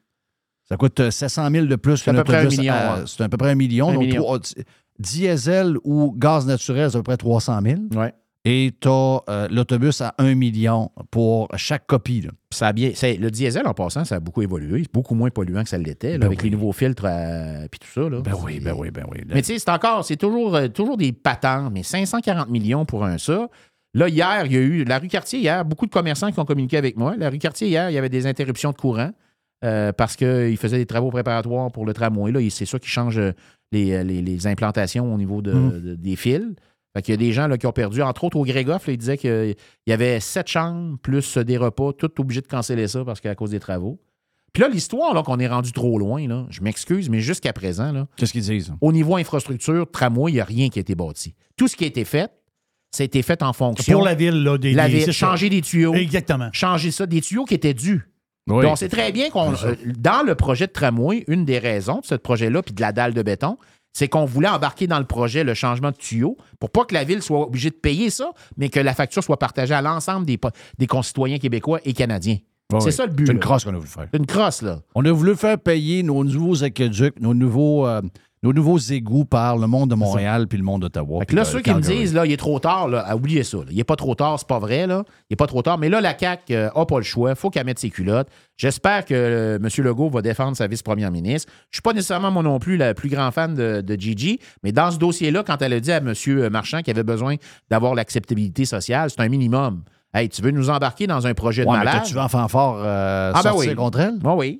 Ça 0.67 0.77
coûte 0.77 0.99
euh, 0.99 1.09
700 1.11 1.49
000 1.51 1.65
de 1.67 1.75
plus 1.75 1.97
C'est 1.97 2.09
à 2.09 2.13
qu'un 2.13 2.17
peu 2.19 2.23
près 2.25 2.37
un 2.37 2.45
autobus. 2.47 2.59
ouais. 2.59 3.03
C'est 3.07 3.23
à 3.23 3.29
peu 3.29 3.37
près 3.37 3.51
un 3.51 3.55
million. 3.55 3.89
Un 3.89 3.93
donc 3.93 4.01
million. 4.03 4.21
trois- 4.23 4.39
diesel 4.99 5.77
ou 5.83 6.13
gaz 6.17 6.45
naturel, 6.45 6.91
c'est 6.91 6.97
à 6.97 6.99
peu 6.99 7.03
près 7.03 7.17
300 7.17 7.59
000. 7.63 7.75
Ouais. 7.95 8.13
Et 8.45 8.71
tu 8.79 8.87
as 8.87 9.47
l'autobus 9.51 9.99
à 10.01 10.15
1 10.17 10.33
million 10.35 10.91
pour 11.11 11.49
chaque 11.57 11.85
copie. 11.87 12.21
là. 12.21 12.31
Ça 12.51 12.67
a 12.67 12.73
bien, 12.73 12.91
c'est- 12.95 13.17
le 13.17 13.29
diesel, 13.29 13.67
en 13.67 13.73
passant, 13.73 14.05
ça 14.05 14.15
a 14.15 14.19
beaucoup 14.21 14.41
évolué. 14.41 14.83
C'est 14.83 14.93
beaucoup 14.93 15.13
moins 15.13 15.29
polluant 15.29 15.61
que 15.63 15.69
ça 15.69 15.77
l'était, 15.77 16.17
Ben 16.17 16.27
avec 16.27 16.39
oui. 16.41 16.45
les 16.49 16.55
nouveaux 16.55 16.71
filtres 16.71 17.05
et 17.05 17.67
tout 17.69 17.87
ça. 17.93 18.09
Là. 18.09 18.21
Ben 18.21 18.33
oui, 18.43 18.59
ben 18.61 18.73
oui, 18.77 18.91
ben 18.91 19.05
oui. 19.11 19.19
Mais 19.27 19.41
tu 19.41 19.47
sais, 19.53 19.59
c'est 19.59 19.69
encore, 19.69 20.05
c'est 20.05 20.15
toujours, 20.15 20.55
euh, 20.55 20.67
toujours 20.69 20.95
des 20.95 21.11
patentes, 21.11 21.71
mais 21.73 21.83
540 21.83 22.49
millions 22.49 22.85
pour 22.85 23.03
un 23.03 23.17
ça. 23.17 23.49
Là, 23.93 24.07
hier, 24.07 24.45
il 24.45 24.53
y 24.53 24.57
a 24.57 24.61
eu, 24.61 24.83
la 24.85 24.99
rue 24.99 25.07
Cartier, 25.09 25.39
hier, 25.39 25.65
beaucoup 25.65 25.85
de 25.85 25.91
commerçants 25.91 26.31
qui 26.31 26.39
ont 26.39 26.45
communiqué 26.45 26.77
avec 26.77 26.95
moi. 26.95 27.15
La 27.17 27.29
rue 27.29 27.39
Cartier, 27.39 27.67
hier, 27.67 27.89
il 27.89 27.93
y 27.93 27.97
avait 27.97 28.07
des 28.09 28.25
interruptions 28.25 28.71
de 28.71 28.77
courant 28.77 29.11
euh, 29.65 29.91
parce 29.91 30.15
qu'ils 30.15 30.55
faisaient 30.57 30.77
des 30.77 30.85
travaux 30.85 31.09
préparatoires 31.11 31.69
pour 31.71 31.85
le 31.85 31.93
tramway. 31.93 32.31
Là, 32.31 32.39
et 32.39 32.49
c'est 32.49 32.65
ça 32.65 32.79
qui 32.79 32.87
change 32.87 33.17
euh, 33.17 33.33
les, 33.73 33.91
euh, 33.91 34.03
les- 34.03 34.21
les 34.21 34.47
implantations 34.47 35.13
au 35.13 35.17
niveau 35.17 35.41
de- 35.41 35.51
de- 35.79 35.95
des 35.95 36.15
fils. 36.15 36.45
Fait 36.99 37.03
qu'il 37.03 37.13
y 37.13 37.15
a 37.15 37.17
des 37.17 37.31
gens 37.31 37.47
là, 37.47 37.57
qui 37.57 37.65
ont 37.65 37.71
perdu, 37.71 38.01
entre 38.01 38.25
autres 38.25 38.35
au 38.35 38.43
Grégoff, 38.43 38.85
là, 38.87 38.91
ils 38.93 38.97
disaient 38.97 39.17
qu'il 39.17 39.55
y 39.87 39.93
avait 39.93 40.19
sept 40.19 40.47
chambres 40.49 40.97
plus 41.01 41.37
des 41.37 41.55
repas, 41.55 41.93
tout 41.93 42.11
obligé 42.19 42.41
de 42.41 42.47
canceller 42.47 42.89
ça 42.89 43.05
parce 43.05 43.21
qu'à 43.21 43.35
cause 43.35 43.51
des 43.51 43.59
travaux. 43.61 44.01
Puis 44.51 44.61
là, 44.61 44.67
l'histoire, 44.67 45.13
là, 45.13 45.23
qu'on 45.23 45.39
est 45.39 45.47
rendu 45.47 45.71
trop 45.71 45.97
loin, 45.97 46.27
là, 46.27 46.45
je 46.49 46.59
m'excuse, 46.61 47.09
mais 47.09 47.21
jusqu'à 47.21 47.53
présent, 47.53 47.93
là, 47.93 48.07
Qu'est-ce 48.17 48.33
qu'ils 48.33 48.41
disent? 48.41 48.73
au 48.81 48.91
niveau 48.91 49.15
infrastructure, 49.15 49.89
tramway, 49.89 50.31
il 50.31 50.35
n'y 50.35 50.41
a 50.41 50.43
rien 50.45 50.67
qui 50.67 50.79
a 50.79 50.81
été 50.81 50.93
bâti. 50.95 51.35
Tout 51.55 51.69
ce 51.69 51.77
qui 51.77 51.85
a 51.85 51.87
été 51.87 52.03
fait, 52.03 52.29
ça 52.91 53.03
a 53.03 53.05
été 53.05 53.21
fait 53.21 53.41
en 53.43 53.53
fonction. 53.53 53.93
Pour 53.93 54.03
la 54.05 54.15
ville, 54.15 54.43
là. 54.43 54.57
Des, 54.57 54.73
La 54.73 54.87
des- 54.87 54.93
ville, 54.95 55.01
c'est 55.05 55.13
ça. 55.13 55.27
changer 55.29 55.49
des 55.49 55.61
tuyaux. 55.61 55.93
Exactement. 55.93 56.49
Changer 56.51 56.91
ça, 56.91 57.05
des 57.05 57.21
tuyaux 57.21 57.45
qui 57.45 57.53
étaient 57.53 57.73
dus. 57.75 58.09
Oui. 58.47 58.63
Donc, 58.63 58.71
on 58.73 58.75
sait 58.75 58.89
très 58.89 59.11
bien 59.13 59.29
qu'on. 59.29 59.53
euh, 59.53 59.75
dans 59.97 60.25
le 60.25 60.33
projet 60.35 60.65
de 60.67 60.71
tramway, 60.73 61.23
une 61.27 61.45
des 61.45 61.59
raisons 61.59 61.99
de 61.99 62.05
ce 62.05 62.15
projet-là, 62.15 62.63
puis 62.63 62.73
de 62.73 62.81
la 62.81 62.91
dalle 62.91 63.13
de 63.13 63.21
béton, 63.21 63.57
c'est 63.93 64.07
qu'on 64.07 64.25
voulait 64.25 64.49
embarquer 64.49 64.87
dans 64.87 64.99
le 64.99 65.05
projet 65.05 65.43
le 65.43 65.53
changement 65.53 65.91
de 65.91 65.97
tuyaux 65.97 66.37
pour 66.59 66.69
pas 66.69 66.85
que 66.85 66.93
la 66.93 67.03
ville 67.03 67.21
soit 67.21 67.41
obligée 67.41 67.69
de 67.69 67.75
payer 67.75 68.09
ça, 68.09 68.31
mais 68.57 68.69
que 68.69 68.79
la 68.79 68.93
facture 68.93 69.23
soit 69.23 69.37
partagée 69.37 69.73
à 69.73 69.81
l'ensemble 69.81 70.25
des, 70.25 70.87
concitoyens 70.87 71.37
québécois 71.37 71.79
et 71.85 71.93
canadiens. 71.93 72.37
C'est 72.79 72.91
ça 72.91 73.07
le 73.07 73.11
but. 73.11 73.25
C'est 73.25 73.33
une 73.33 73.39
crosse 73.39 73.63
qu'on 73.63 73.73
a 73.73 73.77
voulu 73.77 73.87
faire. 73.87 74.07
C'est 74.11 74.19
une 74.19 74.27
crosse, 74.27 74.61
là. 74.61 74.81
On 74.93 75.03
a 75.03 75.11
voulu 75.11 75.35
faire 75.35 75.57
payer 75.57 76.03
nos 76.03 76.23
nouveaux 76.23 76.63
aqueducs, 76.63 77.19
nos 77.19 77.33
nouveaux, 77.33 77.87
euh, 77.87 78.01
nos 78.41 78.53
nouveaux 78.53 78.77
égouts 78.77 79.25
par 79.25 79.57
le 79.57 79.67
monde 79.67 79.89
de 79.89 79.95
Montréal 79.95 80.47
puis 80.47 80.57
le 80.57 80.63
monde 80.63 80.81
d'Ottawa. 80.81 81.23
Là, 81.29 81.41
de 81.43 81.47
ceux 81.47 81.59
qui 81.59 81.73
me 81.73 81.81
disent, 81.81 82.13
là, 82.13 82.25
il 82.25 82.31
est 82.31 82.37
trop 82.37 82.57
tard, 82.59 82.87
là, 82.87 83.13
oubliez 83.15 83.43
ça. 83.43 83.57
là. 83.57 83.65
Il 83.69 83.75
n'est 83.75 83.83
pas 83.83 83.97
trop 83.97 84.15
tard, 84.15 84.39
c'est 84.39 84.47
pas 84.47 84.59
vrai, 84.59 84.87
là. 84.87 85.03
Il 85.29 85.33
n'est 85.33 85.35
pas 85.35 85.47
trop 85.47 85.61
tard. 85.61 85.77
Mais 85.77 85.89
là, 85.89 85.99
la 85.99 86.17
CAQ 86.17 86.53
n'a 86.53 86.85
pas 86.85 86.97
le 86.97 87.03
choix. 87.03 87.31
Il 87.31 87.35
faut 87.35 87.49
qu'elle 87.49 87.65
mette 87.65 87.79
ses 87.79 87.89
culottes. 87.89 88.29
J'espère 88.55 89.03
que 89.03 89.13
euh, 89.13 89.57
M. 89.61 89.67
Legault 89.83 90.09
va 90.09 90.21
défendre 90.21 90.55
sa 90.55 90.67
vice-première 90.67 91.11
ministre. 91.11 91.51
Je 91.69 91.75
ne 91.75 91.75
suis 91.77 91.81
pas 91.81 91.93
nécessairement, 91.93 92.31
moi 92.31 92.43
non 92.43 92.59
plus, 92.59 92.77
la 92.77 92.93
plus 92.93 93.09
grand 93.09 93.31
fan 93.31 93.53
de, 93.55 93.81
de 93.81 93.95
Gigi, 93.99 94.39
mais 94.63 94.71
dans 94.71 94.89
ce 94.91 94.97
dossier-là, 94.97 95.43
quand 95.43 95.61
elle 95.61 95.73
a 95.73 95.79
dit 95.81 95.91
à 95.91 95.97
M. 95.97 96.13
Marchand 96.49 96.79
qu'il 96.81 96.91
avait 96.91 97.03
besoin 97.03 97.35
d'avoir 97.69 97.93
l'acceptabilité 97.93 98.63
sociale, 98.65 99.09
c'est 99.09 99.19
un 99.21 99.27
minimum. 99.29 99.83
Hey, 100.13 100.29
tu 100.29 100.41
veux 100.41 100.51
nous 100.51 100.69
embarquer 100.69 101.05
dans 101.07 101.27
un 101.27 101.33
projet 101.33 101.63
de 101.65 101.69
Ouais, 101.69 101.77
mais 101.77 101.83
malade? 101.85 102.03
tu 102.05 102.13
veux 102.15 102.21
en 102.21 102.29
fanfare 102.29 102.75
euh, 102.77 103.31
Ah, 103.35 103.41
ben 103.43 103.51
sortir 103.51 103.69
oui. 103.71 103.75
contre 103.75 103.99
elle? 103.99 104.15
Oui, 104.23 104.33
oui. 104.37 104.59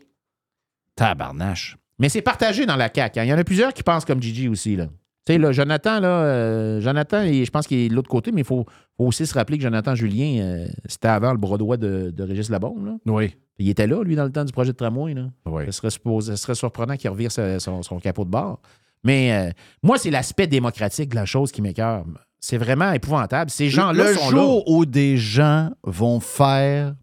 Tabarnache. 0.96 1.78
Mais 2.00 2.10
c'est 2.10 2.22
partagé 2.22 2.66
dans 2.66 2.76
la 2.76 2.90
CAQ. 2.94 3.20
hein. 3.20 3.24
Il 3.26 3.30
y 3.30 3.34
en 3.34 3.38
a 3.38 3.44
plusieurs 3.44 3.74
qui 3.74 3.84
pensent 3.84 4.06
comme 4.06 4.22
Gigi 4.22 4.48
aussi. 4.48 4.76
Là. 4.76 4.88
Tu 5.26 5.34
sais, 5.34 5.38
là, 5.38 5.52
Jonathan, 5.52 6.00
là, 6.00 6.08
euh, 6.08 6.82
Jonathan, 6.82 7.24
je 7.26 7.50
pense 7.50 7.68
qu'il 7.68 7.78
est 7.80 7.90
de 7.90 7.94
l'autre 7.94 8.10
côté, 8.10 8.32
mais 8.32 8.42
il 8.42 8.46
faut, 8.48 8.66
faut 8.98 9.06
aussi 9.06 9.28
se 9.28 9.34
rappeler 9.34 9.58
que 9.58 9.64
Jonathan 9.64 9.94
Julien, 9.96 10.42
euh, 10.42 10.68
c'était 10.88 11.10
avant 11.10 11.32
le 11.34 11.38
bras 11.38 11.58
droit 11.58 11.78
de, 11.78 12.12
de 12.16 12.24
Régis 12.24 12.50
Labombe. 12.50 12.86
Là. 12.86 12.94
Oui. 13.06 13.36
Il 13.60 13.68
était 13.70 13.86
là, 13.88 14.02
lui, 14.04 14.16
dans 14.16 14.24
le 14.24 14.32
temps 14.32 14.46
du 14.46 14.54
projet 14.54 14.72
de 14.72 14.78
tramway. 14.78 15.14
Là. 15.14 15.28
Oui. 15.46 15.64
Ce, 15.68 15.72
serait 15.74 15.90
supposé- 15.90 16.32
ce 16.32 16.36
serait 16.38 16.56
surprenant 16.56 16.96
qu'il 16.96 17.10
revire 17.10 17.32
sa- 17.32 17.60
son, 17.60 17.84
son 17.84 18.00
capot 18.00 18.24
de 18.24 18.30
bord. 18.30 18.62
Mais 19.04 19.32
euh, 19.34 19.52
moi, 19.84 19.98
c'est 19.98 20.10
l'aspect 20.12 20.48
démocratique 20.48 21.10
de 21.10 21.16
la 21.16 21.26
chose 21.26 21.52
qui 21.52 21.62
m'écœure. 21.62 22.06
C'est 22.40 22.58
vraiment 22.58 22.92
épouvantable. 22.94 23.52
Ces 23.52 23.70
gens-là 23.70 24.12
le 24.12 24.16
sont 24.16 24.30
jour 24.30 24.70
où 24.70 24.86
des 24.86 25.18
gens 25.18 25.72
vont 25.84 26.22
faire 26.22 26.96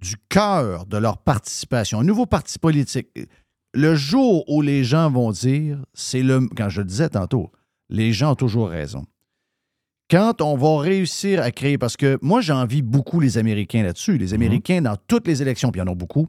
du 0.00 0.14
cœur 0.28 0.86
de 0.86 0.96
leur 0.98 1.18
participation, 1.18 2.00
un 2.00 2.04
nouveau 2.04 2.26
parti 2.26 2.58
politique, 2.58 3.08
le 3.74 3.94
jour 3.94 4.44
où 4.48 4.60
les 4.62 4.84
gens 4.84 5.10
vont 5.10 5.30
dire, 5.32 5.78
c'est 5.94 6.22
le, 6.22 6.48
quand 6.56 6.68
je 6.68 6.80
le 6.80 6.86
disais 6.86 7.08
tantôt, 7.08 7.50
les 7.88 8.12
gens 8.12 8.32
ont 8.32 8.36
toujours 8.36 8.68
raison. 8.68 9.04
Quand 10.10 10.42
on 10.42 10.56
va 10.56 10.78
réussir 10.82 11.42
à 11.42 11.50
créer, 11.50 11.78
parce 11.78 11.96
que 11.96 12.18
moi 12.20 12.40
j'envie 12.42 12.82
beaucoup 12.82 13.18
les 13.18 13.38
Américains 13.38 13.82
là-dessus, 13.82 14.18
les 14.18 14.34
Américains 14.34 14.82
dans 14.82 14.96
toutes 15.08 15.26
les 15.26 15.40
élections, 15.40 15.70
puis 15.70 15.80
il 15.80 15.84
y 15.86 15.88
en 15.88 15.92
a 15.92 15.94
beaucoup, 15.94 16.26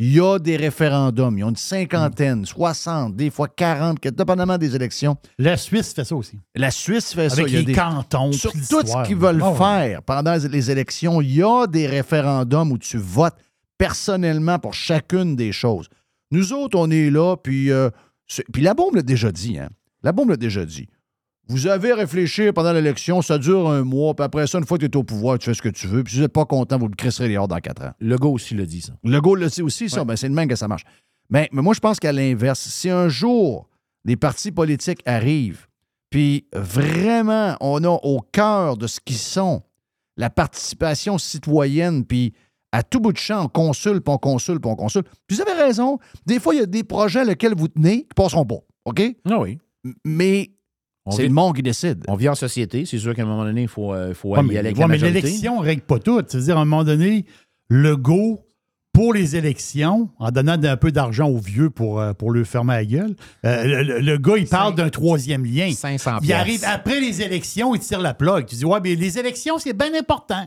il 0.00 0.12
y 0.14 0.20
a 0.20 0.38
des 0.38 0.56
référendums, 0.56 1.38
ils 1.38 1.44
ont 1.44 1.50
une 1.50 1.56
cinquantaine, 1.56 2.44
60, 2.46 3.14
des 3.14 3.30
fois 3.30 3.46
40, 3.48 4.00
dépendamment 4.08 4.56
des 4.58 4.74
élections. 4.74 5.16
La 5.38 5.56
Suisse 5.56 5.92
fait 5.92 6.04
ça 6.04 6.16
aussi. 6.16 6.38
La 6.56 6.70
Suisse 6.72 7.12
fait 7.14 7.28
ça. 7.28 7.42
Avec 7.42 7.52
les 7.52 7.62
des- 7.64 7.72
cantons. 7.74 8.32
sur 8.32 8.50
tout 8.50 8.58
ce 8.84 9.06
qu'ils 9.06 9.16
veulent 9.16 9.40
Ah 9.44 9.50
ouais. 9.52 9.56
faire 9.58 10.02
pendant 10.02 10.34
les 10.50 10.70
élections, 10.70 11.20
il 11.20 11.34
y 11.36 11.42
a 11.42 11.66
des 11.68 11.86
référendums 11.86 12.72
où 12.72 12.78
tu 12.78 12.96
votes 12.96 13.36
personnellement 13.78 14.58
pour 14.58 14.74
chacune 14.74 15.36
des 15.36 15.52
choses. 15.52 15.88
Nous 16.30 16.52
autres, 16.52 16.78
on 16.78 16.90
est 16.90 17.10
là, 17.10 17.36
puis, 17.36 17.70
euh, 17.70 17.90
puis 18.52 18.62
la 18.62 18.74
bombe 18.74 18.96
l'a 18.96 19.02
déjà 19.02 19.32
dit. 19.32 19.58
Hein? 19.58 19.68
La 20.02 20.12
bombe 20.12 20.30
l'a 20.30 20.36
déjà 20.36 20.64
dit. 20.64 20.88
Vous 21.48 21.66
avez 21.66 21.92
réfléchi 21.92 22.52
pendant 22.52 22.72
l'élection, 22.72 23.22
ça 23.22 23.36
dure 23.36 23.68
un 23.68 23.82
mois, 23.82 24.14
puis 24.14 24.24
après 24.24 24.46
ça, 24.46 24.58
une 24.58 24.66
fois 24.66 24.78
que 24.78 24.86
tu 24.86 24.92
es 24.92 24.96
au 24.96 25.02
pouvoir, 25.02 25.38
tu 25.38 25.46
fais 25.46 25.54
ce 25.54 25.62
que 25.62 25.68
tu 25.68 25.88
veux, 25.88 26.04
puis 26.04 26.12
si 26.12 26.18
vous 26.18 26.22
n'êtes 26.22 26.32
pas 26.32 26.44
content, 26.44 26.78
vous 26.78 26.86
le 26.86 26.94
crisserez 26.94 27.28
dehors 27.28 27.48
dans 27.48 27.58
quatre 27.58 27.82
ans. 27.82 27.92
Le 27.98 28.16
gars 28.16 28.28
aussi 28.28 28.54
l'a 28.54 28.64
dit, 28.64 28.80
ça. 28.82 28.92
Le 29.02 29.20
goal 29.20 29.40
le 29.40 29.48
sait 29.48 29.62
aussi, 29.62 29.90
ça. 29.90 30.04
Ben, 30.04 30.14
c'est 30.14 30.28
le 30.28 30.34
même 30.34 30.48
que 30.48 30.54
ça 30.54 30.68
marche. 30.68 30.84
Mais, 31.28 31.48
mais 31.52 31.60
moi, 31.62 31.74
je 31.74 31.80
pense 31.80 31.98
qu'à 31.98 32.12
l'inverse, 32.12 32.60
si 32.60 32.88
un 32.88 33.08
jour 33.08 33.68
des 34.04 34.16
partis 34.16 34.52
politiques 34.52 35.00
arrivent, 35.06 35.66
puis 36.08 36.46
vraiment, 36.52 37.56
on 37.60 37.82
a 37.82 37.88
au 37.88 38.20
cœur 38.20 38.76
de 38.76 38.86
ce 38.86 39.00
qu'ils 39.00 39.16
sont 39.16 39.62
la 40.16 40.30
participation 40.30 41.18
citoyenne, 41.18 42.04
puis 42.04 42.34
à 42.72 42.82
tout 42.82 43.00
bout 43.00 43.12
de 43.12 43.18
champ, 43.18 43.44
on 43.44 43.48
consulte, 43.48 44.04
puis 44.04 44.12
on 44.14 44.18
consulte, 44.18 44.60
puis 44.62 44.70
on 44.70 44.76
consulte. 44.76 45.06
Puis 45.26 45.36
vous 45.36 45.42
avez 45.42 45.60
raison, 45.60 45.98
des 46.26 46.38
fois, 46.38 46.54
il 46.54 46.60
y 46.60 46.62
a 46.62 46.66
des 46.66 46.84
projets 46.84 47.24
lesquels 47.24 47.54
vous 47.56 47.68
tenez 47.68 48.02
qui 48.02 48.14
passeront 48.14 48.44
pas. 48.46 48.58
OK? 48.84 49.02
Ah 49.28 49.38
oui. 49.40 49.58
Mais 50.04 50.50
c'est 51.10 51.24
le 51.24 51.30
monde 51.30 51.56
qui 51.56 51.62
décide. 51.62 52.04
On 52.08 52.14
vit 52.14 52.28
en 52.28 52.34
société. 52.34 52.84
C'est 52.86 52.98
sûr 52.98 53.14
qu'à 53.14 53.22
un 53.22 53.26
moment 53.26 53.44
donné, 53.44 53.62
il 53.62 53.68
faut, 53.68 53.92
euh, 53.92 54.14
faut 54.14 54.30
Ouais, 54.30 54.38
aller 54.38 54.48
mais, 54.48 54.56
avec 54.58 54.74
ouais, 54.76 54.80
la 54.82 54.88
mais 54.88 54.98
l'élection 54.98 55.60
ne 55.60 55.64
règle 55.64 55.82
pas 55.82 55.98
tout. 55.98 56.22
C'est-à-dire, 56.26 56.58
à 56.58 56.60
un 56.60 56.64
moment 56.64 56.84
donné, 56.84 57.24
le 57.68 57.96
go 57.96 58.40
pour 58.92 59.14
les 59.14 59.34
élections, 59.36 60.10
en 60.18 60.30
donnant 60.30 60.62
un 60.62 60.76
peu 60.76 60.92
d'argent 60.92 61.28
aux 61.28 61.38
vieux 61.38 61.70
pour, 61.70 62.00
euh, 62.00 62.12
pour 62.12 62.30
leur 62.32 62.44
fermer 62.46 62.74
la 62.74 62.84
gueule, 62.84 63.16
euh, 63.46 63.64
le, 63.64 63.82
le- 63.82 64.00
le 64.00 64.18
gars, 64.18 64.36
il 64.36 64.46
parle 64.46 64.74
d'un 64.74 64.90
troisième 64.90 65.44
lien. 65.44 65.70
500 65.72 66.18
Il 66.22 66.32
arrive 66.32 66.62
après 66.66 67.00
les 67.00 67.22
élections, 67.22 67.74
il 67.74 67.80
tire 67.80 68.00
la 68.00 68.14
plug. 68.14 68.46
Tu 68.46 68.56
dis, 68.56 68.64
ouais, 68.64 68.78
mais 68.82 68.94
les 68.96 69.18
élections, 69.18 69.58
c'est 69.58 69.72
bien 69.76 69.94
important. 69.98 70.46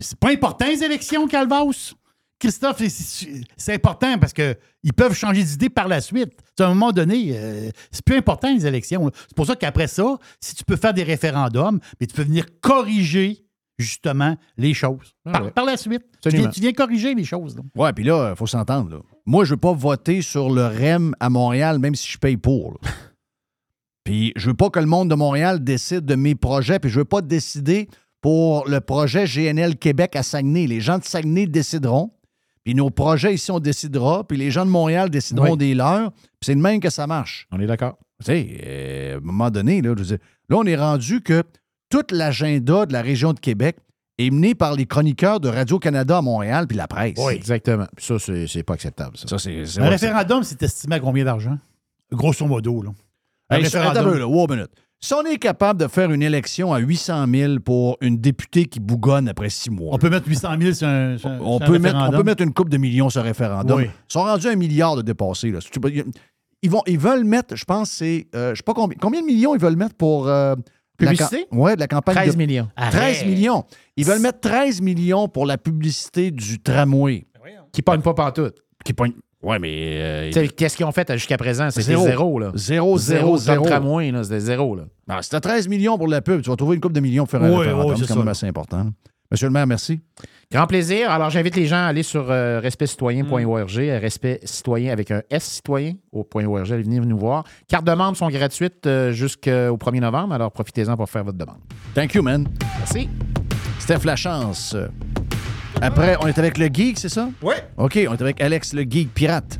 C'est 0.00 0.18
pas 0.18 0.30
important, 0.30 0.66
les 0.66 0.82
élections, 0.82 1.26
Calvas. 1.28 1.94
Christophe, 2.38 2.82
c'est- 2.88 3.74
important 3.74 4.18
parce 4.18 4.32
qu'ils 4.32 4.92
peuvent 4.96 5.12
changer 5.14 5.42
d'idée 5.44 5.68
par 5.68 5.88
la 5.88 6.00
suite. 6.00 6.32
À 6.58 6.64
un 6.64 6.68
moment 6.70 6.90
donné, 6.90 7.32
euh, 7.36 7.70
c'est 7.90 8.02
plus 8.04 8.16
important, 8.16 8.52
les 8.52 8.66
élections. 8.66 9.10
C'est 9.28 9.36
pour 9.36 9.44
ça 9.46 9.56
qu'après 9.56 9.86
ça, 9.88 10.16
si 10.40 10.54
tu 10.54 10.64
peux 10.64 10.76
faire 10.76 10.94
des 10.94 11.02
référendums, 11.02 11.78
mais 12.00 12.06
tu 12.06 12.14
peux 12.14 12.22
venir 12.22 12.46
corriger 12.62 13.44
justement 13.78 14.36
les 14.56 14.72
choses. 14.72 15.14
par, 15.24 15.44
ouais. 15.44 15.50
par 15.50 15.64
la 15.66 15.76
suite. 15.76 16.02
Tu 16.22 16.30
viens, 16.30 16.48
tu 16.48 16.60
viens 16.60 16.72
corriger 16.72 17.14
les 17.14 17.24
choses. 17.24 17.56
Ouais, 17.76 17.92
puis 17.92 18.04
là, 18.04 18.30
il 18.30 18.36
faut 18.36 18.46
s'entendre. 18.46 19.02
Moi, 19.26 19.44
je 19.44 19.50
veux 19.50 19.60
pas 19.60 19.72
voter 19.74 20.22
sur 20.22 20.48
le 20.50 20.66
REM 20.66 21.14
à 21.20 21.28
Montréal, 21.28 21.78
même 21.78 21.94
si 21.94 22.10
je 22.10 22.18
paye 22.18 22.36
pour. 22.38 22.78
Puis 24.04 24.32
je 24.36 24.48
veux 24.48 24.54
pas 24.56 24.70
que 24.70 24.80
le 24.80 24.86
monde 24.86 25.10
de 25.10 25.14
Montréal 25.14 25.62
décide 25.62 26.06
de 26.06 26.14
mes 26.14 26.34
projets, 26.34 26.78
puis 26.78 26.90
je 26.90 27.00
veux 27.00 27.04
pas 27.04 27.20
décider 27.20 27.88
pour 28.20 28.68
le 28.68 28.80
projet 28.80 29.24
GNL 29.24 29.76
Québec 29.76 30.16
à 30.16 30.22
Saguenay. 30.22 30.66
Les 30.66 30.80
gens 30.80 30.98
de 30.98 31.04
Saguenay 31.04 31.46
décideront, 31.46 32.12
puis 32.64 32.74
nos 32.74 32.90
projets 32.90 33.34
ici, 33.34 33.50
on 33.50 33.58
décidera, 33.60 34.24
puis 34.26 34.36
les 34.36 34.50
gens 34.50 34.64
de 34.66 34.70
Montréal 34.70 35.08
décideront 35.10 35.52
Oui. 35.52 35.56
des 35.58 35.74
leurs, 35.74 36.12
puis 36.12 36.22
c'est 36.42 36.54
de 36.54 36.60
même 36.60 36.80
que 36.80 36.90
ça 36.90 37.06
marche. 37.06 37.46
On 37.50 37.58
est 37.60 37.66
d'accord. 37.66 37.96
Tu 38.20 38.26
sais, 38.26 38.60
euh, 38.66 39.14
à 39.14 39.16
un 39.16 39.20
moment 39.20 39.50
donné, 39.50 39.80
là, 39.80 39.94
je 39.96 40.00
veux 40.02 40.06
dire, 40.06 40.18
là, 40.50 40.56
on 40.58 40.64
est 40.66 40.76
rendu 40.76 41.22
que 41.22 41.42
tout 41.88 42.02
l'agenda 42.10 42.84
de 42.84 42.92
la 42.92 43.00
région 43.00 43.32
de 43.32 43.40
Québec 43.40 43.78
est 44.18 44.30
mené 44.30 44.54
par 44.54 44.74
les 44.74 44.84
chroniqueurs 44.84 45.40
de 45.40 45.48
Radio-Canada 45.48 46.18
à 46.18 46.22
Montréal 46.22 46.66
puis 46.66 46.76
la 46.76 46.86
presse. 46.86 47.18
Exactement. 47.30 47.86
Puis 47.96 48.04
ça, 48.04 48.16
c'est 48.46 48.62
pas 48.62 48.74
acceptable. 48.74 49.16
Ça. 49.16 49.36
Un 49.80 49.88
référendum, 49.88 50.42
c'est 50.44 50.62
estimé 50.62 50.96
à 50.96 51.00
combien 51.00 51.24
d'argent? 51.24 51.56
Grosso 52.12 52.44
modo. 52.46 52.82
Là. 52.82 52.90
Un 53.48 53.56
Hey, 53.56 53.64
attends 53.66 53.78
un 53.78 53.80
référendum. 53.88 54.12
peu, 54.12 54.18
là, 54.18 54.28
wow, 54.28 54.46
minute. 54.46 54.70
Si 55.02 55.14
on 55.14 55.22
est 55.22 55.38
capable 55.38 55.80
de 55.80 55.86
faire 55.88 56.12
une 56.12 56.22
élection 56.22 56.74
à 56.74 56.78
800 56.78 57.26
000 57.32 57.60
pour 57.60 57.96
une 58.02 58.18
députée 58.18 58.66
qui 58.66 58.80
bougonne 58.80 59.28
après 59.28 59.48
six 59.48 59.70
mois, 59.70 59.94
On 59.94 59.98
peut 59.98 60.10
mettre 60.10 60.28
800 60.28 60.48
000 60.60 60.72
sur 60.74 60.86
un, 60.88 61.16
sur 61.16 61.30
on 61.30 61.56
sur 61.56 61.62
un 61.66 61.66
peut, 61.66 61.78
mettre, 61.78 61.94
on 61.94 61.98
référendum. 62.00 62.20
peut 62.20 62.24
mettre 62.24 62.42
une 62.42 62.52
coupe 62.52 62.68
de 62.68 62.76
millions 62.76 63.08
sur 63.08 63.22
référendum. 63.22 63.78
Oui. 63.78 63.84
Ils 63.86 64.12
sont 64.12 64.20
rendus 64.22 64.46
à 64.48 64.50
un 64.50 64.56
milliard 64.56 64.96
de 64.96 65.02
dépassés. 65.02 65.50
Là. 65.52 65.60
Ils, 66.62 66.70
vont, 66.70 66.82
ils 66.86 66.98
veulent 66.98 67.24
mettre, 67.24 67.56
je 67.56 67.64
pense, 67.64 67.90
c'est. 67.90 68.26
euh, 68.34 68.50
je 68.50 68.56
sais 68.58 68.62
pas 68.62 68.74
combien. 68.74 68.98
Combien 69.00 69.22
de 69.22 69.26
millions 69.26 69.54
ils 69.54 69.60
veulent 69.60 69.76
mettre 69.76 69.94
pour. 69.94 70.28
euh, 70.28 70.54
Publicité? 70.98 71.46
Oui, 71.50 71.74
de 71.76 71.80
la 71.80 71.86
campagne. 71.88 72.14
13 72.14 72.32
de- 72.34 72.38
millions. 72.38 72.68
13 72.76 73.24
millions. 73.24 73.64
Ils 73.96 74.04
veulent 74.04 74.20
mettre 74.20 74.40
13 74.40 74.82
millions 74.82 75.28
pour 75.28 75.46
la 75.46 75.56
publicité 75.56 76.30
du 76.30 76.58
tramway. 76.60 77.26
Qui 77.72 77.80
pogne 77.80 78.02
pas 78.02 78.12
partout. 78.12 78.50
Qui 78.84 78.92
pogne. 78.92 79.14
Ouais, 79.42 79.58
mais. 79.58 79.70
euh, 79.96 80.26
Tu 80.30 80.38
sais, 80.40 80.48
Qu'est-ce 80.48 80.76
qu'ils 80.76 80.84
ont 80.86 80.92
fait 80.92 81.10
jusqu'à 81.14 81.38
présent? 81.38 81.70
C'était 81.70 81.86
Zéro. 81.86 82.04
zéro. 82.04 82.38
là. 82.38 82.50
Zéro, 82.54 82.98
zéro, 82.98 83.36
zéro. 83.38 83.64
tramway, 83.64 84.10
là, 84.10 84.22
c'était 84.22 84.40
zéro. 84.40 84.76
Là. 84.76 84.84
T'as 85.30 85.40
13 85.40 85.68
millions 85.68 85.96
pour 85.96 86.08
la 86.08 86.20
pub, 86.20 86.42
tu 86.42 86.50
vas 86.50 86.56
trouver 86.56 86.74
une 86.76 86.80
coupe 86.80 86.92
de 86.92 87.00
millions 87.00 87.24
pour 87.24 87.30
faire 87.30 87.42
un 87.42 87.50
Oui, 87.50 87.58
référendum. 87.58 87.92
oui, 87.94 88.00
c'est 88.00 88.12
quand 88.12 88.18
même 88.18 88.28
assez 88.28 88.46
important. 88.46 88.86
Monsieur 89.30 89.46
le 89.46 89.52
maire, 89.52 89.66
merci. 89.66 90.00
Grand 90.52 90.66
plaisir. 90.66 91.08
Alors, 91.12 91.30
j'invite 91.30 91.54
les 91.54 91.66
gens 91.66 91.76
à 91.76 91.86
aller 91.86 92.02
sur 92.02 92.26
euh, 92.30 92.58
respectcitoyen.org, 92.60 93.70
euh, 93.78 93.98
respect 94.00 94.40
citoyen 94.42 94.92
avec 94.92 95.12
un 95.12 95.22
S 95.30 95.44
citoyen 95.44 95.94
au 96.10 96.24
point 96.24 96.44
.org. 96.46 96.70
Allez 96.72 96.82
venir 96.82 97.06
nous 97.06 97.16
voir. 97.16 97.44
Cartes 97.68 97.84
de 97.86 97.92
membres 97.92 98.16
sont 98.16 98.28
gratuites 98.28 98.86
euh, 98.88 99.12
jusqu'au 99.12 99.48
1er 99.76 100.00
novembre, 100.00 100.34
alors 100.34 100.50
profitez-en 100.50 100.96
pour 100.96 101.08
faire 101.08 101.22
votre 101.22 101.38
demande. 101.38 101.58
Thank 101.94 102.14
you, 102.14 102.22
man. 102.22 102.48
Merci. 102.80 103.08
Steph 103.78 104.04
Lachance. 104.04 104.74
Après, 105.80 106.16
on 106.20 106.26
est 106.26 106.38
avec 106.38 106.58
le 106.58 106.66
geek, 106.66 106.98
c'est 106.98 107.08
ça? 107.08 107.28
Oui. 107.42 107.54
OK, 107.76 107.98
on 108.08 108.14
est 108.14 108.20
avec 108.22 108.40
Alex, 108.40 108.72
le 108.72 108.82
geek 108.82 109.12
pirate. 109.14 109.58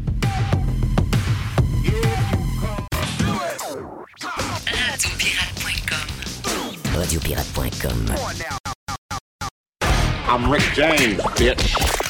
Radiopirate.com. 6.94 8.14
I'm 10.28 10.48
Rick 10.48 10.62
James, 10.74 11.16
bitch. 11.36 12.09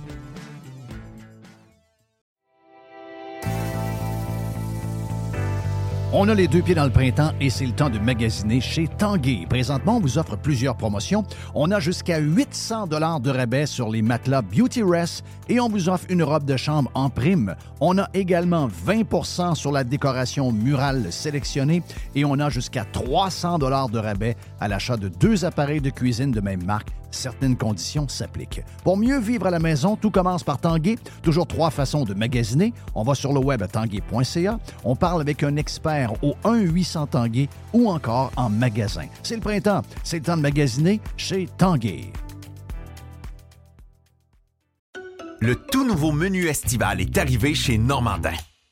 On 6.13 6.27
a 6.27 6.33
les 6.33 6.49
deux 6.49 6.61
pieds 6.61 6.75
dans 6.75 6.83
le 6.83 6.91
printemps 6.91 7.31
et 7.39 7.49
c'est 7.49 7.65
le 7.65 7.71
temps 7.71 7.89
de 7.89 7.97
magasiner 7.97 8.59
chez 8.59 8.89
Tanguay. 8.89 9.45
Présentement, 9.47 9.95
on 9.95 9.99
vous 10.01 10.17
offre 10.17 10.35
plusieurs 10.35 10.75
promotions. 10.75 11.23
On 11.55 11.71
a 11.71 11.79
jusqu'à 11.79 12.19
800 12.19 12.87
dollars 12.87 13.21
de 13.21 13.29
rabais 13.29 13.65
sur 13.65 13.87
les 13.89 14.01
matelas 14.01 14.41
Beauty 14.41 14.83
Rest 14.83 15.23
et 15.47 15.61
on 15.61 15.69
vous 15.69 15.87
offre 15.87 16.05
une 16.09 16.21
robe 16.21 16.43
de 16.43 16.57
chambre 16.57 16.91
en 16.95 17.09
prime. 17.09 17.55
On 17.79 17.97
a 17.97 18.09
également 18.13 18.67
20% 18.67 19.55
sur 19.55 19.71
la 19.71 19.85
décoration 19.85 20.51
murale 20.51 21.13
sélectionnée 21.13 21.81
et 22.13 22.25
on 22.25 22.33
a 22.39 22.49
jusqu'à 22.49 22.83
300 22.83 23.59
dollars 23.59 23.87
de 23.87 23.99
rabais 23.99 24.35
à 24.59 24.67
l'achat 24.67 24.97
de 24.97 25.07
deux 25.07 25.45
appareils 25.45 25.79
de 25.79 25.91
cuisine 25.91 26.31
de 26.31 26.41
même 26.41 26.65
marque 26.65 26.89
certaines 27.11 27.57
conditions 27.57 28.07
s'appliquent. 28.07 28.63
Pour 28.83 28.97
mieux 28.97 29.19
vivre 29.19 29.47
à 29.47 29.51
la 29.51 29.59
maison, 29.59 29.95
tout 29.95 30.11
commence 30.11 30.43
par 30.43 30.57
Tanguay. 30.57 30.97
Toujours 31.21 31.45
trois 31.45 31.69
façons 31.69 32.03
de 32.03 32.13
magasiner. 32.13 32.73
On 32.95 33.03
va 33.03 33.15
sur 33.15 33.33
le 33.33 33.39
web 33.39 33.61
à 33.61 33.67
tanguay.ca. 33.67 34.59
On 34.83 34.95
parle 34.95 35.21
avec 35.21 35.43
un 35.43 35.55
expert 35.57 36.00
au 36.21 36.35
1-800 36.43 37.09
Tanguay 37.09 37.49
ou 37.73 37.89
encore 37.89 38.31
en 38.35 38.49
magasin. 38.49 39.05
C'est 39.23 39.35
le 39.35 39.41
printemps. 39.41 39.81
C'est 40.03 40.17
le 40.17 40.23
temps 40.23 40.37
de 40.37 40.41
magasiner 40.41 40.99
chez 41.17 41.47
Tanguay. 41.57 42.11
Le 45.39 45.55
tout 45.55 45.85
nouveau 45.85 46.11
menu 46.11 46.45
estival 46.45 47.01
est 47.01 47.17
arrivé 47.17 47.55
chez 47.55 47.79
Normandin. 47.79 48.35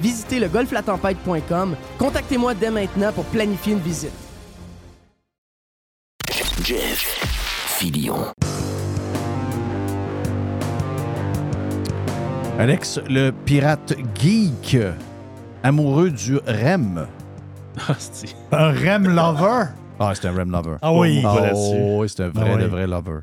Visitez 0.00 0.38
le 0.40 0.48
golflatempête.com. 0.48 1.76
Contactez-moi 1.98 2.54
dès 2.54 2.70
maintenant 2.70 3.12
pour 3.12 3.24
planifier 3.26 3.72
une 3.74 3.80
visite. 3.80 4.12
Jeff 6.62 6.98
Filion. 7.78 8.26
Alex, 12.58 13.00
le 13.08 13.30
pirate 13.32 13.94
geek, 14.20 14.76
amoureux 15.62 16.10
du 16.10 16.36
REM. 16.46 17.06
Un 18.52 18.70
REM 18.72 19.08
lover? 19.08 19.64
Ah, 19.98 20.12
c'est 20.14 20.28
un 20.28 20.32
REM 20.32 20.50
lover. 20.52 20.76
Ah 20.80 20.92
oui. 20.92 21.22
Ah, 21.26 21.50
oh, 21.52 21.98
oui, 22.00 22.08
c'est 22.08 22.22
un 22.22 22.28
vrai, 22.28 22.44
Ah 22.50 22.54
oui. 22.56 22.62
de 22.62 22.66
vrai 22.68 22.86
lover. 22.86 23.20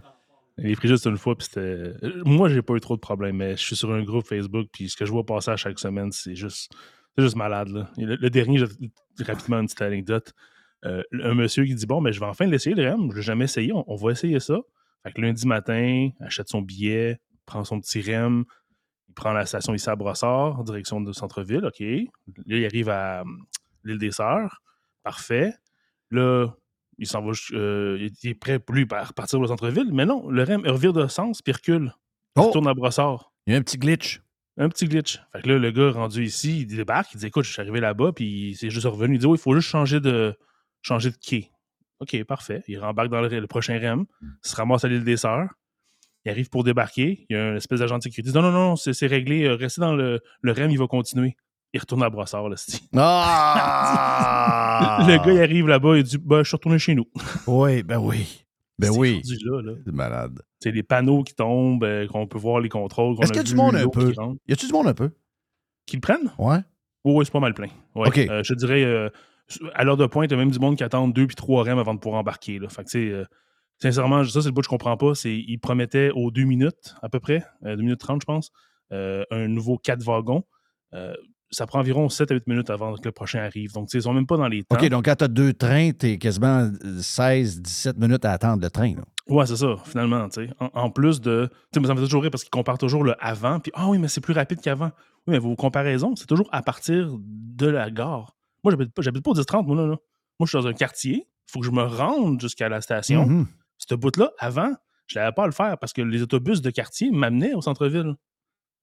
Il 0.63 0.71
est 0.71 0.75
pris 0.75 0.87
juste 0.87 1.05
une 1.07 1.17
fois, 1.17 1.35
puis 1.35 1.47
c'était. 1.47 1.59
euh, 1.59 2.21
Moi, 2.25 2.49
j'ai 2.49 2.61
pas 2.61 2.75
eu 2.75 2.79
trop 2.79 2.95
de 2.95 3.01
problèmes, 3.01 3.37
mais 3.37 3.57
je 3.57 3.63
suis 3.63 3.75
sur 3.75 3.91
un 3.91 4.03
groupe 4.03 4.27
Facebook, 4.27 4.67
puis 4.71 4.89
ce 4.89 4.95
que 4.95 5.05
je 5.05 5.11
vois 5.11 5.25
passer 5.25 5.51
à 5.51 5.57
chaque 5.57 5.79
semaine, 5.79 6.11
c'est 6.11 6.35
juste. 6.35 6.71
C'est 7.15 7.23
juste 7.23 7.35
malade, 7.35 7.69
là. 7.69 7.89
Le, 7.97 8.29
dernier, 8.29 8.57
je- 8.57 8.65
rapidement, 9.25 9.59
une 9.59 9.65
petite 9.65 9.81
anecdote. 9.81 10.33
Euh, 10.85 11.03
un 11.11 11.33
monsieur 11.33 11.65
qui 11.65 11.75
dit 11.75 11.85
Bon, 11.85 11.99
mais 11.99 12.13
je 12.13 12.19
vais 12.19 12.25
enfin 12.25 12.45
l'essayer, 12.45 12.75
le 12.75 12.89
REM. 12.89 13.11
Je 13.11 13.17
l'ai 13.17 13.21
jamais 13.21 13.45
essayé, 13.45 13.71
on, 13.73 13.95
va 13.95 14.11
essayer 14.11 14.39
ça. 14.39 14.57
Fait 15.03 15.11
que 15.11 15.19
lundi 15.21 15.45
matin, 15.47 16.09
achète 16.19 16.47
son 16.47 16.61
billet, 16.61 17.19
prend 17.45 17.63
son 17.63 17.79
petit 17.81 18.01
REM, 18.01 18.45
il 19.09 19.13
prend 19.13 19.33
la 19.33 19.45
station 19.45 19.73
ici 19.73 19.89
à 19.89 19.95
Brossard, 19.95 20.63
direction 20.63 21.01
de 21.01 21.11
centre-ville, 21.11 21.65
OK. 21.65 21.79
Là, 21.79 22.05
il 22.45 22.65
arrive 22.65 22.89
à 22.89 23.21
hum, 23.23 23.45
l'île 23.83 23.97
des 23.97 24.11
Sœurs. 24.11 24.61
Parfait. 25.03 25.53
Là, 26.11 26.47
il 27.01 27.07
s'en 27.07 27.21
va, 27.21 27.31
euh, 27.53 28.09
il 28.23 28.29
est 28.29 28.33
prêt 28.33 28.59
lui 28.69 28.87
à 28.91 29.03
repartir 29.03 29.39
au 29.41 29.47
centre-ville, 29.47 29.89
mais 29.91 30.05
non, 30.05 30.29
le 30.29 30.43
REM 30.43 30.61
il 30.63 30.71
revire 30.71 30.93
de 30.93 31.07
sens 31.07 31.41
puis 31.41 31.51
il 31.51 31.55
recule. 31.55 31.93
Il 32.37 32.41
Oh! 32.41 32.43
retourne 32.47 32.67
à 32.67 32.73
Brossard. 32.73 33.33
Il 33.47 33.53
y 33.53 33.55
a 33.55 33.59
un 33.59 33.61
petit 33.61 33.77
glitch. 33.77 34.21
Un 34.57 34.69
petit 34.69 34.85
glitch. 34.85 35.19
Fait 35.33 35.41
que 35.41 35.49
là, 35.49 35.57
le 35.57 35.71
gars 35.71 35.91
rendu 35.91 36.23
ici, 36.23 36.61
il 36.61 36.67
débarque, 36.67 37.13
il 37.13 37.17
dit 37.19 37.25
Écoute, 37.25 37.43
je 37.43 37.51
suis 37.51 37.61
arrivé 37.61 37.79
là-bas, 37.79 38.11
puis 38.13 38.49
il 38.51 38.55
s'est 38.55 38.69
juste 38.69 38.85
revenu. 38.85 39.15
Il 39.15 39.19
dit 39.19 39.27
il 39.27 39.37
faut 39.37 39.53
juste 39.55 39.67
changer 39.69 39.99
de, 39.99 40.33
changer 40.81 41.09
de 41.11 41.15
quai. 41.17 41.49
OK, 41.99 42.23
parfait. 42.23 42.63
Il 42.67 42.79
rembarque 42.79 43.09
dans 43.09 43.21
le, 43.21 43.27
le 43.27 43.47
prochain 43.47 43.77
REM, 43.79 44.05
il 44.21 44.27
se 44.49 44.55
ramasse 44.55 44.83
à 44.85 44.87
l'île 44.87 45.03
des 45.03 45.17
Sœurs. 45.17 45.49
Il 46.25 46.31
arrive 46.31 46.49
pour 46.49 46.63
débarquer. 46.63 47.25
Il 47.29 47.35
y 47.35 47.39
a 47.39 47.43
un 47.51 47.55
espèce 47.55 47.79
d'agent 47.79 47.97
de 47.97 48.03
sécurité. 48.03 48.31
Non, 48.33 48.41
non, 48.43 48.51
non, 48.51 48.75
c'est 48.75 48.93
c'est 48.93 49.07
réglé. 49.07 49.45
euh, 49.45 49.55
Restez 49.55 49.81
dans 49.81 49.95
le, 49.95 50.19
le 50.41 50.51
REM, 50.51 50.69
il 50.69 50.77
va 50.77 50.85
continuer. 50.87 51.35
Il 51.73 51.79
retourne 51.79 52.03
à 52.03 52.09
Brossard, 52.09 52.49
là. 52.49 52.57
Ah! 52.97 54.25
Le 55.07 55.17
gars, 55.23 55.33
il 55.33 55.41
arrive 55.41 55.67
là-bas, 55.67 55.97
il 55.97 56.03
dit 56.03 56.17
bah, 56.17 56.43
Je 56.43 56.49
suis 56.49 56.57
retourné 56.57 56.77
chez 56.79 56.95
nous. 56.95 57.05
Oui, 57.47 57.81
ben 57.83 57.97
oui. 57.97 58.45
Ben 58.77 58.89
oui. 58.89 59.15
rendu 59.15 59.37
là, 59.45 59.61
là. 59.61 59.73
C'est 59.85 59.93
malade. 59.93 60.41
C'est 60.59 60.71
les 60.71 60.83
panneaux 60.83 61.23
qui 61.23 61.33
tombent, 61.33 61.83
euh, 61.83 62.07
qu'on 62.07 62.27
peut 62.27 62.39
voir 62.39 62.59
les 62.59 62.67
contrôles. 62.69 63.15
Est-ce 63.21 63.31
qu'il 63.31 63.37
y 63.37 63.39
a 63.39 63.43
du 63.43 63.55
monde 63.55 63.75
un 63.75 63.87
peu? 63.87 64.13
Y 64.47 64.53
a-tu 64.53 64.65
du 64.65 64.73
monde 64.73 64.87
un 64.87 64.93
peu? 64.93 65.11
Qui 65.85 65.95
le 65.95 66.01
prennent? 66.01 66.33
Ouais. 66.37 66.57
Oui, 67.05 67.13
oui, 67.15 67.25
c'est 67.25 67.31
pas 67.31 67.39
mal 67.39 67.53
plein. 67.53 67.69
Ouais. 67.95 68.07
OK. 68.07 68.17
Euh, 68.17 68.43
je 68.43 68.53
te 68.53 68.59
dirais, 68.59 68.83
euh, 68.83 69.09
à 69.73 69.83
l'heure 69.83 69.97
de 69.97 70.05
pointe, 70.07 70.29
il 70.29 70.33
y 70.33 70.35
a 70.35 70.39
même 70.39 70.51
du 70.51 70.59
monde 70.59 70.75
qui 70.75 70.83
attend 70.83 71.07
deux 71.07 71.27
puis 71.27 71.35
trois 71.35 71.63
REM 71.63 71.79
avant 71.79 71.93
de 71.93 71.99
pouvoir 71.99 72.19
embarquer. 72.19 72.59
Là. 72.59 72.67
Fait 72.69 72.83
que, 72.83 72.89
tu 72.89 73.11
sais, 73.11 73.23
sincèrement, 73.77 74.23
ça, 74.25 74.41
c'est 74.41 74.49
le 74.49 74.53
bout 74.53 74.61
que 74.61 74.65
je 74.65 74.69
comprends 74.69 74.97
pas. 74.97 75.15
C'est 75.15 75.33
ils 75.35 75.57
promettaient 75.57 76.09
aux 76.11 76.31
deux 76.31 76.43
minutes, 76.43 76.95
à 77.01 77.07
peu 77.07 77.19
près, 77.19 77.45
deux 77.63 77.77
minutes 77.77 77.99
trente, 77.99 78.21
je 78.21 78.25
pense, 78.25 78.51
un 78.91 79.47
nouveau 79.47 79.77
quatre 79.77 80.03
wagons. 80.03 80.43
Euh, 80.93 81.13
ça 81.51 81.67
prend 81.67 81.79
environ 81.79 82.07
7 82.09 82.31
à 82.31 82.33
8 82.35 82.47
minutes 82.47 82.69
avant 82.69 82.95
que 82.95 83.05
le 83.05 83.11
prochain 83.11 83.39
arrive. 83.39 83.73
Donc, 83.73 83.93
ils 83.93 84.01
sont 84.01 84.13
même 84.13 84.25
pas 84.25 84.37
dans 84.37 84.47
les 84.47 84.63
temps. 84.63 84.75
OK, 84.75 84.87
donc 84.89 85.05
quand 85.05 85.15
tu 85.15 85.23
as 85.25 85.27
deux 85.27 85.53
trains, 85.53 85.91
tu 85.91 86.07
es 86.07 86.17
quasiment 86.17 86.63
16-17 86.65 87.97
minutes 87.99 88.25
à 88.25 88.31
attendre 88.31 88.61
le 88.61 88.69
train. 88.69 88.95
là. 88.95 89.03
Ouais, 89.27 89.45
c'est 89.45 89.55
ça, 89.57 89.75
finalement. 89.85 90.27
En, 90.59 90.69
en 90.73 90.89
plus 90.89 91.21
de. 91.21 91.49
Tu 91.71 91.79
sais, 91.79 91.87
ça 91.87 91.93
me 91.93 91.99
fait 91.99 92.05
toujours 92.05 92.21
rire 92.23 92.31
parce 92.31 92.43
qu'ils 92.43 92.51
comparent 92.51 92.77
toujours 92.77 93.03
le 93.03 93.15
avant, 93.23 93.59
puis 93.59 93.71
ah 93.75 93.87
oui, 93.87 93.97
mais 93.97 94.07
c'est 94.07 94.21
plus 94.21 94.33
rapide 94.33 94.59
qu'avant. 94.61 94.91
Oui, 95.27 95.33
mais 95.33 95.39
vos 95.39 95.55
comparaisons, 95.55 96.15
c'est 96.15 96.25
toujours 96.25 96.49
à 96.51 96.61
partir 96.63 97.15
de 97.19 97.67
la 97.67 97.91
gare. 97.91 98.35
Moi, 98.63 98.71
j'habite 98.71 98.93
pas, 98.93 99.01
j'habite 99.01 99.23
pas 99.23 99.31
au 99.31 99.35
10-30, 99.35 99.65
moi, 99.65 99.75
là, 99.75 99.83
là. 99.83 99.95
Moi, 100.39 100.45
je 100.45 100.47
suis 100.47 100.57
dans 100.57 100.67
un 100.67 100.73
quartier, 100.73 101.27
il 101.27 101.51
faut 101.51 101.59
que 101.59 101.65
je 101.65 101.71
me 101.71 101.83
rende 101.83 102.41
jusqu'à 102.41 102.69
la 102.69 102.81
station. 102.81 103.25
Mhm. 103.27 103.47
Ce 103.77 103.95
bout-là, 103.95 104.31
avant, 104.39 104.73
je 105.07 105.19
n'avais 105.19 105.31
pas 105.31 105.43
à 105.43 105.45
le 105.47 105.51
faire 105.51 105.77
parce 105.77 105.93
que 105.93 106.01
les 106.01 106.21
autobus 106.21 106.61
de 106.61 106.69
quartier 106.69 107.11
m'amenaient 107.11 107.53
au 107.53 107.61
centre-ville. 107.61 108.15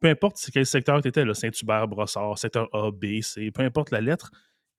Peu 0.00 0.08
importe 0.08 0.38
quel 0.52 0.64
secteur 0.66 1.00
tu 1.02 1.08
étais, 1.08 1.24
Saint-Hubert, 1.34 1.88
Brossard, 1.88 2.38
secteur 2.38 2.68
A, 2.72 2.90
B, 2.90 3.20
C, 3.22 3.50
peu 3.50 3.62
importe 3.62 3.90
la 3.90 4.00
lettre, 4.00 4.30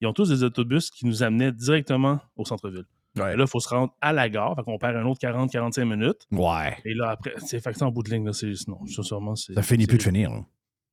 ils 0.02 0.08
ont 0.08 0.14
tous 0.14 0.30
des 0.30 0.44
autobus 0.44 0.90
qui 0.92 1.06
nous 1.06 1.24
amenaient 1.24 1.52
directement 1.52 2.20
au 2.38 2.46
centre-ville. 2.46 2.86
Là, 3.16 3.36
il 3.38 3.48
faut 3.48 3.60
se 3.60 3.68
rendre 3.68 3.94
à 4.00 4.14
la 4.14 4.30
gare, 4.30 4.56
fait 4.56 4.64
qu'on 4.64 4.78
perd 4.78 4.96
un 4.96 5.04
autre 5.06 5.20
40-45 5.20 5.84
minutes. 5.84 6.22
Ouais. 6.32 6.78
Et 6.86 6.94
là, 6.94 7.10
après, 7.10 7.34
c'est 7.46 7.60
fait 7.60 7.74
que 7.74 7.78
ça, 7.78 7.86
en 7.86 7.92
bout 7.92 8.04
de 8.04 8.12
ligne, 8.12 8.26
là, 8.26 8.32
c'est. 8.32 8.54
Non, 8.68 8.86
ça, 8.86 9.04
sûrement, 9.04 9.36
c'est. 9.36 9.54
Ça 9.56 9.62
finit 9.62 9.88
plus 9.88 9.98
de 9.98 10.04
finir. 10.04 10.32
là. 10.32 10.46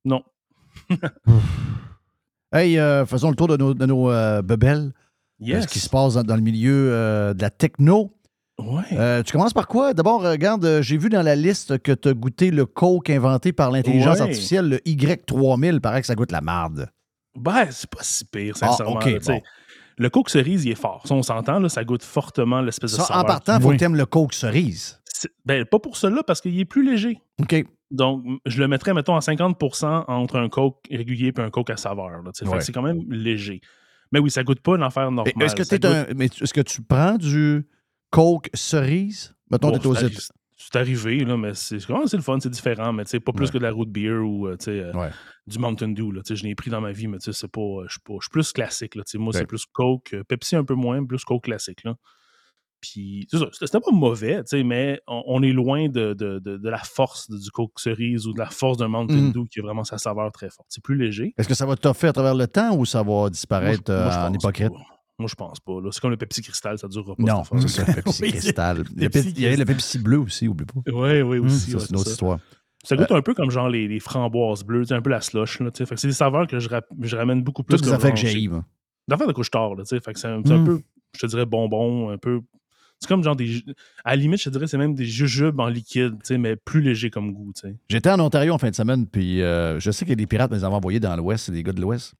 Non. 0.03 0.23
Hey, 2.53 2.79
euh, 2.79 3.05
faisons 3.05 3.29
le 3.29 3.35
tour 3.35 3.47
de 3.47 3.57
nos, 3.57 3.73
de 3.73 3.85
nos 3.85 4.09
euh, 4.09 4.41
bebelles. 4.41 4.93
Yes. 5.39 5.57
Euh, 5.57 5.61
Ce 5.63 5.67
qui 5.67 5.79
se 5.79 5.89
passe 5.89 6.13
dans, 6.13 6.23
dans 6.23 6.35
le 6.37 6.41
milieu 6.41 6.93
euh, 6.93 7.33
de 7.33 7.41
la 7.41 7.49
techno. 7.49 8.16
Ouais. 8.59 8.83
Euh, 8.93 9.21
tu 9.23 9.31
commences 9.33 9.53
par 9.53 9.67
quoi? 9.67 9.93
D'abord, 9.93 10.25
euh, 10.25 10.31
regarde, 10.31 10.65
euh, 10.65 10.81
j'ai 10.81 10.97
vu 10.97 11.09
dans 11.09 11.21
la 11.21 11.35
liste 11.35 11.77
que 11.79 11.91
tu 11.91 12.09
as 12.09 12.13
goûté 12.13 12.49
le 12.49 12.65
coke 12.65 13.09
inventé 13.09 13.53
par 13.53 13.69
l'intelligence 13.71 14.15
Ouais. 14.15 14.21
artificielle, 14.23 14.67
le 14.69 14.77
Y3000. 14.87 15.79
Paraît 15.79 16.01
que 16.01 16.07
ça 16.07 16.15
goûte 16.15 16.31
la 16.31 16.41
marde. 16.41 16.89
Ben, 17.37 17.67
c'est 17.69 17.89
pas 17.89 18.01
si 18.01 18.25
pire, 18.25 18.55
Ah, 18.61 18.67
sincèrement. 18.69 18.95
OK, 18.95 19.05
là, 19.05 19.19
tu 19.19 19.25
sais. 19.25 19.31
bon. 19.33 19.41
Le 19.99 20.09
coke 20.09 20.29
cerise, 20.29 20.65
il 20.65 20.71
est 20.71 20.75
fort. 20.75 21.03
Ça, 21.07 21.13
on 21.15 21.21
s'entend, 21.23 21.59
là, 21.59 21.69
ça 21.69 21.83
goûte 21.83 22.03
fortement 22.03 22.61
l'espèce 22.61 22.91
de 22.93 22.97
Ça, 22.97 23.03
saveur. 23.05 23.23
en 23.23 23.25
partant, 23.25 23.57
il 23.57 23.61
faut 23.61 23.69
que 23.71 23.75
tu 23.77 23.83
aimes 23.83 23.95
le 23.95 24.05
coke 24.05 24.33
cerise. 24.33 24.99
Ben, 25.45 25.65
pas 25.65 25.79
pour 25.79 25.97
cela, 25.97 26.21
parce 26.23 26.41
qu'il 26.41 26.59
est 26.59 26.65
plus 26.65 26.83
léger. 26.87 27.17
OK. 27.41 27.65
Donc, 27.89 28.23
je 28.45 28.59
le 28.59 28.67
mettrais, 28.67 28.93
mettons, 28.93 29.15
à 29.15 29.21
50% 29.21 30.05
entre 30.07 30.37
un 30.37 30.49
coke 30.49 30.77
régulier 30.91 31.31
et 31.35 31.41
un 31.41 31.49
coke 31.49 31.69
à 31.69 31.77
saveur. 31.77 32.09
Ouais. 32.23 32.61
C'est 32.61 32.71
quand 32.73 32.81
même 32.81 33.01
léger. 33.09 33.61
Mais 34.11 34.19
oui, 34.19 34.29
ça 34.29 34.43
goûte 34.43 34.59
pas 34.61 34.77
l'enfer 34.77 35.09
normal. 35.11 35.33
Est-ce 35.41 35.55
que, 35.55 35.61
un- 35.85 36.03
goûte- 36.03 36.13
mais 36.15 36.25
est-ce 36.25 36.53
que 36.53 36.61
tu 36.61 36.81
prends 36.81 37.15
du 37.17 37.65
coke 38.09 38.49
cerise? 38.53 39.33
Mettons, 39.51 39.71
t'es 39.77 39.85
aux 39.87 39.95
c'est 39.95 40.05
arri- 40.05 40.11
États- 40.13 40.33
C'est 40.59 40.75
arrivé, 40.79 41.19
là, 41.23 41.37
mais 41.37 41.53
c'est 41.53 41.77
quand 41.85 41.99
même, 41.99 42.07
c'est 42.07 42.17
le 42.17 42.23
fun, 42.23 42.39
c'est 42.41 42.49
différent, 42.49 42.91
mais 42.91 43.03
pas 43.03 43.31
plus 43.31 43.45
Ouais. 43.45 43.51
que 43.51 43.57
de 43.59 43.63
la 43.63 43.71
root 43.71 43.85
beer 43.85 44.17
ou 44.25 44.47
euh, 44.47 44.57
euh, 44.67 44.91
Ouais. 44.93 45.11
du 45.45 45.59
Mountain 45.59 45.89
Dew. 45.89 46.11
Là, 46.11 46.21
je 46.27 46.43
l'ai 46.43 46.55
pris 46.55 46.69
dans 46.71 46.81
ma 46.81 46.91
vie, 46.91 47.07
mais 47.07 47.17
c'est 47.21 47.47
pas, 47.47 47.61
euh, 47.61 47.83
je 47.87 47.91
suis 47.93 47.99
pas- 48.03 48.15
je 48.19 48.23
suis 48.25 48.31
plus 48.31 48.51
classique. 48.51 48.95
Là, 48.95 49.03
moi, 49.15 49.27
Ouais. 49.33 49.39
c'est 49.39 49.45
plus 49.45 49.65
Coke, 49.71 50.15
Pepsi 50.27 50.55
un 50.55 50.63
peu 50.65 50.73
moins, 50.73 51.05
plus 51.05 51.23
Coke 51.23 51.43
classique. 51.43 51.83
Là. 51.85 51.95
Puis, 52.81 53.27
c'était 53.53 53.79
pas 53.79 53.91
mauvais, 53.91 54.41
mais 54.65 54.99
on, 55.07 55.23
on 55.27 55.41
est 55.43 55.51
loin 55.53 55.87
de, 55.89 56.13
de, 56.13 56.39
de- 56.39 56.57
de 56.57 56.69
la 56.69 56.77
force 56.79 57.29
du 57.29 57.49
Coke 57.51 57.79
cerise 57.79 58.27
ou 58.27 58.33
de 58.33 58.39
la 58.39 58.49
force 58.49 58.77
d'un 58.77 58.87
Mountain 58.87 59.15
Mm. 59.15 59.31
Dew 59.33 59.45
qui 59.49 59.59
a 59.59 59.63
vraiment 59.63 59.83
sa 59.83 59.97
saveur 59.97 60.31
très 60.31 60.49
forte. 60.49 60.67
C'est 60.69 60.83
plus 60.83 60.97
léger. 60.97 61.33
Est-ce 61.37 61.47
que 61.47 61.55
ça 61.55 61.65
va 61.65 61.75
t'offrir 61.75 62.09
à 62.09 62.13
travers 62.13 62.35
le 62.35 62.47
temps 62.47 62.75
ou 62.75 62.85
ça 62.85 63.03
va 63.03 63.29
disparaître 63.29 63.83
Moi, 63.91 63.97
je- 63.99 64.03
moi, 64.03 64.11
je 64.11 64.17
euh, 64.17 64.27
en 64.29 64.33
hypocrite? 64.33 64.71
Moi, 65.19 65.27
je 65.27 65.35
pense 65.35 65.59
pas. 65.59 65.73
C'est 65.91 65.99
comme 65.99 66.11
le 66.11 66.17
Pepsi 66.17 66.41
Cristal, 66.43 66.77
ça 66.77 66.87
durera 66.87 67.15
pas. 67.15 67.23
Non, 67.23 67.43
c'est 67.43 67.67
ça, 67.69 67.85
Pepsi 67.93 68.21
Oui, 68.21 68.31
Cristal. 68.33 68.83
Le 68.95 69.07
Pepsi- 69.09 69.33
Il 69.35 69.41
y 69.41 69.47
avait 69.47 69.57
le 69.57 69.65
Pepsi 69.65 69.97
bleu 69.97 70.19
aussi, 70.19 70.47
oublie 70.47 70.65
pas. 70.65 70.79
Oui, 70.91 71.21
oui, 71.21 71.39
Hum, 71.39 71.45
aussi. 71.47 71.73
ouais, 71.73 71.79
c'est 71.79 71.89
une 71.89 71.95
autre 71.95 72.05
ça. 72.05 72.11
histoire. 72.11 72.39
Ça 72.83 72.95
goûte 72.95 73.11
Euh, 73.11 73.15
un 73.15 73.21
peu 73.23 73.33
comme 73.33 73.49
genre 73.49 73.67
les, 73.67 73.87
les 73.87 73.99
framboises 73.99 74.63
bleues, 74.63 74.83
un 74.91 75.01
peu 75.01 75.09
la 75.09 75.21
slush. 75.21 75.59
Là, 75.59 75.71
tu 75.71 75.79
sais. 75.79 75.85
fait 75.87 75.97
c'est 75.97 76.07
des 76.07 76.13
saveurs 76.13 76.45
que 76.47 76.59
je, 76.59 76.69
je 77.01 77.15
ramène 77.15 77.41
beaucoup 77.43 77.63
plus. 77.63 77.75
Toutes 77.77 77.85
les 77.85 77.91
que 77.91 77.95
affaires 77.95 78.11
que 78.13 78.17
j'ai 78.19 78.27
chez- 78.29 78.47
moi. 78.47 78.63
Des 79.07 79.13
affaires 79.15 79.27
de 79.27 79.33
couche-tard. 79.33 79.71
C'est 79.85 80.05
un, 80.07 80.33
un 80.33 80.39
Mm. 80.59 80.63
peu, 80.65 80.81
je 81.15 81.19
te 81.19 81.25
dirais, 81.25 81.45
bonbon, 81.45 82.11
un 82.11 82.17
peu. 82.17 82.41
C'est 82.99 83.07
comme 83.07 83.23
genre 83.23 83.35
des. 83.35 83.63
À 84.05 84.11
la 84.11 84.15
limite, 84.17 84.39
je 84.39 84.45
te 84.45 84.49
dirais, 84.49 84.67
c'est 84.67 84.77
même 84.77 84.93
des 84.95 85.05
jujubes 85.05 85.59
en 85.59 85.67
liquide, 85.67 86.13
tu 86.19 86.19
sais, 86.25 86.37
mais 86.37 86.55
plus 86.55 86.81
léger 86.81 87.09
comme 87.09 87.31
goût. 87.33 87.51
tu 87.55 87.61
sais. 87.67 87.75
J'étais 87.89 88.09
en 88.11 88.19
Ontario 88.19 88.53
en 88.53 88.57
fin 88.59 88.69
de 88.69 88.75
semaine, 88.75 89.07
puis 89.07 89.41
euh, 89.41 89.79
je 89.79 89.89
sais 89.91 90.05
qu'il 90.05 90.11
y 90.11 90.13
a 90.13 90.15
des 90.15 90.27
pirates, 90.27 90.51
mais 90.51 90.57
ils 90.59 90.65
en 90.65 90.71
ont 90.71 90.75
envoyé 90.75 90.99
dans 90.99 91.15
l'Ouest, 91.15 91.45
c'est 91.45 91.51
des 91.51 91.63
gars 91.63 91.73
de 91.73 91.81
l'Ouest. 91.81 92.13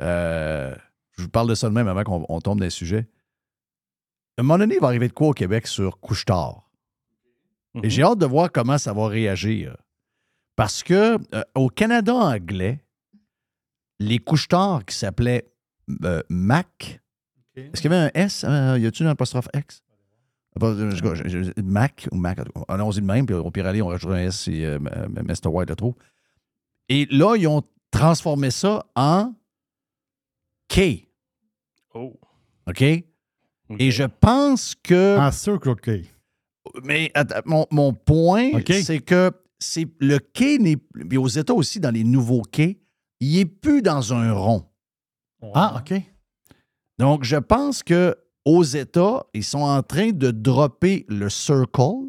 Euh, 0.00 0.74
je 1.16 1.22
vous 1.22 1.28
parle 1.28 1.48
de 1.48 1.54
ça 1.54 1.68
de 1.68 1.74
même 1.74 1.88
avant 1.88 2.04
qu'on 2.04 2.24
on 2.28 2.40
tombe 2.40 2.58
dans 2.58 2.64
le 2.64 2.70
sujet. 2.70 3.06
À 4.38 4.40
un 4.40 4.44
moment 4.44 4.58
donné, 4.58 4.76
il 4.76 4.80
va 4.80 4.86
arriver 4.88 5.08
de 5.08 5.12
quoi 5.12 5.28
au 5.28 5.32
Québec 5.32 5.66
sur 5.66 6.00
couche-tard? 6.00 6.68
Mhm. 7.74 7.84
Et 7.84 7.90
j'ai 7.90 8.02
hâte 8.02 8.18
de 8.18 8.26
voir 8.26 8.50
comment 8.50 8.78
ça 8.78 8.92
va 8.92 9.06
réagir. 9.08 9.76
Parce 10.56 10.82
que 10.82 11.18
euh, 11.34 11.42
au 11.54 11.68
Canada 11.68 12.14
anglais, 12.14 12.84
les 13.98 14.18
couche-tards 14.18 14.84
qui 14.84 14.94
s'appelaient 14.96 15.46
euh, 16.04 16.22
Mac, 16.28 17.00
est-ce 17.54 17.82
qu'il 17.82 17.90
y 17.90 17.94
avait 17.94 18.06
un 18.06 18.10
S? 18.14 18.44
euh, 18.48 18.78
y 18.78 18.86
a-t-il 18.86 19.06
un 19.06 19.10
apostrophe 19.10 19.48
X? 19.54 19.82
Je- 20.60 21.60
Mac 21.62 22.08
ou 22.12 22.16
Mac. 22.16 22.38
Allons-y 22.68 23.00
de 23.00 23.06
même, 23.06 23.24
puis 23.26 23.34
au 23.34 23.50
pire 23.50 23.66
aller, 23.66 23.80
on 23.80 23.88
rajoute 23.88 24.10
un 24.12 24.18
S 24.18 24.40
si 24.40 24.64
euh, 24.64 24.78
Mr. 24.78 25.48
White 25.48 25.70
le 25.70 25.76
trouve. 25.76 25.94
Et 26.88 27.06
là, 27.10 27.36
ils 27.36 27.46
ont 27.46 27.62
transformé 27.90 28.50
ça 28.50 28.84
en 28.94 29.32
K. 30.72 31.06
Oh. 31.94 32.18
OK? 32.66 32.82
Et 32.82 33.90
je 33.90 34.04
pense 34.04 34.74
que. 34.74 35.18
En 35.18 35.30
Circle 35.30 35.76
K. 35.76 35.90
Mais 36.84 37.10
attends, 37.14 37.40
mon, 37.44 37.66
mon 37.70 37.92
point, 37.92 38.50
c'est 38.66 39.00
que 39.00 39.30
c'est 39.58 39.86
le 40.00 40.18
quai 40.18 40.58
n'est. 40.58 40.76
Puis 40.76 41.18
aux 41.18 41.28
États 41.28 41.54
aussi, 41.54 41.78
dans 41.80 41.90
les 41.90 42.04
nouveaux 42.04 42.42
quais, 42.42 42.80
il 43.20 43.36
n'est 43.36 43.44
plus 43.44 43.82
dans 43.82 44.14
un 44.14 44.32
rond. 44.32 44.64
Ah, 45.54 45.80
OK. 45.80 46.00
Donc, 46.98 47.24
je 47.24 47.36
pense 47.36 47.82
que 47.82 48.16
aux 48.44 48.62
États, 48.64 49.26
ils 49.34 49.44
sont 49.44 49.60
en 49.62 49.82
train 49.82 50.10
de 50.10 50.30
dropper 50.30 51.04
le 51.08 51.28
circle 51.28 52.08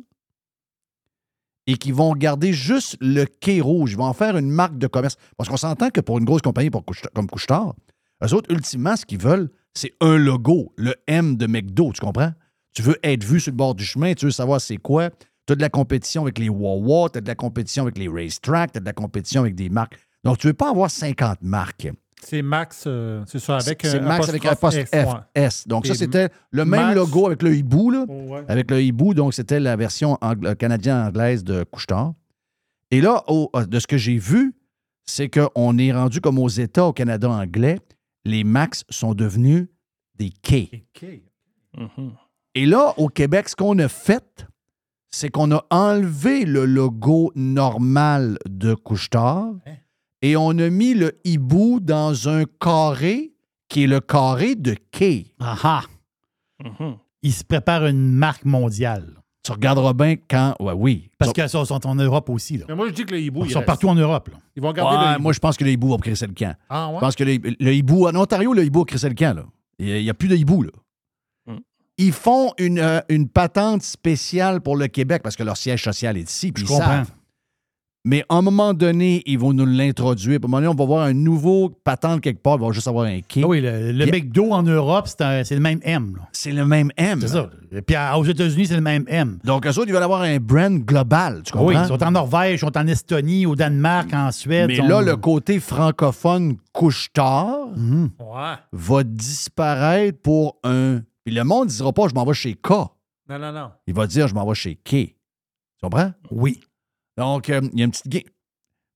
et 1.68 1.78
qu'ils 1.78 1.94
vont 1.94 2.14
garder 2.14 2.54
juste 2.54 2.98
le 3.02 3.26
quai 3.26 3.60
rouge. 3.62 3.92
Ils 3.92 3.98
vont 3.98 4.06
en 4.06 4.14
faire 4.14 4.38
une 4.38 4.50
marque 4.50 4.78
de 4.78 4.88
commerce. 4.88 5.16
Parce 5.38 5.50
qu'on 5.50 5.58
s'entend 5.58 5.90
que 5.90 6.02
pour 6.02 6.18
une 6.18 6.26
grosse 6.26 6.42
compagnie 6.42 6.70
pour 6.70 6.84
Couche- 6.86 7.08
comme 7.14 7.28
Couchetard, 7.28 7.76
eux 8.26 8.34
autres, 8.34 8.52
ultimement, 8.52 8.96
ce 8.96 9.06
qu'ils 9.06 9.20
veulent, 9.22 9.50
c'est 9.74 9.92
un 10.02 10.18
logo, 10.18 10.72
le 10.78 10.96
M 11.08 11.36
de 11.36 11.48
McDo, 11.48 11.92
tu 11.94 12.02
comprends? 12.02 12.32
Tu 12.76 12.82
veux 12.82 12.98
être 13.04 13.24
vu 13.24 13.40
sur 13.40 13.52
le 13.52 13.58
bord 13.58 13.76
du 13.76 13.84
chemin, 13.86 14.14
tu 14.14 14.26
veux 14.26 14.32
savoir 14.32 14.60
c'est 14.62 14.78
quoi? 14.78 15.10
Tu 15.46 15.54
as 15.54 15.56
de 15.56 15.62
la 15.62 15.70
compétition 15.70 16.22
avec 16.24 16.40
les 16.40 16.50
Wawa, 16.50 17.10
tu 17.10 17.18
as 17.18 17.22
de 17.22 17.28
la 17.28 17.36
compétition 17.36 17.84
avec 17.84 17.98
les 17.98 18.08
racetracks, 18.08 18.72
tu 18.72 18.78
as 18.78 18.82
de 18.82 18.86
la 18.86 18.94
compétition 18.94 19.42
avec 19.42 19.56
des 19.56 19.70
marques. 19.70 19.96
Donc, 20.24 20.38
tu 20.38 20.48
ne 20.48 20.52
veux 20.52 20.56
pas 20.56 20.70
avoir 20.70 20.90
50 20.90 21.42
marques. 21.42 21.90
C'est 22.26 22.42
Max, 22.42 22.86
euh, 22.88 23.22
c'est 23.28 23.40
ça, 23.40 23.58
avec 23.58 23.84
un 23.84 24.00
Max 24.00 24.30
avec 24.30 24.46
un 24.46 24.52
apostrophe 24.52 24.90
poste 24.90 24.96
F, 24.96 25.14
ouais. 25.36 25.50
FS. 25.50 25.68
Donc, 25.68 25.86
ça, 25.86 25.94
c'était 25.94 26.30
le 26.52 26.64
même 26.64 26.80
Max- 26.82 26.96
logo 26.96 27.26
avec 27.28 27.42
le 27.44 27.54
hibou, 27.54 27.92
là. 27.92 28.06
Ouais. 28.08 28.44
Avec 28.48 28.72
le 28.72 28.82
hibou, 28.82 29.14
donc 29.14 29.34
c'était 29.34 29.60
la 29.60 29.76
version 29.76 30.16
angla- 30.22 30.56
canadienne-anglaise 30.56 31.44
de 31.44 31.66
Couchetard. 31.66 32.14
Et 32.92 33.02
là, 33.02 33.24
au- 33.28 33.50
euh, 33.58 33.66
de 33.66 33.78
ce 33.80 33.88
que 33.88 33.98
j'ai 33.98 34.18
vu, 34.18 34.54
c'est 35.06 35.28
qu'on 35.30 35.78
est 35.78 35.92
rendu 35.92 36.22
comme 36.22 36.40
aux 36.40 36.48
États, 36.48 36.86
au 36.86 36.94
Canada 36.94 37.30
anglais, 37.30 37.80
les 38.26 38.44
Max 38.44 38.84
sont 38.90 39.14
devenus 39.14 39.68
des 40.16 40.30
K. 40.30 40.86
Mhm. 41.78 42.14
Et 42.56 42.66
là, 42.66 42.94
au 42.98 43.08
Québec, 43.08 43.50
ce 43.50 43.56
qu'on 43.56 43.78
a 43.80 43.88
fait, 43.88 44.46
c'est 45.12 45.30
qu'on 45.30 45.52
a 45.52 45.66
enlevé 45.70 46.46
le 46.46 46.66
logo 46.66 47.32
normal 47.36 48.38
de 48.48 48.74
Couchetard 48.74 49.54
et 50.22 50.36
on 50.38 50.50
a 50.58 50.70
mis 50.70 50.94
le 50.94 51.20
hibou 51.24 51.80
dans 51.80 52.30
un 52.30 52.46
carré 52.60 53.34
qui 53.70 53.84
est 53.84 53.88
le 53.88 54.00
carré 54.00 54.56
de 54.56 54.74
K. 54.74 55.34
Ah 55.40 55.58
ah. 55.64 55.84
Mhm. 56.64 56.98
Ils 57.24 57.34
se 57.34 57.44
préparent 57.44 57.86
une 57.86 58.12
marque 58.12 58.46
mondiale. 58.46 59.23
Tu 59.44 59.52
regarderas 59.52 59.92
bien 59.94 60.16
quand. 60.30 60.56
Ouais, 60.60 60.74
oui. 60.74 61.10
Parce 61.18 61.34
qu'ils 61.34 61.50
sont, 61.50 61.66
sont 61.66 61.86
en 61.86 61.96
Europe 61.96 62.30
aussi. 62.30 62.58
Là. 62.58 62.66
Mais 62.70 62.76
moi, 62.76 62.88
je 62.88 62.94
dis 62.94 63.04
que 63.06 63.12
le 63.12 63.20
hibou, 63.20 63.42
Ils 63.44 63.48
il 63.48 63.52
sont 63.52 63.60
reste. 63.60 63.68
partout 63.68 63.90
en 63.90 63.96
Europe. 63.96 64.30
là. 64.32 64.38
Ils 64.56 64.62
vont 64.62 64.72
garder 64.72 64.96
Ouais, 64.98 65.04
le 65.06 65.12
hibou. 65.16 65.22
moi, 65.24 65.34
je 65.34 65.40
pense 65.40 65.58
que 65.58 65.66
le 65.66 65.72
hibou 65.72 65.90
va 65.92 65.98
crisser 65.98 66.28
le 66.28 66.34
camp. 66.34 66.56
Ah, 66.70 66.88
ouais? 66.88 66.96
Je 66.96 67.00
pense 67.02 67.16
que 67.16 67.24
le, 67.26 67.38
le 67.60 67.74
hibou, 67.74 68.08
en 68.08 68.16
Ontario, 68.16 68.54
le 68.54 68.64
hibou 68.64 68.82
a 68.82 68.86
crissé 68.86 69.10
le 69.10 69.16
camp. 69.16 69.36
là. 69.36 69.44
Il 69.80 70.02
n'y 70.02 70.10
a, 70.10 70.14
plus 70.14 70.30
de 70.30 70.36
hibou. 70.38 70.64
Là. 70.64 70.70
Mm. 71.48 71.58
Ils 71.98 72.14
font 72.14 72.54
une, 72.58 72.80
euh, 72.80 73.02
une 73.10 73.28
patente 73.28 73.82
spéciale 73.84 74.62
pour 74.62 74.78
le 74.78 74.88
Québec 74.88 75.22
parce 75.22 75.36
que 75.36 75.44
leur 75.44 75.58
siège 75.58 75.84
social 75.84 76.16
est 76.18 76.30
ici. 76.30 76.54
puis 76.54 76.64
Je 76.66 76.68
ils 76.72 76.74
comprends. 76.74 76.90
savent. 77.04 77.12
Mais 78.06 78.26
à 78.28 78.36
un 78.36 78.42
moment 78.42 78.74
donné, 78.74 79.24
ils 79.26 79.40
vont 79.40 79.54
nous 79.54 79.66
l'introduire. 79.66 80.38
Puis 80.40 80.46
À 80.46 80.48
un 80.48 80.50
moment 80.50 80.58
donné, 80.58 80.68
on 80.68 80.76
va 80.76 80.86
voir 80.86 81.06
un 81.06 81.14
nouveau 81.14 81.70
patente 81.70 82.20
quelque 82.20 82.42
part. 82.42 82.58
Il 82.60 82.66
va 82.66 82.72
juste 82.74 82.88
avoir 82.90 83.06
un 83.06 83.22
quai. 83.22 83.44
Ah 83.44 83.48
oui, 83.48 83.62
le, 83.62 83.94
le 83.94 84.04
Puis- 84.06 84.12
McDo 84.24 84.52
en 84.52 84.62
Europe, 84.64 85.08
c'est 85.08 85.52
le 85.52 85.60
même 85.62 85.80
M. 85.84 86.18
C'est 86.34 86.52
le 86.52 86.66
même 86.66 86.92
M. 86.98 87.22
C'est 87.22 87.30
ça. 87.30 87.50
Puis 87.88 87.96
à- 87.96 88.18
aux 88.20 88.26
États-Unis, 88.26 88.68
c'est 88.68 88.76
le 88.76 88.82
même 88.82 89.06
M. 89.08 89.40
Donc, 89.46 89.66
eux 89.66 89.70
autres, 89.70 89.88
ils 89.88 89.94
veulent 89.94 90.04
avoir 90.04 90.22
un 90.24 90.38
brand 90.38 90.78
global. 90.84 91.44
Tu 91.46 91.54
comprends? 91.54 91.68
Oui, 91.68 91.76
ils 91.82 91.88
sont 91.88 92.04
en 92.04 92.12
Norvège, 92.12 92.56
ils 92.56 92.60
sont 92.60 92.78
en 92.78 92.88
Estonie, 92.88 93.46
au 93.46 93.56
Danemark, 93.56 94.14
en 94.14 94.32
Suède. 94.34 94.68
Mais 94.68 94.76
sont- 94.76 94.88
là, 94.88 95.02
le 95.02 95.16
côté 95.16 95.62
francophone 95.62 96.58
couche-tard 96.74 97.70
Mhm. 97.78 98.10
Ouais. 98.20 98.54
va 98.74 99.04
disparaître 99.06 100.20
pour 100.22 100.58
un. 100.66 101.02
Puis 101.24 101.34
le 101.34 101.46
monde 101.46 101.68
ne 101.68 101.70
dira 101.72 101.94
pas 101.94 102.10
je 102.10 102.14
m'en 102.16 102.26
vais 102.26 102.34
chez 102.34 102.54
K. 102.56 102.70
Non, 102.70 103.40
non, 103.40 103.54
non. 103.54 103.72
Il 103.88 103.94
va 103.94 104.08
dire 104.08 104.28
je 104.28 104.34
m'en 104.36 104.46
vais 104.46 104.56
chez 104.56 104.76
K. 104.76 104.90
Tu 104.90 105.16
comprends? 105.82 106.12
Oui. 106.30 106.60
Donc, 107.18 107.50
euh, 107.50 107.62
il 107.74 107.80
y 107.80 107.82
a 107.82 107.86
une 107.86 107.92
petite. 107.92 108.08
ga- 108.08 108.30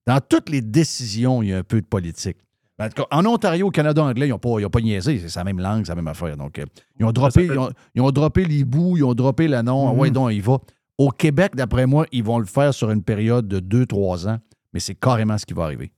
Dans 0.06 0.20
toutes 0.20 0.48
les 0.48 0.60
décisions, 0.62 1.42
il 1.42 1.50
y 1.50 1.52
a 1.52 1.58
un 1.58 1.62
peu 1.62 1.80
de 1.80 1.86
politique. 1.86 2.38
Ben, 2.78 2.86
En, 2.86 2.88
tout 2.88 3.02
cas, 3.02 3.08
en 3.10 3.26
Ontario, 3.26 3.66
au 3.66 3.70
Canada 3.70 4.02
anglais, 4.04 4.26
ils 4.26 4.30
n'ont 4.30 4.38
pas, 4.38 4.58
ils 4.60 4.64
ont 4.66 4.70
pas 4.70 4.80
niaisé. 4.80 5.18
C'est 5.28 5.36
la 5.38 5.44
même 5.44 5.60
langue, 5.60 5.84
c'est 5.84 5.90
la 5.92 5.96
même 5.96 6.08
affaire. 6.08 6.36
Donc, 6.36 6.58
euh, 6.58 6.64
ils, 6.98 7.04
ont 7.04 7.12
droppé, 7.12 7.44
ils, 7.46 7.58
ont, 7.58 7.70
ils 7.94 8.00
ont 8.02 8.10
droppé 8.10 8.44
les 8.44 8.64
bouts, 8.64 8.96
ils 8.96 9.04
ont 9.04 9.14
droppé 9.14 9.48
le 9.48 9.60
nom. 9.62 9.88
Ah 9.88 9.92
Mhm. 9.92 9.98
Ouais, 9.98 10.10
donc, 10.10 10.30
il 10.32 10.42
va. 10.42 10.58
Au 10.96 11.10
Québec, 11.10 11.54
d'après 11.54 11.86
moi, 11.86 12.06
ils 12.12 12.24
vont 12.24 12.38
le 12.38 12.44
faire 12.46 12.72
sur 12.74 12.90
une 12.90 13.02
période 13.02 13.46
de 13.46 13.60
2-3 13.60 14.26
ans, 14.28 14.38
mais 14.72 14.80
c'est 14.80 14.94
carrément 14.96 15.38
ce 15.38 15.46
qui 15.46 15.54
va 15.54 15.64
arriver. 15.64 15.92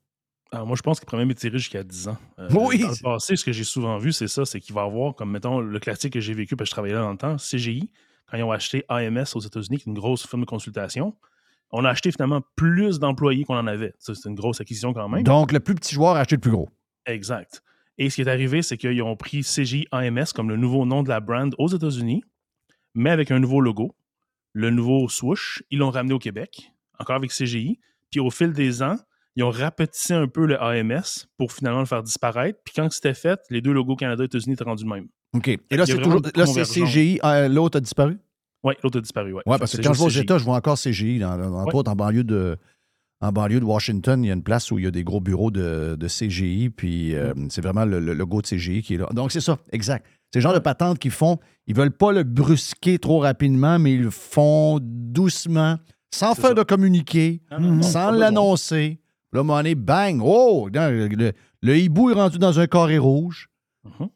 Alors, 0.52 0.66
moi, 0.66 0.76
je 0.76 0.82
pense 0.82 0.98
qu'il 0.98 1.06
pourrait 1.06 1.22
même 1.22 1.30
étirer 1.30 1.58
jusqu'à 1.58 1.82
10 1.84 2.08
ans. 2.08 2.16
Euh, 2.38 2.48
Oui. 2.52 2.80
Dans 2.80 2.88
le 2.90 3.02
passé, 3.02 3.36
ce 3.36 3.44
que 3.44 3.52
j'ai 3.52 3.64
souvent 3.64 3.96
vu, 3.98 4.12
c'est 4.12 4.26
ça, 4.28 4.44
c'est 4.44 4.60
qu'il 4.60 4.74
va 4.74 4.82
y 4.82 4.86
avoir, 4.86 5.14
comme 5.14 5.30
mettons, 5.30 5.60
le 5.60 5.78
classique 5.78 6.12
que 6.14 6.20
j'ai 6.20 6.34
vécu, 6.34 6.56
parce 6.56 6.68
que 6.68 6.70
je 6.70 6.74
travaillais 6.74 6.94
là 6.94 7.00
dans 7.02 7.12
le 7.12 7.16
temps, 7.18 7.36
CGI, 7.36 7.88
quand 8.30 8.36
ils 8.36 8.42
ont 8.42 8.50
acheté 8.50 8.84
AMS 8.88 9.24
aux 9.36 9.40
États-Unis, 9.40 9.78
qui 9.78 9.88
est 9.88 9.92
une 9.92 9.98
grosse 9.98 10.26
firme 10.26 10.42
de 10.42 10.46
consultation, 10.46 11.14
on 11.72 11.84
a 11.84 11.90
acheté 11.90 12.10
finalement 12.10 12.42
plus 12.56 12.98
d'employés 12.98 13.44
qu'on 13.44 13.56
en 13.56 13.66
avait. 13.66 13.94
C'est 13.98 14.24
une 14.26 14.34
grosse 14.34 14.60
acquisition 14.60 14.92
quand 14.92 15.08
même. 15.08 15.22
Donc, 15.22 15.52
le 15.52 15.60
plus 15.60 15.74
petit 15.74 15.94
joueur 15.94 16.16
a 16.16 16.20
acheté 16.20 16.36
le 16.36 16.40
plus 16.40 16.50
gros. 16.50 16.68
Exact. 17.06 17.62
Et 17.98 18.10
ce 18.10 18.16
qui 18.16 18.22
est 18.22 18.28
arrivé, 18.28 18.62
c'est 18.62 18.76
qu'ils 18.76 19.02
ont 19.02 19.16
pris 19.16 19.42
CGI 19.42 19.86
AMS 19.92 20.26
comme 20.34 20.48
le 20.48 20.56
nouveau 20.56 20.86
nom 20.86 21.02
de 21.02 21.08
la 21.08 21.20
brand 21.20 21.54
aux 21.58 21.68
États-Unis, 21.68 22.22
mais 22.94 23.10
avec 23.10 23.30
un 23.30 23.38
nouveau 23.38 23.60
logo, 23.60 23.94
le 24.52 24.70
nouveau 24.70 25.08
swoosh. 25.08 25.62
Ils 25.70 25.78
l'ont 25.78 25.90
ramené 25.90 26.14
au 26.14 26.18
Québec, 26.18 26.72
encore 26.98 27.16
avec 27.16 27.30
CGI. 27.30 27.78
Puis 28.10 28.20
au 28.20 28.30
fil 28.30 28.52
des 28.52 28.82
ans, 28.82 28.96
ils 29.36 29.44
ont 29.44 29.50
rapetissé 29.50 30.14
un 30.14 30.26
peu 30.26 30.46
le 30.46 30.60
AMS 30.60 31.28
pour 31.36 31.52
finalement 31.52 31.80
le 31.80 31.86
faire 31.86 32.02
disparaître. 32.02 32.58
Puis 32.64 32.74
quand 32.74 32.90
c'était 32.90 33.14
fait, 33.14 33.38
les 33.48 33.60
deux 33.60 33.72
logos 33.72 33.96
Canada 33.96 34.24
et 34.24 34.26
États-Unis 34.26 34.54
étaient 34.54 34.64
rendus 34.64 34.84
le 34.84 34.90
même. 34.90 35.08
OK. 35.32 35.48
Et 35.48 35.60
là, 35.70 35.86
c'est 35.86 36.00
toujours. 36.00 36.20
Là, 36.34 36.46
c'est. 36.46 36.64
CGI. 36.64 37.20
L'autre 37.48 37.78
a 37.78 37.80
disparu? 37.80 38.18
Oui, 38.64 38.74
l'autre 38.82 38.98
a 38.98 39.00
disparu. 39.00 39.32
Oui, 39.32 39.42
Oui, 39.46 39.56
parce 39.58 39.76
que 39.76 39.82
quand 39.82 39.92
je 39.94 39.98
vais 39.98 40.04
aux 40.04 40.08
États, 40.10 40.38
je 40.38 40.44
vois 40.44 40.56
encore 40.56 40.76
CGI. 40.78 41.18
Dans, 41.18 41.36
dans- 41.38 41.54
entre 41.54 41.68
Ouais. 41.74 41.80
autres, 41.80 41.90
en 41.90 41.96
banlieue, 41.96 42.24
de, 42.24 42.56
en 43.22 43.32
banlieue 43.32 43.60
de 43.60 43.64
Washington, 43.64 44.22
il 44.24 44.28
y 44.28 44.30
a 44.30 44.34
une 44.34 44.42
place 44.42 44.70
où 44.70 44.78
il 44.78 44.84
y 44.84 44.86
a 44.86 44.90
des 44.90 45.04
gros 45.04 45.20
bureaux 45.20 45.50
de, 45.50 45.96
de 45.98 46.08
CGI, 46.08 46.70
puis 46.70 47.14
euh, 47.14 47.32
c'est 47.48 47.60
vraiment 47.62 47.84
le, 47.84 48.00
le 48.00 48.12
logo 48.14 48.42
de 48.42 48.46
CGI 48.46 48.82
qui 48.82 48.94
est 48.94 48.98
là. 48.98 49.08
Donc, 49.12 49.32
c'est 49.32 49.40
ça, 49.40 49.58
exact. 49.72 50.06
C'est 50.32 50.38
le 50.38 50.42
genre 50.42 50.54
de 50.54 50.58
patente 50.60 50.98
qu'ils 50.98 51.10
font. 51.10 51.38
Ils 51.66 51.74
veulent 51.74 51.90
pas 51.90 52.12
le 52.12 52.22
brusquer 52.22 52.98
trop 52.98 53.18
rapidement, 53.18 53.78
mais 53.78 53.94
ils 53.94 54.02
le 54.02 54.10
font 54.10 54.78
doucement, 54.82 55.76
sans 56.14 56.34
faire 56.34 56.54
de 56.54 56.62
communiqué, 56.62 57.42
non, 57.58 57.82
sans 57.82 58.10
l'annoncer. 58.10 59.00
Là, 59.32 59.42
moment 59.42 59.58
donné, 59.58 59.74
bang! 59.74 60.20
Oh! 60.24 60.68
Le, 60.72 61.06
le- 61.08 61.32
le 61.62 61.76
hibou 61.78 62.10
est 62.10 62.14
rendu 62.14 62.38
dans 62.38 62.58
un 62.58 62.66
carré 62.66 62.98
rouge. 62.98 63.48
Mhm. 63.84 64.08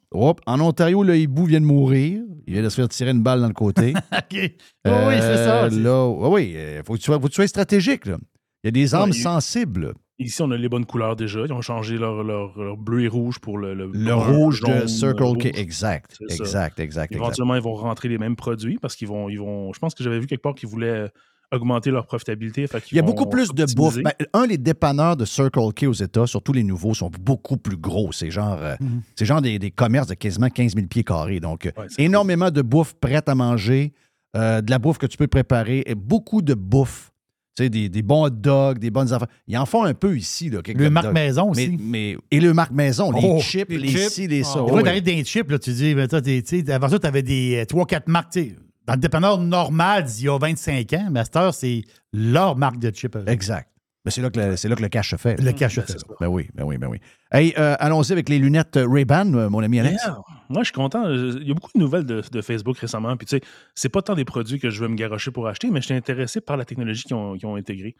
En 0.46 0.60
Ontario, 0.60 1.02
le 1.02 1.16
hibou 1.16 1.44
vient 1.46 1.60
de 1.60 1.66
mourir. 1.66 2.22
Il 2.46 2.52
vient 2.52 2.62
de 2.62 2.68
se 2.68 2.76
faire 2.76 2.88
tirer 2.88 3.10
une 3.12 3.22
balle 3.22 3.40
dans 3.40 3.48
le 3.48 3.54
côté. 3.54 3.94
OK. 4.12 4.32
oui, 4.32 4.50
oui, 4.84 5.14
c'est 5.20 5.36
ça. 5.36 5.64
Euh, 5.64 5.70
Là, 5.70 6.06
oui, 6.28 6.54
il 6.54 6.82
faut, 6.84 6.94
que 6.94 6.98
tu 6.98 7.04
sois- 7.04 7.16
faut 7.18 7.26
que 7.26 7.32
tu 7.32 7.36
sois 7.36 7.46
stratégique. 7.46 8.06
là. 8.06 8.18
Il 8.62 8.66
y 8.66 8.68
a 8.68 8.70
des 8.72 8.94
armes 8.94 9.10
Ouais, 9.10 9.16
sensibles. 9.16 9.94
Ici, 10.18 10.40
on 10.42 10.50
a 10.52 10.56
les 10.56 10.68
bonnes 10.68 10.86
couleurs 10.86 11.16
déjà. 11.16 11.40
Ils 11.44 11.52
ont 11.52 11.60
changé 11.60 11.96
leur, 11.98 12.22
leur- 12.22 12.56
leur 12.58 12.76
bleu 12.76 13.02
et 13.02 13.08
rouge 13.08 13.38
pour 13.40 13.58
le, 13.58 13.74
le, 13.74 13.86
Le 13.92 14.14
brun, 14.14 14.14
rouge 14.36 14.60
de 14.60 14.86
Circle 14.86 15.22
rouge. 15.24 15.38
K. 15.38 15.46
Exact, 15.58 16.18
exact, 16.30 16.78
exact. 16.78 17.12
Éventuellement, 17.12 17.56
ils 17.56 17.62
vont 17.62 17.74
rentrer 17.74 18.08
les 18.08 18.18
mêmes 18.18 18.36
produits 18.36 18.78
parce 18.80 18.94
qu'ils 18.96 19.08
vont, 19.08 19.28
ils 19.28 19.38
vont. 19.40 19.72
Je 19.72 19.78
pense 19.80 19.94
que 19.94 20.04
j'avais 20.04 20.20
vu 20.20 20.26
quelque 20.26 20.42
part 20.42 20.54
qu'ils 20.54 20.68
voulaient 20.68 21.08
augmenter 21.52 21.90
leur 21.90 22.06
profitabilité. 22.06 22.66
fait 22.66 22.82
Il 22.90 22.96
y 22.96 22.98
a 22.98 23.02
beaucoup 23.02 23.26
plus 23.26 23.48
de 23.52 23.64
bouffe. 23.74 23.98
Ben, 24.02 24.12
un, 24.32 24.46
les 24.46 24.58
dépanneurs 24.58 25.16
de 25.16 25.24
Circle 25.24 25.72
K 25.74 25.84
aux 25.84 25.92
États, 25.92 26.26
surtout 26.26 26.52
les 26.52 26.64
nouveaux, 26.64 26.94
sont 26.94 27.10
beaucoup 27.20 27.56
plus 27.56 27.76
gros. 27.76 28.12
C'est 28.12 28.30
genre, 28.30 28.58
euh, 28.60 28.74
Mhm. 28.80 29.02
c'est 29.16 29.24
genre 29.24 29.40
des, 29.42 29.58
des 29.58 29.70
commerces 29.70 30.08
de 30.08 30.14
quasiment 30.14 30.48
15 30.48 30.74
000 30.74 30.86
pieds 30.86 31.04
carrés. 31.04 31.40
Donc, 31.40 31.66
euh, 31.66 31.70
Ouais, 31.76 31.86
énormément 31.98 32.50
de 32.50 32.62
bouffe 32.62 32.94
prête 32.94 33.28
à 33.28 33.34
manger, 33.34 33.92
euh, 34.36 34.60
de 34.60 34.70
la 34.70 34.78
bouffe 34.78 34.98
que 34.98 35.06
tu 35.06 35.16
peux 35.16 35.28
préparer, 35.28 35.82
et 35.86 35.94
beaucoup 35.94 36.42
de 36.42 36.54
bouffe. 36.54 37.10
Tu 37.56 37.62
sais, 37.62 37.70
des, 37.70 37.88
des 37.88 38.02
bons 38.02 38.24
hot 38.26 38.30
dogs, 38.30 38.80
des 38.80 38.90
bonnes 38.90 39.12
affaires. 39.12 39.28
Ils 39.46 39.56
en 39.56 39.64
font 39.64 39.84
un 39.84 39.94
peu 39.94 40.16
ici. 40.16 40.50
Là, 40.50 40.58
Le 40.66 40.90
marque 40.90 41.12
maison 41.12 41.52
Mais, 41.54 41.68
aussi. 41.68 41.78
mais- 41.80 42.16
et 42.32 42.40
le 42.40 42.52
marque 42.52 42.72
maison, 42.72 43.12
les 43.12 43.20
Oh, 43.22 43.38
chips, 43.40 43.68
les 43.70 43.78
les, 43.78 43.88
chips. 43.90 44.08
ci, 44.10 44.26
les 44.26 44.42
ça. 44.42 44.54
Ah, 44.56 44.62
ouais, 44.64 44.72
ouais. 44.72 44.82
t'arrives 44.82 45.04
dans 45.04 45.12
les 45.12 45.24
chips, 45.24 45.48
là, 45.48 45.60
tu 45.60 45.70
dis, 45.72 45.94
ben, 45.94 46.08
toi, 46.08 46.20
t'es- 46.20 46.42
tu 46.42 46.64
sais, 46.64 46.72
avant 46.72 46.88
ça, 46.88 46.98
tu 46.98 47.06
avais 47.06 47.22
des 47.22 47.64
3-4 47.68 48.08
marques. 48.08 48.32
tu 48.32 48.40
sais, 48.40 48.56
Dans 48.86 48.94
le 48.94 49.00
dépanneur 49.00 49.38
normal 49.38 50.04
d'il 50.04 50.26
y 50.26 50.28
a 50.28 50.38
25 50.38 50.92
ans, 50.92 51.08
mais 51.10 51.22
heure, 51.36 51.54
c'est 51.54 51.82
leur 52.12 52.56
marque 52.56 52.78
de 52.78 52.90
chips. 52.90 53.16
eux. 53.16 53.24
Exact. 53.26 53.68
Ben, 54.04 54.10
c'est 54.10 54.20
là, 54.20 54.28
que 54.28 54.38
le- 54.38 54.56
c'est 54.56 54.68
là 54.68 54.76
que 54.76 54.82
le 54.82 54.88
cash 54.90 55.10
se 55.12 55.16
fait. 55.16 55.40
Le 55.40 55.52
cash 55.52 55.76
Ben, 55.76 55.86
fait. 55.86 55.96
Ben 56.20 56.26
oui, 56.28 56.50
ben 56.54 56.64
oui, 56.64 56.76
ben 56.76 56.88
oui. 56.88 56.98
Hey, 57.32 57.54
euh, 57.56 57.74
allons-y 57.80 58.12
avec 58.12 58.28
les 58.28 58.38
lunettes 58.38 58.76
euh, 58.76 58.86
Ray-Ban, 58.86 59.32
euh, 59.32 59.48
mon 59.48 59.62
ami 59.62 59.80
Alex. 59.80 60.02
Yeah. 60.04 60.18
Moi, 60.50 60.62
je 60.62 60.64
suis 60.66 60.74
content. 60.74 61.08
Il 61.10 61.48
y 61.48 61.50
a 61.50 61.54
beaucoup 61.54 61.70
de 61.74 61.78
nouvelles 61.80 62.04
de, 62.04 62.22
de 62.30 62.42
Facebook 62.42 62.76
récemment. 62.76 63.16
Puis, 63.16 63.24
tu 63.26 63.38
sais, 63.38 63.42
c'est 63.74 63.88
pas 63.88 64.02
tant 64.02 64.14
des 64.14 64.26
produits 64.26 64.58
que 64.60 64.68
je 64.68 64.78
veux 64.82 64.88
me 64.88 64.94
garocher 64.96 65.30
pour 65.30 65.46
acheter, 65.48 65.70
mais 65.70 65.80
je 65.80 65.86
suis 65.86 65.94
intéressé 65.94 66.42
par 66.42 66.58
la 66.58 66.66
technologie 66.66 67.04
qu'ils 67.04 67.16
ont, 67.16 67.34
qu'ils 67.38 67.46
ont 67.46 67.56
intégrée. 67.56 67.96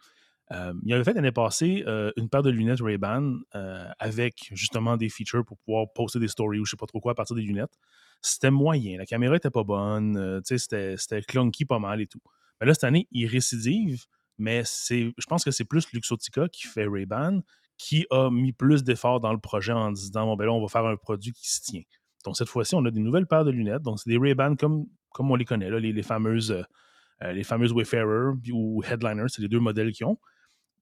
Euh, 0.51 0.73
il 0.83 0.93
avait 0.93 1.03
fait 1.03 1.13
l'année 1.13 1.31
passée 1.31 1.83
euh, 1.87 2.11
une 2.17 2.29
paire 2.29 2.43
de 2.43 2.51
lunettes 2.51 2.79
Ray-Ban 2.79 3.39
euh, 3.55 3.87
avec 3.97 4.49
justement 4.51 4.95
des 4.95 5.09
features 5.09 5.43
pour 5.43 5.57
pouvoir 5.57 5.87
poster 5.93 6.19
des 6.19 6.27
stories 6.27 6.59
ou 6.59 6.65
je 6.65 6.71
sais 6.71 6.77
pas 6.77 6.85
trop 6.85 6.99
quoi 6.99 7.13
à 7.13 7.15
partir 7.15 7.35
des 7.35 7.41
lunettes. 7.41 7.73
C'était 8.21 8.51
moyen. 8.51 8.97
La 8.97 9.05
caméra 9.05 9.35
était 9.35 9.49
pas 9.49 9.63
bonne. 9.63 10.17
euh, 10.17 10.41
c'était, 10.43 10.97
c'était 10.97 11.21
clunky 11.21 11.65
pas 11.65 11.79
mal 11.79 11.99
et 12.01 12.07
tout. 12.07 12.21
Mais 12.59 12.67
là, 12.67 12.73
cette 12.73 12.83
année, 12.83 13.07
il 13.11 13.25
récidive, 13.25 14.05
mais 14.37 14.61
c'est, 14.65 15.13
je 15.17 15.25
pense 15.25 15.43
que 15.43 15.51
c'est 15.51 15.65
plus 15.65 15.91
Luxottica 15.93 16.47
qui 16.47 16.67
fait 16.67 16.85
Ray-Ban 16.85 17.41
qui 17.77 18.05
a 18.09 18.29
mis 18.29 18.53
plus 18.53 18.83
d'efforts 18.83 19.19
dans 19.19 19.33
le 19.33 19.39
projet 19.39 19.73
en 19.73 19.91
disant 19.91 20.25
bon, 20.25 20.35
ben 20.35 20.45
là, 20.45 20.53
on 20.53 20.61
va 20.61 20.67
faire 20.67 20.85
un 20.85 20.95
produit 20.95 21.33
qui 21.33 21.51
se 21.51 21.61
tient. 21.61 21.81
Donc, 22.23 22.37
cette 22.37 22.47
fois-ci, 22.47 22.75
on 22.75 22.85
a 22.85 22.91
des 22.91 23.01
nouvelles 23.01 23.27
paires 23.27 23.45
de 23.45 23.51
lunettes. 23.51 23.81
Donc, 23.81 23.99
c'est 23.99 24.09
des 24.09 24.17
Ray-Ban 24.17 24.55
comme, 24.55 24.85
comme 25.11 25.29
on 25.29 25.35
les 25.35 25.45
connaît, 25.45 25.69
là, 25.69 25.79
les, 25.79 25.91
les 25.91 26.03
fameuses, 26.03 26.63
les 27.21 27.43
fameuses 27.43 27.73
Wayfarer 27.73 28.31
ou 28.51 28.81
Headliner, 28.83 29.25
c'est 29.27 29.41
les 29.41 29.47
deux 29.47 29.59
modèles 29.59 29.91
qu'ils 29.91 30.05
ont, 30.05 30.17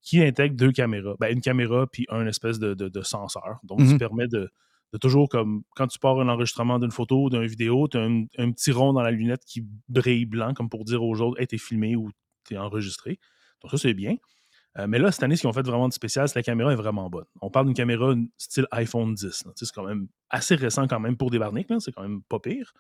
qui 0.04 0.22
intègrent 0.22 0.56
deux 0.56 0.72
caméras. 0.72 1.16
Ben, 1.20 1.32
une 1.34 1.42
caméra 1.42 1.88
puis 1.88 2.06
un 2.10 2.28
espèce 2.28 2.60
de, 2.60 2.74
de, 2.76 2.90
de 2.90 3.02
senseur. 3.02 3.60
Donc, 3.64 3.80
Mhm. 3.80 3.88
ça 3.88 3.98
permet 3.98 4.28
de, 4.28 4.50
de 4.92 4.98
toujours, 5.00 5.30
comme 5.30 5.64
quand 5.76 5.88
tu 5.88 5.98
pars 5.98 6.20
un 6.20 6.28
enregistrement 6.30 6.78
d'une 6.78 6.92
photo 6.92 7.24
ou 7.24 7.30
d'une 7.32 7.46
vidéo, 7.48 7.88
tu 7.88 7.98
as 7.98 8.02
un, 8.02 8.26
un 8.38 8.52
petit 8.52 8.72
rond 8.72 8.94
dans 8.94 9.02
la 9.02 9.12
lunette 9.12 9.44
qui 9.46 9.66
brille 9.90 10.26
blanc, 10.26 10.54
comme 10.54 10.70
pour 10.70 10.84
dire 10.86 11.02
aux 11.04 11.20
autres, 11.22 11.40
hey, 11.42 11.48
t'es 11.48 11.58
filmé 11.58 11.96
ou 11.96 12.10
t'es 12.44 12.58
enregistré. 12.58 13.18
Donc, 13.64 13.72
ça, 13.72 13.78
c'est 13.78 13.94
bien. 13.94 14.18
Euh, 14.80 14.88
mais 14.88 15.00
là, 15.00 15.12
cette 15.12 15.24
année, 15.24 15.36
ce 15.36 15.42
qu'ils 15.42 15.50
ont 15.50 15.54
fait 15.54 15.66
vraiment 15.66 15.88
de 15.88 15.94
spécial, 15.94 16.28
c'est 16.28 16.34
que 16.34 16.40
la 16.40 16.44
caméra 16.44 16.74
est 16.74 16.76
vraiment 16.76 17.10
bonne. 17.10 17.26
On 17.42 17.50
parle 17.50 17.68
d'une 17.68 17.76
caméra 17.76 18.14
style 18.38 18.68
iPhone 18.72 19.14
10. 19.14 19.24
là. 19.46 19.52
Tu 19.56 19.60
sais, 19.60 19.66
C'est 19.68 19.72
quand 19.74 19.86
même 19.88 20.08
assez 20.30 20.56
récent 20.56 20.88
quand 20.88 21.00
même 21.00 21.16
pour 21.16 21.30
des 21.30 21.40
barniques. 21.40 21.70
C'est 21.80 21.92
quand 21.92 22.02
même 22.02 22.22
pas 22.24 22.40
pire. 22.40 22.74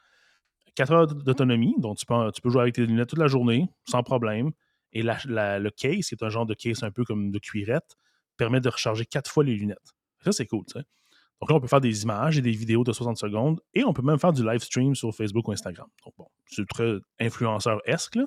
4 0.75 0.91
heures 0.91 1.07
d'autonomie, 1.07 1.75
donc 1.77 1.97
tu 1.97 2.05
peux, 2.05 2.31
tu 2.33 2.41
peux 2.41 2.49
jouer 2.49 2.63
avec 2.63 2.73
tes 2.75 2.85
lunettes 2.85 3.09
toute 3.09 3.19
la 3.19 3.27
journée, 3.27 3.69
sans 3.87 4.01
problème. 4.01 4.51
Et 4.93 5.03
le 5.03 5.69
case, 5.69 6.07
qui 6.07 6.15
est 6.15 6.23
un 6.23 6.29
genre 6.29 6.45
de 6.45 6.53
case 6.53 6.83
un 6.83 6.91
peu 6.91 7.03
comme 7.03 7.31
de 7.31 7.39
cuirette, 7.39 7.95
permet 8.37 8.61
de 8.61 8.69
recharger 8.69 9.05
4 9.05 9.29
fois 9.29 9.43
les 9.43 9.55
lunettes. 9.55 9.93
Ça, 10.23 10.31
c'est 10.31 10.45
cool. 10.45 10.63
Donc 10.73 11.49
là, 11.49 11.55
on 11.55 11.59
peut 11.59 11.67
faire 11.67 11.81
des 11.81 12.03
images 12.03 12.37
et 12.37 12.41
des 12.41 12.51
vidéos 12.51 12.83
de 12.83 12.93
60 12.93 13.17
secondes 13.17 13.59
et 13.73 13.83
on 13.83 13.93
peut 13.93 14.01
même 14.01 14.19
faire 14.19 14.31
du 14.31 14.43
live 14.43 14.61
stream 14.61 14.95
sur 14.95 15.13
Facebook 15.13 15.47
ou 15.47 15.51
Instagram. 15.51 15.87
Donc 16.05 16.13
bon, 16.17 16.27
c'est 16.45 16.65
très 16.67 16.95
influenceur-esque. 17.19 18.19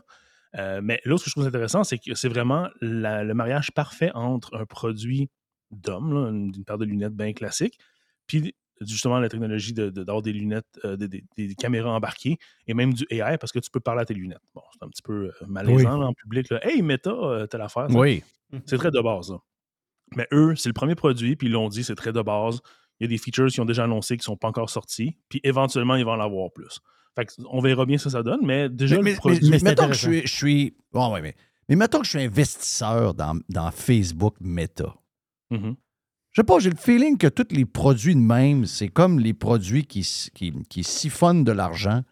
Euh, 0.57 0.81
mais 0.83 1.01
là, 1.05 1.17
ce 1.17 1.25
que 1.25 1.31
je 1.31 1.35
trouve 1.35 1.47
intéressant, 1.47 1.83
c'est 1.85 1.99
que 1.99 2.15
c'est 2.15 2.29
vraiment 2.29 2.69
le 2.81 3.33
mariage 3.33 3.73
parfait 3.73 4.11
entre 4.15 4.55
un 4.55 4.67
produit 4.67 5.31
d'homme, 5.71 6.13
une, 6.13 6.53
une 6.55 6.65
paire 6.65 6.79
de 6.79 6.85
lunettes 6.85 7.15
bien 7.15 7.33
classique, 7.33 7.79
puis 8.27 8.55
justement 8.81 9.19
la 9.19 9.29
technologie 9.29 9.73
de- 9.73 9.91
de- 9.91 10.05
d'avoir 10.05 10.23
des 10.23 10.33
lunettes, 10.33 10.67
euh, 10.85 10.97
des, 10.97 11.09
des- 11.09 11.25
des 11.37 11.55
caméras 11.55 11.91
embarquées 11.91 12.39
et 12.67 12.75
même 12.75 12.93
du 12.93 13.07
AI 13.11 13.39
parce 13.39 13.53
que 13.53 13.59
tu 13.59 13.71
peux 13.71 13.81
parler 13.81 14.03
à 14.03 14.05
tes 14.05 14.15
lunettes. 14.15 14.43
Bon, 14.55 14.63
c'est 14.73 14.85
un 14.85 14.89
petit 14.89 15.03
peu 15.03 15.27
euh, 15.43 15.47
malaisant 15.47 15.75
Oui. 15.95 16.01
là, 16.01 16.07
en 16.09 16.13
public. 16.13 16.51
Là. 16.51 16.61
Hey, 16.67 16.83
Meta, 16.83 17.11
euh, 17.11 17.47
telle 17.47 17.63
affaire. 17.63 17.91
ça. 17.91 17.99
Oui. 17.99 18.23
C'est 18.67 18.77
très 18.79 18.91
de 18.91 19.01
base. 19.01 19.31
là. 19.31 19.39
Mais 20.15 20.27
eux, 20.33 20.55
c'est 20.57 20.69
le 20.69 20.73
premier 20.75 20.95
produit, 20.95 21.35
puis 21.37 21.49
ils 21.49 21.53
l'ont 21.53 21.69
dit, 21.69 21.83
c'est 21.83 21.97
très 21.97 22.13
de 22.13 22.23
base. 22.23 22.61
Il 23.01 23.05
y 23.05 23.07
a 23.07 23.09
des 23.09 23.19
features 23.19 23.49
qu'ils 23.49 23.61
ont 23.61 23.65
déjà 23.67 23.85
annoncés 23.85 24.17
qui 24.17 24.21
ne 24.21 24.25
sont 24.25 24.37
pas 24.37 24.49
encore 24.49 24.71
sortis, 24.71 25.17
puis 25.29 25.41
éventuellement, 25.43 25.97
ils 25.97 26.05
vont 26.05 26.13
en 26.13 26.21
avoir 26.21 26.51
plus. 26.53 26.79
Fait 27.17 27.27
on 27.51 27.61
verra 27.61 27.87
bien 27.87 27.99
ce 27.99 28.05
que 28.05 28.11
ça 28.11 28.23
donne, 28.23 28.41
mais 28.45 28.69
déjà, 28.69 28.97
mais, 28.97 29.01
le 29.01 29.05
mais- 29.05 29.17
produit. 29.17 29.51
mais 29.51 29.59
mettons 29.63 29.89
que 29.89 29.95
je 29.95 29.99
suis. 29.99 30.23
Je 30.27 30.35
suis 30.35 30.77
bon, 30.93 31.13
ouais, 31.13 31.23
mais, 31.23 31.35
mais 31.69 31.77
mettons 31.77 31.99
que 32.01 32.05
je 32.05 32.11
suis 32.11 32.21
investisseur 32.23 33.15
dans, 33.15 33.39
dans 33.49 33.71
Facebook 33.73 34.37
Meta. 34.41 34.95
Mhm. 35.51 35.77
Je 36.37 36.43
sais 36.43 36.45
pas, 36.45 36.59
j'ai 36.59 36.69
le 36.69 36.77
feeling 36.77 37.17
que 37.17 37.29
tous 37.29 37.47
les 37.57 37.65
produits 37.65 38.15
de 38.15 38.21
même, 38.21 38.67
c'est 38.67 38.89
comme 38.89 39.19
les 39.19 39.33
produits 39.33 39.87
qui, 39.87 40.07
qui, 40.35 40.53
qui 40.69 40.85
siphonnent 40.85 41.45
de 41.45 41.53
l'argent 41.53 42.03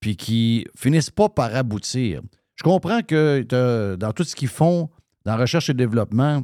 puis 0.00 0.16
qui 0.16 0.66
finissent 0.74 1.10
pas 1.10 1.28
par 1.28 1.54
aboutir. 1.54 2.22
Je 2.54 2.62
comprends 2.62 3.02
que 3.02 3.42
dans 3.96 4.12
tout 4.14 4.24
ce 4.24 4.34
qu'ils 4.34 4.48
font, 4.48 4.88
dans 5.26 5.36
recherche 5.36 5.68
et 5.68 5.74
développement, 5.74 6.42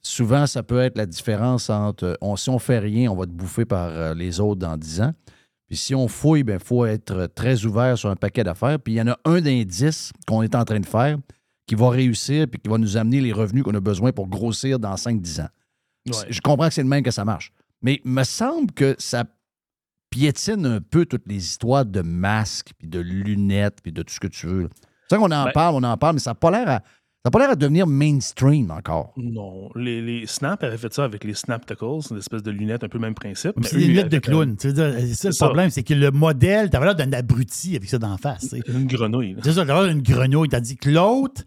souvent, 0.00 0.46
ça 0.46 0.62
peut 0.62 0.78
être 0.78 0.96
la 0.96 1.06
différence 1.06 1.70
entre 1.70 2.04
euh, 2.04 2.14
on, 2.20 2.36
si 2.36 2.50
on 2.50 2.60
fait 2.60 2.78
rien, 2.78 3.10
on 3.10 3.16
va 3.16 3.26
te 3.26 3.32
bouffer 3.32 3.64
par 3.64 3.88
euh, 3.88 4.14
les 4.14 4.38
autres 4.38 4.60
dans 4.60 4.76
10 4.76 5.00
ans. 5.00 5.12
Puis 5.66 5.76
si 5.76 5.92
on 5.92 6.06
fouille, 6.06 6.44
il 6.46 6.58
faut 6.60 6.86
être 6.86 7.26
très 7.34 7.64
ouvert 7.64 7.98
sur 7.98 8.10
un 8.10 8.16
paquet 8.16 8.44
d'affaires. 8.44 8.78
Puis 8.78 8.92
il 8.92 8.96
y 8.98 9.02
en 9.02 9.08
a 9.08 9.18
un 9.24 9.40
d'indice 9.40 10.12
qu'on 10.28 10.44
est 10.44 10.54
en 10.54 10.64
train 10.64 10.78
de 10.78 10.86
faire 10.86 11.18
qui 11.66 11.74
va 11.74 11.90
réussir 11.90 12.46
puis 12.46 12.60
qui 12.60 12.70
va 12.70 12.78
nous 12.78 12.96
amener 12.96 13.20
les 13.20 13.32
revenus 13.32 13.64
qu'on 13.64 13.74
a 13.74 13.80
besoin 13.80 14.12
pour 14.12 14.28
grossir 14.28 14.78
dans 14.78 14.94
5-10 14.94 15.42
ans. 15.42 15.48
Ouais. 16.06 16.26
Je 16.28 16.40
comprends 16.40 16.68
que 16.68 16.74
c'est 16.74 16.82
le 16.82 16.88
même 16.88 17.02
que 17.02 17.10
ça 17.10 17.24
marche. 17.24 17.52
Mais 17.82 18.00
il 18.04 18.10
me 18.10 18.24
semble 18.24 18.72
que 18.72 18.94
ça 18.98 19.24
piétine 20.10 20.64
un 20.66 20.80
peu 20.80 21.06
toutes 21.06 21.26
les 21.26 21.36
histoires 21.44 21.84
de 21.84 22.00
masques, 22.00 22.70
puis 22.78 22.88
de 22.88 23.00
lunettes, 23.00 23.78
puis 23.82 23.92
de 23.92 24.02
tout 24.02 24.12
ce 24.14 24.20
que 24.20 24.28
tu 24.28 24.46
veux. 24.46 24.68
C'est 25.08 25.16
vrai 25.16 25.26
qu'on 25.28 25.34
en 25.34 25.44
Ben- 25.46 25.52
parle, 25.52 25.74
on 25.76 25.82
en 25.82 25.96
parle, 25.96 26.14
mais 26.14 26.20
ça 26.20 26.30
n'a 26.30 26.34
pas 26.36 26.50
l'air 26.50 26.68
à, 26.68 26.72
ça 26.80 27.28
a 27.28 27.30
pas 27.30 27.38
l'air 27.40 27.50
à 27.50 27.56
devenir 27.56 27.86
mainstream 27.86 28.70
encore. 28.70 29.12
Non, 29.16 29.70
les, 29.74 30.00
les 30.00 30.26
Snap 30.26 30.62
avaient 30.62 30.78
fait 30.78 30.92
ça 30.94 31.04
avec 31.04 31.24
les 31.24 31.34
Snaptacles, 31.34 31.84
une 32.10 32.18
espèce 32.18 32.42
de 32.42 32.50
lunettes, 32.52 32.84
un 32.84 32.88
peu 32.88 32.98
le 32.98 33.02
même 33.02 33.14
principe. 33.14 33.52
C'est 33.62 33.76
des 33.76 33.86
lunettes 33.86 34.08
de 34.12 34.18
clown. 34.18 34.56
Tu 34.56 34.68
veux 34.68 34.72
dire, 34.72 34.94
C'est 35.00 35.14
ça 35.14 35.28
le 35.28 35.32
ça. 35.34 35.46
problème, 35.46 35.70
c'est 35.70 35.82
que 35.82 35.94
le 35.94 36.10
modèle, 36.10 36.70
t'avais 36.70 36.86
l'air 36.86 36.94
d'un 36.94 37.12
abruti 37.12 37.74
avec 37.76 37.88
ça 37.88 37.98
d'en 37.98 38.16
face. 38.16 38.42
tu 38.42 38.48
sais. 38.48 38.62
Une 38.68 38.86
grenouille. 38.86 39.34
là. 39.34 39.40
C'est 39.42 39.52
ça, 39.52 39.66
t'avais 39.66 39.86
l'air 39.86 39.94
d'une 39.94 40.02
grenouille. 40.02 40.48
Tandis 40.48 40.76
que 40.76 40.90
l'autre, 40.90 41.42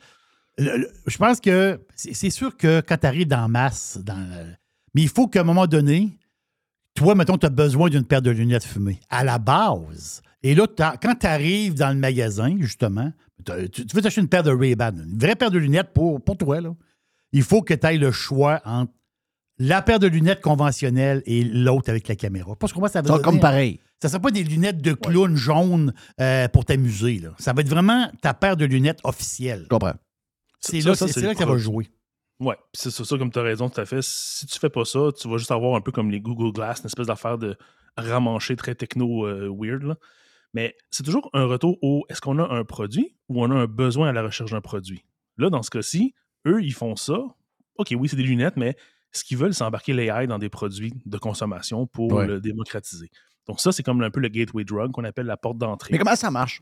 le- 0.57 0.77
le- 0.77 0.91
je 1.05 1.17
pense 1.17 1.39
que 1.39 1.79
c'est 1.95 2.29
sûr 2.29 2.55
que 2.57 2.81
quand 2.81 2.97
tu 2.97 3.07
arrives 3.07 3.27
dans 3.27 3.47
masse, 3.47 3.99
dans 4.03 4.15
le- 4.17 4.53
mais 4.93 5.03
il 5.03 5.09
faut 5.09 5.27
qu'à 5.27 5.41
un 5.41 5.43
moment 5.43 5.67
donné, 5.67 6.17
toi, 6.95 7.13
mettons, 7.15 7.37
tu 7.37 7.45
as 7.45 7.49
besoin 7.49 7.89
d'une 7.89 8.03
paire 8.05 8.21
de 8.21 8.31
lunettes 8.31 8.63
fumées. 8.63 8.99
À 9.09 9.23
la 9.23 9.37
base. 9.37 10.21
Et 10.43 10.55
là, 10.55 10.65
quand 11.01 11.15
tu 11.19 11.27
arrives 11.27 11.73
dans 11.75 11.89
le 11.89 11.99
magasin, 11.99 12.55
justement, 12.59 13.11
tu, 13.45 13.69
tu 13.85 13.95
veux 13.95 14.01
t'acheter 14.01 14.21
une 14.21 14.27
paire 14.29 14.43
de 14.43 14.51
Ray-Ban, 14.51 14.91
une 14.95 15.17
vraie 15.19 15.35
paire 15.35 15.51
de 15.51 15.57
lunettes 15.59 15.93
pour, 15.93 16.21
pour 16.23 16.37
toi, 16.37 16.59
là. 16.61 16.73
Il 17.33 17.43
faut 17.43 17.61
que 17.61 17.73
tu 17.73 17.85
aies 17.85 17.97
le 17.97 18.11
choix 18.11 18.61
entre 18.65 18.91
la 19.59 19.81
paire 19.81 19.99
de 19.99 20.07
lunettes 20.07 20.41
conventionnelle 20.41 21.21
et 21.25 21.43
l'autre 21.43 21.89
avec 21.89 22.07
la 22.07 22.15
caméra. 22.15 22.55
Pas 22.55 22.67
comment 22.67 22.87
ça 22.87 23.01
va 23.01 23.07
Ça, 23.07 23.13
donner. 23.13 23.23
comme 23.23 23.39
pareil. 23.39 23.79
Ça 24.01 24.07
ne 24.07 24.11
sera 24.11 24.19
pas 24.21 24.31
des 24.31 24.43
lunettes 24.43 24.81
de 24.81 24.93
clown 24.93 25.35
jaune 25.35 25.93
euh, 26.21 26.47
pour 26.47 26.65
t'amuser. 26.65 27.21
Ça 27.39 27.53
va 27.53 27.61
être 27.61 27.69
vraiment 27.69 28.09
ta 28.21 28.33
paire 28.35 28.55
de 28.55 28.65
lunettes 28.65 28.99
officielle. 29.03 29.61
Je 29.63 29.67
comprends. 29.69 29.93
C'est 30.59 30.79
là, 30.81 30.95
ça, 30.95 31.05
que 31.05 31.11
ça 31.37 31.45
va 31.45 31.57
jouer. 31.57 31.89
Ouais, 32.39 32.55
c'est 32.73 32.91
ça, 32.91 33.03
ça, 33.03 33.17
comme 33.17 33.31
tu 33.31 33.39
as 33.39 33.43
raison, 33.43 33.69
tout 33.69 33.81
à 33.81 33.85
fait. 33.85 34.01
Si 34.03 34.45
tu 34.45 34.59
fais 34.59 34.69
pas 34.69 34.85
ça, 34.85 35.09
tu 35.19 35.27
vas 35.27 35.37
juste 35.37 35.51
avoir 35.51 35.75
un 35.75 35.81
peu 35.81 35.91
comme 35.91 36.11
les 36.11 36.19
Google 36.21 36.51
Glass, 36.53 36.79
une 36.81 36.85
espèce 36.85 37.07
d'affaire 37.07 37.37
de 37.37 37.57
ramancher 37.97 38.55
très 38.55 38.75
techno 38.75 39.25
euh, 39.25 39.49
weird. 39.51 39.83
là. 39.83 39.95
Mais 40.53 40.75
c'est 40.91 41.03
toujours 41.03 41.29
un 41.33 41.45
retour 41.45 41.77
au 41.81 42.05
est-ce 42.09 42.21
qu'on 42.21 42.37
a 42.39 42.47
un 42.53 42.63
produit 42.63 43.15
ou 43.27 43.43
on 43.43 43.49
a 43.51 43.55
un 43.55 43.65
besoin 43.65 44.09
à 44.09 44.11
la 44.13 44.21
recherche 44.23 44.51
d'un 44.51 44.61
produit? 44.61 45.03
Là, 45.37 45.49
dans 45.49 45.61
ce 45.63 45.69
cas-ci, 45.69 46.13
eux, 46.45 46.63
ils 46.63 46.73
font 46.73 46.95
ça. 46.95 47.17
OK, 47.77 47.93
oui, 47.97 48.07
c'est 48.07 48.15
des 48.15 48.23
lunettes, 48.23 48.55
mais 48.57 48.75
ce 49.11 49.23
qu'ils 49.23 49.37
veulent, 49.37 49.53
c'est 49.53 49.63
embarquer 49.63 49.93
l'AI 49.93 50.27
dans 50.27 50.39
des 50.39 50.49
produits 50.49 50.93
de 51.05 51.17
consommation 51.17 51.87
pour 51.87 52.13
Ouais. 52.13 52.27
le 52.27 52.39
démocratiser. 52.39 53.09
Donc, 53.47 53.59
ça, 53.59 53.71
c'est 53.71 53.83
comme 53.83 54.01
un 54.03 54.09
peu 54.11 54.19
le 54.19 54.27
gateway 54.29 54.63
drug 54.63 54.91
qu'on 54.91 55.03
appelle 55.05 55.25
la 55.25 55.37
porte 55.37 55.57
d'entrée. 55.57 55.89
Mais 55.91 55.97
comment 55.97 56.15
ça 56.15 56.29
marche? 56.31 56.61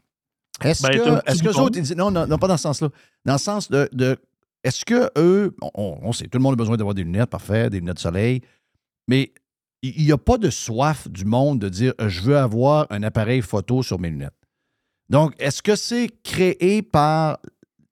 Est-ce 0.61 0.83
Ben, 0.83 1.01
un 1.01 1.19
que, 1.19 1.31
est-ce 1.31 1.43
que 1.43 1.49
autres, 1.49 1.77
ils 1.77 1.81
disent- 1.83 1.95
non, 1.95 2.11
non, 2.11 2.25
non, 2.27 2.37
pas 2.37 2.47
dans 2.47 2.57
ce 2.57 2.63
sens-là. 2.63 2.89
Dans 3.25 3.33
le 3.33 3.39
sens 3.39 3.69
de, 3.69 3.89
de- 3.91 4.17
est-ce 4.63 4.85
que 4.85 5.09
eux, 5.17 5.55
on, 5.61 5.99
on 6.01 6.11
sait, 6.13 6.25
tout 6.27 6.37
le 6.37 6.43
monde 6.43 6.53
a 6.53 6.55
besoin 6.55 6.77
d'avoir 6.77 6.95
des 6.95 7.03
lunettes, 7.03 7.29
parfait, 7.29 7.69
des 7.69 7.79
lunettes 7.79 7.95
de 7.97 8.01
soleil, 8.01 8.41
mais 9.07 9.33
il 9.81 10.05
n'y 10.05 10.11
a 10.11 10.17
pas 10.17 10.37
de 10.37 10.49
soif 10.49 11.07
du 11.09 11.25
monde 11.25 11.59
de 11.59 11.69
dire, 11.69 11.93
je 12.07 12.21
veux 12.21 12.37
avoir 12.37 12.87
un 12.89 13.03
appareil 13.03 13.41
photo 13.41 13.83
sur 13.83 13.99
mes 13.99 14.09
lunettes. 14.09 14.33
Donc, 15.09 15.35
est-ce 15.37 15.61
que 15.61 15.75
c'est 15.75 16.09
créé 16.23 16.81
par, 16.81 17.37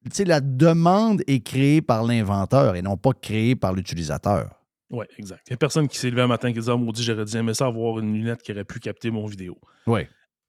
tu 0.06 0.10
sais, 0.12 0.26
la 0.26 0.42
demande 0.42 1.22
est 1.28 1.42
créée 1.42 1.82
par 1.84 2.04
l'inventeur 2.04 2.76
et 2.76 2.82
non 2.82 2.98
pas 2.98 3.12
créée 3.14 3.56
par 3.56 3.74
l'utilisateur? 3.74 4.50
Oui, 4.90 5.06
exact. 5.20 5.42
Il 5.48 5.52
n'y 5.52 5.56
a 5.56 5.58
personne 5.58 5.88
qui 5.88 5.98
s'est 6.00 6.10
levé 6.10 6.22
un 6.24 6.28
matin 6.28 6.52
qui 6.52 6.60
dit 6.60 6.68
Ah, 6.70 6.76
maudit, 6.76 7.04
j'aurais 7.04 7.26
dû 7.26 7.38
aimer 7.38 7.54
ça 7.54 7.68
avoir 7.68 8.00
une 8.00 8.14
lunette 8.14 8.42
qui 8.42 8.52
aurait 8.52 8.64
pu 8.64 8.80
capter 8.80 9.12
mon 9.12 9.26
vidéo. 9.28 9.58
Oui. 9.86 10.02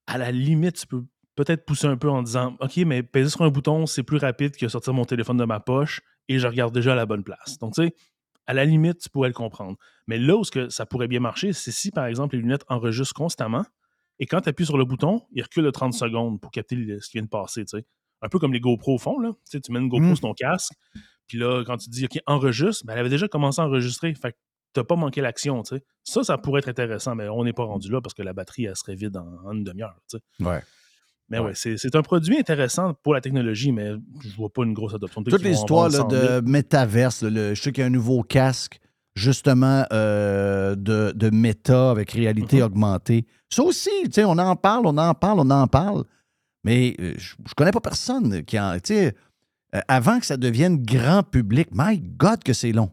À 0.07 0.17
la 0.19 0.31
limite, 0.31 0.77
tu 0.77 0.87
peux 0.87 1.05
peut-être 1.37 1.65
pousser 1.65 1.87
un 1.87 1.97
peu 1.97 2.09
en 2.11 2.23
disant 2.23 2.57
OK, 2.61 2.77
mais 2.79 3.03
peser 3.03 3.31
sur 3.31 3.43
un 3.43 3.49
bouton, 3.51 3.87
c'est 3.87 4.03
plus 4.03 4.19
rapide 4.19 4.57
que 4.57 4.69
sortir 4.69 4.93
mon 4.95 5.05
téléphone 5.05 5.37
de 5.37 5.45
ma 5.45 5.61
poche 5.61 6.01
et 6.29 6.39
je 6.39 6.47
regarde 6.47 6.73
déjà 6.75 6.93
à 6.93 6.95
la 6.97 7.07
bonne 7.07 7.25
place. 7.25 7.59
Donc, 7.59 7.75
tu 7.75 7.85
sais, 7.85 7.95
à 8.47 8.55
la 8.55 8.65
limite, 8.65 8.99
tu 8.99 9.09
pourrais 9.09 9.29
le 9.29 9.35
comprendre. 9.35 9.77
Mais 10.07 10.19
là 10.19 10.37
où 10.37 10.45
ce 10.45 10.51
que 10.51 10.69
ça 10.69 10.87
pourrait 10.87 11.09
bien 11.09 11.21
marcher, 11.21 11.53
c'est 11.53 11.71
si, 11.73 11.91
par 11.91 12.07
exemple, 12.07 12.37
les 12.37 12.43
lunettes 12.43 12.65
enregistrent 12.69 13.15
constamment 13.15 13.65
et 14.19 14.27
quand 14.27 14.43
tu 14.43 14.49
appuies 14.49 14.67
sur 14.67 14.79
le 14.79 14.85
bouton, 14.85 15.23
il 15.33 15.43
recule 15.43 15.65
de 15.65 15.71
30 15.71 15.93
secondes 15.95 16.41
pour 16.41 16.51
capter 16.51 16.77
ce 17.01 17.09
qui 17.09 17.17
vient 17.19 17.25
de 17.25 17.29
passer. 17.29 17.65
tu 17.65 17.79
sais. 17.79 17.85
Un 18.23 18.29
peu 18.29 18.39
comme 18.39 18.53
les 18.53 18.61
GoPro 18.61 18.97
font. 18.99 19.19
Là. 19.19 19.33
Tu, 19.51 19.61
mets 19.71 19.81
une 19.81 19.89
GoPro 19.89 20.11
Mm. 20.11 20.15
sur 20.17 20.29
ton 20.29 20.35
casque, 20.35 20.73
puis 21.27 21.39
là, 21.39 21.63
quand 21.67 21.77
tu 21.79 21.91
dis 21.91 22.05
OK, 22.05 22.19
enregistre, 22.27 22.85
ben, 22.87 22.93
elle 22.93 23.01
avait 23.01 23.09
déjà 23.09 23.29
commencé 23.29 23.61
à 23.61 23.65
enregistrer. 23.67 24.15
Fait 24.15 24.33
que 24.33 24.37
tu 24.73 24.81
n'as 24.81 24.85
pas 24.85 24.97
manqué 24.97 25.21
l'action. 25.21 25.63
tu 25.63 25.77
sais. 25.77 25.85
Ça, 26.05 26.23
ça 26.23 26.39
pourrait 26.39 26.61
être 26.61 26.69
intéressant, 26.69 27.15
mais 27.15 27.29
on 27.29 27.45
n'est 27.45 27.53
pas 27.53 27.65
rendu 27.65 27.91
là 27.91 28.01
parce 28.01 28.15
que 28.15 28.23
la 28.23 28.33
batterie, 28.33 28.65
elle 28.67 28.77
serait 28.77 28.95
vide 28.95 29.17
en, 29.17 29.27
en 29.47 29.53
une 29.53 29.65
demi-heure. 29.65 29.99
tu 30.09 30.19
sais. 30.19 30.45
Ouais. 30.45 30.63
Mais 31.31 31.39
ouais, 31.39 31.53
c'est 31.55 31.95
un 31.97 32.03
produit 32.03 32.39
intéressant 32.39 32.93
pour 33.03 33.15
la 33.15 33.21
technologie, 33.21 33.73
mais 33.73 33.93
je 34.23 34.37
vois 34.37 34.51
pas 34.53 34.63
une 34.65 34.75
grosse 34.75 34.95
adoption. 34.95 35.23
Toutes 35.23 35.43
les 35.43 35.53
histoires 35.53 35.89
vendre 35.89 36.13
là, 36.15 36.19
100 36.21 36.27
000. 36.29 36.41
de 36.43 36.51
métaverse, 36.51 37.23
là, 37.23 37.31
le- 37.31 37.55
je 37.55 37.63
sais 37.63 37.73
qu'il 37.73 37.81
y 37.81 37.85
a 37.85 37.87
un 37.87 37.91
nouveau 37.91 38.23
casque, 38.23 38.79
justement, 39.15 39.85
euh, 39.93 40.75
de, 40.77 41.13
de 41.17 41.31
méta 41.31 41.91
avec 41.91 42.11
réalité 42.13 42.59
Mm-hmm. 42.59 42.63
augmentée. 42.65 43.27
Ça 43.51 43.63
aussi, 43.63 43.89
tu 44.05 44.13
sais, 44.13 44.25
on 44.25 44.33
en 44.39 44.55
parle, 44.57 44.87
on 44.87 44.99
en 44.99 45.15
parle, 45.15 45.41
on 45.41 45.51
en 45.51 45.67
parle. 45.67 46.05
Mais 46.63 46.95
euh, 47.01 47.15
je, 47.17 47.35
je 47.49 47.55
connais 47.55 47.71
pas 47.73 47.81
personne 47.81 48.45
qui 48.45 48.59
en. 48.61 48.75
Tu 48.75 48.95
sais, 48.95 49.15
euh, 49.75 49.81
avant 49.89 50.21
que 50.21 50.27
ça 50.27 50.37
devienne 50.37 50.83
grand 50.85 51.23
public, 51.23 51.69
my 51.73 51.99
God, 52.01 52.43
que 52.45 52.53
c'est 52.53 52.73
long. 52.73 52.91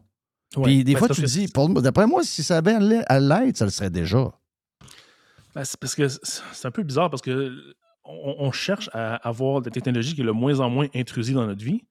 Ouais, 0.56 0.64
Puis 0.64 0.84
des 0.84 0.94
ben, 0.94 0.98
fois, 1.00 1.08
tu 1.10 1.22
dis, 1.22 1.46
d'après 1.82 2.06
moi, 2.06 2.22
si 2.24 2.42
ça 2.42 2.58
avait 2.58 2.76
à 3.06 3.20
l'être, 3.20 3.56
ça 3.58 3.64
le 3.66 3.70
serait 3.70 3.90
déjà. 3.90 4.30
Ben, 5.54 5.64
c'est 5.64 5.78
parce 5.78 5.94
que 5.94 6.08
c'est 6.08 6.66
un 6.66 6.70
peu 6.70 6.82
bizarre 6.82 7.10
parce 7.10 7.22
que 7.22 7.52
on, 8.04 8.36
on 8.38 8.52
cherche 8.52 8.90
à 8.92 9.16
avoir 9.16 9.62
des 9.62 9.70
technologies 9.70 10.14
qui 10.14 10.22
est 10.22 10.24
de 10.24 10.30
moins 10.30 10.60
en 10.60 10.70
moins 10.70 10.88
intrusive 10.94 11.34
dans 11.34 11.46
notre 11.46 11.64
vie. 11.64 11.84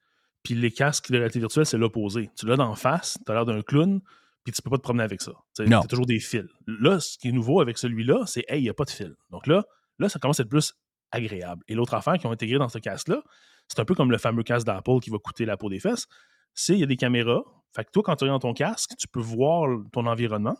Puis 0.43 0.55
les 0.55 0.71
casques 0.71 1.11
de 1.11 1.17
réalité 1.17 1.39
virtuelle, 1.39 1.65
c'est 1.65 1.77
l'opposé. 1.77 2.29
Tu 2.35 2.45
l'as 2.47 2.55
d'en 2.55 2.75
face, 2.75 3.19
tu 3.25 3.31
as 3.31 3.35
l'air 3.35 3.45
d'un 3.45 3.61
clown, 3.61 4.01
puis 4.43 4.51
tu 4.51 4.61
peux 4.61 4.69
pas 4.69 4.77
te 4.77 4.81
promener 4.81 5.03
avec 5.03 5.21
ça. 5.21 5.33
Tu 5.55 5.71
as 5.71 5.81
toujours 5.83 6.05
des 6.05 6.19
fils. 6.19 6.45
Là, 6.67 6.99
ce 6.99 7.17
qui 7.17 7.29
est 7.29 7.31
nouveau 7.31 7.61
avec 7.61 7.77
celui-là, 7.77 8.25
c'est 8.25 8.43
hey, 8.47 8.59
il 8.59 8.63
n'y 8.63 8.69
a 8.69 8.73
pas 8.73 8.85
de 8.85 8.89
fil. 8.89 9.15
Donc 9.29 9.45
là, 9.45 9.63
là, 9.99 10.09
ça 10.09 10.19
commence 10.19 10.39
à 10.39 10.43
être 10.43 10.49
plus 10.49 10.73
agréable. 11.11 11.63
Et 11.67 11.75
l'autre 11.75 11.93
affaire 11.93 12.13
qu'ils 12.13 12.27
ont 12.27 12.31
intégré 12.31 12.57
dans 12.57 12.69
ce 12.69 12.79
casque-là, 12.79 13.21
c'est 13.67 13.79
un 13.79 13.85
peu 13.85 13.93
comme 13.93 14.11
le 14.11 14.17
fameux 14.17 14.43
casque 14.43 14.65
d'Apple 14.65 14.99
qui 15.01 15.09
va 15.09 15.17
coûter 15.19 15.45
la 15.45 15.57
peau 15.57 15.69
des 15.69 15.79
fesses. 15.79 16.07
C'est 16.53 16.73
il 16.73 16.79
y 16.79 16.83
a 16.83 16.87
des 16.87 16.97
caméras. 16.97 17.43
Fait 17.73 17.85
que 17.85 17.91
toi, 17.91 18.03
quand 18.03 18.15
tu 18.15 18.25
regardes 18.25 18.41
ton 18.41 18.53
casque, 18.53 18.91
tu 18.97 19.07
peux 19.07 19.21
voir 19.21 19.69
ton 19.93 20.05
environnement. 20.07 20.57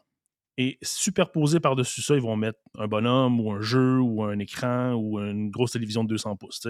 Et 0.57 0.77
superposé 0.81 1.59
par-dessus 1.59 2.01
ça, 2.01 2.15
ils 2.15 2.21
vont 2.21 2.35
mettre 2.35 2.59
un 2.77 2.87
bonhomme 2.87 3.39
ou 3.39 3.51
un 3.51 3.61
jeu 3.61 3.99
ou 3.99 4.23
un 4.23 4.37
écran 4.39 4.93
ou 4.93 5.17
une 5.19 5.49
grosse 5.49 5.71
télévision 5.71 6.03
de 6.03 6.09
200 6.09 6.35
pouces. 6.35 6.67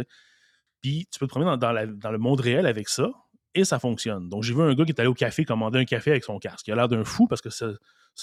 Puis 0.82 1.08
tu 1.12 1.20
peux 1.20 1.26
te 1.28 1.32
promener 1.32 1.50
dans, 1.52 1.58
dans 1.58 1.72
la- 1.72 1.88
dans 1.88 2.12
le 2.12 2.18
monde 2.18 2.40
réel 2.40 2.66
avec 2.66 2.90
ça 2.90 3.10
et 3.54 3.64
ça 3.66 3.80
fonctionne. 3.80 4.30
Donc 4.30 4.44
j'ai 4.44 4.54
vu 4.54 4.62
un 4.62 4.74
gars 4.74 4.86
qui 4.86 4.92
est 4.92 5.00
allé 5.00 5.10
au 5.10 5.14
café 5.14 5.46
commander 5.46 5.80
un 5.80 5.86
café 5.86 6.12
avec 6.12 6.24
son 6.24 6.40
casque. 6.40 6.68
Il 6.68 6.72
a 6.74 6.76
l'air 6.76 6.88
d'un 6.88 7.04
fou 7.04 7.28
parce 7.28 7.42
que 7.42 7.50
c'est 7.50 7.66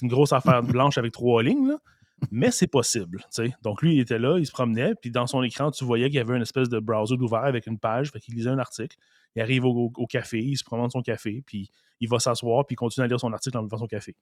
une 0.03 0.09
grosse 0.09 0.33
affaire 0.33 0.63
blanche 0.65 0.97
avec 0.99 1.13
trois 1.13 1.43
lignes, 1.43 1.69
là. 1.69 1.79
mais 2.31 2.51
c'est 2.51 2.67
possible. 2.67 3.25
Donc 3.63 3.83
lui, 3.83 3.95
il 3.97 4.01
était 4.01 4.19
là, 4.19 4.39
il 4.39 4.47
se 4.47 4.53
promenait, 4.53 4.95
puis 4.95 5.11
dans 5.11 5.27
son 5.27 5.43
écran, 5.43 5.71
tu 5.71 5.85
voyais 5.85 6.07
qu'il 6.07 6.17
y 6.17 6.21
avait 6.21 6.35
une 6.37 6.43
espèce 6.43 6.69
de 6.69 6.79
browser 6.79 7.17
ouvert 7.17 7.45
avec 7.45 7.67
une 7.67 7.79
page, 7.79 8.11
fait 8.11 8.21
qu'il 8.21 8.35
lisait 8.35 8.51
un 8.51 8.59
article. 8.59 8.97
Il 9.37 9.43
arrive 9.43 9.65
au, 9.67 9.71
au- 9.71 9.93
au 9.97 10.07
café, 10.07 10.41
il 10.41 10.57
se 10.57 10.65
promène 10.65 10.89
son 10.91 11.03
café, 11.03 11.43
puis 11.47 11.71
il 12.01 12.09
va 12.09 12.19
s'asseoir, 12.19 12.65
puis 12.67 12.75
il 12.75 12.77
continue 12.77 13.05
à 13.05 13.09
lire 13.09 13.21
son 13.21 13.33
article 13.33 13.57
en 13.59 13.63
buvant 13.65 13.79
son 13.79 13.87
café 13.87 14.17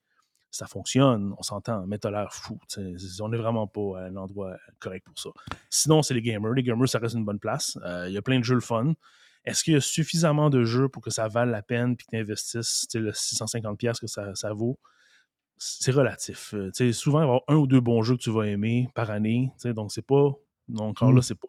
ça 0.50 0.66
fonctionne, 0.66 1.34
on 1.38 1.42
s'entend, 1.42 1.86
mais 1.86 1.98
t'as 1.98 2.10
l'air 2.10 2.32
fou. 2.32 2.58
On 3.20 3.28
n'est 3.28 3.36
vraiment 3.36 3.66
pas 3.66 4.06
à 4.06 4.08
l'endroit 4.08 4.56
correct 4.78 5.04
pour 5.06 5.18
ça. 5.18 5.30
Sinon, 5.70 6.02
c'est 6.02 6.14
les 6.14 6.22
gamers. 6.22 6.52
Les 6.52 6.62
gamers, 6.62 6.88
ça 6.88 6.98
reste 6.98 7.14
une 7.14 7.24
bonne 7.24 7.38
place. 7.38 7.78
Euh, 7.84 8.06
Il 8.08 8.14
y 8.14 8.16
a 8.16 8.22
plein 8.22 8.38
de 8.38 8.44
jeux 8.44 8.54
le 8.54 8.60
fun. 8.60 8.94
Est-ce 9.44 9.62
qu'il 9.62 9.74
y 9.74 9.76
a 9.76 9.80
suffisamment 9.80 10.50
de 10.50 10.64
jeux 10.64 10.88
pour 10.88 11.02
que 11.02 11.10
ça 11.10 11.28
vale 11.28 11.50
la 11.50 11.62
peine 11.62 11.96
puis 11.96 12.06
que 12.06 12.16
tu 12.16 12.20
investisses 12.20 12.86
le 12.94 13.12
650$ 13.12 13.76
piastres 13.76 14.00
que 14.00 14.06
ça, 14.06 14.34
ça 14.34 14.52
vaut? 14.52 14.78
C'est 15.58 15.92
relatif. 15.92 16.54
Euh, 16.54 16.70
souvent, 16.92 17.20
il 17.20 17.22
y 17.22 17.24
avoir 17.24 17.42
un 17.48 17.56
ou 17.56 17.66
deux 17.66 17.80
bons 17.80 18.02
jeux 18.02 18.16
que 18.16 18.22
tu 18.22 18.30
vas 18.30 18.44
aimer 18.44 18.88
par 18.94 19.10
année. 19.10 19.52
Donc, 19.64 19.92
c'est 19.92 20.06
pas. 20.06 20.32
Donc, 20.68 20.90
encore 21.00 21.12
Mm. 21.12 21.16
là, 21.16 21.22
c'est 21.22 21.34
pas 21.36 21.46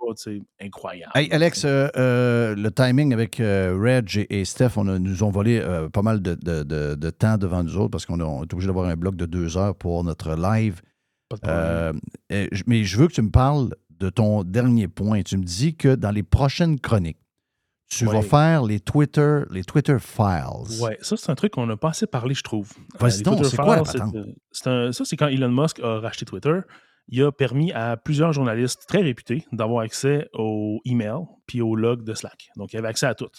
incroyable. 0.62 1.12
Hey, 1.16 1.32
Alex, 1.32 1.66
euh, 1.66 1.88
euh, 1.98 2.56
le 2.56 2.72
timing 2.72 3.14
avec 3.14 3.40
euh, 3.40 3.76
Reg 3.80 4.16
et, 4.30 4.42
et 4.42 4.46
Steph, 4.46 4.72
on 4.78 4.88
a- 4.88 5.00
nous 5.00 5.24
ont 5.24 5.32
volé 5.32 5.60
euh, 5.60 5.90
pas 5.90 6.04
mal 6.04 6.22
de, 6.22 6.36
de- 6.36 6.64
de- 6.64 6.96
de 6.96 7.10
temps 7.10 7.38
devant 7.38 7.64
nous 7.64 7.78
autres 7.78 7.90
parce 7.90 8.06
qu'on 8.06 8.20
est 8.20 8.54
obligé 8.54 8.68
d'avoir 8.68 8.88
un 8.90 8.96
bloc 8.96 9.16
de 9.16 9.26
deux 9.26 9.58
heures 9.58 9.76
pour 9.76 10.04
notre 10.04 10.36
live. 10.36 10.82
Euh, 11.46 11.94
je- 12.30 12.64
mais 12.68 12.84
je 12.84 12.98
veux 12.98 13.08
que 13.08 13.14
tu 13.14 13.22
me 13.22 13.32
parles 13.32 13.70
de 14.00 14.10
ton 14.10 14.44
dernier 14.44 14.88
point. 14.88 15.24
Tu 15.24 15.38
me 15.38 15.44
dis 15.44 15.76
que 15.76 15.96
dans 15.96 16.12
les 16.12 16.24
prochaines 16.24 16.80
chroniques, 16.80 17.18
tu 17.90 18.06
vas 18.06 18.22
faire 18.22 18.64
les 18.64 18.80
Twitter, 18.80 19.42
les 19.50 19.64
Twitter 19.64 19.98
Files. 20.00 20.82
Ouais, 20.82 20.98
ça, 21.02 21.16
c'est 21.18 21.32
un 21.32 21.36
truc 21.36 21.54
qu'on 21.54 21.66
n'a 21.66 21.78
pas 21.78 21.90
assez 21.90 22.06
parlé, 22.06 22.34
je 22.36 22.44
trouve. 22.44 22.72
Vas-y 23.00 23.24
donc, 23.24 23.38
Twitter 23.38 23.50
c'est 23.50 23.58
quoi 23.58 23.78
la 23.78 23.82
un- 23.82 24.92
ça, 24.92 25.06
c'est 25.06 25.16
quand 25.18 25.28
Elon 25.28 25.50
Musk 25.52 25.80
a 25.80 26.00
racheté 26.00 26.26
Twitter. 26.26 26.60
Il 27.10 27.24
a 27.24 27.32
permis 27.32 27.72
à 27.72 27.96
plusieurs 27.98 28.34
journalistes 28.34 28.86
très 28.88 29.02
réputés 29.02 29.46
d'avoir 29.52 29.84
accès 29.84 30.28
aux 30.34 30.80
emails 30.86 31.26
puis 31.46 31.62
aux 31.62 31.76
logs 31.76 32.04
de 32.04 32.14
Slack. 32.14 32.50
Donc, 32.58 32.74
il 32.74 32.78
avait 32.78 32.90
accès 32.90 33.06
à 33.06 33.16
tout. 33.16 33.30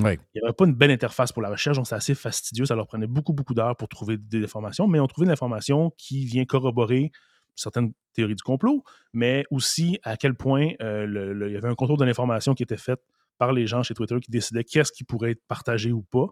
Oui. 0.00 0.18
Il 0.34 0.40
n'y 0.40 0.46
avait 0.46 0.52
pas 0.52 0.66
une 0.66 0.74
belle 0.74 0.90
interface 0.90 1.32
pour 1.32 1.40
la 1.40 1.48
recherche, 1.48 1.76
donc 1.76 1.86
c'est 1.86 1.94
assez 1.94 2.14
fastidieux. 2.14 2.66
Ça 2.66 2.74
leur 2.74 2.86
prenait 2.86 3.06
beaucoup, 3.06 3.32
beaucoup 3.32 3.54
d'heures 3.54 3.76
pour 3.76 3.88
trouver 3.88 4.16
des 4.18 4.42
informations, 4.44 4.88
mais 4.88 4.98
on 5.00 5.06
trouvait 5.06 5.24
de 5.26 5.30
l'information 5.30 5.92
qui 5.96 6.26
vient 6.26 6.44
corroborer 6.44 7.12
certaines 7.54 7.92
théories 8.12 8.34
du 8.34 8.42
complot, 8.42 8.82
mais 9.12 9.44
aussi 9.50 9.98
à 10.02 10.16
quel 10.16 10.34
point 10.34 10.70
euh, 10.82 11.06
le- 11.06 11.32
le- 11.32 11.48
il 11.48 11.54
y 11.54 11.56
avait 11.56 11.68
un 11.68 11.74
contrôle 11.76 11.98
de 11.98 12.04
l'information 12.04 12.54
qui 12.54 12.64
était 12.64 12.76
fait 12.76 12.98
par 13.38 13.52
les 13.52 13.66
gens 13.68 13.82
chez 13.84 13.94
Twitter 13.94 14.16
qui 14.20 14.30
décidaient 14.32 14.64
qu'est-ce 14.64 14.90
qui 14.92 15.04
pourrait 15.04 15.30
être 15.30 15.42
partagé 15.46 15.92
ou 15.92 16.02
pas 16.02 16.26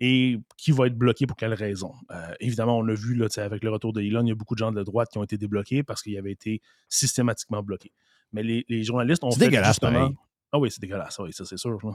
et 0.00 0.38
qui 0.56 0.72
va 0.72 0.86
être 0.86 0.96
bloqué 0.96 1.26
pour 1.26 1.36
quelle 1.36 1.54
raison? 1.54 1.92
Euh, 2.10 2.34
évidemment, 2.40 2.78
on 2.78 2.82
l'a 2.82 2.94
vu 2.94 3.14
là, 3.14 3.26
avec 3.36 3.62
le 3.64 3.70
retour 3.70 3.92
de 3.92 4.00
Elon, 4.00 4.22
il 4.24 4.28
y 4.28 4.32
a 4.32 4.34
beaucoup 4.34 4.54
de 4.54 4.58
gens 4.58 4.72
de 4.72 4.82
droite 4.82 5.08
qui 5.10 5.18
ont 5.18 5.24
été 5.24 5.38
débloqués 5.38 5.82
parce 5.82 6.02
qu'ils 6.02 6.18
avaient 6.18 6.32
été 6.32 6.60
systématiquement 6.88 7.62
bloqués. 7.62 7.92
Mais 8.32 8.42
les, 8.42 8.64
les 8.68 8.82
journalistes 8.84 9.22
ont 9.24 9.30
C'est 9.30 9.38
fait 9.40 9.44
dégueulasse, 9.46 9.76
justement-. 9.80 10.14
Ah 10.52 10.58
oui, 10.58 10.70
c'est 10.70 10.80
dégueulasse, 10.80 11.18
oui, 11.18 11.32
ça 11.32 11.44
c'est 11.44 11.56
sûr. 11.56 11.78
là. 11.84 11.92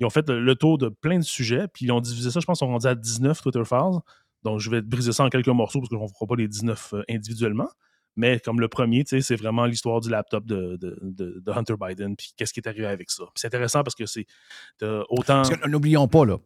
Ils 0.00 0.06
ont 0.06 0.10
fait 0.10 0.28
le, 0.28 0.40
le 0.40 0.54
tour 0.54 0.78
de 0.78 0.88
plein 0.88 1.18
de 1.18 1.24
sujets, 1.24 1.66
puis 1.72 1.86
ils 1.86 1.92
ont 1.92 2.00
divisé 2.00 2.30
ça, 2.30 2.38
je 2.40 2.46
pense, 2.46 2.58
ils 2.58 2.60
sont 2.60 2.68
rendus 2.68 2.86
à 2.86 2.94
19 2.94 3.40
Twitter 3.42 3.64
Files. 3.64 3.98
Donc, 4.44 4.60
je 4.60 4.70
vais 4.70 4.80
briser 4.80 5.10
ça 5.12 5.24
en 5.24 5.28
quelques 5.28 5.48
morceaux 5.48 5.80
parce 5.80 5.88
qu'on 5.90 6.02
ne 6.04 6.08
fera 6.08 6.26
pas 6.26 6.36
les 6.36 6.46
19 6.46 6.94
euh, 6.94 7.02
individuellement. 7.10 7.68
Mais 8.14 8.38
comme 8.40 8.60
le 8.60 8.68
premier, 8.68 9.04
c'est 9.06 9.34
vraiment 9.36 9.64
l'histoire 9.66 10.00
du 10.00 10.08
laptop 10.10 10.44
de, 10.44 10.76
de- 10.76 10.98
de- 11.02 11.40
de 11.44 11.52
Hunter 11.52 11.74
Biden, 11.80 12.16
puis 12.16 12.32
qu'est-ce 12.36 12.52
qui 12.52 12.60
est 12.60 12.68
arrivé 12.68 12.86
avec 12.86 13.10
ça. 13.10 13.24
C'est 13.36 13.46
intéressant 13.48 13.82
parce 13.84 13.94
que 13.94 14.06
c'est 14.06 14.26
autant. 15.08 15.42
Parce 15.42 15.50
que, 15.50 15.68
n'oublions 15.68 16.06
pas, 16.08 16.24
là. 16.24 16.38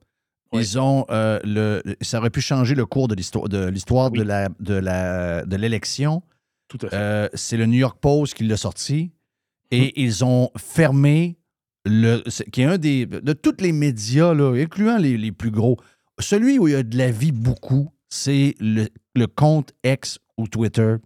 Ils 0.52 0.78
ont 0.78 1.06
euh, 1.10 1.38
le, 1.44 1.82
ça 2.00 2.18
aurait 2.18 2.30
pu 2.30 2.40
changer 2.40 2.74
le 2.74 2.84
cours 2.86 3.08
de 3.08 3.14
l'histoire 3.14 3.48
de 3.48 3.66
l'histoire 3.68 4.10
de 4.10 4.22
la 4.22 4.48
de 4.60 4.74
la 4.74 5.44
de 5.44 5.56
l'élection. 5.56 6.22
Tout 6.68 6.78
à 6.82 6.88
fait. 6.90 6.96
Euh, 6.96 7.28
c'est 7.34 7.56
le 7.56 7.66
New 7.66 7.78
York 7.78 7.98
Post 8.00 8.34
qui 8.34 8.44
l'a 8.44 8.56
sorti 8.56 9.10
et 9.70 9.80
Mm-hmm. 9.86 9.92
ils 9.96 10.24
ont 10.24 10.50
fermé 10.58 11.38
le 11.84 12.22
qui 12.50 12.60
est 12.62 12.64
un 12.66 12.78
des 12.78 13.06
de 13.06 13.32
tous 13.32 13.56
les 13.60 13.72
médias 13.72 14.34
là, 14.34 14.54
incluant 14.54 14.98
les, 14.98 15.16
les 15.16 15.32
plus 15.32 15.50
gros. 15.50 15.78
Celui 16.18 16.58
où 16.58 16.68
il 16.68 16.72
y 16.72 16.76
a 16.76 16.82
de 16.82 16.96
la 16.98 17.10
vie 17.10 17.32
beaucoup, 17.32 17.90
c'est 18.10 18.54
le, 18.60 18.88
le 19.14 19.26
compte 19.26 19.72
X 19.84 20.18
ou 20.36 20.46
Twitter 20.46 20.96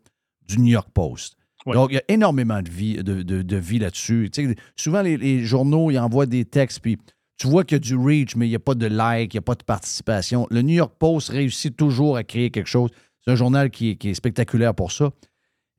du 0.48 0.58
New 0.58 0.72
York 0.72 0.88
Post. 0.92 1.36
Donc, 1.66 1.90
il 1.90 1.94
y 1.94 1.98
a 1.98 2.02
énormément 2.08 2.62
de 2.62 2.70
vie, 2.70 2.96
de, 3.02 3.22
de- 3.22 3.42
de 3.42 3.56
vie 3.56 3.80
là-dessus. 3.80 4.30
Tu 4.32 4.46
sais, 4.48 4.54
souvent, 4.76 5.02
les, 5.02 5.16
les 5.16 5.44
journaux, 5.44 5.90
ils 5.90 5.98
envoient 5.98 6.26
des 6.26 6.44
textes, 6.44 6.78
puis 6.80 6.96
tu 7.36 7.48
vois 7.48 7.64
qu'il 7.64 7.76
y 7.76 7.76
a 7.76 7.80
du 7.80 7.96
reach, 7.96 8.34
mais 8.36 8.46
il 8.46 8.50
n'y 8.50 8.56
a 8.56 8.60
pas 8.60 8.74
de 8.74 8.86
like, 8.86 9.34
il 9.34 9.36
n'y 9.36 9.40
a 9.40 9.42
pas 9.42 9.54
de 9.54 9.62
participation. 9.62 10.46
Le 10.50 10.62
New 10.62 10.74
York 10.74 10.94
Post 10.98 11.28
réussit 11.28 11.76
toujours 11.76 12.16
à 12.16 12.24
créer 12.24 12.50
quelque 12.50 12.68
chose. 12.68 12.90
C'est 13.20 13.30
un 13.30 13.36
journal 13.36 13.70
qui 13.70 13.90
est, 13.90 13.96
qui 13.96 14.10
est 14.10 14.14
spectaculaire 14.14 14.74
pour 14.74 14.92
ça. 14.92 15.10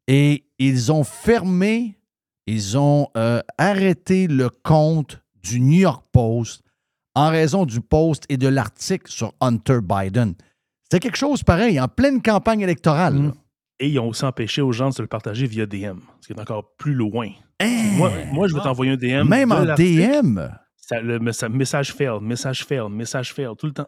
Et 0.08 0.46
ils 0.60 0.92
ont 0.92 1.04
fermé, 1.04 1.98
ils 2.46 2.78
ont 2.78 3.08
euh, 3.18 3.42
arrêté 3.58 4.28
le 4.28 4.50
compte 4.50 5.22
du 5.44 5.60
New 5.60 5.80
York 5.80 6.06
Post 6.12 6.64
en 7.16 7.30
raison 7.30 7.66
du 7.66 7.82
post 7.82 8.26
et 8.30 8.38
de 8.38 8.48
l'article 8.48 9.12
sur 9.12 9.34
Hunter 9.42 9.80
Biden. 9.82 10.36
C'était 10.84 11.00
quelque 11.00 11.18
chose 11.18 11.44
pareil, 11.44 11.80
en 11.80 11.88
pleine 11.88 12.22
campagne 12.22 12.62
électorale. 12.62 13.22
là. 13.22 13.34
Et 13.80 13.90
ils 13.90 14.00
ont 14.00 14.08
aussi 14.08 14.24
empêché 14.26 14.62
aux 14.62 14.72
gens 14.72 14.90
de 14.90 14.94
se 14.94 15.02
le 15.02 15.08
partager 15.08 15.46
via 15.48 15.66
DM, 15.66 16.00
ce 16.22 16.28
qui 16.28 16.34
est 16.34 16.40
encore 16.40 16.76
plus 16.78 16.94
loin. 16.94 17.30
Hein? 17.60 17.92
Moi, 17.96 18.12
moi, 18.32 18.48
je 18.48 18.56
vais 18.56 18.62
t'envoyer 18.62 18.94
un 18.94 18.98
DM. 18.98 19.28
Même 19.28 19.50
de 19.50 19.56
en. 19.56 19.76
DM. 19.76 20.40
Ça, 20.90 21.02
le 21.02 21.20
messa- 21.20 21.50
message 21.50 21.94
fail, 21.94 22.20
message 22.22 22.64
fail, 22.66 22.90
message 22.90 23.34
fail, 23.34 23.50
tout 23.58 23.66
le 23.68 23.74
temps. 23.74 23.88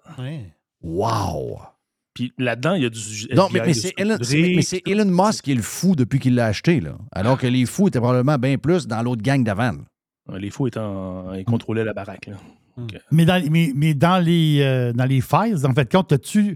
Wow! 0.81 1.59
Puis 2.13 2.33
là-dedans, 2.37 2.73
il 2.73 2.83
y 2.83 2.85
a 2.85 2.89
du. 2.89 2.99
Non, 3.33 3.47
mais, 3.53 3.61
mais 3.65 3.73
c'est 3.73 3.93
Elon, 3.97 4.17
c'est- 4.21 4.41
mais- 4.41 4.53
mais 4.57 4.61
c'est 4.61 4.81
Elon 4.87 5.05
Musk 5.05 5.43
qui 5.45 5.51
est 5.51 5.55
le 5.55 5.61
fou 5.61 5.95
depuis 5.95 6.19
qu'il 6.19 6.35
l'a 6.35 6.47
acheté. 6.47 6.79
Là. 6.81 6.97
Alors 7.11 7.37
que 7.37 7.47
les 7.47 7.65
fous 7.65 7.87
étaient 7.87 7.99
probablement 7.99 8.37
bien 8.37 8.57
plus 8.57 8.87
dans 8.87 9.01
l'autre 9.01 9.21
gang 9.21 9.43
d'avant. 9.43 9.73
Les 10.37 10.49
fous 10.49 10.67
étant. 10.67 11.33
Ils 11.33 11.45
contrôlaient 11.45 11.85
la 11.85 11.93
baraque. 11.93 12.27
là. 12.27 12.35
Donc, 12.77 12.93
euh, 12.93 12.99
Mais 13.11 13.25
dans, 13.25 13.41
mais, 13.49 13.71
mais 13.75 13.93
dans 13.93 14.23
les, 14.23 14.59
euh, 14.61 14.93
dans 14.93 15.05
les 15.05 15.21
files, 15.21 15.65
en 15.65 15.73
fait, 15.73 15.91
quand 15.91 16.11
as-tu 16.11 16.55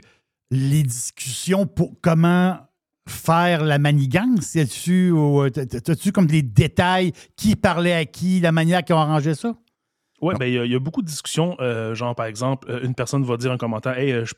les 0.51 0.83
discussions 0.83 1.65
pour 1.65 1.93
comment 2.01 2.57
faire 3.07 3.63
la 3.63 3.77
manigance? 3.79 4.55
As-tu 4.55 5.11
euh, 5.13 5.49
t'as- 5.49 5.65
t'as-tu 5.65 6.11
comme 6.11 6.27
des 6.27 6.41
détails 6.41 7.11
qui 7.35 7.55
parlait 7.55 7.93
à 7.93 8.05
qui, 8.05 8.39
la 8.39 8.51
manière 8.51 8.83
qu'ils 8.83 8.95
ont 8.95 8.99
arrangé 8.99 9.35
ça? 9.35 9.55
Ouais, 10.23 10.35
ben, 10.39 10.45
il 10.45 10.53
y, 10.53 10.57
a- 10.59 10.65
il 10.65 10.71
y 10.71 10.75
a 10.75 10.79
beaucoup 10.79 11.01
de 11.01 11.07
discussions. 11.07 11.55
euh, 11.59 11.93
genre, 11.95 12.15
par 12.15 12.25
exemple, 12.25 12.69
euh, 12.71 12.81
une 12.83 12.95
personne 12.95 13.23
va 13.23 13.37
dire 13.37 13.51
un 13.51 13.57
commentaire 13.57 13.97
Hey, 13.97 14.11
euh, 14.11 14.25
je 14.25 14.33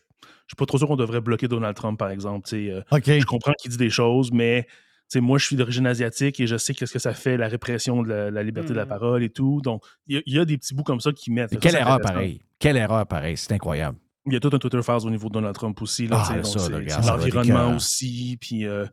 je 0.48 0.52
suis 0.52 0.56
pas 0.58 0.66
trop 0.68 0.78
sûr 0.78 0.88
qu'on 0.88 0.96
devrait 0.96 1.22
bloquer 1.22 1.48
Donald 1.48 1.76
Trump, 1.76 1.98
par 1.98 2.12
exemple. 2.12 2.48
Tu 2.48 2.68
sais, 2.68 2.72
euh, 2.72 2.82
OK. 2.92 3.06
Je 3.08 3.26
comprends 3.26 3.54
qu'il 3.54 3.72
dit 3.72 3.78
des 3.78 3.90
choses, 3.90 4.32
mais 4.32 4.64
tu 4.68 4.70
sais, 5.08 5.20
moi, 5.22 5.40
je 5.40 5.46
suis 5.46 5.56
d'origine 5.56 5.88
asiatique 5.88 6.40
et 6.40 6.46
je 6.46 6.56
sais 6.56 6.76
qu'est-ce 6.76 6.94
que 6.94 7.00
ça 7.00 7.14
fait, 7.16 7.36
la 7.36 7.48
répression 7.48 8.04
de 8.04 8.10
la, 8.10 8.30
la 8.32 8.44
liberté 8.44 8.70
de 8.70 8.76
la 8.76 8.86
parole 8.86 9.24
et 9.24 9.30
tout. 9.30 9.60
Donc, 9.64 9.84
il 10.08 10.22
y, 10.28 10.38
a- 10.38 10.44
y 10.44 10.46
des 10.46 10.58
petits 10.60 10.76
bouts 10.76 10.84
comme 10.84 11.00
ça 11.00 11.12
qui 11.14 11.32
mettent. 11.32 11.58
Quelle 11.60 11.76
erreur 11.76 12.00
pareil. 12.00 12.42
Quelle 12.60 12.78
erreur 12.78 13.08
pareil. 13.08 13.38
C'est 13.38 13.52
incroyable. 13.54 13.98
Il 14.28 14.34
y 14.34 14.36
a 14.36 14.40
tout 14.40 14.52
un 14.54 14.60
Twitter 14.60 14.82
Files 14.84 15.06
au 15.06 15.10
niveau 15.10 15.28
de 15.30 15.34
Donald 15.34 15.56
Trump 15.56 15.82
aussi. 15.82 16.08
Là, 16.08 16.18
Ah, 16.22 16.44
ça, 16.44 16.60
c'est- 16.60 16.70
l'environnement 17.08 17.76
aussi. 17.76 18.38
Puis, 18.40 18.66
euh, 18.68 18.86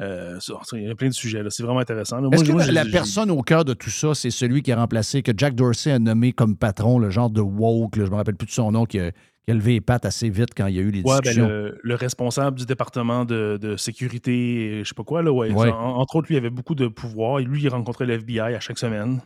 euh, 0.00 0.38
il 0.72 0.82
y 0.82 0.90
a 0.90 0.94
plein 0.94 1.08
de 1.08 1.12
sujets. 1.14 1.42
C'est 1.50 1.62
vraiment 1.62 1.80
intéressant. 1.80 2.16
là. 2.16 2.22
Moi, 2.22 2.34
Est-ce 2.34 2.44
que 2.44 2.52
moi, 2.52 2.64
la, 2.66 2.84
personne 2.86 3.30
au 3.30 3.42
cœur 3.42 3.64
de 3.64 3.74
tout 3.74 3.90
ça, 3.90 4.14
c'est 4.14 4.30
celui 4.30 4.62
qui 4.62 4.72
a 4.72 4.76
remplacé, 4.76 5.22
que 5.22 5.32
Jack 5.36 5.54
Dorsey 5.54 5.90
a 5.92 5.98
nommé 5.98 6.32
comme 6.32 6.56
patron, 6.56 6.98
le 6.98 7.10
genre 7.10 7.30
de 7.30 7.40
woke, 7.40 7.96
là, 7.96 8.04
je 8.06 8.10
me 8.10 8.16
rappelle 8.16 8.36
plus 8.36 8.46
de 8.46 8.52
son 8.52 8.72
nom, 8.72 8.86
qui 8.86 8.98
a, 9.00 9.10
qui 9.12 9.50
a 9.50 9.54
levé 9.54 9.72
les 9.72 9.80
pattes 9.80 10.06
assez 10.06 10.30
vite 10.30 10.50
quand 10.56 10.66
il 10.66 10.76
y 10.76 10.78
a 10.78 10.82
eu 10.82 10.90
les 10.90 11.00
Ouais, 11.02 11.16
ben, 11.16 11.20
discussions. 11.20 11.48
le, 11.48 11.78
le 11.82 11.94
responsable 11.94 12.58
du 12.58 12.64
département 12.64 13.24
de, 13.24 13.58
de 13.60 13.76
sécurité, 13.76 14.80
je 14.82 14.88
sais 14.88 14.94
pas 14.94 15.04
quoi, 15.04 15.22
là, 15.22 15.32
ouais, 15.32 15.52
Ouais. 15.52 15.70
en- 15.70 15.96
entre 15.98 16.16
autres, 16.16 16.28
lui, 16.28 16.36
il 16.36 16.38
avait 16.38 16.50
beaucoup 16.50 16.74
de 16.74 16.86
pouvoir. 16.88 17.40
Et 17.40 17.44
lui, 17.44 17.60
il 17.62 17.68
rencontrait 17.68 18.06
le 18.06 18.14
FBI 18.14 18.40
à 18.54 18.60
chaque 18.60 18.78
semaine. 18.78 19.20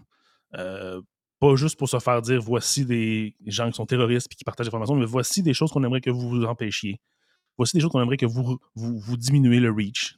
Euh, 0.57 1.01
pas 1.39 1.55
juste 1.55 1.79
pour 1.79 1.89
se 1.89 1.99
faire 1.99 2.23
dire 2.23 2.41
voici 2.41 2.87
des 2.87 3.35
gens 3.47 3.67
qui 3.71 3.75
sont 3.77 3.85
terroristes 3.85 4.27
et 4.33 4.35
qui 4.35 4.43
partagent 4.45 4.67
l'information, 4.67 4.95
mais 4.97 5.05
voici 5.05 5.43
des 5.43 5.53
choses 5.53 5.71
qu'on 5.71 5.85
aimerait 5.85 6.01
que 6.01 6.09
vous 6.11 6.29
vous 6.31 6.45
empêchiez. 6.45 6.99
Voici 7.59 7.77
des 7.77 7.81
choses 7.81 7.91
qu'on 7.91 8.03
aimerait 8.03 8.17
que 8.17 8.27
vous, 8.27 8.59
vous, 8.75 8.99
vous 8.99 9.17
diminuez 9.17 9.61
le 9.61 9.71
reach. 9.71 10.17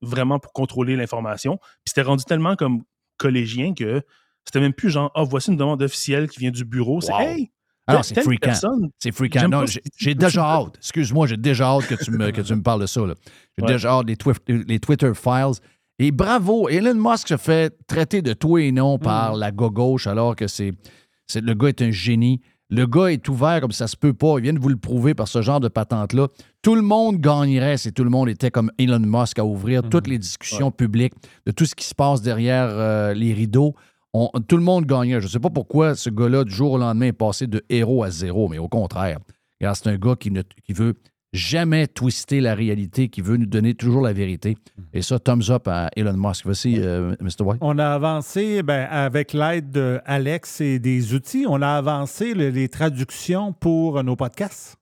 Vraiment 0.00 0.38
pour 0.38 0.52
contrôler 0.52 0.94
l'information. 0.96 1.56
Puis 1.58 1.88
c'était 1.88 2.02
rendu 2.02 2.24
tellement 2.24 2.54
comme 2.56 2.82
collégien 3.16 3.74
que 3.74 4.02
c'était 4.44 4.60
même 4.60 4.72
plus 4.72 4.90
genre 4.90 5.10
Ah, 5.14 5.24
voici 5.24 5.50
une 5.50 5.56
demande 5.56 5.82
officielle 5.82 6.28
qui 6.28 6.38
vient 6.40 6.50
du 6.52 6.64
bureau. 6.64 7.00
C'est 7.00 7.12
Wow. 7.12 7.20
Hey, 7.20 7.50
Ah 7.86 7.94
non, 7.94 8.02
c'est 8.02 8.20
freakant. 8.22 8.52
C'est 8.98 9.12
freakant. 9.12 9.48
Non, 9.48 9.64
j'ai 9.96 10.14
déjà 10.14 10.42
hâte. 10.44 10.76
Excuse-moi, 10.76 11.26
j'ai 11.26 11.36
déjà 11.38 11.68
hâte 11.68 11.86
que 11.86 11.94
tu 11.96 12.10
me, 12.12 12.30
que 12.32 12.40
tu 12.42 12.54
me 12.54 12.62
parles 12.62 12.82
de 12.82 12.86
ça. 12.86 13.00
là. 13.06 13.14
J'ai 13.56 13.64
Ouais. 13.64 13.72
déjà 13.72 13.90
hâte 13.98 14.06
des, 14.06 14.14
Twif- 14.16 14.38
les 14.68 14.78
Twitter 14.78 15.12
files. 15.14 15.54
Et 15.98 16.12
bravo, 16.12 16.68
Elon 16.68 16.94
Musk 16.94 17.26
se 17.28 17.36
fait 17.36 17.74
traiter 17.88 18.22
de 18.22 18.34
tout 18.34 18.56
et 18.58 18.70
non 18.70 18.98
par 18.98 19.34
Mm. 19.34 19.40
la 19.40 19.50
gauche 19.50 20.06
alors 20.06 20.36
que 20.36 20.46
c'est, 20.46 20.72
c'est- 21.26 21.40
le 21.40 21.54
gars 21.54 21.68
est 21.70 21.82
un 21.82 21.90
génie. 21.90 22.40
Le 22.70 22.86
gars 22.86 23.06
est 23.06 23.26
ouvert 23.28 23.60
comme 23.62 23.72
ça 23.72 23.86
se 23.86 23.96
peut 23.96 24.12
pas. 24.12 24.34
Il 24.38 24.42
vient 24.42 24.52
de 24.52 24.58
vous 24.58 24.68
le 24.68 24.76
prouver 24.76 25.14
par 25.14 25.26
ce 25.26 25.40
genre 25.40 25.58
de 25.60 25.68
patente-là. 25.68 26.28
Tout 26.60 26.74
le 26.74 26.82
monde 26.82 27.16
gagnerait 27.18 27.78
si 27.78 27.92
tout 27.92 28.04
le 28.04 28.10
monde 28.10 28.28
était 28.28 28.50
comme 28.50 28.70
Elon 28.78 29.00
Musk 29.00 29.38
à 29.38 29.44
ouvrir 29.44 29.82
toutes 29.88 30.06
les 30.06 30.18
discussions 30.18 30.70
publiques 30.70 31.14
de 31.46 31.52
tout 31.52 31.64
ce 31.64 31.74
qui 31.74 31.86
se 31.86 31.94
passe 31.94 32.20
derrière 32.20 32.68
euh, 32.70 33.14
les 33.14 33.32
rideaux. 33.32 33.74
On- 34.12 34.28
tout 34.46 34.56
le 34.58 34.62
monde 34.62 34.84
gagnerait. 34.84 35.20
Je 35.20 35.26
ne 35.26 35.30
sais 35.30 35.38
pas 35.40 35.48
pourquoi 35.50 35.94
ce 35.94 36.10
gars-là, 36.10 36.44
du 36.44 36.50
jour 36.50 36.72
au 36.72 36.78
lendemain, 36.78 37.06
est 37.06 37.12
passé 37.12 37.46
de 37.46 37.62
héros 37.70 38.02
à 38.02 38.10
zéro, 38.10 38.48
mais 38.48 38.58
au 38.58 38.68
contraire. 38.68 39.18
C'est 39.60 39.86
un 39.88 39.96
gars 39.96 40.14
qui, 40.14 40.30
ne, 40.30 40.42
qui 40.64 40.72
veut 40.72 40.94
jamais 41.32 41.86
twister 41.86 42.40
la 42.40 42.54
réalité, 42.54 43.08
qui 43.08 43.20
veut 43.20 43.36
nous 43.36 43.46
donner 43.46 43.74
toujours 43.74 44.02
la 44.02 44.12
vérité. 44.12 44.56
Et 44.94 45.02
ça, 45.02 45.18
thumbs 45.18 45.50
up 45.50 45.68
à 45.68 45.90
Elon 45.96 46.16
Musk. 46.16 46.44
Voici, 46.44 46.76
euh, 46.78 47.14
Mr. 47.20 47.42
White. 47.44 47.58
On 47.60 47.78
a 47.78 47.86
avancé 47.88 48.62
ben, 48.62 48.86
avec 48.90 49.32
l'aide 49.32 49.70
d'Alex 49.70 50.60
et 50.60 50.78
des 50.78 51.14
outils, 51.14 51.44
on 51.48 51.60
a 51.62 51.68
avancé 51.68 52.34
le- 52.34 52.48
les 52.50 52.68
traductions 52.68 53.52
pour 53.52 54.02
nos 54.02 54.16
podcasts. 54.16 54.76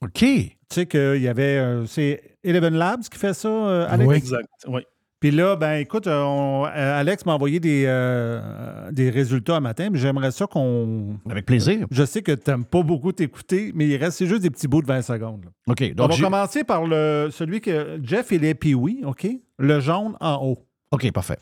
OK. 0.00 0.12
Tu 0.20 0.54
sais 0.70 0.86
qu'il 0.86 1.20
y 1.22 1.28
avait. 1.28 1.58
euh, 1.58 1.86
c'est 1.86 2.22
Eleven 2.44 2.74
Labs 2.74 3.02
qui 3.10 3.18
fait 3.18 3.34
ça, 3.34 3.48
euh, 3.48 3.86
Alex? 3.88 4.14
Exact. 4.14 4.48
Oui. 4.68 4.82
Puis 5.20 5.32
là, 5.32 5.56
ben 5.56 5.74
écoute, 5.78 6.06
euh, 6.06 6.22
on- 6.22 6.64
euh, 6.66 7.00
Alex 7.00 7.26
m'a 7.26 7.32
envoyé 7.34 7.58
des, 7.58 7.84
euh, 7.86 8.90
des 8.92 9.10
résultats 9.10 9.56
un 9.56 9.60
matin, 9.60 9.88
mais 9.90 9.98
j'aimerais 9.98 10.30
ça 10.30 10.46
qu'on. 10.46 11.18
Avec 11.28 11.44
plaisir. 11.44 11.86
Je 11.90 12.04
sais 12.04 12.22
que 12.22 12.30
tu 12.32 12.48
n'aimes 12.50 12.64
pas 12.64 12.82
beaucoup 12.82 13.10
t'écouter, 13.10 13.72
mais 13.74 13.88
il 13.88 13.96
reste 13.96 14.24
juste 14.24 14.42
des 14.42 14.50
petits 14.50 14.68
bouts 14.68 14.80
de 14.82 14.86
20 14.86 15.02
secondes. 15.02 15.44
là. 15.44 15.50
OK. 15.72 15.82
on 15.90 15.94
Donc, 15.94 16.10
va 16.10 16.16
j'ai- 16.16 16.22
commencer 16.22 16.62
par 16.64 16.86
le, 16.86 17.30
celui 17.32 17.60
que 17.60 17.98
Jeff 18.02 18.30
et 18.30 18.38
les 18.38 18.54
Pee-Wee, 18.54 19.02
OK? 19.04 19.26
Le 19.58 19.80
jaune 19.80 20.16
en 20.20 20.36
haut. 20.46 20.58
OK, 20.92 21.10
parfait. 21.12 21.38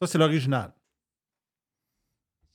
Ça, 0.00 0.06
c'est 0.06 0.18
l'original. 0.18 0.70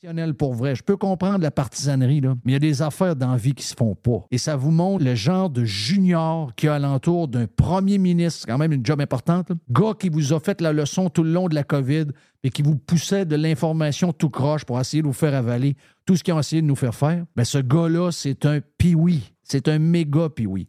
Professionnel 0.04 0.34
pour 0.34 0.54
vrai. 0.54 0.76
Je 0.76 0.84
peux 0.84 0.98
comprendre 0.98 1.40
la 1.40 1.50
partisanerie, 1.50 2.20
là, 2.20 2.36
mais 2.44 2.52
il 2.52 2.54
y 2.54 2.56
a 2.58 2.60
des 2.60 2.82
affaires 2.82 3.16
dans 3.16 3.32
la 3.32 3.38
vie 3.38 3.54
qui 3.54 3.64
se 3.64 3.74
font 3.74 3.96
pas. 3.96 4.26
Et 4.32 4.38
ça 4.38 4.58
vous 4.58 4.70
montre 4.70 5.06
le 5.06 5.16
genre 5.16 5.50
de 5.50 5.64
junior 5.64 6.54
qui 6.56 6.68
a 6.68 6.74
alentour 6.76 7.30
d'un 7.30 7.48
premier 7.48 7.98
ministre, 7.98 8.42
c'est 8.42 8.52
quand 8.52 8.58
même 8.58 8.74
une 8.74 8.86
job 8.86 9.00
importante, 9.00 9.50
là. 9.50 9.56
gars 9.70 9.94
qui 9.98 10.10
vous 10.10 10.34
a 10.34 10.42
fait 10.42 10.60
la 10.60 10.74
leçon 10.74 11.10
tout 11.10 11.24
le 11.24 11.32
long 11.32 11.48
de 11.48 11.56
la 11.56 11.64
COVID 11.64 12.08
et 12.44 12.50
qui 12.50 12.64
vous 12.64 12.76
poussait 12.76 13.24
de 13.24 13.38
l'information 13.38 14.12
tout 14.12 14.30
croche 14.30 14.66
pour 14.66 14.78
essayer 14.78 15.02
de 15.02 15.08
vous 15.08 15.14
faire 15.14 15.34
avaler 15.36 15.78
tout 16.06 16.18
ce 16.18 16.24
qu'ils 16.24 16.34
ont 16.34 16.40
essayé 16.40 16.62
de 16.62 16.68
nous 16.68 16.76
faire 16.76 16.94
faire. 16.94 17.24
Ben, 17.38 17.46
ce 17.46 17.60
gars-là, 17.60 18.12
c'est 18.12 18.46
un 18.46 18.60
piwi. 18.78 19.32
C'est 19.42 19.70
un 19.70 19.80
méga 19.80 20.28
piwi. 20.28 20.68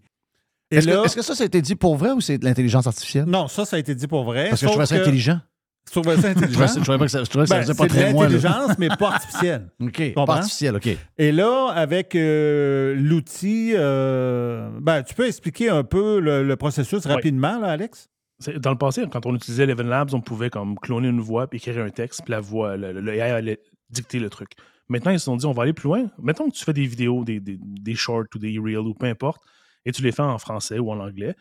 Et 0.70 0.76
Est-ce 0.76 0.86
que, 0.86 1.14
que 1.16 1.22
ça, 1.22 1.34
ça 1.34 1.42
a 1.42 1.46
été 1.46 1.60
dit 1.60 1.74
pour 1.74 1.96
vrai 1.96 2.12
ou 2.12 2.20
c'est 2.20 2.38
de 2.38 2.44
l'intelligence 2.44 2.86
artificielle? 2.86 3.24
Non, 3.26 3.48
ça, 3.48 3.64
ça 3.64 3.74
a 3.74 3.78
été 3.80 3.96
dit 3.96 4.06
pour 4.06 4.22
vrai. 4.22 4.50
Parce 4.50 4.60
que 4.60 4.68
je 4.68 4.70
trouvais 4.70 4.86
ça 4.86 4.94
intelligent. 4.94 5.40
Je 5.86 6.00
trouvais 6.00 6.16
ça 6.16 6.28
intelligent? 6.30 6.66
je 6.66 6.80
trouvais 6.80 6.98
pas 6.98 7.04
que 7.04 7.10
ça- 7.10 7.24
je 7.24 7.28
trouvais 7.30 7.44
que 7.44 7.48
ça 7.50 7.56
Ben, 7.56 7.62
faisait 7.62 7.74
pas 7.74 7.82
c'est 7.84 7.88
de 7.88 7.94
très 7.94 8.12
l'intelligence, 8.12 8.78
mais 8.78 8.88
pas 8.88 9.10
artificielle. 9.12 9.70
OK. 9.80 9.96
Pas 9.98 10.20
comprends? 10.20 10.34
artificiel, 10.36 10.76
OK. 10.76 10.88
Et 11.18 11.30
là, 11.32 11.68
avec 11.74 12.14
euh, 12.14 12.94
l'outil, 12.96 13.72
euh, 13.74 14.70
ben, 14.80 15.02
tu 15.02 15.14
peux 15.14 15.26
expliquer 15.26 15.68
un 15.68 15.84
peu 15.84 16.20
le, 16.20 16.42
le 16.42 16.56
processus 16.56 17.04
rapidement, 17.06 17.58
là, 17.58 17.68
Alex? 17.72 18.08
Dans 18.56 18.70
le 18.72 18.78
passé, 18.78 19.04
quand 19.10 19.24
on 19.26 19.34
utilisait 19.36 19.62
Eleven 19.64 19.88
Labs, 19.88 20.12
on 20.12 20.20
pouvait 20.20 20.50
comme 20.50 20.76
cloner 20.78 21.08
une 21.08 21.20
voix 21.20 21.46
puis 21.46 21.58
écrire 21.58 21.78
un 21.84 21.90
texte, 21.90 22.22
puis 22.24 22.32
la 22.32 22.40
voix, 22.40 22.76
le, 22.76 22.92
le- 22.92 23.00
le 23.00 23.14
AI 23.14 23.20
allait 23.30 23.60
dicter 23.90 24.18
le 24.18 24.28
truc. 24.28 24.50
Maintenant, 24.88 25.12
ils 25.12 25.18
se 25.20 25.26
sont 25.26 25.36
dit, 25.36 25.46
on 25.46 25.52
va 25.52 25.62
aller 25.62 25.72
plus 25.72 25.86
loin. 25.86 26.10
Mettons 26.20 26.50
que 26.50 26.54
tu 26.54 26.64
fais 26.64 26.72
des 26.72 26.84
vidéos, 26.86 27.24
des, 27.24 27.40
des, 27.40 27.58
des 27.60 27.94
shorts 27.94 28.24
ou 28.34 28.38
des 28.38 28.58
reels 28.58 28.78
ou 28.78 28.92
peu 28.94 29.06
importe, 29.06 29.42
et 29.86 29.92
tu 29.92 30.02
les 30.02 30.12
fais 30.12 30.22
en 30.22 30.36
français 30.38 30.78
ou 30.78 30.90
en 30.90 30.98
anglais. 30.98 31.34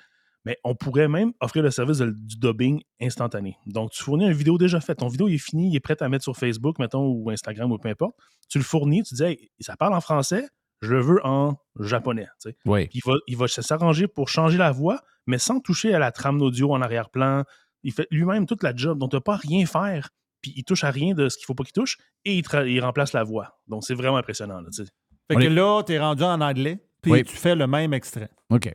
Mais 0.45 0.57
on 0.63 0.75
pourrait 0.75 1.07
même 1.07 1.31
offrir 1.39 1.63
le 1.63 1.71
service 1.71 1.99
de- 1.99 2.11
du 2.11 2.37
dubbing 2.37 2.81
instantané. 3.01 3.55
Donc, 3.65 3.91
tu 3.91 4.03
fournis 4.03 4.25
une 4.25 4.33
vidéo 4.33 4.57
déjà 4.57 4.81
faite. 4.81 4.99
Ton 4.99 5.07
vidéo 5.07 5.27
il 5.29 5.35
est 5.35 5.37
fini, 5.37 5.69
il 5.69 5.75
est 5.75 5.79
prêt 5.79 5.95
à 6.01 6.09
mettre 6.09 6.23
sur 6.23 6.35
Facebook, 6.35 6.79
mettons, 6.79 7.05
ou 7.07 7.29
Instagram 7.29 7.71
ou 7.71 7.77
peu 7.77 7.89
importe. 7.89 8.15
Tu 8.49 8.57
le 8.57 8.63
fournis, 8.63 9.03
tu 9.03 9.15
dis, 9.15 9.23
hey, 9.23 9.51
ça 9.61 9.77
parle 9.77 9.93
en 9.93 10.01
français, 10.01 10.47
je 10.81 10.89
le 10.93 11.01
veux 11.01 11.25
en 11.25 11.55
japonais. 11.79 12.27
tu 12.41 12.49
sais. 12.49 12.57
Oui. 12.65 12.87
Puis 12.87 12.99
il 13.03 13.09
va, 13.09 13.17
il 13.27 13.37
va 13.37 13.47
s'arranger 13.47 14.07
pour 14.07 14.27
changer 14.27 14.57
la 14.57 14.71
voix, 14.71 14.99
mais 15.27 15.37
sans 15.37 15.59
toucher 15.61 15.93
à 15.93 15.99
la 15.99 16.11
trame 16.11 16.39
d'audio 16.39 16.73
en 16.73 16.81
arrière-plan. 16.81 17.43
Il 17.83 17.93
fait 17.93 18.07
lui-même 18.11 18.45
toute 18.45 18.63
la 18.63 18.75
job, 18.75 18.97
donc 18.99 19.11
tu 19.11 19.15
n'as 19.15 19.21
pas 19.21 19.33
à 19.35 19.37
rien 19.37 19.65
faire. 19.65 20.09
Puis 20.41 20.51
il 20.57 20.65
touche 20.65 20.83
à 20.83 20.91
rien 20.91 21.13
de 21.13 21.29
ce 21.29 21.37
qu'il 21.37 21.43
ne 21.43 21.47
faut 21.47 21.55
pas 21.55 21.63
qu'il 21.63 21.71
touche 21.71 21.97
et 22.25 22.37
il, 22.37 22.81
remplace 22.81 23.13
la 23.13 23.23
voix. 23.23 23.59
Donc 23.67 23.85
c'est 23.85 23.93
vraiment 23.93 24.17
impressionnant. 24.17 24.59
Là, 24.59 24.67
tu 24.73 24.83
sais. 24.83 24.91
Fait 25.29 25.37
On 25.37 25.39
que 25.39 25.45
est- 25.45 25.49
là, 25.49 25.83
tu 25.83 25.93
es 25.93 25.99
rendu 25.99 26.23
en 26.23 26.41
anglais, 26.41 26.79
puis 27.01 27.11
Oui. 27.13 27.23
tu 27.23 27.33
fais 27.37 27.55
le 27.55 27.65
même 27.65 27.93
extrait. 27.93 28.29
OK. 28.49 28.73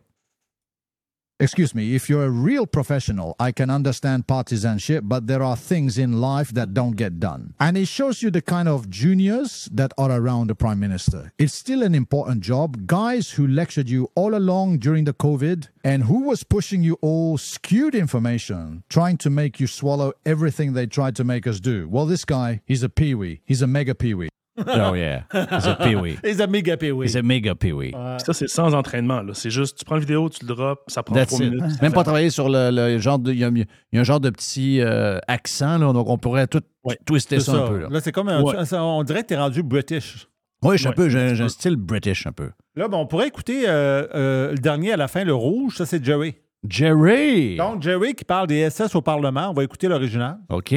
Excuse 1.40 1.73
me, 1.73 1.94
if 1.94 2.10
you're 2.10 2.24
a 2.24 2.31
real 2.31 2.66
professional, 2.66 3.36
I 3.39 3.52
can 3.52 3.70
understand 3.70 4.27
partisanship, 4.27 5.05
but 5.06 5.28
there 5.28 5.40
are 5.40 5.56
things 5.56 5.97
in 5.97 6.20
life 6.20 6.51
that 6.51 6.74
don't 6.74 6.97
get 6.97 7.20
done. 7.20 7.55
And 7.60 7.78
it 7.78 7.86
shows 7.86 8.24
you 8.24 8.32
the 8.32 8.43
kind 8.43 8.69
of 8.69 8.90
juniors 8.90 9.69
that 9.70 9.93
are 9.97 10.10
around 10.10 10.48
the 10.48 10.56
prime 10.56 10.81
minister. 10.81 11.32
It's 11.39 11.55
still 11.55 11.85
an 11.85 11.94
important 11.94 12.40
job. 12.40 12.89
Guys 12.89 13.31
who 13.31 13.47
lectured 13.47 13.89
you 13.89 14.10
all 14.16 14.35
along 14.35 14.78
during 14.78 15.05
the 15.05 15.15
COVID 15.15 15.69
and 15.85 16.02
who 16.02 16.24
was 16.24 16.43
pushing 16.43 16.82
you 16.82 16.98
all 17.02 17.39
skewed 17.39 17.94
information, 17.94 18.82
trying 18.89 19.16
to 19.19 19.31
make 19.31 19.60
you 19.60 19.69
swallow 19.69 20.15
everything 20.27 20.73
they 20.73 20.86
tried 20.89 21.15
to 21.15 21.23
make 21.23 21.47
us 21.47 21.60
do. 21.60 21.89
Well, 21.89 22.06
this 22.06 22.24
guy, 22.24 22.62
he's 22.66 22.82
a 22.82 22.89
peewee. 22.89 23.43
He's 23.44 23.62
a 23.62 23.69
mega 23.69 23.94
peewee. 23.94 24.28
Oh, 24.90 24.94
yeah. 24.94 25.24
He's 25.32 25.66
a 25.66 25.74
peewee. 25.76 26.16
Les 26.24 26.47
méga 26.47 26.76
Pee-Wee. 26.76 27.06
He's 27.06 27.16
a 27.16 27.22
mega 27.22 27.55
peewee. 27.55 27.93
Ça, 28.24 28.32
c'est 28.32 28.48
sans 28.48 28.74
entraînement. 28.74 29.22
là. 29.22 29.32
C'est 29.35 29.51
juste, 29.51 29.78
tu 29.78 29.85
prends 29.85 29.94
la 29.94 30.01
vidéo, 30.01 30.28
tu 30.28 30.44
le 30.47 30.55
drops, 30.55 30.82
ça 30.89 31.02
prend 31.02 31.14
That's 31.14 31.28
trois 31.28 31.44
it. 31.47 31.52
minutes. 31.52 31.80
Même 31.82 31.93
pas 31.93 32.05
travailler 32.05 32.30
sur 32.30 32.48
le, 32.48 32.70
le 32.70 32.98
genre 32.98 33.18
de. 33.18 33.32
Il 33.32 33.39
y, 33.39 33.44
a, 33.44 33.48
il 33.48 33.66
y 33.93 33.98
a 33.98 34.01
un 34.01 34.05
genre 34.05 34.20
de 34.20 34.30
petit 34.30 34.80
euh, 34.80 35.18
accent, 35.28 35.78
là, 35.78 35.93
donc 35.93 36.09
on 36.09 36.18
pourrait 36.18 36.47
tout 36.47 36.62
twister 37.06 37.40
ça, 37.40 37.52
ça. 37.52 37.59
un 37.64 37.68
peu. 37.68 37.78
Là, 37.78 37.89
Là, 37.90 38.01
c'est 38.01 38.12
comme 38.12 38.28
un, 38.28 38.43
Ouais. 38.43 38.64
ça- 38.64 38.82
on 38.82 39.02
dirait 39.05 39.22
que 39.22 39.28
tu 39.28 39.35
es 39.35 39.39
rendu 39.39 39.62
British. 39.62 40.26
Oui, 40.62 40.72
je 40.76 40.78
suis 40.80 40.89
un 40.89 40.93
peu. 40.93 41.09
J'ai 41.09 41.35
j'ai 41.36 41.44
un 41.44 41.48
style 41.48 41.76
british 41.76 42.26
un 42.26 42.32
peu. 42.32 42.51
Là, 42.74 42.89
ben, 42.89 42.97
on 42.97 43.06
pourrait 43.06 43.28
écouter 43.28 43.64
euh, 43.68 44.06
euh, 44.14 44.51
le 44.52 44.59
dernier 44.59 44.93
à 44.93 44.97
la 44.97 45.06
fin, 45.09 45.22
le 45.24 45.35
rouge, 45.35 45.76
ça 45.76 45.86
c'est 45.86 46.05
Jerry. 46.05 46.35
Jerry! 46.68 47.56
Donc, 47.56 47.82
Jerry 47.82 48.14
qui 48.14 48.24
parle 48.24 48.48
des 48.48 48.68
SS 48.68 48.94
au 48.97 49.01
Parlement, 49.02 49.51
on 49.51 49.52
va 49.52 49.62
écouter 49.62 49.86
l'original. 49.86 50.39
OK. 50.48 50.74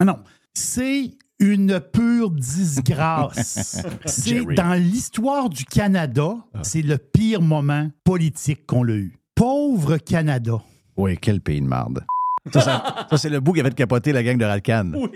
Ah 0.00 0.04
non, 0.04 0.16
c'est 0.54 1.10
une 1.40 1.80
pure 1.80 2.30
disgrâce. 2.30 3.82
c'est 4.06 4.44
dans 4.54 4.74
l'histoire 4.74 5.48
du 5.48 5.64
Canada, 5.64 6.36
c'est 6.62 6.82
le 6.82 6.98
pire 6.98 7.42
moment 7.42 7.90
politique 8.04 8.66
qu'on 8.66 8.82
l'a 8.82 8.94
eu. 8.94 9.18
Pauvre 9.34 9.96
Canada. 9.98 10.62
Oui, 10.96 11.18
quel 11.20 11.40
pays 11.40 11.60
de 11.60 11.66
marde. 11.66 12.04
Ça, 12.52 12.60
ça- 12.60 13.06
ça, 13.08 13.16
c'est 13.16 13.30
le 13.30 13.40
bout 13.40 13.54
qui 13.54 13.60
avait 13.60 13.70
fait 13.70 13.74
capoter 13.74 14.12
la 14.12 14.22
gang 14.22 14.36
de 14.36 14.44
Ralcan. 14.44 14.92
Oui. 14.94 15.08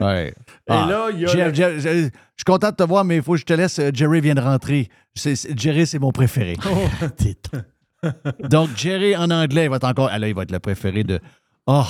Ouais. 0.00 0.34
Et 0.68 0.72
là, 0.72 1.08
il 1.12 1.20
y 1.20 1.24
a 1.26 1.28
Jeff- 1.28 1.48
le- 1.48 1.54
Jeff- 1.54 1.80
je 1.82 2.00
suis 2.02 2.44
content 2.46 2.70
de 2.70 2.76
te 2.76 2.82
voir, 2.82 3.04
mais 3.04 3.16
il 3.16 3.22
faut 3.22 3.32
que 3.34 3.38
je 3.40 3.44
te 3.44 3.52
laisse. 3.52 3.78
Euh, 3.78 3.90
Jerry 3.92 4.22
vient 4.22 4.34
de 4.34 4.40
rentrer. 4.40 4.88
Jerry, 5.14 5.86
c'est 5.86 5.98
mon 5.98 6.12
préféré. 6.12 6.56
Oh. 6.66 8.06
Donc, 8.48 8.70
Jerry 8.74 9.14
en 9.14 9.30
anglais, 9.30 9.64
il 9.64 9.70
va 9.70 9.76
être 9.76 9.84
encore. 9.86 10.08
Ah 10.10 10.18
là, 10.18 10.28
il 10.28 10.34
va 10.34 10.42
être 10.44 10.50
le 10.50 10.58
préféré 10.60 11.04
de. 11.04 11.20
Oh. 11.66 11.84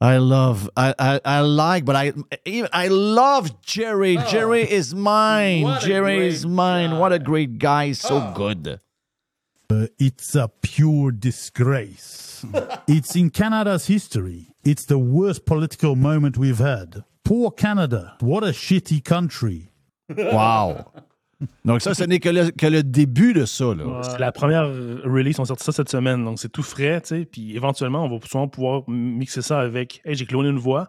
I 0.00 0.18
love, 0.18 0.70
I, 0.76 0.94
I, 0.98 1.20
I 1.24 1.40
like, 1.40 1.84
but 1.84 1.96
I, 1.96 2.12
even- 2.44 2.70
I 2.72 2.86
love 2.88 3.60
Jerry. 3.62 4.16
Jerry 4.30 4.62
is 4.70 4.94
mine. 4.94 5.80
Jerry 5.80 6.26
is 6.26 6.46
mine. 6.46 6.98
What 6.98 7.12
a 7.12 7.18
great 7.18 7.58
guy. 7.58 7.92
So 7.92 8.32
good. 8.34 8.80
Uh, 9.70 9.86
it's 9.98 10.34
a 10.34 10.48
pure 10.62 11.10
disgrace. 11.10 12.44
it's 12.88 13.16
in 13.16 13.30
Canada's 13.30 13.86
history. 13.88 14.54
It's 14.64 14.84
the 14.84 14.98
worst 14.98 15.44
political 15.44 15.96
moment 15.96 16.38
we've 16.38 16.58
had. 16.58 17.04
Poor 17.24 17.50
Canada. 17.50 18.16
What 18.20 18.44
a 18.44 18.48
shitty 18.48 19.04
country. 19.04 19.70
Wow. 20.16 20.92
Donc, 21.64 21.82
ça, 21.82 21.94
ce 21.94 22.02
n'est 22.04 22.18
que 22.18 22.28
le, 22.28 22.50
que 22.50 22.66
le 22.66 22.82
début 22.82 23.32
de 23.32 23.44
ça. 23.44 23.66
Là. 23.66 24.02
C'est 24.02 24.18
la 24.18 24.32
première 24.32 24.64
euh, 24.64 25.00
release, 25.04 25.38
on 25.38 25.44
sorti 25.44 25.64
ça 25.64 25.72
cette 25.72 25.88
semaine, 25.88 26.24
donc 26.24 26.38
c'est 26.40 26.48
tout 26.50 26.62
frais, 26.64 27.00
tu 27.00 27.08
sais. 27.08 27.24
Puis 27.24 27.54
éventuellement, 27.54 28.04
on 28.04 28.08
va 28.08 28.18
souvent 28.26 28.48
pouvoir 28.48 28.82
mixer 28.88 29.42
ça 29.42 29.60
avec 29.60 30.00
Hey, 30.04 30.16
j'ai 30.16 30.26
cloné 30.26 30.48
une 30.48 30.58
voix, 30.58 30.88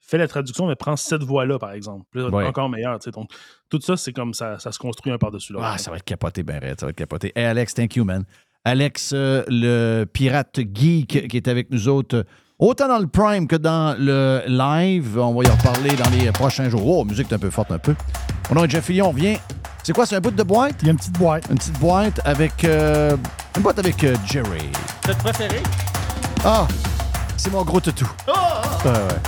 fais 0.00 0.16
la 0.16 0.26
traduction, 0.26 0.66
mais 0.66 0.74
prends 0.74 0.96
cette 0.96 1.22
voix-là, 1.22 1.58
par 1.58 1.72
exemple. 1.72 2.06
Là, 2.14 2.28
Ouais. 2.30 2.46
Encore 2.46 2.70
meilleur, 2.70 2.98
tu 2.98 3.04
sais. 3.04 3.10
Donc, 3.10 3.30
tout 3.68 3.80
ça, 3.82 3.96
c'est 3.98 4.12
comme 4.12 4.32
ça, 4.32 4.58
ça 4.58 4.72
se 4.72 4.78
construit 4.78 5.12
un 5.12 5.18
par-dessus 5.18 5.52
l'autre. 5.52 5.66
Ah, 5.68 5.76
ça 5.76 5.90
va 5.90 5.98
être 5.98 6.04
capoté, 6.04 6.42
ben 6.42 6.58
raide, 6.58 6.80
ça 6.80 6.86
va 6.86 6.90
être 6.90 6.96
capoté. 6.96 7.32
Hey, 7.36 7.44
Alex, 7.44 7.74
thank 7.74 7.96
you, 7.96 8.04
man. 8.04 8.24
Alex, 8.64 9.12
euh, 9.14 9.42
le 9.48 10.04
pirate 10.04 10.60
geek 10.72 11.28
qui 11.28 11.36
est 11.36 11.48
avec 11.48 11.70
nous 11.70 11.88
autres, 11.88 12.16
euh, 12.16 12.24
autant 12.58 12.88
dans 12.88 12.98
le 12.98 13.06
Prime 13.06 13.46
que 13.46 13.56
dans 13.56 13.96
le 13.98 14.42
live. 14.46 15.18
On 15.18 15.34
va 15.34 15.44
y 15.46 15.50
en 15.50 15.56
reparler 15.56 15.90
dans 15.96 16.10
les 16.10 16.30
prochains 16.32 16.68
jours. 16.70 16.86
Oh, 16.86 17.04
musique 17.04 17.30
est 17.30 17.34
un 17.34 17.38
peu 17.38 17.50
forte, 17.50 17.70
un 17.70 17.78
peu. 17.78 17.94
Mon 18.48 18.56
nom 18.56 18.64
est 18.64 18.70
Jeff 18.70 18.84
Fillon, 18.84 19.12
viens. 19.12 19.36
C'est 19.82 19.94
quoi, 19.94 20.04
c'est 20.06 20.16
un 20.16 20.20
bout 20.20 20.30
de 20.30 20.42
boîte? 20.42 20.76
Il 20.82 20.86
y 20.86 20.88
a 20.88 20.92
une 20.92 20.98
petite 20.98 21.18
boîte. 21.18 21.44
Une 21.50 21.56
petite 21.56 21.78
boîte 21.78 22.20
avec... 22.24 22.64
euh, 22.64 23.16
une 23.56 23.62
boîte 23.62 23.78
avec 23.78 24.04
euh, 24.04 24.14
Jerry. 24.26 24.70
Votre 25.06 25.18
préféré? 25.18 25.62
Ah, 26.44 26.68
c'est 27.36 27.50
mon 27.50 27.64
gros 27.64 27.80
toutou. 27.80 28.08
Ouais, 28.28 28.90
ouais. 28.90 29.20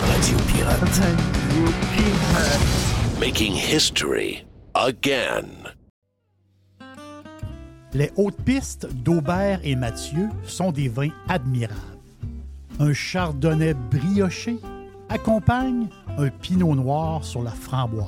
Radio 0.00 0.36
Pirate. 0.48 1.00
Making 3.20 3.54
history 3.54 4.44
again. 4.74 5.46
Les 7.92 8.10
hautes 8.16 8.42
pistes 8.44 8.86
d'Aubert 8.92 9.60
et 9.62 9.76
Mathieu 9.76 10.28
sont 10.46 10.72
des 10.72 10.88
vins 10.88 11.10
admirables. 11.28 11.80
Un 12.78 12.92
chardonnay 12.92 13.74
brioché 13.74 14.58
accompagne 15.10 15.88
un 16.16 16.28
pinot 16.28 16.74
noir 16.74 17.24
sur 17.24 17.42
la 17.42 17.50
framboise. 17.50 18.06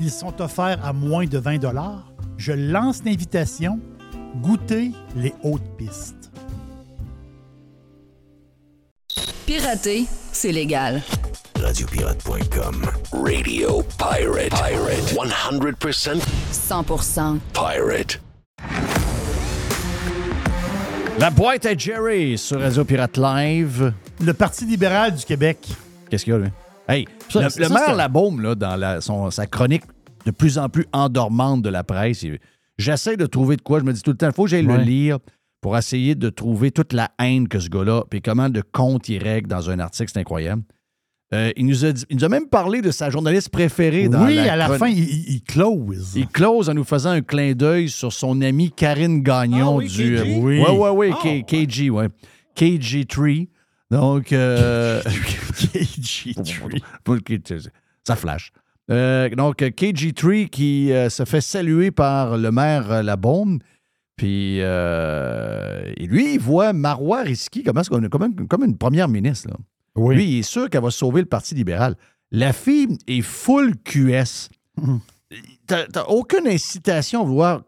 Ils 0.00 0.10
sont 0.10 0.40
offerts 0.42 0.84
à 0.84 0.92
moins 0.92 1.26
de 1.26 1.38
20 1.38 1.60
Je 2.36 2.52
lance 2.52 3.02
l'invitation. 3.04 3.78
Goûtez 4.42 4.90
les 5.16 5.32
hautes 5.44 5.76
pistes. 5.78 6.30
Pirater, 9.46 10.06
c'est 10.32 10.52
légal. 10.52 11.02
Radiopirate.com. 11.60 12.84
Radio 13.12 13.82
Pirate. 13.96 14.50
Pirate. 14.50 15.14
100% 15.14 16.20
100% 16.52 17.38
pirate. 17.52 18.20
La 21.18 21.30
boîte 21.30 21.64
à 21.66 21.76
Jerry 21.76 22.36
sur 22.36 22.60
Radio 22.60 22.84
Pirate 22.84 23.16
Live. 23.16 23.92
Le 24.20 24.32
Parti 24.32 24.64
libéral 24.64 25.14
du 25.14 25.24
Québec. 25.24 25.68
Qu'est-ce 26.10 26.24
qu'il 26.24 26.32
y 26.32 26.36
a, 26.36 26.38
lui? 26.38 26.48
Hey, 26.88 27.06
Ça, 27.30 27.48
le, 27.58 27.68
maire 27.68 27.94
Labaume, 27.94 28.40
là, 28.42 28.54
dans 28.54 28.76
la- 28.76 29.00
son- 29.00 29.30
sa 29.30 29.46
chronique 29.46 29.84
de 30.26 30.30
plus 30.30 30.58
en 30.58 30.68
plus 30.68 30.86
endormante 30.92 31.62
de 31.62 31.70
la 31.70 31.82
presse, 31.84 32.24
j'essaie 32.78 33.16
de 33.16 33.26
trouver 33.26 33.56
de 33.56 33.62
quoi. 33.62 33.80
Je 33.80 33.84
me 33.84 33.92
dis 33.92 34.02
tout 34.02 34.10
le 34.10 34.16
temps, 34.16 34.28
il 34.28 34.34
faut 34.34 34.44
que 34.44 34.50
j'aille 34.50 34.62
le 34.66 34.76
lire 34.76 35.18
pour 35.62 35.76
essayer 35.78 36.14
de 36.14 36.28
trouver 36.28 36.70
toute 36.70 36.92
la 36.92 37.10
haine 37.18 37.48
que 37.48 37.58
ce 37.58 37.68
gars-là, 37.70 38.04
puis 38.10 38.20
comment 38.20 38.50
de 38.50 38.60
compte 38.60 39.08
il 39.08 39.22
règle 39.22 39.48
dans 39.48 39.70
un 39.70 39.78
article, 39.78 40.10
c'est 40.12 40.20
incroyable. 40.20 40.62
Euh, 41.32 41.50
il, 41.56 41.64
nous 41.64 41.86
a 41.86 41.92
dit- 41.92 42.04
il 42.10 42.16
nous 42.18 42.24
a 42.24 42.28
même 42.28 42.48
parlé 42.48 42.82
de 42.82 42.90
sa 42.90 43.08
journaliste 43.08 43.48
préférée 43.48 44.08
dans 44.10 44.26
Oui, 44.26 44.34
la 44.34 44.52
à 44.52 44.56
la 44.56 44.68
fin, 44.78 44.88
il, 44.88 44.98
il- 44.98 45.34
il 45.36 45.42
close. 45.42 46.12
il 46.16 46.28
close 46.28 46.68
en 46.68 46.74
nous 46.74 46.84
faisant 46.84 47.10
un 47.10 47.22
clin 47.22 47.54
d'œil 47.54 47.88
sur 47.88 48.12
son 48.12 48.42
amie 48.42 48.70
Karine 48.70 49.22
Gagnon 49.22 49.72
Ah 49.72 49.76
oui, 49.78 49.88
du. 49.88 50.16
KG? 50.16 50.22
Oui, 50.38 50.60
Oui. 50.60 50.64
oui, 50.70 50.88
oui, 50.92 51.10
Ah. 51.14 51.26
K- 51.26 51.44
KG, 51.46 51.88
ouais. 51.90 52.08
KG3. 52.54 53.48
Donc. 53.94 54.32
euh, 54.32 55.00
KG3. 57.04 57.68
Ça 58.02 58.16
flash. 58.16 58.52
Euh, 58.90 59.30
donc, 59.30 59.60
KG3 59.60 60.48
qui 60.48 60.92
euh, 60.92 61.08
se 61.08 61.24
fait 61.24 61.40
saluer 61.40 61.90
par 61.90 62.36
le 62.36 62.50
maire 62.50 62.90
euh, 62.90 63.02
Labaume. 63.02 63.60
Puis, 64.16 64.58
euh, 64.60 65.92
et 65.96 66.06
lui, 66.06 66.34
il 66.34 66.40
voit 66.40 66.72
Marois 66.72 67.22
Risky 67.22 67.62
comme, 67.62 67.80
comme, 68.08 68.64
une 68.64 68.76
première 68.76 69.08
ministre. 69.08 69.48
là. 69.48 69.56
Lui, 70.12 70.24
il 70.24 70.38
est 70.40 70.42
sûr 70.42 70.68
qu'elle 70.68 70.82
va 70.82 70.90
sauver 70.90 71.20
le 71.20 71.26
Parti 71.28 71.54
libéral. 71.54 71.94
La 72.30 72.52
fille 72.52 72.98
est 73.06 73.22
full 73.22 73.74
QS. 73.84 74.48
T'as 75.66 75.86
t'as 75.86 76.04
aucune 76.04 76.46
incitation 76.48 77.22
à 77.22 77.24
vouloir 77.24 77.62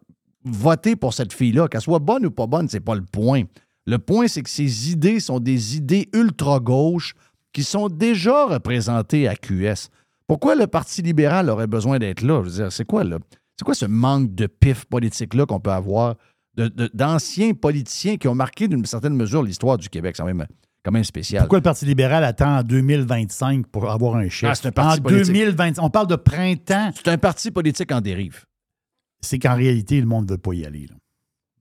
voter 0.45 0.97
pour 0.97 1.15
cette 1.15 1.33
fille-là. 1.33 1.69
Qu'elle 1.69 1.81
soit 1.81 2.01
bonne 2.01 2.27
ou 2.27 2.31
pas 2.31 2.47
bonne, 2.47 2.69
c'est 2.69 2.81
pas 2.81 2.95
le 2.97 3.03
point. 3.03 3.43
Le 3.87 3.99
point, 3.99 4.27
c'est 4.29 4.43
que 4.43 4.51
ses 4.51 4.91
idées 4.91 5.21
sont 5.21 5.39
des 5.39 5.77
idées 5.77 6.09
ultra-gauches 6.13 7.15
qui 7.53 7.63
sont 7.63 7.89
déjà 7.89 8.47
représentées 8.47 9.29
à 9.29 9.37
QS. 9.37 9.89
Pourquoi 10.27 10.57
le 10.57 10.67
Parti 10.67 11.03
libéral 11.03 11.49
aurait 11.49 11.69
besoin 11.69 11.99
d'être 11.99 12.23
là? 12.23 12.43
Je 12.45 12.49
veux 12.49 12.57
dire, 12.57 12.73
c'est 12.73 12.85
quoi, 12.85 13.05
là? 13.05 13.19
C'est 13.57 13.65
quoi 13.65 13.75
ce 13.75 13.87
manque 13.87 14.35
de 14.35 14.47
pif 14.47 14.85
politique-là 14.87 15.47
qu'on 15.47 15.61
peut 15.61 15.71
avoir 15.71 16.17
d'anciens 16.95 17.55
politiciens 17.55 18.17
qui 18.17 18.29
ont 18.29 18.35
marqué 18.35 18.67
d'une 18.69 18.85
certaine 18.85 19.15
mesure 19.15 19.43
l'histoire 19.43 19.79
du 19.79 19.89
Québec? 19.89 20.17
C'est 20.17 20.23
quand 20.23 20.27
même, 20.27 20.45
quand 20.85 20.91
même 20.91 21.05
spécial. 21.05 21.43
Pourquoi 21.43 21.59
le 21.59 21.63
Parti 21.63 21.87
libéral 21.87 22.25
attend 22.25 22.59
en 22.59 22.63
2025 22.63 23.67
pour 23.69 23.91
avoir 23.91 24.17
un 24.17 24.29
chef? 24.29 24.51
Ah, 24.51 24.55
c'est 24.55 24.67
un 24.69 24.73
parti 24.73 24.99
en 24.99 25.03
politique. 25.03 25.33
2025. 25.33 25.83
On 25.83 25.91
parle 25.91 26.09
de 26.09 26.17
printemps. 26.17 26.91
C'est 26.95 27.09
un 27.09 27.19
parti 27.19 27.51
politique 27.51 27.93
en 27.93 28.01
dérive. 28.01 28.45
C'est 29.23 29.39
qu'en 29.39 29.55
réalité, 29.55 30.01
le 30.01 30.07
monde 30.07 30.27
ne 30.27 30.33
veut 30.33 30.39
pas 30.39 30.53
y 30.55 30.67
aller. 30.67 30.87
là. 30.89 30.97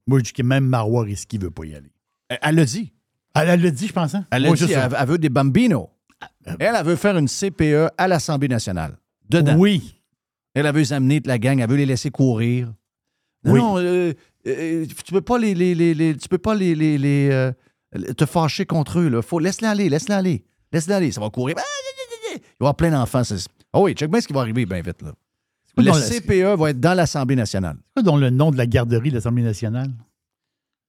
Moi, 0.06 0.18
je 0.18 0.24
dis 0.24 0.32
que 0.32 0.42
même 0.42 0.66
Marois 0.66 1.04
Risky 1.04 1.38
ne 1.38 1.44
veut 1.44 1.50
pas 1.50 1.64
y 1.64 1.74
aller. 1.74 1.90
Elle- 2.28 2.38
Elle 2.42 2.54
l'a 2.56 2.64
dit. 2.64 2.92
Elle 3.34 3.60
l'a 3.60 3.70
dit, 3.70 3.86
je 3.88 3.92
pense. 3.92 4.14
Hein? 4.14 4.24
Elle, 4.30 4.50
dit, 4.54 4.74
veut 5.06 5.18
des 5.18 5.28
bambinos. 5.28 5.88
Elle, 6.46 6.56
elle 6.78 6.84
veut 6.84 6.96
faire 6.96 7.16
une 7.18 7.28
CPE 7.28 7.88
à 7.98 8.08
l'Assemblée 8.08 8.48
nationale. 8.48 8.96
Dedans. 9.28 9.56
Oui. 9.58 10.00
Elle, 10.54 10.64
elle 10.66 10.72
veut 10.74 10.80
les 10.80 10.92
amener 10.92 11.20
de 11.20 11.28
la 11.28 11.38
gang, 11.38 11.58
elle 11.60 11.68
veut 11.68 11.76
les 11.76 11.84
laisser 11.86 12.10
courir. 12.10 12.72
Non, 13.44 13.52
Oui. 13.52 13.58
non, 13.60 13.78
euh, 13.78 14.12
euh, 14.46 14.86
tu 14.86 15.12
peux 15.12 15.20
pas 15.20 15.38
les, 15.38 15.54
les- 15.54 15.74
les- 15.74 15.92
les- 15.94 16.16
tu 16.16 16.28
peux 16.28 16.38
pas 16.38 16.54
les, 16.54 16.74
euh, 17.30 17.52
te 18.16 18.24
fâcher 18.24 18.64
contre 18.64 18.98
eux. 19.00 19.08
Là. 19.08 19.20
Faut, 19.22 19.38
laisse-les 19.38 19.68
aller, 19.68 19.88
laisse-les 19.88 20.14
aller. 20.14 20.44
Laisse-les 20.72 20.94
aller, 20.94 21.12
ça 21.12 21.20
va 21.20 21.28
courir. 21.30 21.56
Ah, 21.58 21.62
Il 22.32 22.38
va 22.38 22.38
y 22.38 22.42
avoir 22.60 22.74
plein 22.74 22.90
d'enfants. 22.90 23.22
Oh 23.72 23.82
oui, 23.84 23.92
check 23.94 24.10
bien 24.10 24.20
ce 24.20 24.26
qui 24.26 24.32
va 24.32 24.40
arriver 24.40 24.64
bien 24.66 24.80
vite. 24.80 25.02
Là. 25.02 25.12
Le 25.76 25.84
dans 25.84 25.94
la- 25.94 26.00
CPE 26.00 26.56
va 26.58 26.70
être 26.70 26.80
dans 26.80 26.94
l'Assemblée 26.94 27.36
nationale. 27.36 27.76
C'est 27.88 28.02
quoi 28.02 28.02
donc 28.02 28.20
le 28.20 28.30
nom 28.30 28.50
de 28.50 28.56
la 28.56 28.66
garderie 28.66 29.10
de 29.10 29.16
l'Assemblée 29.16 29.42
nationale? 29.42 29.90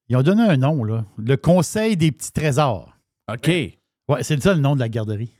Ils 0.10 0.16
ont 0.16 0.22
donné 0.24 0.44
un 0.44 0.58
nom, 0.58 0.84
là. 0.84 1.04
Le 1.18 1.36
Conseil 1.38 1.98
des 1.98 2.12
petits 2.12 2.32
trésors. 2.32 2.94
OK. 3.32 3.48
Ouais, 3.48 4.24
c'est 4.24 4.42
ça 4.42 4.54
le 4.54 4.60
nom 4.62 4.74
de 4.76 4.80
la 4.80 4.88
garderie. 4.90 5.34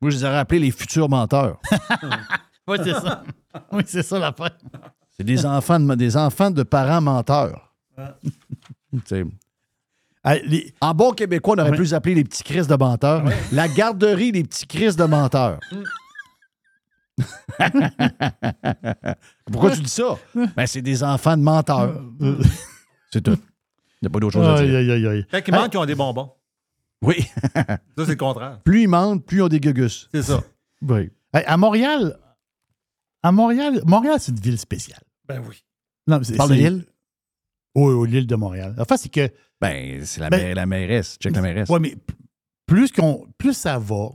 Moi, 0.00 0.10
je 0.10 0.16
les 0.18 0.24
aurais 0.24 0.38
appelés 0.38 0.60
les 0.60 0.70
futurs 0.70 1.08
menteurs. 1.08 1.58
Oui, 2.68 2.78
c'est 2.84 2.92
ça. 2.92 3.24
oui, 3.72 3.82
c'est 3.86 4.04
ça 4.04 4.20
l'affaire. 4.20 4.56
C'est 5.16 5.24
des 5.24 5.44
enfants 5.44 5.80
de, 5.80 5.94
des 5.96 6.16
enfants 6.16 6.48
de 6.52 6.62
parents 6.62 7.00
menteurs. 7.00 7.74
Sais. 9.04 9.24
En 10.80 10.94
bon 10.94 11.10
québécois, 11.10 11.56
on 11.56 11.60
aurait 11.60 11.70
Ouais. 11.76 12.00
pu 12.00 12.14
les 12.14 12.22
petits 12.22 12.44
Chris 12.44 12.68
de 12.68 12.76
menteurs. 12.76 13.24
La 13.50 13.66
garderie 13.66 14.30
des 14.30 14.44
petits 14.44 14.68
Chris 14.68 14.94
de 14.94 15.02
menteurs. 15.04 15.58
Pourquoi 19.50 19.72
tu 19.72 19.80
dis 19.82 19.88
ça? 19.90 20.16
Ben, 20.56 20.66
c'est 20.66 20.82
des 20.82 21.02
enfants 21.02 21.36
de 21.36 21.42
menteurs. 21.42 22.00
C'est 23.12 23.22
tout. 23.22 23.36
Il 24.02 24.06
n'y 24.06 24.08
a 24.08 24.10
pas 24.10 24.18
d'autre 24.20 24.32
chose 24.34 24.48
à 24.48 24.64
dire. 24.64 24.76
aïe, 24.76 24.90
aïe, 24.90 25.06
aïe. 25.06 25.26
Quand 25.30 25.40
ils 25.46 25.54
mentent, 25.54 25.74
ils 25.74 25.78
ont 25.78 25.86
des 25.86 25.94
bonbons. 25.94 26.32
Oui. 27.02 27.16
Ça, 27.54 27.78
c'est 27.98 28.06
le 28.08 28.14
contraire. 28.16 28.60
plus 28.64 28.82
ils 28.82 28.88
mentent, 28.88 29.24
plus 29.24 29.38
ils 29.38 29.42
ont 29.42 29.48
des 29.48 29.60
gugus. 29.60 30.08
C'est 30.12 30.22
ça. 30.22 30.42
Oui. 30.82 31.10
Hey, 31.32 31.44
à 31.46 31.56
Montréal, 31.56 32.18
à 33.22 33.30
Montréal, 33.30 33.80
Montréal, 33.86 34.16
c'est 34.18 34.32
une 34.32 34.40
ville 34.40 34.58
spéciale. 34.58 35.00
Ben 35.28 35.40
oui. 35.48 35.62
Non, 36.08 36.18
mais 36.18 36.24
c'est- 36.24 36.36
Parle 36.36 36.50
de 36.50 36.54
l'île? 36.56 36.84
Oui, 37.76 37.94
oui, 37.94 38.10
l'île 38.10 38.26
de 38.26 38.34
Montréal. 38.34 38.74
Enfin, 38.78 38.96
c'est 38.96 39.08
que. 39.08 39.28
Ben, 39.60 40.04
c'est 40.04 40.20
la, 40.20 40.28
Ben- 40.28 40.40
maire- 40.42 40.54
la 40.56 40.66
mairesse. 40.66 41.16
Check 41.20 41.34
la 41.36 41.40
mairesse. 41.40 41.68
Oui, 41.70 41.78
mais 41.80 41.96
plus, 42.66 42.90
qu'on, 42.90 43.24
plus 43.38 43.54
ça 43.54 43.78
va, 43.78 44.10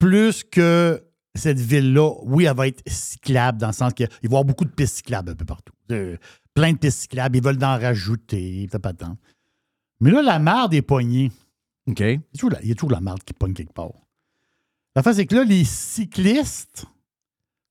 plus 0.00 0.42
que 0.42 1.02
cette 1.34 1.60
ville-là, 1.60 2.10
oui, 2.24 2.44
elle 2.44 2.56
va 2.56 2.66
être 2.66 2.82
cyclable 2.88 3.58
dans 3.58 3.68
le 3.68 3.72
sens 3.72 3.94
qu'il 3.94 4.06
va 4.08 4.12
y 4.22 4.26
avoir 4.26 4.44
beaucoup 4.44 4.64
de 4.64 4.70
pistes 4.70 4.96
cyclables 4.96 5.30
un 5.30 5.34
peu 5.36 5.44
partout. 5.44 5.72
Euh, 5.92 6.16
plein 6.54 6.72
de 6.72 6.78
pistes 6.78 7.00
cyclables, 7.00 7.36
ils 7.36 7.42
veulent 7.42 7.62
en 7.64 7.78
rajouter, 7.78 8.68
t'as 8.70 8.78
pas 8.78 8.92
de 8.92 8.98
temps. 8.98 9.16
Mais 10.00 10.10
là, 10.10 10.22
la 10.22 10.38
marde 10.38 10.74
est 10.74 10.82
poignée. 10.82 11.30
OK. 11.88 12.00
Il 12.00 12.06
y 12.06 12.14
a 12.14 12.18
toujours 12.34 12.50
la, 12.50 12.62
il 12.62 12.68
y 12.68 12.72
a 12.72 12.74
toujours 12.74 12.90
la 12.92 13.00
marde 13.00 13.22
qui 13.24 13.32
pogne 13.32 13.54
quelque 13.54 13.72
part. 13.72 13.92
La 14.94 15.02
face, 15.02 15.16
c'est 15.16 15.26
que 15.26 15.34
là, 15.36 15.44
les 15.44 15.64
cyclistes 15.64 16.84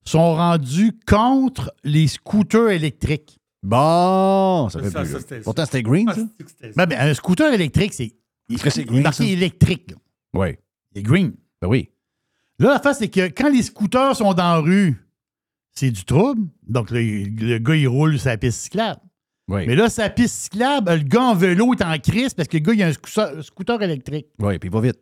sont 0.06 0.36
rendus 0.36 0.98
contre 1.08 1.74
les 1.84 2.08
scooters 2.08 2.70
électriques. 2.72 3.38
Bon, 3.62 4.68
ça 4.70 4.82
fait 4.82 4.90
Ça, 4.90 5.02
plus. 5.02 5.12
ça, 5.12 5.20
c'était- 5.20 5.40
Pourtant, 5.42 5.66
c'était 5.66 5.84
green, 5.84 6.08
Ah, 6.10 6.16
ça? 6.16 6.22
c'est 6.60 6.76
Ben, 6.76 6.88
ben, 6.88 7.00
un 7.00 7.14
scooter 7.14 7.54
électrique, 7.54 7.94
c'est. 7.94 8.16
Il 8.50 8.56
Est-ce 8.56 8.64
que 8.64 8.70
c'est 8.72 8.82
est 8.82 8.86
green, 8.86 9.04
marqué 9.04 9.32
électrique. 9.32 9.92
là. 9.92 9.98
Oui. 10.34 10.56
Il 10.94 11.00
est 11.00 11.04
green. 11.04 11.34
Ben 11.62 11.68
oui. 11.68 11.90
Là, 12.58 12.74
la 12.74 12.80
face, 12.80 12.98
c'est 13.00 13.08
que 13.10 13.28
quand 13.28 13.50
les 13.50 13.62
scooters 13.62 14.16
sont 14.16 14.34
dans 14.34 14.56
la 14.56 14.58
rue, 14.58 14.98
c'est 15.74 15.92
du 15.92 16.04
trouble. 16.06 16.48
Donc, 16.68 16.92
le, 16.92 17.02
le 17.24 17.58
gars, 17.60 17.76
il 17.76 17.88
roule 17.88 18.20
sa 18.20 18.38
piste 18.38 18.60
cyclable. 18.62 19.02
Oui. 19.48 19.66
Mais 19.68 19.76
là, 19.76 19.90
sa 19.90 20.10
piste 20.10 20.36
cyclable, 20.36 20.92
le 20.94 21.04
gars 21.04 21.24
en 21.24 21.36
vélo 21.36 21.74
est 21.74 21.84
en 21.84 21.98
crise 21.98 22.34
parce 22.34 22.48
que 22.48 22.58
le 22.58 22.64
gars, 22.64 22.74
il 22.74 22.84
a 22.84 22.88
un 22.88 23.42
scooter, 23.42 23.82
électrique. 23.82 24.28
Oui, 24.40 24.58
puis 24.60 24.70
il 24.70 24.74
va 24.74 24.82
vite. 24.82 25.00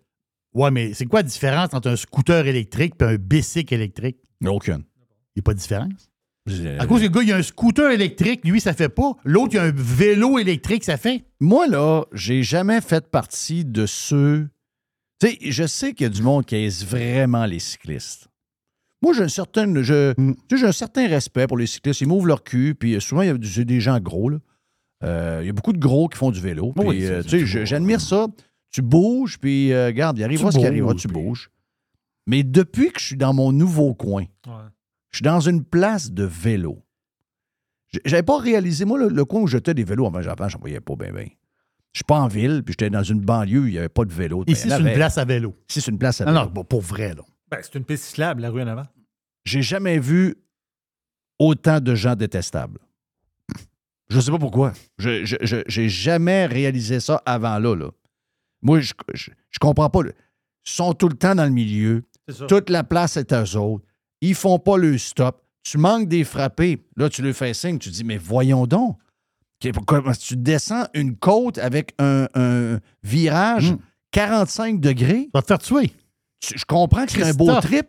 Ouais, 0.53 0.71
mais 0.71 0.93
c'est 0.93 1.05
quoi 1.05 1.19
la 1.19 1.27
différence 1.27 1.73
entre 1.73 1.89
un 1.89 1.95
scooter 1.95 2.47
électrique 2.47 2.95
et 2.99 3.03
un 3.03 3.15
bicycle 3.15 3.73
électrique? 3.73 4.17
Aucune. 4.45 4.83
Il 5.35 5.39
n'y 5.39 5.41
a 5.41 5.43
pas 5.43 5.53
de 5.53 5.59
différence? 5.59 6.09
À 6.79 6.87
cause 6.87 7.01
que 7.01 7.05
le 7.05 7.09
gars, 7.09 7.21
il 7.21 7.31
a 7.31 7.35
un 7.35 7.43
scooter 7.43 7.91
électrique, 7.91 8.41
lui, 8.43 8.59
ça 8.59 8.73
fait 8.73 8.89
pas. 8.89 9.15
L'autre, 9.23 9.53
il 9.53 9.59
a 9.59 9.63
un 9.63 9.73
vélo 9.75 10.39
électrique, 10.39 10.83
ça 10.83 10.97
fait. 10.97 11.25
Moi, 11.39 11.67
là, 11.67 12.05
j'ai 12.11 12.41
jamais 12.41 12.81
fait 12.81 13.07
partie 13.07 13.65
de 13.65 13.85
ceux. 13.85 14.49
Tu 15.19 15.27
sais, 15.27 15.37
je 15.41 15.67
sais 15.67 15.93
qu'il 15.93 16.05
y 16.05 16.07
a 16.07 16.09
du 16.09 16.23
monde 16.23 16.45
qui 16.45 16.55
aise 16.55 16.83
vraiment 16.83 17.45
les 17.45 17.59
cyclistes. 17.59 18.28
Moi, 19.01 19.13
j'ai 19.13 19.23
un 19.23 19.27
certain, 19.29 19.81
je, 19.81 20.11
Mm. 20.19 20.35
tu 20.47 20.55
sais, 20.55 20.57
j'ai 20.61 20.67
un 20.67 20.71
certain 20.73 21.07
respect 21.07 21.47
pour 21.47 21.57
les 21.57 21.67
cyclistes. 21.67 22.01
Ils 22.01 22.07
m'ouvrent 22.07 22.27
leur 22.27 22.43
cul, 22.43 22.75
puis 22.75 22.95
euh, 22.95 22.99
souvent, 22.99 23.21
il 23.21 23.27
y 23.27 23.29
a 23.61 23.63
des 23.65 23.79
gens 23.79 23.99
gros. 23.99 24.29
là. 24.29 24.37
Euh, 25.03 25.39
Il 25.41 25.47
y 25.47 25.49
a 25.49 25.53
beaucoup 25.53 25.71
de 25.73 25.79
gros 25.79 26.09
qui 26.09 26.17
font 26.17 26.31
du 26.31 26.41
vélo. 26.41 26.73
Puis, 26.75 26.85
Oui, 26.87 27.05
euh, 27.05 27.21
je- 27.25 27.63
j'admire 27.65 28.01
ça. 28.01 28.27
Tu 28.71 28.81
bouges, 28.81 29.39
puis 29.39 29.71
euh, 29.71 29.87
regarde, 29.87 30.17
il 30.19 30.23
arrivera 30.23 30.51
ce 30.51 30.59
qui 30.59 30.65
arrivera, 30.65 30.93
tu 30.93 31.07
bouges. 31.07 31.49
Mais 32.27 32.43
depuis 32.43 32.91
que 32.91 32.99
je 32.99 33.05
suis 33.05 33.17
dans 33.17 33.33
mon 33.33 33.51
nouveau 33.53 33.93
coin, 33.95 34.23
Ouais. 34.45 34.53
je 35.11 35.17
suis 35.17 35.23
dans 35.23 35.39
une 35.39 35.63
place 35.63 36.11
de 36.11 36.23
vélo. 36.25 36.83
J'avais 38.05 38.21
pas 38.23 38.37
réalisé, 38.37 38.85
moi, 38.85 38.99
le, 38.99 39.07
le 39.07 39.25
coin 39.25 39.41
où 39.41 39.47
j'étais 39.47 39.73
des 39.73 39.83
vélos 39.83 40.05
avant, 40.05 40.21
j'en 40.21 40.35
j'en 40.47 40.59
voyais 40.59 40.79
pas 40.81 40.95
bien, 40.95 41.11
bien. 41.11 41.25
Je 41.91 41.99
suis 41.99 42.03
pas 42.05 42.19
en 42.19 42.27
ville, 42.27 42.61
puis 42.63 42.73
j'étais 42.73 42.91
dans 42.91 43.01
une 43.01 43.21
banlieue, 43.21 43.67
il 43.67 43.71
n'y 43.71 43.77
avait 43.79 43.89
pas 43.89 44.05
de 44.05 44.13
vélo. 44.13 44.43
Ici, 44.45 44.69
c'est 44.69 44.79
une 44.79 44.93
place 44.93 45.17
à 45.17 45.25
vélo. 45.25 45.55
Ici, 45.69 45.81
c'est 45.81 45.89
une 45.89 45.97
place 45.97 46.21
à 46.21 46.25
Non, 46.25 46.31
vélo. 46.33 46.45
non, 46.45 46.51
bon, 46.51 46.63
pour 46.63 46.81
vrai, 46.81 47.15
là. 47.15 47.23
Ben, 47.49 47.59
c'est 47.61 47.75
une 47.75 47.83
piste 47.85 48.03
cyclable, 48.05 48.41
la 48.41 48.49
rue 48.49 48.61
en 48.61 48.67
avant. 48.67 48.87
J'ai 49.45 49.61
jamais 49.61 49.99
vu 49.99 50.35
autant 51.39 51.79
de 51.79 51.95
gens 51.95 52.15
détestables. 52.15 52.79
Je 54.09 54.19
sais 54.19 54.31
pas 54.31 54.39
pourquoi. 54.39 54.73
Je 54.97 55.63
j'ai 55.67 55.89
jamais 55.89 56.45
réalisé 56.47 56.99
ça 56.99 57.21
avant 57.25 57.59
là. 57.59 57.75
là. 57.75 57.91
Moi, 58.61 58.79
je, 58.81 58.93
je, 59.13 59.31
je 59.49 59.59
comprends 59.59 59.89
pas. 59.89 60.01
Ils 60.01 60.13
sont 60.63 60.93
tout 60.93 61.07
le 61.09 61.15
temps 61.15 61.35
dans 61.35 61.43
le 61.45 61.51
milieu. 61.51 62.03
Ça. 62.27 62.45
Toute 62.47 62.69
la 62.69 62.83
place 62.83 63.17
est 63.17 63.31
à 63.31 63.43
eux 63.43 63.55
autres. 63.57 63.85
Ils 64.21 64.35
font 64.35 64.59
pas 64.59 64.77
le 64.77 64.97
stop. 64.97 65.43
Tu 65.63 65.77
manques 65.77 66.07
des 66.09 66.23
frappés. 66.23 66.83
Là, 66.97 67.09
tu 67.09 67.21
lui 67.21 67.33
fais 67.33 67.53
signe. 67.53 67.77
Tu 67.79 67.89
dis, 67.89 68.03
mais 68.03 68.17
voyons 68.17 68.65
donc. 68.67 68.97
Pourquoi- 69.73 70.13
Tu 70.15 70.35
descends 70.35 70.85
une 70.93 71.15
côte 71.15 71.57
avec 71.57 71.93
un, 71.99 72.27
un 72.33 72.79
virage 73.03 73.75
45 74.11 74.79
degrés? 74.79 75.25
Hmm. 75.27 75.29
Va 75.33 75.41
te 75.41 75.47
faire 75.47 75.59
tuer. 75.59 75.91
Je 76.43 76.63
comprends 76.65 77.05
que 77.05 77.11
c'est 77.11 77.23
un 77.23 77.33
beau 77.33 77.47
trip, 77.61 77.87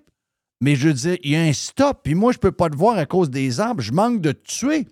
mais 0.61 0.75
je 0.77 0.89
veux 0.89 0.95
dire, 0.95 1.17
il 1.23 1.31
y 1.33 1.37
a 1.37 1.43
un 1.43 1.53
stop, 1.53 2.01
puis 2.05 2.15
moi, 2.15 2.33
je 2.33 2.39
peux 2.39 2.53
pas 2.53 2.69
te 2.69 2.77
voir 2.77 2.97
à 2.99 3.07
cause 3.07 3.31
des 3.31 3.61
arbres. 3.61 3.81
Je 3.83 3.93
manque 3.93 4.21
de 4.21 4.33
te 4.33 4.43
tuer. 4.43 4.87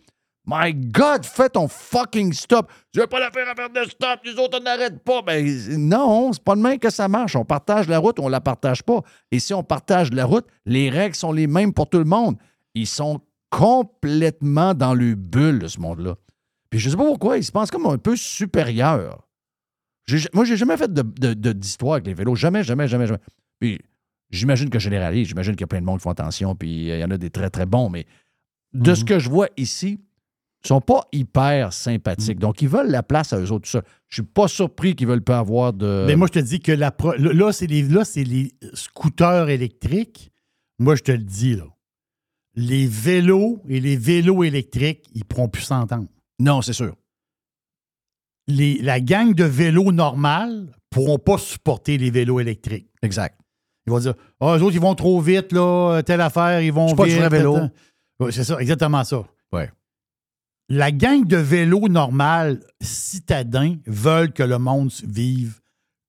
My 0.51 0.72
God, 0.72 1.26
fais 1.26 1.51
ton 1.51 1.68
fucking 1.68 2.32
stop. 2.32 2.72
Je 2.94 3.01
vais 3.01 3.06
pas 3.06 3.20
la 3.20 3.30
faire 3.30 3.47
à 3.51 3.55
faire 3.55 3.68
de 3.68 3.85
stop, 3.90 4.20
les 4.24 4.32
autres 4.39 4.60
n'arrêtent 4.62 5.05
pas. 5.05 5.20
Ben, 5.20 5.47
non, 5.76 6.32
c'est 6.32 6.43
pas 6.43 6.56
de 6.56 6.62
même 6.62 6.78
que 6.78 6.89
ça 6.89 7.06
marche. 7.06 7.36
On 7.36 7.44
partage 7.44 7.86
la 7.86 7.98
route, 7.98 8.18
on 8.18 8.28
la 8.28 8.40
partage 8.40 8.82
pas. 8.82 9.02
Et 9.30 9.40
si 9.40 9.52
on 9.52 9.62
partage 9.62 10.10
la 10.10 10.24
route, 10.24 10.47
les 10.64 10.89
règles 10.89 11.14
sont 11.16 11.32
les 11.32 11.47
mêmes 11.47 11.74
pour 11.74 11.90
tout 11.90 11.98
le 11.98 12.05
monde. 12.06 12.39
Ils 12.74 12.86
sont 12.86 13.20
complètement 13.51 14.72
dans 14.72 14.94
le 14.94 15.14
bulle, 15.14 15.68
ce 15.68 15.80
monde-là. 15.80 16.16
Puis 16.70 16.80
je 16.80 16.89
sais 16.90 16.97
pas 16.97 17.05
pourquoi, 17.05 17.36
ils 17.36 17.44
se 17.44 17.52
pensent 17.52 17.70
comme 17.70 17.86
un 17.86 17.98
peu 17.98 18.16
supérieurs. 18.16 19.26
Moi, 20.32 20.44
j'ai 20.47 20.56
jamais 20.56 20.78
fait 20.78 20.90
de- 20.93 21.02
de- 21.02 21.35
de- 21.35 21.52
d'histoire 21.52 21.94
avec 21.94 22.06
les 22.06 22.14
vélos. 22.14 22.35
Jamais, 22.35 22.62
jamais, 22.64 22.89
jamais, 22.89 23.06
jamais. 23.06 23.20
Puis 23.60 23.78
j'imagine 24.30 24.70
que 24.70 24.78
je 24.78 24.85
généralise. 24.85 25.28
J'imagine 25.28 25.52
qu'il 25.55 25.62
y 25.62 25.64
a 25.64 25.68
plein 25.68 25.80
de 25.80 25.86
monde 25.86 25.98
qui 25.98 26.02
font 26.05 26.10
attention, 26.10 26.55
puis 26.55 26.90
euh, 26.90 26.97
il 26.98 27.01
y 27.01 27.05
en 27.05 27.10
a 27.10 27.18
des 27.18 27.30
très, 27.30 27.51
très 27.51 27.66
bons. 27.66 27.89
Mais 27.90 28.06
de 28.72 28.94
ce 28.94 29.05
que 29.05 29.18
je 29.18 29.28
vois 29.28 29.48
ici, 29.56 30.01
ils 30.64 30.68
sont 30.68 30.80
pas 30.80 31.02
hyper 31.12 31.72
sympathiques. 31.72 32.39
Donc, 32.39 32.62
ils 32.62 32.68
veulent 32.68 32.90
la 32.90 33.02
place 33.02 33.32
à 33.32 33.39
eux 33.39 33.52
autres, 33.52 33.64
tout 33.64 33.70
ça. 33.70 33.82
Je 34.09 34.14
suis 34.16 34.22
pas 34.22 34.48
surpris 34.48 34.97
qu'ils 34.97 35.06
veulent 35.06 35.22
pas 35.22 35.39
avoir 35.39 35.72
de. 35.72 36.05
Mais 36.06 36.16
moi, 36.16 36.26
je 36.26 36.40
te 36.40 36.44
dis 36.44 36.60
que 36.60 36.72
la 36.72 36.90
pro- 36.90 37.14
là, 37.14 37.52
c'est 37.52 37.66
les, 37.66 37.82
là, 37.82 38.02
les 38.16 38.52
scooters 38.74 39.48
électriques. 39.51 40.30
Moi, 40.80 40.97
je 40.97 41.02
te 41.02 41.12
le 41.12 41.18
dis, 41.24 41.55
là. 41.55 41.64
Les 42.55 42.86
vélos 42.86 43.62
et 43.68 43.78
les 43.78 43.97
vélos 43.97 44.43
électriques, 44.43 45.06
ils 45.14 45.20
ne 45.20 45.24
pourront 45.24 45.48
plus 45.48 45.62
s'entendre. 45.62 46.09
Non, 46.40 46.60
c'est 46.60 46.72
sûr. 46.72 46.97
Les, 48.48 48.80
la 48.82 49.01
gang 49.01 49.35
de 49.35 49.44
vélos 49.44 49.93
normales 49.93 50.62
ne 50.66 50.72
pourront 50.90 51.18
pas 51.18 51.39
supporter 51.39 51.98
les 51.98 52.10
vélos 52.10 52.40
électriques. 52.40 52.89
Exact. 53.02 53.39
Ils 53.89 53.90
vont 53.90 53.98
dire 54.01 54.15
Ah, 54.40 54.56
eux 54.56 54.62
autres, 54.62 54.74
ils 54.77 54.81
vont 54.81 54.94
trop 54.94 55.20
vite, 55.20 55.52
là, 55.52 56.02
telle 56.05 56.20
affaire, 56.20 56.60
ils 56.60 56.73
vont 56.73 56.89
C'est 56.89 56.97
pas 56.97 57.05
du 57.05 57.10
vite. 57.10 57.19
vrai 57.20 57.28
vélo. 57.28 57.59
Ouais, 58.20 58.32
c'est 58.32 58.44
ça, 58.44 58.59
exactement 58.60 59.02
ça. 59.05 59.24
Ouais. 59.52 59.70
La 60.69 60.90
gang 60.93 61.24
de 61.24 61.36
vélos 61.36 61.89
normales 61.89 62.60
citadins 62.81 63.77
veulent 63.86 64.32
que 64.32 64.43
le 64.43 64.59
monde 64.59 64.90
vive 65.05 65.60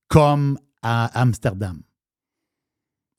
comme 0.10 0.58
à 0.82 1.06
Amsterdam. 1.22 1.80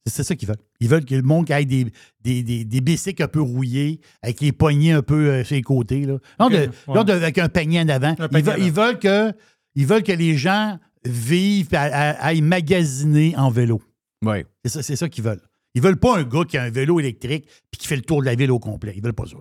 C'est 0.07 0.15
c'est 0.15 0.23
ça 0.25 0.35
qu'ils 0.37 0.49
veulent. 0.49 0.57
Ils 0.81 0.89
veulent 0.89 1.05
que 1.05 1.15
le 1.15 1.23
monde 1.23 1.51
ait 1.51 1.65
des, 1.65 1.87
des, 2.23 2.43
des, 2.43 2.65
des 2.65 2.81
bicycles 2.81 3.23
un 3.23 3.29
peu 3.29 3.41
rouillés, 3.41 4.01
avec 4.23 4.41
les 4.41 4.51
poignées 4.53 4.93
un 4.93 5.03
peu 5.03 5.29
euh, 5.29 5.45
sur 5.45 5.55
les 5.57 5.63
côtés. 5.63 6.05
Là. 6.07 6.19
Non, 6.39 6.49
de- 6.49 6.57
ouais. 6.57 6.71
non, 6.89 7.05
de- 7.05 7.13
avec 7.13 7.39
un 7.39 7.49
panier 7.49 7.81
en 7.81 7.89
avant. 7.89 8.15
Ils, 8.19 8.29
panier 8.29 8.43
veulent, 8.43 8.61
en 8.61 8.65
ils 8.65 8.73
veulent 8.73 8.99
que, 8.99 9.33
ils 9.75 9.87
veulent 9.87 10.03
que 10.03 10.13
les 10.13 10.37
gens 10.37 10.79
vivent 11.05 11.73
et 11.73 11.77
aillent 11.77 12.43
magasiner 12.43 13.35
en 13.37 13.51
vélo. 13.51 13.81
Oui. 14.23 14.45
C'est 14.65 14.71
ça, 14.71 14.83
c'est 14.83 14.97
ça 14.97 15.09
qu'ils 15.09 15.25
veulent. 15.25 15.41
Ils 15.75 15.83
veulent 15.83 15.99
pas 15.99 16.19
un 16.19 16.25
gars 16.25 16.45
qui 16.45 16.59
a 16.59 16.63
un 16.65 16.71
vélo 16.71 16.99
électrique 17.01 17.47
puis 17.71 17.79
qui 17.81 17.87
fait 17.87 17.97
le 17.97 18.03
tour 18.03 18.21
de 18.21 18.27
la 18.27 18.35
ville 18.35 18.51
au 18.51 18.59
complet. 18.59 18.93
Ils 18.97 19.03
veulent 19.03 19.13
pas 19.13 19.27
ça. 19.27 19.37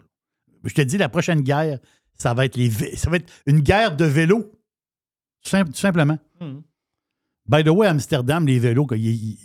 Je 0.63 0.73
te 0.73 0.81
dis, 0.81 0.97
la 0.97 1.09
prochaine 1.09 1.41
guerre, 1.41 1.79
ça 2.15 2.33
va 2.33 2.45
être, 2.45 2.55
les, 2.57 2.69
vé- 2.69 2.95
ça 2.95 3.09
va 3.09 3.17
être 3.17 3.31
une 3.45 3.61
guerre 3.61 3.95
de 3.95 4.05
vélos. 4.05 4.43
Tout, 5.41 5.49
simple- 5.49 5.71
tout 5.71 5.77
simplement. 5.79 6.17
Mhm. 6.39 6.61
By 7.47 7.63
the 7.63 7.69
way, 7.69 7.87
à 7.87 7.91
Amsterdam, 7.91 8.45
les 8.45 8.59
vélos, 8.59 8.85
quoi, 8.85 8.97
il- 8.97 9.07
il- 9.07 9.37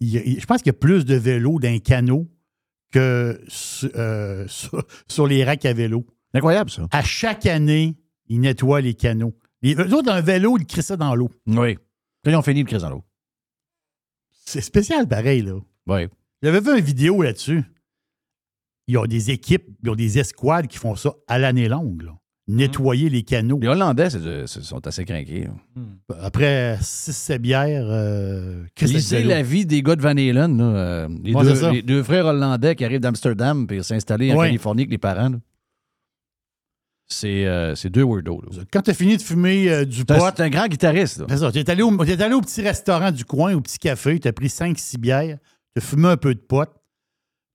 il- 0.00 0.14
il- 0.26 0.40
je 0.40 0.46
pense 0.46 0.58
qu'il 0.58 0.68
y 0.68 0.76
a 0.76 0.78
plus 0.78 1.04
de 1.04 1.14
vélos 1.16 1.58
d'un 1.58 1.78
canot 1.78 2.28
que 2.92 3.40
su- 3.48 3.90
euh, 3.96 4.46
sur, 4.48 4.84
sur 5.08 5.26
les 5.26 5.42
racks 5.44 5.64
à 5.66 5.72
vélo. 5.72 6.06
Incroyable, 6.34 6.70
ça. 6.70 6.86
À 6.90 7.02
chaque 7.02 7.46
année, 7.46 7.96
ils 8.26 8.40
nettoient 8.40 8.80
les 8.80 8.94
canaux. 8.94 9.34
Les 9.62 9.74
eux 9.74 9.92
autres, 9.94 10.10
un 10.12 10.20
vélo, 10.20 10.56
ils 10.58 10.66
crient 10.66 10.82
ça 10.82 10.96
dans 10.96 11.14
l'eau. 11.16 11.30
Oui. 11.46 11.76
Quand 12.24 12.30
ils 12.30 12.36
ont 12.36 12.42
fini 12.42 12.60
le 12.60 12.66
crise 12.66 12.82
dans 12.82 12.90
l'eau. 12.90 13.02
C'est 14.50 14.62
spécial, 14.62 15.06
pareil, 15.06 15.42
là. 15.42 15.54
Oui. 15.86 16.06
J'avais 16.42 16.60
vu 16.60 16.78
une 16.78 16.84
vidéo 16.84 17.20
là-dessus. 17.22 17.62
Ils 18.86 18.96
ont 18.96 19.04
des 19.04 19.30
équipes, 19.30 19.66
ils 19.84 19.90
ont 19.90 19.94
des 19.94 20.18
escouades 20.18 20.66
qui 20.68 20.78
font 20.78 20.96
ça 20.96 21.12
à 21.26 21.38
l'année 21.38 21.68
longue, 21.68 22.02
là. 22.02 22.12
Nettoyer 22.50 23.10
les 23.10 23.24
canaux. 23.24 23.58
Les 23.60 23.68
Hollandais 23.68 24.08
c'est 24.08 24.46
sont 24.46 24.86
assez 24.86 25.04
craqués. 25.04 25.48
là. 25.76 26.16
Après 26.22 26.78
6-7 26.80 27.38
bières, 27.40 27.84
euh, 27.90 28.64
Lisez 28.80 29.22
la 29.24 29.42
vie 29.42 29.66
des 29.66 29.82
gars 29.82 29.96
de 29.96 30.00
Van 30.00 30.16
Halen. 30.16 30.56
là, 30.56 30.64
euh, 30.64 31.08
les, 31.22 31.34
Ouais, 31.34 31.44
deux, 31.82 31.96
les 31.96 32.02
frères 32.02 32.24
hollandais 32.24 32.74
qui 32.74 32.86
arrivent 32.86 33.00
d'Amsterdam 33.02 33.66
et 33.70 33.82
s'installer 33.82 34.32
en 34.32 34.36
Ouais. 34.38 34.46
Californie 34.46 34.82
avec 34.84 34.90
les 34.92 34.96
parents. 34.96 35.28
là. 35.28 35.38
C'est 37.10 37.46
euh, 37.46 37.74
c'est 37.74 37.88
deux 37.88 38.04
weirdos. 38.04 38.42
là. 38.42 38.62
Quand 38.70 38.82
tu 38.82 38.90
as 38.90 38.94
fini 38.94 39.16
de 39.16 39.22
fumer 39.22 39.70
euh, 39.70 39.84
du 39.86 40.04
pot, 40.04 40.14
c'est 40.36 40.42
un 40.42 40.50
grand 40.50 40.66
guitariste. 40.68 41.22
c'est 41.28 41.36
ça. 41.38 41.50
Tu 41.50 41.58
es 41.58 41.70
allé, 41.70 41.82
au- 41.82 42.04
t'es 42.04 42.20
allé 42.22 42.34
au 42.34 42.40
petit 42.42 42.60
restaurant 42.60 43.10
du 43.10 43.24
coin, 43.24 43.54
au 43.54 43.60
petit 43.62 43.78
café, 43.78 44.18
tu 44.20 44.28
as 44.28 44.32
pris 44.32 44.48
5-6 44.48 44.98
bières, 44.98 45.38
tu 45.74 45.78
as 45.78 45.80
fumé 45.80 46.08
un 46.08 46.18
peu 46.18 46.34
de 46.34 46.40
pot, 46.40 46.68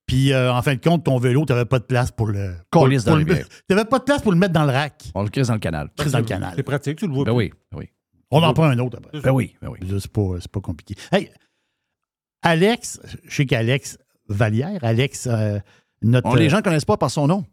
puis 0.08 0.34
euh, 0.34 0.52
en 0.52 0.62
fin 0.64 0.74
de 0.74 0.80
compte, 0.82 1.04
ton 1.06 1.20
vélo, 1.20 1.46
tu 1.46 1.54
n'avais 1.54 1.66
pas 1.66 1.78
de 1.78 1.84
place 1.84 2.10
pour 2.12 2.28
le. 2.28 2.56
dans. 3.06 3.12
T'avais 3.68 3.86
pas 3.86 4.00
de 4.00 4.04
place 4.06 4.22
pour 4.24 4.32
le 4.32 4.40
mettre 4.40 4.54
dans 4.54 4.66
le 4.66 4.72
rack. 4.72 5.04
On 5.14 5.22
le 5.22 5.30
crisse 5.30 5.48
dans 5.48 5.54
le 5.54 5.60
canal. 5.60 5.90
Chris 5.96 6.10
dans 6.10 6.18
le 6.20 6.26
canal. 6.26 6.54
C'est 6.56 6.64
pratique, 6.64 6.98
tu 6.98 7.08
le 7.08 7.14
vois 7.14 7.26
Ben 7.26 7.34
oui, 7.34 7.52
ben 7.72 7.78
oui. 7.78 7.90
On 8.32 8.42
en 8.42 8.54
prend 8.56 8.64
un 8.64 8.80
autre 8.80 8.98
après. 8.98 9.22
Ben 9.22 9.32
oui, 9.32 9.56
ben 9.62 9.70
oui. 9.70 9.78
C'est 10.00 10.12
pas, 10.12 10.30
c'est 10.40 10.52
pas 10.52 10.62
compliqué. 10.62 10.96
Hey, 11.12 11.30
Alex, 12.42 13.00
je 13.28 13.36
sais 13.36 13.46
qu'Alex 13.46 13.98
Vallière, 14.28 14.80
Alex, 14.84 15.28
euh, 15.28 15.60
notre. 16.02 16.28
On- 16.28 16.36
les 16.36 16.50
gens 16.50 16.58
ne 16.58 16.62
connaissent 16.64 16.86
pas 16.86 16.98
par 16.98 17.12
son 17.12 17.28
nom. 17.28 17.46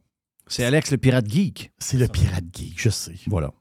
C'est 0.51 0.65
Alex 0.65 0.91
le 0.91 0.99
pirate 0.99 1.31
geek. 1.31 1.73
C'est 1.79 1.97
le 1.97 2.09
pirate 2.09 2.45
geek, 2.53 2.75
je 2.77 2.91
sais. 2.91 3.15
Voilà. 3.29 3.53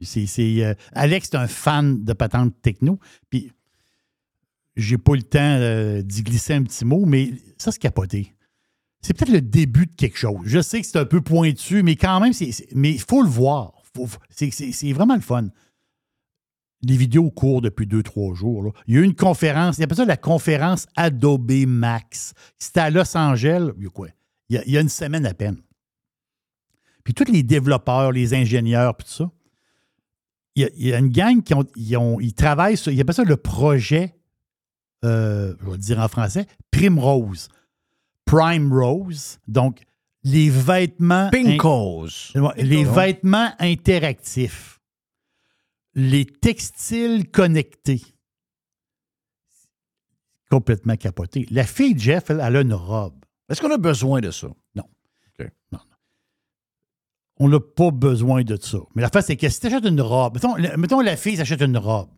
C'est, 0.00 0.64
euh, 0.64 0.74
Alex 0.92 1.30
est 1.30 1.36
un 1.36 1.48
fan 1.48 2.04
de 2.04 2.12
patente 2.12 2.54
techno. 2.62 3.00
Puis, 3.28 3.52
j'ai 4.76 4.98
pas 4.98 5.16
le 5.16 5.22
temps 5.22 5.38
euh, 5.40 6.00
d'y 6.00 6.22
glisser 6.22 6.54
un 6.54 6.62
petit 6.62 6.84
mot, 6.84 7.04
mais 7.06 7.32
ça, 7.58 7.72
c'est 7.72 7.80
capoté. 7.80 8.34
C'est 9.02 9.14
peut-être 9.14 9.32
le 9.32 9.40
début 9.40 9.86
de 9.86 9.92
quelque 9.94 10.16
chose. 10.16 10.38
Je 10.44 10.60
sais 10.60 10.80
que 10.80 10.86
c'est 10.86 10.98
un 10.98 11.04
peu 11.04 11.20
pointu, 11.20 11.82
mais 11.82 11.96
quand 11.96 12.20
même, 12.20 12.32
c'est, 12.32 12.52
mais 12.72 12.92
il 12.92 13.00
faut 13.00 13.22
le 13.22 13.28
voir. 13.28 13.82
C'est, 14.30 14.92
vraiment 14.92 15.16
le 15.16 15.20
fun. 15.20 15.48
Les 16.82 16.96
vidéos 16.96 17.30
courent 17.32 17.62
depuis 17.62 17.88
deux, 17.88 18.04
trois 18.04 18.32
jours. 18.34 18.62
là. 18.62 18.70
Il 18.86 18.94
y 18.94 18.98
a 18.98 19.00
eu 19.00 19.04
une 19.04 19.16
conférence, 19.16 19.78
il 19.78 19.82
appelle 19.82 19.96
ça 19.96 20.04
la 20.04 20.16
conférence 20.16 20.86
Adobe 20.94 21.66
Max. 21.66 22.32
C'était 22.58 22.80
à 22.80 22.90
Los 22.90 23.16
Angeles, 23.16 23.72
il 23.76 23.84
y 23.84 23.86
a 23.86 23.90
quoi? 23.90 24.08
Il 24.48 24.56
y 24.56 24.58
a, 24.58 24.64
il 24.66 24.72
y 24.72 24.78
a 24.78 24.80
une 24.80 24.88
semaine 24.88 25.26
à 25.26 25.34
peine. 25.34 25.56
Puis 27.12 27.24
tous 27.24 27.32
les 27.32 27.42
développeurs, 27.42 28.12
les 28.12 28.34
ingénieurs, 28.34 28.94
puis 28.96 29.04
tout 29.06 29.12
ça, 29.14 29.30
il 30.54 30.62
y, 30.62 30.64
a, 30.64 30.68
il 30.76 30.86
y 30.86 30.92
a 30.92 30.98
une 31.00 31.08
gang 31.08 31.42
qui 31.42 31.54
ont, 31.54 31.64
ils, 31.74 31.96
ont- 31.96 32.20
ils 32.20 32.34
travaillent 32.34 32.76
sur, 32.76 32.92
ils 32.92 33.00
appellent 33.00 33.14
ça 33.16 33.24
le 33.24 33.36
projet, 33.36 34.14
euh, 35.04 35.54
je 35.60 35.64
vais 35.66 35.70
le 35.72 35.78
dire 35.78 35.98
en 35.98 36.06
français, 36.08 36.46
Primrose. 36.70 37.48
Prime 38.26 38.72
Rose. 38.72 39.38
Donc, 39.48 39.82
les 40.22 40.50
vêtements. 40.50 41.30
Pinkos. 41.30 42.32
Ouais, 42.36 42.62
Les 42.62 42.84
Pinkos. 42.84 42.94
vêtements 42.94 43.50
interactifs. 43.58 44.78
Les 45.94 46.24
textiles 46.26 47.28
connectés. 47.28 48.02
Complètement 50.48 50.96
capoté. 50.96 51.46
La 51.50 51.64
fille 51.64 51.94
de 51.94 52.00
Jeff, 52.00 52.30
elle, 52.30 52.40
elle 52.40 52.56
a 52.56 52.60
une 52.60 52.74
robe. 52.74 53.18
Est-ce 53.48 53.60
qu'on 53.60 53.72
a 53.72 53.78
besoin 53.78 54.20
de 54.20 54.30
ça? 54.30 54.46
Non. 54.76 54.84
On 57.42 57.48
n'a 57.48 57.58
pas 57.58 57.90
besoin 57.90 58.42
de 58.42 58.56
ça. 58.60 58.78
Mais 58.94 59.02
la 59.02 59.08
face, 59.08 59.26
c'est 59.26 59.36
que 59.36 59.48
si 59.48 59.58
tu 59.60 59.66
achètes 59.66 59.86
une 59.86 60.00
robe, 60.02 60.34
mettons, 60.34 60.54
mettons 60.78 61.00
la 61.00 61.16
fille 61.16 61.36
s'achète 61.36 61.62
une 61.62 61.78
robe. 61.78 62.10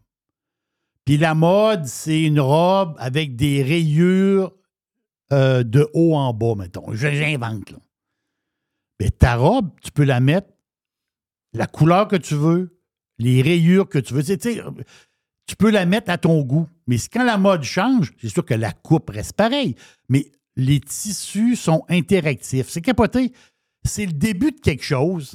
Puis 1.04 1.16
la 1.16 1.34
mode, 1.34 1.86
c'est 1.86 2.22
une 2.22 2.40
robe 2.40 2.94
avec 2.98 3.36
des 3.36 3.62
rayures 3.62 4.52
euh, 5.32 5.62
de 5.62 5.88
haut 5.94 6.14
en 6.14 6.34
bas, 6.34 6.54
mettons. 6.56 6.92
Je- 6.92 7.08
J'invente, 7.12 7.70
là. 7.70 7.78
Mais 9.00 9.10
ta 9.10 9.36
robe, 9.36 9.70
tu 9.82 9.90
peux 9.92 10.04
la 10.04 10.20
mettre 10.20 10.48
la 11.54 11.66
couleur 11.66 12.08
que 12.08 12.16
tu 12.16 12.34
veux, 12.34 12.78
les 13.18 13.42
rayures 13.42 13.88
que 13.88 13.98
tu 13.98 14.14
veux. 14.14 14.22
Tu 14.24 15.56
peux 15.56 15.70
la 15.70 15.86
mettre 15.86 16.10
à 16.10 16.18
ton 16.18 16.42
goût. 16.42 16.68
Mais 16.86 16.96
quand 17.12 17.24
la 17.24 17.38
mode 17.38 17.62
change, 17.62 18.12
c'est 18.20 18.28
sûr 18.28 18.44
que 18.44 18.54
la 18.54 18.72
coupe 18.72 19.10
reste 19.10 19.34
pareille. 19.34 19.74
Mais 20.08 20.30
les 20.56 20.80
tissus 20.80 21.56
sont 21.56 21.84
interactifs. 21.88 22.68
C'est 22.68 22.80
capoté. 22.80 23.32
C'est 23.84 24.06
le 24.06 24.12
début 24.12 24.52
de 24.52 24.60
quelque 24.60 24.84
chose. 24.84 25.34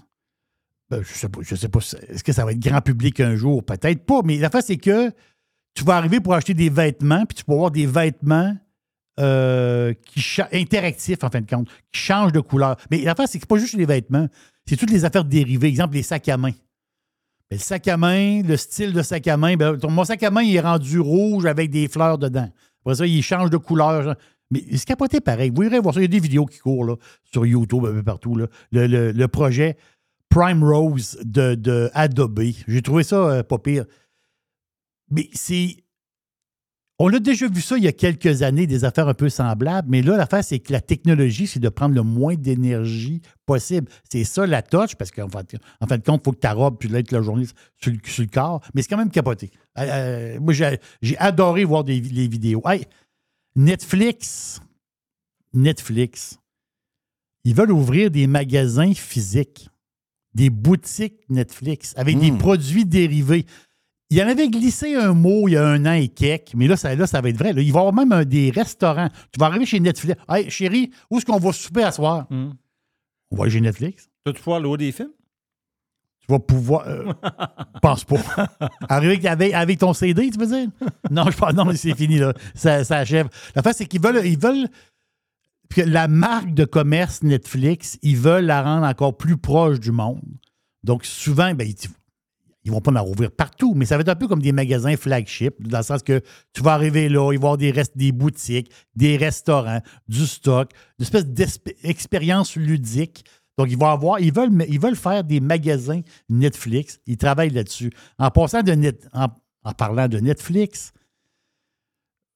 Ben, 0.90 1.04
je 1.04 1.14
sais 1.14 1.28
pas, 1.28 1.42
je 1.42 1.56
sais 1.56 1.68
pas, 1.68 1.80
est-ce 1.80 2.24
que 2.24 2.32
ça 2.32 2.46
va 2.46 2.54
être 2.54 2.60
grand 2.60 2.82
public 2.82 3.20
un 3.20 3.36
jour? 3.36 3.64
Peut-être 3.64 4.06
pas, 4.06 4.22
mais 4.24 4.38
la 4.38 4.50
face, 4.50 4.68
c'est 4.68 4.78
que 4.78 5.12
tu 5.74 5.84
vas 5.84 5.98
arriver 5.98 6.22
pour 6.22 6.34
acheter 6.34 6.54
des 6.54 6.70
vêtements, 6.70 7.26
puis 7.26 7.36
tu 7.36 7.44
peux 7.44 7.54
avoir 7.54 7.72
des 7.72 7.86
vêtements 7.86 8.56
euh, 9.20 9.94
qui 10.06 10.42
interactifs, 10.54 11.24
en 11.24 11.30
fin 11.30 11.42
de 11.42 11.50
compte, 11.50 11.68
qui 11.92 12.00
changent 12.00 12.32
de 12.32 12.40
couleur. 12.40 12.78
Mais 12.90 13.00
l'affaire, 13.00 13.28
c'est 13.28 13.40
que 13.40 13.46
pas 13.46 13.58
juste 13.58 13.74
les 13.74 13.86
vêtements, 13.86 14.28
c'est 14.66 14.78
toutes 14.78 14.92
les 14.92 15.04
affaires 15.04 15.26
dérivées. 15.26 15.68
Exemple, 15.68 15.96
les 15.96 16.04
sacs 16.04 16.30
à 16.30 16.38
main. 16.38 16.52
Ben, 17.50 17.58
le 17.58 17.60
sac 17.60 17.88
à 17.88 17.98
main, 17.98 18.42
le 18.44 18.56
style 18.56 18.94
de 18.94 19.02
sac 19.02 19.28
à 19.28 19.36
main, 19.36 19.56
ben, 19.56 19.78
mon 19.90 20.06
sac 20.06 20.24
à 20.24 20.32
main, 20.32 20.42
il 20.42 20.56
est 20.56 20.62
rendu 20.62 21.00
rouge 21.00 21.46
avec 21.46 21.70
des 21.70 21.88
fleurs 21.88 22.18
dedans. 22.18 22.50
Après 22.86 23.10
il 23.10 23.22
change 23.22 23.50
de 23.50 23.58
couleur. 23.58 24.16
Mais 24.52 24.64
c'est 24.72 24.86
capoté 24.86 25.20
pareil. 25.20 25.52
Vous 25.54 25.64
irez 25.64 25.80
voir 25.80 25.94
ça. 25.94 26.00
Il 26.00 26.04
y 26.04 26.06
a 26.06 26.08
des 26.08 26.20
vidéos 26.20 26.46
qui 26.46 26.60
courent 26.60 26.86
là, 26.86 26.96
sur 27.24 27.46
YouTube, 27.46 27.86
un 27.86 27.92
peu 27.94 28.04
partout. 28.04 28.36
là. 28.36 28.48
Le, 28.72 28.88
le- 28.88 29.12
le 29.12 29.28
projet 29.28 29.78
Prime 30.30 30.64
Rose 30.64 31.18
de, 31.24 31.56
de 31.56 31.90
Adobe. 31.94 32.42
J'ai 32.68 32.82
trouvé 32.82 33.04
ça 33.04 33.16
euh, 33.16 33.44
pas 33.44 33.58
pire. 33.60 33.86
Mais 35.10 35.30
c'est. 35.34 35.78
On 37.00 37.14
a 37.14 37.20
déjà 37.20 37.48
vu 37.48 37.62
ça 37.62 37.78
il 37.78 37.84
y 37.84 37.88
a 37.88 37.92
quelques 37.92 38.42
années, 38.42 38.66
des 38.66 38.84
affaires 38.84 39.08
un 39.08 39.14
peu 39.14 39.30
semblables, 39.30 39.88
mais 39.88 40.02
là, 40.02 40.18
l'affaire, 40.18 40.44
c'est 40.44 40.58
que 40.58 40.74
la 40.74 40.82
technologie, 40.82 41.46
c'est 41.46 41.60
de 41.60 41.70
prendre 41.70 41.94
le 41.94 42.02
moins 42.02 42.34
d'énergie 42.34 43.22
possible. 43.46 43.88
C'est 44.12 44.24
ça 44.24 44.48
la 44.48 44.64
touch, 44.64 44.96
parce 44.96 45.12
qu'en 45.12 45.30
fait, 45.30 45.58
en 45.80 45.86
fin 45.86 45.98
de 46.00 46.04
compte, 46.04 46.22
il 46.24 46.26
faut 46.26 46.32
que 46.32 46.40
ta 46.40 46.54
robe 46.54 46.80
puisse 46.80 46.92
l'être 46.92 47.12
la 47.12 47.22
journée 47.22 47.46
sur 47.80 47.94
sur 48.04 48.24
le 48.24 48.30
corps, 48.30 48.62
mais 48.74 48.82
c'est 48.82 48.88
quand 48.88 48.98
même 48.98 49.12
capoté. 49.12 49.52
Euh, 49.78 49.84
euh, 49.88 50.40
moi, 50.40 50.54
j'ai 50.54 50.80
j'ai 51.04 51.16
adoré 51.20 51.66
voir 51.66 51.84
des, 51.84 52.00
les 52.02 52.28
vidéos. 52.28 52.64
Hey, 52.66 52.86
Netflix, 53.58 54.62
Netflix, 55.52 56.38
ils 57.44 57.56
veulent 57.56 57.72
ouvrir 57.72 58.12
des 58.12 58.28
magasins 58.28 58.94
physiques, 58.94 59.68
des 60.36 60.52
boutiques 60.52 61.28
Netflix 61.28 61.94
avec 61.98 62.20
des 62.20 62.32
produits 62.38 62.86
dérivés. 62.86 63.48
Il 64.12 64.18
y 64.18 64.24
en 64.24 64.28
avait 64.28 64.48
glissé 64.50 64.94
un 64.96 65.14
mot 65.14 65.48
il 65.48 65.54
y 65.54 65.58
a 65.58 65.68
un 65.68 65.86
an 65.88 65.94
et 65.94 66.08
quelques, 66.08 66.54
mais 66.54 66.68
là, 66.68 66.78
ça, 66.78 66.94
là, 66.96 67.08
ça 67.08 67.20
va 67.20 67.30
être 67.30 67.38
vrai. 67.40 67.52
là. 67.52 67.62
Il 67.62 67.74
va 67.74 67.80
y 67.80 67.82
avoir 67.82 67.94
même 67.94 68.12
un- 68.12 68.24
des 68.26 68.52
restaurants. 68.52 69.10
Tu 69.34 69.40
vas 69.40 69.48
arriver 69.48 69.66
chez 69.66 69.80
Netflix. 69.80 70.22
Hey, 70.30 70.50
chérie, 70.52 70.92
où 71.10 71.18
est-ce 71.18 71.26
qu'on 71.26 71.40
va 71.40 71.52
souper 71.52 71.84
à 71.84 71.92
soir? 71.92 72.28
On 73.32 73.36
va 73.38 73.44
aller 73.46 73.52
chez 73.52 73.62
Netflix. 73.62 74.08
Tu 74.24 74.32
vas 74.32 74.38
pouvoir 74.38 74.60
louer 74.60 74.78
des 74.78 74.92
films? 74.92 75.10
Tu 76.28 76.34
vas 76.34 76.40
pouvoir. 76.40 76.88
euh, 76.88 77.14
pense 77.82 78.04
pas. 78.04 78.18
Arriver 78.90 79.26
avec, 79.28 79.54
avec 79.54 79.80
ton 79.80 79.94
CD, 79.94 80.30
tu 80.30 80.38
veux 80.40 80.48
dire? 80.48 80.68
Non, 81.12 81.30
je 81.32 81.38
pense 81.38 81.54
non, 81.54 81.66
c'est 81.76 81.96
fini, 81.96 82.18
là. 82.18 82.34
Ça, 82.54 82.84
ça 82.84 82.98
achève. 82.98 83.30
La 83.56 83.62
fait, 83.62 83.74
c'est 83.74 83.86
qu'ils 83.86 84.02
veulent. 84.02 84.26
Ils 84.26 84.38
veulent 84.40 84.68
que 85.74 85.82
la 85.82 86.08
marque 86.08 86.54
de 86.54 86.66
commerce 86.66 87.24
Netflix, 87.24 87.98
ils 88.02 88.18
veulent 88.18 88.46
la 88.46 88.62
rendre 88.64 88.86
encore 88.86 89.16
plus 89.18 89.38
proche 89.38 89.80
du 89.80 89.92
monde. 89.92 90.22
Donc, 90.84 91.06
souvent, 91.06 91.54
ben, 91.54 91.68
ils, 91.68 91.76
ils 92.64 92.72
vont 92.72 92.80
pas 92.82 92.92
en 92.94 93.04
rouvrir 93.04 93.32
partout, 93.32 93.74
mais 93.76 93.86
ça 93.86 93.96
va 93.98 94.02
être 94.02 94.10
un 94.10 94.16
peu 94.16 94.28
comme 94.28 94.42
des 94.42 94.52
magasins 94.54 94.96
flagship, 94.96 95.56
dans 95.68 95.80
le 95.80 95.84
sens 95.84 96.04
que 96.04 96.22
tu 96.54 96.62
vas 96.62 96.74
arriver 96.74 97.10
là, 97.10 97.32
il 97.34 97.40
va 97.40 97.46
y 97.48 97.48
avoir 97.48 97.58
des, 97.58 97.72
rest- 97.72 97.98
des 97.98 98.12
boutiques, 98.14 98.72
des 98.96 99.18
restaurants, 99.18 99.82
du 100.08 100.26
stock, 100.26 100.72
une 101.00 101.04
espèce 101.04 101.26
d'expérience 101.26 102.56
ludique. 102.56 103.26
Donc, 103.58 103.68
ils 103.70 103.78
vont 103.78 103.88
avoir, 103.88 104.20
ils 104.20 104.32
veulent, 104.34 104.96
faire 104.96 105.24
des 105.24 105.40
magasins 105.40 106.02
Netflix. 106.30 107.00
Ils 107.08 107.18
travaillent 107.18 107.50
là-dessus. 107.50 107.92
En 108.20 108.30
parlant 108.30 110.08
de 110.08 110.20
Netflix, 110.20 110.94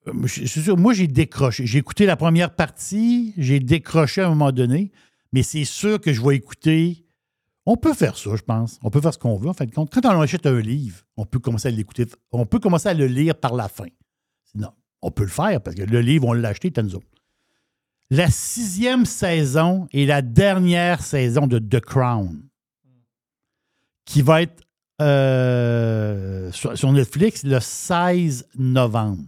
euh, 0.07 0.14
je 0.26 0.45
sûr, 0.48 0.77
moi, 0.77 0.93
j'ai 0.93 1.07
décroché. 1.07 1.65
J'ai 1.65 1.80
écouté 1.80 2.06
la 2.06 2.15
première 2.15 2.56
partie, 2.56 3.34
j'ai 3.38 3.60
décroché 3.60 4.22
à 4.22 4.27
un 4.27 4.30
moment 4.30 4.52
donné, 4.52 4.91
mais 5.31 5.43
c'est 5.43 5.65
sûr 5.65 6.02
que 6.02 6.11
je 6.11 6.22
vais 6.22 6.35
écouter. 6.35 7.06
On 7.65 7.77
peut 7.77 7.93
faire 7.93 8.18
ça, 8.18 8.35
je 8.35 8.41
pense. 8.41 8.80
On 8.81 8.89
peut 8.89 9.02
faire 9.02 9.14
ce 9.14 9.19
qu'on 9.19 9.38
veut, 9.38 9.49
en 9.49 9.53
fin 9.53 9.65
de 9.65 9.72
compte. 9.72 9.93
Quand 9.93 10.03
on 10.06 10.22
achète 10.22 10.48
un 10.48 10.60
livre, 10.60 11.02
on 11.18 11.26
peut 11.26 11.39
commencer 11.39 11.68
à 11.68 11.72
l'écouter. 11.72 12.06
On 12.31 12.45
peut 12.45 12.60
commencer 12.60 12.89
à 12.89 12.93
le 12.93 13.06
lire 13.06 13.35
par 13.35 13.56
la 13.56 13.68
fin. 13.68 13.85
Non, 14.56 14.72
on 15.02 15.11
peut 15.11 15.23
le 15.23 15.30
faire 15.30 15.61
parce 15.61 15.76
que 15.76 15.84
le 15.84 16.02
livre, 16.02 16.27
on 16.27 16.34
l'a 16.34 16.49
acheté, 16.49 16.72
t'as 16.72 16.81
nous 16.81 16.95
autres. 16.95 17.07
La 18.11 18.29
sixième 18.29 19.05
saison 19.05 19.88
et 19.91 20.05
la 20.05 20.21
dernière 20.21 21.01
saison 21.01 21.47
de 21.47 21.59
The 21.59 21.79
Crown, 21.79 22.43
qui 24.05 24.21
va 24.21 24.41
être 24.41 24.61
euh, 25.01 26.51
sur, 26.51 26.77
sur 26.77 26.91
Netflix 26.91 27.43
le 27.43 27.59
16 27.59 28.47
novembre. 28.57 29.23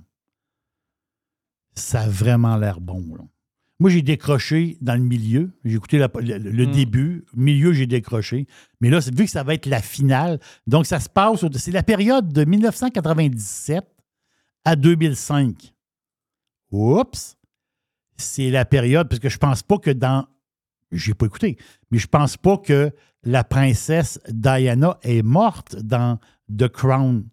Ça 1.76 2.02
a 2.02 2.08
vraiment 2.10 2.58
l'air 2.58 2.80
bon. 2.82 3.04
là. 3.16 3.24
Moi, 3.80 3.90
j'ai 3.90 4.02
décroché 4.04 4.78
dans 4.82 4.94
le 4.94 5.02
milieu. 5.02 5.52
J'ai 5.66 5.76
écouté 5.76 5.98
la- 5.98 6.10
le, 6.16 6.38
le 6.38 6.68
début. 6.68 7.26
Milieu, 7.34 7.74
j'ai 7.74 7.88
décroché. 7.88 8.48
Mais 8.82 8.90
là, 8.90 9.00
vu 9.00 9.26
que 9.26 9.32
ça 9.32 9.44
va 9.44 9.56
être 9.56 9.66
la 9.66 9.82
finale, 9.82 10.40
donc 10.68 10.86
ça 10.86 11.00
se 11.00 11.10
passe. 11.10 11.44
C'est 11.58 11.72
la 11.72 11.84
période 11.84 12.32
de 12.32 12.46
1997 12.46 13.84
à 14.66 14.76
2005. 14.76 15.74
Oups! 16.72 17.36
C'est 18.18 18.50
la 18.50 18.66
période, 18.66 19.08
parce 19.10 19.20
que 19.20 19.30
je 19.30 19.38
pense 19.38 19.64
pas 19.64 19.78
que 19.78 19.92
dans. 19.92 20.26
J'ai 20.92 21.14
pas 21.16 21.26
écouté, 21.26 21.58
mais 21.90 21.98
je 21.98 22.06
pense 22.08 22.38
pas 22.38 22.58
que 22.58 22.92
la 23.24 23.44
princesse 23.44 24.20
Diana 24.30 24.98
est 25.02 25.24
morte 25.24 25.76
dans 25.78 26.20
The 26.56 26.68
Crown, 26.68 27.26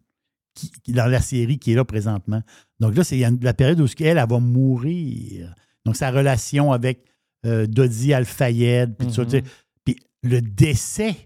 qui- 0.54 0.92
dans 0.92 1.06
la 1.06 1.20
série 1.20 1.58
qui 1.58 1.72
est 1.72 1.74
là 1.74 1.84
présentement. 1.84 2.42
Donc 2.78 2.96
là, 2.96 3.04
c'est 3.04 3.18
la 3.42 3.52
période 3.54 3.80
où 3.80 3.86
elle, 4.00 4.16
elle 4.18 4.26
va 4.28 4.38
mourir. 4.38 5.54
Donc 5.84 5.96
sa 5.96 6.10
relation 6.10 6.72
avec 6.72 7.04
euh, 7.44 7.66
Dodi 7.66 8.12
Al-Fayed, 8.14 8.96
puis. 8.96 9.08
Puis 9.84 9.96
le 10.22 10.40
décès, 10.40 11.16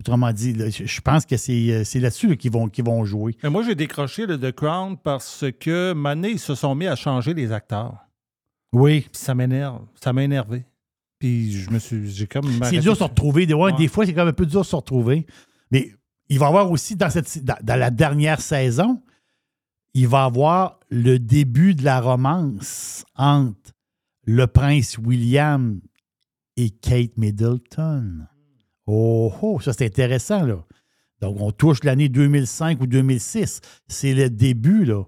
autrement 0.00 0.32
dit, 0.32 0.52
là, 0.52 0.68
je 0.70 1.00
pense 1.00 1.24
que 1.26 1.36
c'est 1.36 1.70
euh, 1.70 2.00
là-dessus 2.00 2.28
là, 2.28 2.36
qu'ils 2.36 2.50
vont, 2.52 2.68
vont 2.84 3.04
jouer. 3.04 3.36
Mais 3.42 3.50
moi, 3.50 3.62
j'ai 3.64 3.74
décroché 3.74 4.26
le 4.26 4.38
The 4.38 4.52
Crown 4.52 4.96
parce 4.96 5.44
que, 5.60 5.92
Mané, 5.94 6.30
ils 6.32 6.38
se 6.40 6.54
sont 6.54 6.74
mis 6.74 6.86
à 6.86 6.96
changer 6.96 7.32
les 7.34 7.50
acteurs. 7.52 8.05
Oui. 8.72 9.02
Puis 9.02 9.10
ça 9.20 9.34
m'énerve. 9.34 9.82
Ça 10.02 10.12
m'a 10.12 10.22
énervé. 10.24 10.64
Puis 11.18 11.52
je 11.52 11.70
me 11.70 11.78
suis. 11.78 12.10
J'ai 12.10 12.26
comme. 12.26 12.44
C'est 12.64 12.78
dur 12.80 12.92
de 12.92 12.98
se 12.98 13.04
retrouver. 13.04 13.46
Des, 13.46 13.54
ouais, 13.54 13.72
Ouais. 13.72 13.76
des 13.78 13.88
fois, 13.88 14.04
c'est 14.06 14.12
quand 14.12 14.22
même 14.22 14.28
un 14.28 14.32
peu 14.32 14.46
dur 14.46 14.60
de 14.60 14.66
se 14.66 14.76
retrouver. 14.76 15.26
Mais 15.70 15.92
il 16.28 16.38
va 16.38 16.46
y 16.46 16.48
avoir 16.48 16.70
aussi, 16.70 16.96
dans, 16.96 17.08
cette, 17.10 17.44
dans, 17.44 17.56
dans 17.62 17.76
la 17.78 17.90
dernière 17.90 18.40
saison, 18.40 19.02
il 19.94 20.08
va 20.08 20.22
y 20.24 20.26
avoir 20.26 20.80
le 20.90 21.18
début 21.18 21.74
de 21.74 21.84
la 21.84 22.00
romance 22.00 23.04
entre 23.14 23.72
le 24.24 24.46
prince 24.46 24.98
William 24.98 25.80
et 26.56 26.70
Kate 26.70 27.16
Middleton. 27.16 28.26
Oh, 28.86 29.32
oh, 29.42 29.60
ça 29.60 29.72
c'est 29.72 29.86
intéressant, 29.86 30.44
là. 30.44 30.64
Donc, 31.22 31.40
on 31.40 31.50
touche 31.50 31.82
l'année 31.82 32.08
2005 32.10 32.80
ou 32.82 32.86
2006. 32.86 33.60
C'est 33.88 34.12
le 34.12 34.28
début, 34.28 34.84
là, 34.84 35.04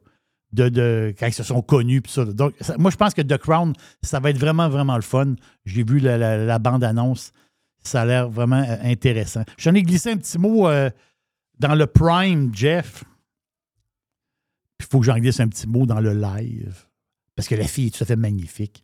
de, 0.52 0.68
de- 0.68 1.14
quand 1.18 1.26
ils 1.26 1.32
se 1.34 1.42
sont 1.42 1.62
connus. 1.62 2.00
pis 2.02 2.10
ça. 2.12 2.24
Donc, 2.24 2.54
ça- 2.60 2.76
moi, 2.78 2.90
je 2.90 2.96
pense 2.96 3.14
que 3.14 3.22
The 3.22 3.36
Crown, 3.38 3.74
ça 4.02 4.20
va 4.20 4.30
être 4.30 4.38
vraiment, 4.38 4.68
vraiment 4.68 4.96
le 4.96 5.02
fun. 5.02 5.34
J'ai 5.64 5.84
vu 5.84 5.98
la, 5.98 6.16
la- 6.18 6.38
la 6.38 6.58
bande-annonce. 6.58 7.32
Ça 7.82 8.02
a 8.02 8.04
l'air 8.06 8.28
vraiment 8.28 8.62
euh, 8.62 8.76
intéressant. 8.82 9.44
J'en 9.56 9.74
ai 9.74 9.82
glissé 9.82 10.10
un 10.10 10.16
petit 10.16 10.38
mot 10.38 10.68
euh, 10.68 10.90
dans 11.58 11.74
le 11.74 11.86
Prime, 11.86 12.50
Jeff. 12.54 13.04
Puis 14.78 14.86
il 14.86 14.90
faut 14.90 15.00
que 15.00 15.06
j'en 15.06 15.18
glisse 15.18 15.40
un 15.40 15.48
petit 15.48 15.66
mot 15.66 15.86
dans 15.86 16.00
le 16.00 16.12
live. 16.12 16.84
Parce 17.36 17.48
que 17.48 17.54
la 17.54 17.66
fille 17.66 17.86
est 17.86 17.90
tout 17.96 18.02
à 18.02 18.06
fait 18.06 18.16
magnifique. 18.16 18.82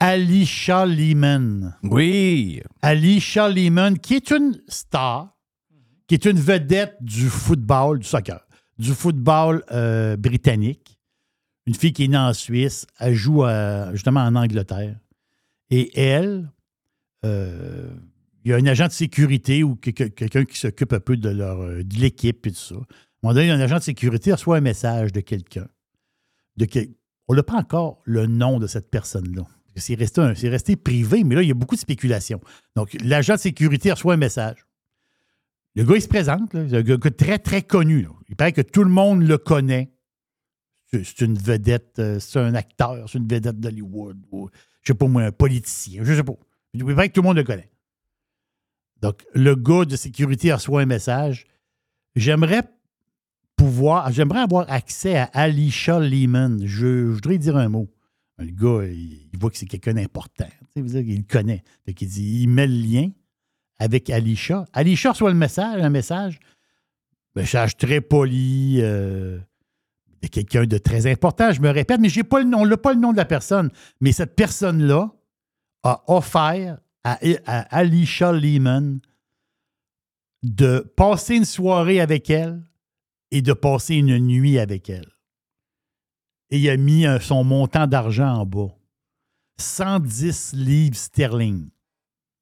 Alicia 0.00 0.84
Lehman. 0.86 1.76
Oui. 1.82 2.62
Alicia 2.82 3.48
Lehman, 3.48 3.98
qui 3.98 4.14
est 4.14 4.30
une 4.30 4.60
star, 4.68 5.36
qui 6.06 6.14
est 6.14 6.24
une 6.26 6.38
vedette 6.38 6.96
du 7.00 7.28
football, 7.28 7.98
du 8.00 8.06
soccer, 8.06 8.45
du 8.78 8.92
football 8.92 9.64
euh, 9.72 10.16
britannique. 10.16 10.98
Une 11.66 11.74
fille 11.74 11.92
qui 11.92 12.04
est 12.04 12.08
née 12.08 12.16
en 12.16 12.32
Suisse, 12.32 12.86
elle 13.00 13.14
joue 13.14 13.44
euh, 13.44 13.90
justement 13.92 14.20
en 14.20 14.34
Angleterre. 14.36 14.98
Et 15.70 15.98
elle, 16.00 16.50
euh, 17.24 17.90
il 18.44 18.50
y 18.50 18.54
a 18.54 18.56
un 18.56 18.66
agent 18.66 18.86
de 18.86 18.92
sécurité 18.92 19.64
ou 19.64 19.74
que- 19.74 19.90
que- 19.90 20.04
quelqu'un 20.04 20.44
qui 20.44 20.56
s'occupe 20.58 20.92
un 20.92 21.00
peu 21.00 21.16
de, 21.16 21.28
leur, 21.28 21.58
de 21.58 21.96
l'équipe 21.98 22.46
et 22.46 22.50
tout 22.52 22.56
ça. 22.56 22.74
À 22.74 22.78
un 22.78 22.82
moment 23.22 23.34
donné, 23.34 23.50
un 23.50 23.58
agent 23.60 23.78
de 23.78 23.82
sécurité 23.82 24.32
reçoit 24.32 24.58
un 24.58 24.60
message 24.60 25.12
de 25.12 25.20
quelqu'un. 25.20 25.66
On 27.28 27.34
n'a 27.34 27.42
pas 27.42 27.54
encore 27.56 28.00
le 28.04 28.26
nom 28.26 28.58
de 28.60 28.66
cette 28.66 28.88
personne-là. 28.90 29.42
C'est 29.74 29.94
resté, 29.94 30.22
resté 30.48 30.76
privé, 30.76 31.24
mais 31.24 31.34
là, 31.34 31.42
il 31.42 31.48
y 31.48 31.50
a 31.50 31.54
beaucoup 31.54 31.74
de 31.74 31.80
spéculation. 31.80 32.40
Donc, 32.76 32.96
l'agent 33.02 33.34
de 33.34 33.40
sécurité 33.40 33.90
reçoit 33.92 34.14
un 34.14 34.18
message. 34.18 34.65
Le 35.76 35.84
gars, 35.84 35.96
il 35.96 36.02
se 36.02 36.08
présente. 36.08 36.50
C'est 36.52 36.74
un 36.74 36.82
gars, 36.82 37.10
très, 37.10 37.38
très 37.38 37.62
connu. 37.62 38.08
Il 38.30 38.34
paraît 38.34 38.52
que 38.52 38.62
tout 38.62 38.82
le 38.82 38.90
monde 38.90 39.22
le 39.22 39.36
connaît. 39.36 39.92
C'est 40.90 41.20
une 41.20 41.36
vedette, 41.36 41.98
euh, 41.98 42.18
c'est 42.18 42.38
un 42.38 42.54
acteur, 42.54 43.08
c'est 43.10 43.18
une 43.18 43.28
vedette 43.28 43.60
d'Hollywood. 43.60 44.16
ou, 44.30 44.48
Je 44.82 44.92
sais 44.92 44.96
pas 44.96 45.06
moi, 45.06 45.22
un 45.22 45.32
politicien, 45.32 46.02
je 46.02 46.14
sais 46.14 46.22
pas. 46.22 46.32
Il 46.72 46.84
paraît 46.84 47.08
que 47.08 47.14
tout 47.14 47.20
le 47.20 47.26
monde 47.26 47.36
le 47.36 47.44
connaît. 47.44 47.70
Donc, 49.02 49.26
le 49.34 49.54
gars 49.54 49.84
de 49.84 49.96
sécurité 49.96 50.52
reçoit 50.52 50.80
un 50.80 50.86
message. 50.86 51.46
J'aimerais 52.14 52.62
pouvoir, 53.56 54.10
j'aimerais 54.12 54.40
avoir 54.40 54.70
accès 54.70 55.16
à 55.16 55.24
Alicia 55.24 56.00
Lehman. 56.00 56.60
Je, 56.64 56.66
je 56.66 57.12
voudrais 57.12 57.36
dire 57.36 57.56
un 57.56 57.68
mot. 57.68 57.92
Le 58.38 58.46
gars, 58.46 58.86
il, 58.86 59.28
il 59.30 59.38
voit 59.38 59.50
que 59.50 59.58
c'est 59.58 59.66
quelqu'un 59.66 59.94
d'important. 59.94 60.48
Il 60.76 60.84
le 60.84 61.22
connaît. 61.22 61.62
Fait 61.84 61.92
qu'il 61.92 62.08
dit, 62.08 62.42
il 62.42 62.48
met 62.48 62.66
le 62.66 62.74
lien 62.74 63.10
avec 63.78 64.10
Alicia. 64.10 64.64
Alicia 64.72 65.12
reçoit 65.12 65.30
le 65.30 65.36
message, 65.36 65.82
un 65.82 65.90
message. 65.90 66.38
Message 67.34 67.76
très 67.76 68.00
poli. 68.00 68.78
euh, 68.80 69.38
de 70.22 70.28
quelqu'un 70.28 70.64
de 70.64 70.78
très 70.78 71.10
important, 71.10 71.52
je 71.52 71.60
me 71.60 71.70
répète, 71.70 72.00
mais 72.00 72.08
pas 72.22 72.40
le 72.40 72.46
nom, 72.46 72.62
on 72.62 72.66
n'a 72.66 72.76
pas 72.76 72.94
le 72.94 73.00
nom 73.00 73.12
de 73.12 73.16
la 73.16 73.24
personne. 73.24 73.70
Mais 74.00 74.12
cette 74.12 74.34
personne-là 74.34 75.12
a 75.82 76.02
offert 76.08 76.78
à, 77.04 77.18
à 77.44 77.60
Alicia 77.76 78.32
Lehman 78.32 79.00
de 80.42 80.80
passer 80.96 81.36
une 81.36 81.44
soirée 81.44 82.00
avec 82.00 82.30
elle 82.30 82.62
et 83.30 83.42
de 83.42 83.52
passer 83.52 83.96
une 83.96 84.18
nuit 84.18 84.58
avec 84.58 84.88
elle. 84.88 85.12
Et 86.50 86.58
il 86.58 86.70
a 86.70 86.76
mis 86.76 87.04
son 87.20 87.44
montant 87.44 87.86
d'argent 87.86 88.40
en 88.40 88.46
bas. 88.46 88.74
110 89.58 90.52
livres 90.54 90.96
sterling. 90.96 91.68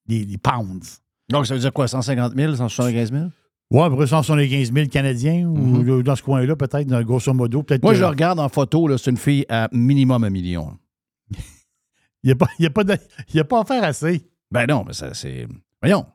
Des 0.06 0.36
pounds. 0.36 1.01
Donc, 1.35 1.47
ça 1.47 1.55
veut 1.55 1.61
dire 1.61 1.73
quoi, 1.73 1.86
150 1.89 2.35
000, 2.36 2.55
175 2.56 3.12
000? 3.12 3.24
Ouais, 3.70 3.82
à 3.82 3.90
peu 3.90 3.97
près 3.97 4.06
175 4.06 4.73
000 4.73 4.89
Canadiens, 4.89 5.47
Mhm. 5.48 5.89
ou 5.90 6.02
dans 6.02 6.16
ce 6.16 6.23
coin-là, 6.23 6.55
peut-être, 6.56 6.86
grosso 7.02 7.32
modo. 7.35 7.62
Peut-être 7.62 7.82
Moi, 7.82 7.93
que- 7.93 7.97
je 7.98 8.02
le 8.02 8.09
regarde 8.09 8.39
en 8.39 8.48
photo, 8.48 8.86
là, 8.89 8.98
c'est 8.98 9.11
une 9.11 9.16
fille 9.16 9.44
à 9.48 9.69
minimum 9.73 10.23
un 10.24 10.31
million. 10.31 10.77
Il 12.23 12.28
n'y 12.28 12.32
a, 12.32 12.36
pas- 12.36 12.48
il 12.59 12.62
y 12.62 12.66
a, 12.66 12.70
pas 12.70 12.85
de- 12.85 12.97
il 13.31 13.36
y 13.36 13.40
a 13.40 13.44
pas 13.44 13.61
à 13.61 13.65
faire 13.65 13.85
assez. 13.85 14.23
Ben 14.51 14.66
non, 14.69 14.85
mais 14.86 14.93
ça, 14.94 15.12
c'est. 15.12 15.47
Voyons. 15.82 16.06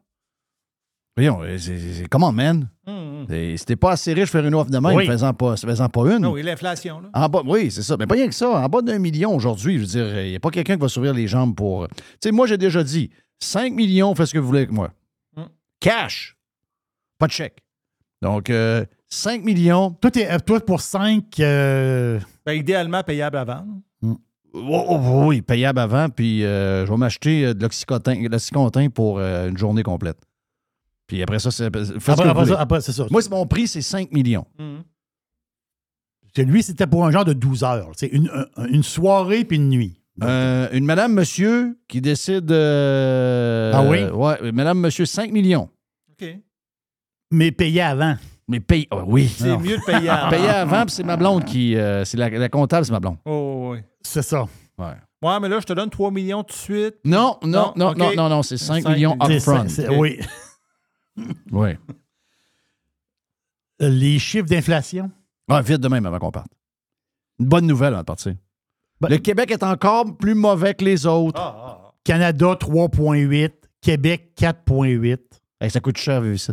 Voyons, 1.18 1.42
euh, 1.44 1.58
c'est- 1.58 2.08
comment, 2.10 2.32
man? 2.32 2.70
Hum. 2.88 3.26
C'est- 3.30 3.58
C'était 3.58 3.76
pas 3.76 3.92
assez 3.92 4.14
riche 4.14 4.30
faire 4.30 4.46
une 4.46 4.56
offre 4.56 4.72
de 4.72 4.78
même, 4.80 4.96
Oui. 4.96 5.06
faisant 5.06 5.34
pas, 5.34 5.58
faisant 5.58 5.90
pas 5.90 6.02
une. 6.16 6.20
Non, 6.20 6.32
oui, 6.32 6.44
l'inflation, 6.44 7.02
là. 7.02 7.10
En 7.14 7.28
bas, 7.28 7.42
oui, 7.46 7.70
c'est 7.72 7.82
ça. 7.84 7.98
Mais 7.98 8.08
pas 8.08 8.16
rien 8.16 8.28
que 8.28 8.34
ça. 8.34 8.50
En 8.50 8.70
bas 8.70 8.82
d'un 8.82 9.00
million 9.00 9.36
aujourd'hui, 9.36 9.76
je 9.76 9.80
veux 9.82 9.86
dire, 9.86 10.22
il 10.24 10.30
n'y 10.30 10.36
a 10.36 10.40
pas 10.40 10.50
quelqu'un 10.50 10.76
qui 10.76 10.82
va 10.82 10.88
s'ouvrir 10.88 11.14
les 11.14 11.28
jambes 11.28 11.54
pour. 11.56 11.88
Tu 11.90 11.96
sais, 12.24 12.32
moi, 12.32 12.48
j'ai 12.48 12.58
déjà 12.58 12.84
dit 12.84 13.10
5 13.40 13.74
millions, 13.74 14.16
faites 14.16 14.28
ce 14.28 14.34
que 14.34 14.40
vous 14.40 14.48
voulez 14.48 14.60
avec 14.60 14.72
moi. 14.72 14.92
Mm. 15.80 15.88
Cash. 15.88 16.38
Pas 17.18 17.28
de 17.28 17.32
chèque. 17.32 17.64
Donc, 18.22 18.50
euh, 18.50 18.86
5 19.08 19.44
millions. 19.44 19.92
Toi, 19.92 20.12
t'es- 20.12 20.30
euh, 20.30 20.40
toi, 20.40 20.60
pour 20.60 20.82
5. 20.82 21.40
Ben, 22.46 22.54
idéalement 22.54 23.04
payable 23.04 23.38
à 23.38 23.44
vendre. 23.44 23.82
Oh, 24.02 24.18
oh, 24.90 25.26
oui, 25.28 25.42
payable 25.44 25.80
avant, 25.80 26.10
puis 26.10 26.44
euh, 26.44 26.84
je 26.86 26.92
vais 26.92 26.98
m'acheter 26.98 27.46
euh, 27.46 27.54
de 27.54 27.62
l'oxycontin 27.62 28.20
de 28.20 28.28
l'oxycontin 28.30 28.90
pour 28.90 29.20
euh, 29.20 29.48
une 29.48 29.58
journée 29.58 29.84
complète. 29.84 30.18
Puis 31.06 31.22
après 31.22 31.38
ça, 31.38 31.52
c'est. 31.52 31.70
Après- 32.58 32.82
c'est 32.82 32.92
ça. 32.92 33.06
Moi, 33.12 33.22
c'est- 33.22 33.30
mon 33.30 33.46
prix, 33.46 33.68
c'est 33.68 33.82
5 33.84 34.12
millions. 34.12 34.46
lui, 36.38 36.64
c'était 36.64 36.88
pour 36.88 37.06
un 37.06 37.12
genre 37.12 37.26
de 37.26 37.34
12 37.34 37.64
heures. 37.64 37.92
C'est 37.96 38.08
une, 38.08 38.30
un- 38.56 38.66
une 38.68 38.82
soirée 38.84 39.44
puis 39.46 39.58
une 39.58 39.70
nuit. 39.70 39.99
Euh, 40.24 40.70
une 40.72 40.86
madame, 40.86 41.14
monsieur 41.14 41.78
qui 41.88 42.02
décide. 42.02 42.52
euh, 42.52 43.72
Ah 43.74 43.84
oui? 43.84 44.04
Ouais, 44.04 44.52
madame, 44.52 44.80
monsieur, 44.80 45.06
5 45.06 45.32
millions. 45.32 45.70
OK. 46.12 46.28
Mais 47.32 47.52
payé 47.52 47.82
avant. 47.82 48.16
Mais 48.48 48.60
paye. 48.60 48.88
ah 48.92 49.04
oui. 49.06 49.28
C'est 49.28 49.48
Non. 49.50 49.60
mieux 49.60 49.78
de 49.78 49.84
payer 49.86 50.10
avant. 50.10 50.30
Payer 50.30 50.50
avant, 50.50 50.86
puis 50.86 50.96
c'est 50.96 51.04
ma 51.04 51.16
blonde 51.18 51.46
qui. 51.46 51.76
euh, 51.76 52.04
c'est 52.06 52.18
la, 52.18 52.30
la 52.30 52.50
comptable, 52.50 52.86
c'est 52.86 52.92
ma 52.92 53.00
blonde. 53.00 53.18
Oh, 53.26 53.70
oui. 53.74 53.80
C'est 54.02 54.24
ça. 54.24 54.46
Ouais. 54.78 54.94
Ouais, 55.22 55.40
mais 55.42 55.50
là, 55.50 55.60
je 55.60 55.66
te 55.66 55.74
donne 55.74 55.90
3 55.90 56.12
millions 56.12 56.44
tout 56.44 56.54
de 56.56 56.60
suite. 56.60 56.96
Non, 57.06 57.38
non, 57.44 57.74
non, 57.76 57.94
non, 57.96 58.16
non, 58.16 58.30
non, 58.30 58.42
c'est 58.42 58.58
5 58.58 58.84
5 58.84 58.90
millions 58.96 59.18
upfront. 59.22 59.68
c'est- 59.68 59.88
OK. 59.88 59.96
Oui. 60.00 60.20
Oui. 61.52 61.72
Les 63.80 64.20
chiffres 64.20 64.48
d'inflation? 64.48 65.12
Ah, 65.50 65.62
vite 65.62 65.82
de 65.82 65.88
même 65.88 66.06
avant 66.06 66.20
qu'on 66.20 66.32
parte. 66.32 66.48
Une 67.40 67.46
bonne 67.48 67.66
nouvelle 67.68 67.94
avant 67.94 68.02
de 68.02 68.06
partir. 68.06 68.34
Ben- 69.02 69.10
le 69.10 69.18
Québec 69.18 69.52
est 69.52 69.64
encore 69.64 70.18
plus 70.18 70.36
mauvais 70.36 70.74
que 70.74 70.84
les 70.84 71.06
autres. 71.06 71.40
Ah, 71.40 71.92
Canada, 72.04 72.56
3,8. 72.60 73.54
Québec, 73.82 74.34
4,8. 74.36 75.20
Hey, 75.62 75.70
ça 75.72 75.80
coûte 75.80 75.98
cher, 75.98 76.26
ici. 76.26 76.52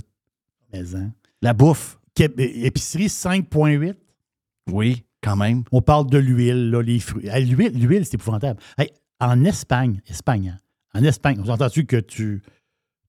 Mais, 0.73 0.95
hein. 0.95 1.11
La 1.43 1.53
bouffe. 1.55 1.99
Qué- 2.15 2.33
Épicerie, 2.67 3.09
5,8. 3.09 3.97
Oui, 4.71 5.05
quand 5.23 5.37
même. 5.37 5.65
On 5.73 5.83
parle 5.83 6.09
de 6.09 6.19
l'huile, 6.19 6.71
là, 6.71 6.83
les 6.83 6.99
fruits. 7.01 7.27
Hey, 7.29 7.45
L'huile, 7.47 7.73
l'huile, 7.79 8.05
c'est 8.05 8.15
épouvantable. 8.15 8.61
Hey, 8.79 8.91
en 9.21 9.45
Espagne, 9.45 10.01
Espagne, 10.07 10.55
hein, 10.57 10.61
en 11.01 11.05
Espagne, 11.05 11.41
on 11.45 11.49
entend-tu 11.49 11.85
que 11.87 11.97
tu, 11.97 12.43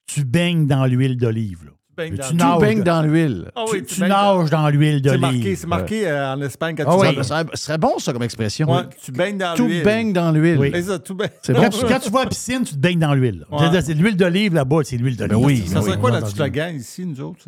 tu 0.08 0.24
baignes 0.26 0.66
dans 0.68 0.86
l'huile 0.86 1.18
d'olive? 1.18 1.66
là? 1.66 1.72
Baignes 1.98 2.12
Tu 2.14 2.18
dans- 2.20 2.28
Tu 2.30 2.36
nages 2.36 2.60
baignes 2.62 2.84
dans 2.84 3.02
l'huile. 3.02 3.52
Ah 3.56 3.66
Tu, 3.70 3.84
tu 3.84 4.00
baignes 4.00 4.10
nages 4.10 4.50
dans 4.50 4.70
l'huile 4.70 5.02
C'est 5.04 5.18
marqué, 5.18 5.38
d'olive. 5.40 5.58
c'est 5.58 5.68
marqué 5.68 6.08
euh, 6.08 6.34
en 6.34 6.42
Espagne 6.42 6.76
quand 6.78 6.84
Ah 6.88 6.92
tu 7.10 7.18
oui. 7.18 7.24
Ça, 7.24 7.24
ça 7.24 7.46
serait 7.56 7.78
bon, 7.78 7.98
ça, 8.00 8.14
comme 8.14 8.24
expression. 8.24 8.72
Ouais, 8.72 8.84
tu 9.04 9.12
baignes 9.12 9.38
dans 9.38 9.56
Tout 9.56 9.66
l'huile. 9.68 9.84
baigne 9.84 10.14
dans 10.14 10.32
l'huile. 10.32 10.58
Oui. 10.60 10.70
C'est 10.74 10.84
ça, 10.84 11.00
tout 11.00 11.16
baigne. 11.16 11.30
C'est 11.42 11.54
Quand, 11.54 11.62
bon, 11.64 11.70
tu, 11.70 11.86
quand 11.86 12.00
tu 12.00 12.10
vas 12.10 12.20
à 12.20 12.24
la 12.24 12.30
piscine, 12.30 12.64
tu 12.64 12.74
te 12.76 12.80
baignes 12.80 13.00
dans 13.00 13.14
l'huile. 13.14 13.46
Ouais. 13.52 13.82
C'est 13.82 13.96
de 13.96 14.00
l'huile 14.02 14.16
d'olive 14.16 14.54
là-bas, 14.54 14.78
c'est 14.84 14.98
l'huile 14.98 15.18
d'olive. 15.18 15.38
Ben 15.38 15.44
oui, 15.46 15.64
Ça 15.68 15.76
ben 15.76 15.82
serait 15.82 15.96
oui. 15.96 16.02
quoi 16.02 16.12
bien. 16.22 16.50
gagne 16.50 16.76
ici, 16.78 17.06
nous 17.06 17.20
autres? 17.22 17.46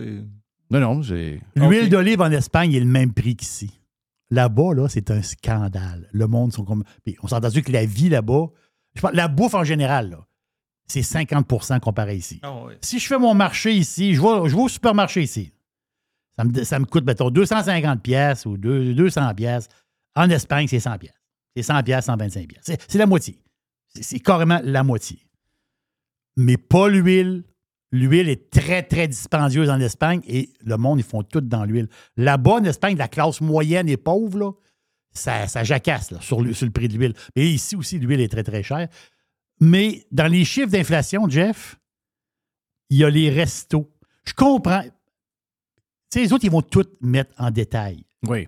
Non, 0.71 0.79
non, 0.79 1.03
c'est. 1.03 1.39
L'huile 1.55 1.89
d'olive 1.89 2.21
en 2.21 2.31
Espagne 2.31 2.73
est 2.73 2.79
le 2.79 2.85
même 2.85 3.13
prix 3.13 3.35
qu'ici. 3.35 3.71
Là-bas, 4.31 4.73
là, 4.75 4.87
c'est 4.89 5.09
un 5.09 5.23
scandale. 5.23 6.07
Le 6.11 6.27
monde 6.27 6.53
sont 6.53 6.63
comme. 6.63 6.83
On 7.23 7.27
s'est 7.27 7.35
entendu 7.35 7.63
que 7.63 7.71
la 7.71 7.85
vie 7.85 8.09
là-bas, 8.09 8.47
je 8.95 9.01
parle, 9.01 9.15
la 9.15 9.27
bouffe 9.27 9.55
en 9.55 9.63
général, 9.63 10.11
là, 10.11 10.17
c'est 10.89 11.01
50% 11.01 11.79
comparé 11.79 12.15
ici. 12.15 12.39
Ah 12.43 12.53
oui. 12.65 12.73
Si 12.81 12.99
je 12.99 13.07
fais 13.07 13.17
mon 13.19 13.33
marché 13.33 13.73
ici, 13.73 14.13
je 14.15 14.21
vais, 14.21 14.49
je 14.49 14.55
vais 14.55 14.61
au 14.61 14.67
supermarché 14.67 15.21
ici. 15.21 15.53
Ça 16.35 16.43
me, 16.43 16.63
ça 16.63 16.79
me 16.79 16.85
coûte, 16.85 17.05
mettons, 17.05 17.29
250 17.29 18.01
pièces 18.01 18.45
ou 18.45 18.57
deux- 18.57 18.93
200 18.93 19.33
pièces. 19.35 19.67
En 20.15 20.29
Espagne, 20.29 20.67
c'est 20.67 20.79
100 20.79 20.97
pièces. 20.97 21.13
C'est 21.55 21.63
100 21.63 21.83
pièces, 21.83 22.05
125 22.05 22.47
pièces. 22.47 22.63
C'est, 22.87 22.97
la 22.97 23.05
moitié. 23.05 23.41
C'est, 23.87 24.03
c'est 24.03 24.19
carrément 24.19 24.59
la 24.63 24.83
moitié. 24.83 25.19
Mais 26.37 26.57
pas 26.57 26.87
l'huile. 26.89 27.43
L'huile 27.91 28.29
est 28.29 28.51
très, 28.51 28.83
très 28.83 29.07
dispendieuse 29.07 29.69
en 29.69 29.79
Espagne 29.79 30.21
et 30.27 30.51
le 30.63 30.77
monde, 30.77 30.99
ils 30.99 31.03
font 31.05 31.23
tout 31.23 31.41
dans 31.41 31.65
l'huile. 31.65 31.87
Là-bas, 32.17 32.53
en 32.55 32.63
Espagne, 32.63 32.95
la 32.97 33.07
classe 33.07 33.41
moyenne 33.41 33.89
et 33.89 33.97
pauvre, 33.97 34.37
là, 34.39 34.51
ça, 35.11 35.47
ça 35.47 35.63
jacasse 35.63 36.11
là, 36.11 36.21
sur, 36.21 36.41
le, 36.41 36.53
sur 36.53 36.67
le 36.67 36.71
prix 36.71 36.87
de 36.87 36.93
l'huile. 36.95 37.13
Mais 37.35 37.47
ici 37.49 37.75
aussi, 37.75 37.97
l'huile 37.97 38.21
est 38.21 38.27
très, 38.27 38.43
très 38.43 38.61
chère. 38.61 38.87
Mais 39.59 40.05
dans 40.11 40.27
les 40.27 40.45
chiffres 40.45 40.69
d'inflation, 40.71 41.27
Jeff, 41.29 41.77
il 42.89 42.97
y 42.97 43.03
a 43.03 43.09
les 43.09 43.29
restos. 43.29 43.91
Je 44.25 44.33
comprends. 44.33 44.83
Tu 44.83 44.89
sais, 46.11 46.21
les 46.21 46.33
autres, 46.33 46.45
ils 46.45 46.51
vont 46.51 46.61
tout 46.61 46.85
mettre 47.01 47.33
en 47.37 47.51
détail. 47.51 48.03
Oui. 48.27 48.47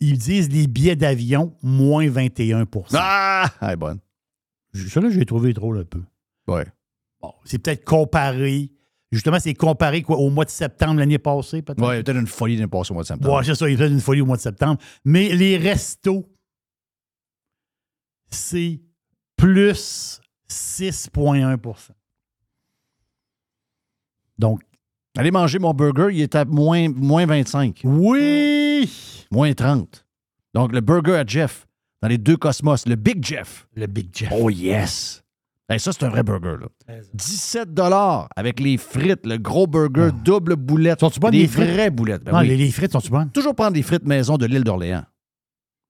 Ils 0.00 0.18
disent 0.18 0.50
les 0.50 0.66
billets 0.66 0.96
d'avion, 0.96 1.56
moins 1.62 2.06
21% 2.06 2.86
Ah! 2.94 3.50
Elle 3.60 3.70
est 3.70 3.76
bonne. 3.76 4.00
Ça, 4.74 5.00
là, 5.00 5.10
j'ai 5.10 5.24
trouvé 5.24 5.52
drôle 5.52 5.78
un 5.78 5.84
peu. 5.84 6.02
Ouais. 6.48 6.66
Bon, 7.20 7.32
c'est 7.44 7.58
peut-être 7.58 7.84
comparé. 7.84 8.70
Justement, 9.10 9.38
c'est 9.38 9.54
comparé 9.54 10.02
quoi, 10.02 10.16
au 10.16 10.30
mois 10.30 10.44
de 10.44 10.50
septembre 10.50 10.98
l'année 10.98 11.18
passée, 11.18 11.60
peut-être? 11.62 11.80
Ouais, 11.82 11.94
il 11.94 11.96
y 11.98 12.00
a 12.00 12.02
peut-être 12.02 12.18
une 12.18 12.26
folie 12.26 12.56
d'un 12.56 12.68
passé 12.68 12.90
au 12.90 12.94
mois 12.94 13.02
de 13.02 13.08
septembre. 13.08 13.34
Ouais, 13.36 13.44
c'est 13.44 13.54
ça, 13.54 13.68
il 13.68 13.72
y 13.72 13.74
a 13.74 13.78
peut-être 13.78 13.92
une 13.92 14.00
folie 14.00 14.22
au 14.22 14.26
mois 14.26 14.36
de 14.36 14.42
septembre. 14.42 14.80
Mais 15.04 15.34
les 15.34 15.58
restos, 15.58 16.26
c'est 18.30 18.80
plus 19.36 20.20
6,1% 20.52 21.90
Donc, 24.38 24.60
Allez 25.16 25.30
manger 25.30 25.58
mon 25.58 25.74
burger, 25.74 26.08
il 26.10 26.22
est 26.22 26.34
à 26.34 26.46
moins, 26.46 26.88
moins 26.88 27.26
25. 27.26 27.82
oui! 27.84 28.90
Moins 29.30 29.52
30. 29.52 30.06
Donc, 30.54 30.72
le 30.72 30.80
burger 30.80 31.16
à 31.16 31.24
Jeff, 31.26 31.66
dans 32.00 32.08
les 32.08 32.16
deux 32.16 32.36
cosmos, 32.38 32.86
le 32.86 32.96
Big 32.96 33.22
Jeff. 33.22 33.68
Le 33.76 33.86
Big 33.86 34.08
Jeff. 34.12 34.30
Oh 34.34 34.48
yes! 34.48 35.22
Hey, 35.68 35.78
ça, 35.78 35.92
c'est 35.92 36.04
un 36.04 36.08
vrai 36.08 36.22
burger, 36.22 36.56
là. 36.60 36.94
17 37.14 37.68
avec 38.36 38.58
les 38.60 38.76
frites, 38.78 39.24
le 39.26 39.36
gros 39.38 39.66
burger, 39.66 40.10
double 40.24 40.56
boulette. 40.56 41.00
Sont-tu 41.00 41.20
bonnes, 41.20 41.32
les 41.32 41.46
frites? 41.46 41.68
vraies 41.70 41.90
boulettes. 41.90 42.24
Ben 42.24 42.32
Non, 42.32 42.38
oui. 42.40 42.48
les, 42.48 42.56
les 42.56 42.70
frites 42.70 42.92
sont-tu 42.92 43.10
bonnes? 43.10 43.30
Toujours 43.30 43.54
prendre 43.54 43.72
des 43.72 43.82
frites 43.82 44.04
maison 44.04 44.36
de 44.38 44.46
l'île 44.46 44.64
d'Orléans. 44.64 45.04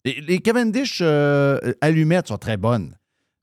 Les, 0.05 0.21
les 0.21 0.39
Cavendish 0.41 0.99
euh, 1.01 1.59
allumettes 1.81 2.29
sont 2.29 2.39
très 2.39 2.57
bonnes, 2.57 2.97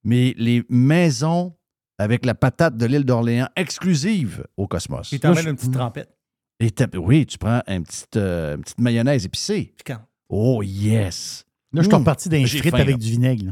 mais 0.03 0.33
les 0.37 0.63
maisons 0.69 1.53
avec 1.97 2.25
la 2.25 2.33
patate 2.35 2.77
de 2.77 2.85
l'île 2.85 3.03
d'Orléans 3.05 3.47
exclusive 3.55 4.45
au 4.57 4.67
Cosmos. 4.67 5.11
Il 5.11 5.19
t'emmène 5.19 5.47
une 5.49 5.55
petite 5.55 5.73
trempette. 5.73 6.09
Et 6.61 6.71
t'as- 6.71 6.87
oui, 6.97 7.25
tu 7.25 7.37
prends 7.37 7.61
un 7.67 7.81
petit, 7.81 8.05
euh, 8.17 8.55
une 8.55 8.61
petite 8.61 8.79
mayonnaise 8.79 9.25
épicée. 9.25 9.73
Piquant. 9.77 9.99
Oh 10.29 10.61
yes! 10.63 11.45
Là, 11.73 11.81
je 11.81 11.87
suis 11.87 11.95
Mmh. 11.95 11.99
reparti 11.99 12.29
d'un 12.29 12.45
frites 12.45 12.73
avec 12.73 12.89
là. 12.89 12.97
du 12.97 13.09
vinaigre. 13.11 13.45
là. 13.47 13.51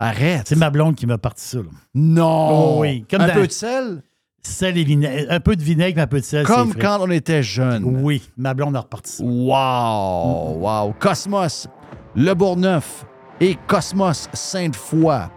Arrête! 0.00 0.48
C'est 0.48 0.56
ma 0.56 0.70
blonde 0.70 0.96
qui 0.96 1.06
m'a 1.06 1.18
parti 1.18 1.44
ça. 1.44 1.58
là. 1.58 1.64
Non! 1.94 2.48
Oh 2.76 2.80
oui, 2.80 3.04
comme 3.08 3.20
un 3.20 3.28
dans- 3.28 3.34
peu 3.34 3.46
de 3.46 3.52
sel? 3.52 4.02
Sel 4.44 4.76
et 4.76 4.82
vinaigre. 4.82 5.30
Un 5.30 5.38
peu 5.38 5.54
de 5.54 5.62
vinaigre, 5.62 5.94
mais 5.96 6.02
un 6.02 6.06
peu 6.08 6.18
de 6.18 6.24
sel. 6.24 6.44
Comme 6.44 6.74
quand 6.74 6.98
on 7.00 7.10
était 7.10 7.44
jeune. 7.44 7.84
Oui, 7.84 8.28
ma 8.36 8.54
blonde 8.54 8.74
a 8.74 8.80
reparti 8.80 9.12
ça. 9.12 9.24
Wow! 9.24 10.58
Wow! 10.58 10.94
Cosmos, 10.98 11.68
Le 12.16 12.34
Bourgneuf 12.34 13.06
et 13.40 13.56
Cosmos 13.68 14.28
Sainte-Foy. 14.32 15.28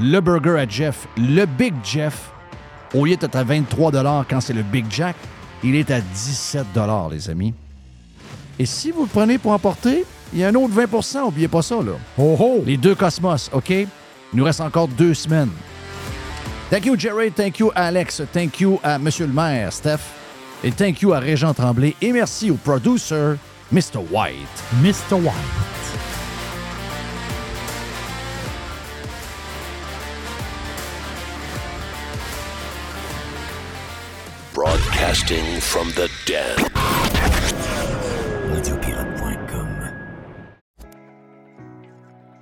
Le 0.00 0.20
burger 0.20 0.58
à 0.58 0.68
Jeff, 0.68 1.06
le 1.16 1.46
Big 1.46 1.74
Jeff. 1.84 2.30
Au 2.94 3.04
lieu 3.04 3.16
d'être 3.16 3.36
à 3.36 3.44
23 3.44 3.92
quand 4.28 4.40
c'est 4.40 4.52
le 4.52 4.62
Big 4.62 4.86
Jack, 4.90 5.16
il 5.62 5.76
est 5.76 5.90
à 5.90 6.00
17 6.00 6.66
les 7.10 7.30
amis. 7.30 7.54
Et 8.58 8.66
si 8.66 8.90
vous 8.90 9.02
le 9.02 9.08
prenez 9.08 9.38
pour 9.38 9.52
emporter, 9.52 10.04
il 10.32 10.40
y 10.40 10.44
a 10.44 10.48
un 10.48 10.54
autre 10.54 10.74
20% 10.74 11.22
oubliez 11.28 11.48
pas 11.48 11.62
ça, 11.62 11.76
là. 11.76 11.92
Oh 12.18 12.36
oh! 12.38 12.62
Les 12.66 12.76
deux 12.76 12.94
Cosmos, 12.94 13.50
OK? 13.52 13.70
Il 13.70 13.88
nous 14.32 14.44
reste 14.44 14.60
encore 14.60 14.88
deux 14.88 15.14
semaines. 15.14 15.50
Thank 16.70 16.86
you, 16.86 16.98
Jerry. 16.98 17.30
Thank 17.30 17.58
you, 17.60 17.70
Alex. 17.74 18.22
Thank 18.32 18.60
you 18.60 18.80
à 18.82 18.98
Monsieur 18.98 19.26
le 19.26 19.32
maire, 19.32 19.72
Steph. 19.72 20.00
Et 20.64 20.72
thank 20.72 21.02
you 21.02 21.12
à 21.12 21.20
Régent 21.20 21.54
Tremblay. 21.54 21.94
Et 22.00 22.10
merci 22.10 22.50
au 22.50 22.54
producer, 22.54 23.34
Mr. 23.70 23.98
White. 24.10 24.64
Mr. 24.82 25.14
White. 25.14 25.93
Broadcasting 35.04 35.60
from 35.60 35.88
the 35.92 36.08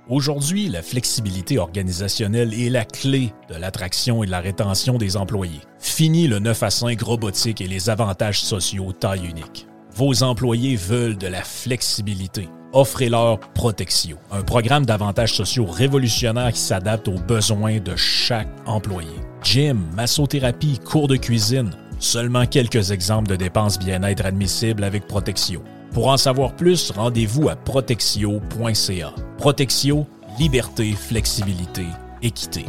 Aujourd'hui, 0.09 0.69
la 0.69 0.81
flexibilité 0.81 1.57
organisationnelle 1.57 2.53
est 2.53 2.69
la 2.69 2.85
clé 2.85 3.33
de 3.49 3.55
l'attraction 3.55 4.23
et 4.23 4.27
de 4.27 4.31
la 4.31 4.39
rétention 4.39 4.97
des 4.97 5.17
employés. 5.17 5.59
Fini 5.77 6.27
le 6.27 6.39
9 6.39 6.63
à 6.63 6.69
5 6.69 7.01
robotique 7.01 7.59
et 7.59 7.67
les 7.67 7.89
avantages 7.89 8.39
sociaux 8.39 8.93
taille 8.93 9.27
unique. 9.27 9.67
Vos 9.93 10.23
employés 10.23 10.77
veulent 10.77 11.17
de 11.17 11.27
la 11.27 11.43
flexibilité. 11.43 12.47
Offrez-leur 12.71 13.39
Protexio, 13.39 14.15
un 14.31 14.41
programme 14.41 14.85
d'avantages 14.85 15.33
sociaux 15.33 15.65
révolutionnaire 15.65 16.53
qui 16.53 16.61
s'adapte 16.61 17.09
aux 17.09 17.19
besoins 17.19 17.79
de 17.79 17.95
chaque 17.97 18.47
employé. 18.65 19.11
Gym, 19.43 19.81
massothérapie, 19.95 20.79
cours 20.79 21.07
de 21.07 21.17
cuisine, 21.17 21.69
seulement 22.03 22.45
quelques 22.45 22.91
exemples 22.91 23.29
de 23.29 23.35
dépenses 23.35 23.79
bien-être 23.79 24.25
admissibles 24.25 24.83
avec 24.83 25.07
Protexio. 25.07 25.63
Pour 25.91 26.07
en 26.07 26.17
savoir 26.17 26.55
plus, 26.55 26.91
rendez-vous 26.91 27.49
à 27.49 27.55
protexio.ca. 27.55 29.13
Protexio, 29.37 30.07
liberté, 30.39 30.93
flexibilité, 30.93 31.85
équité. 32.21 32.65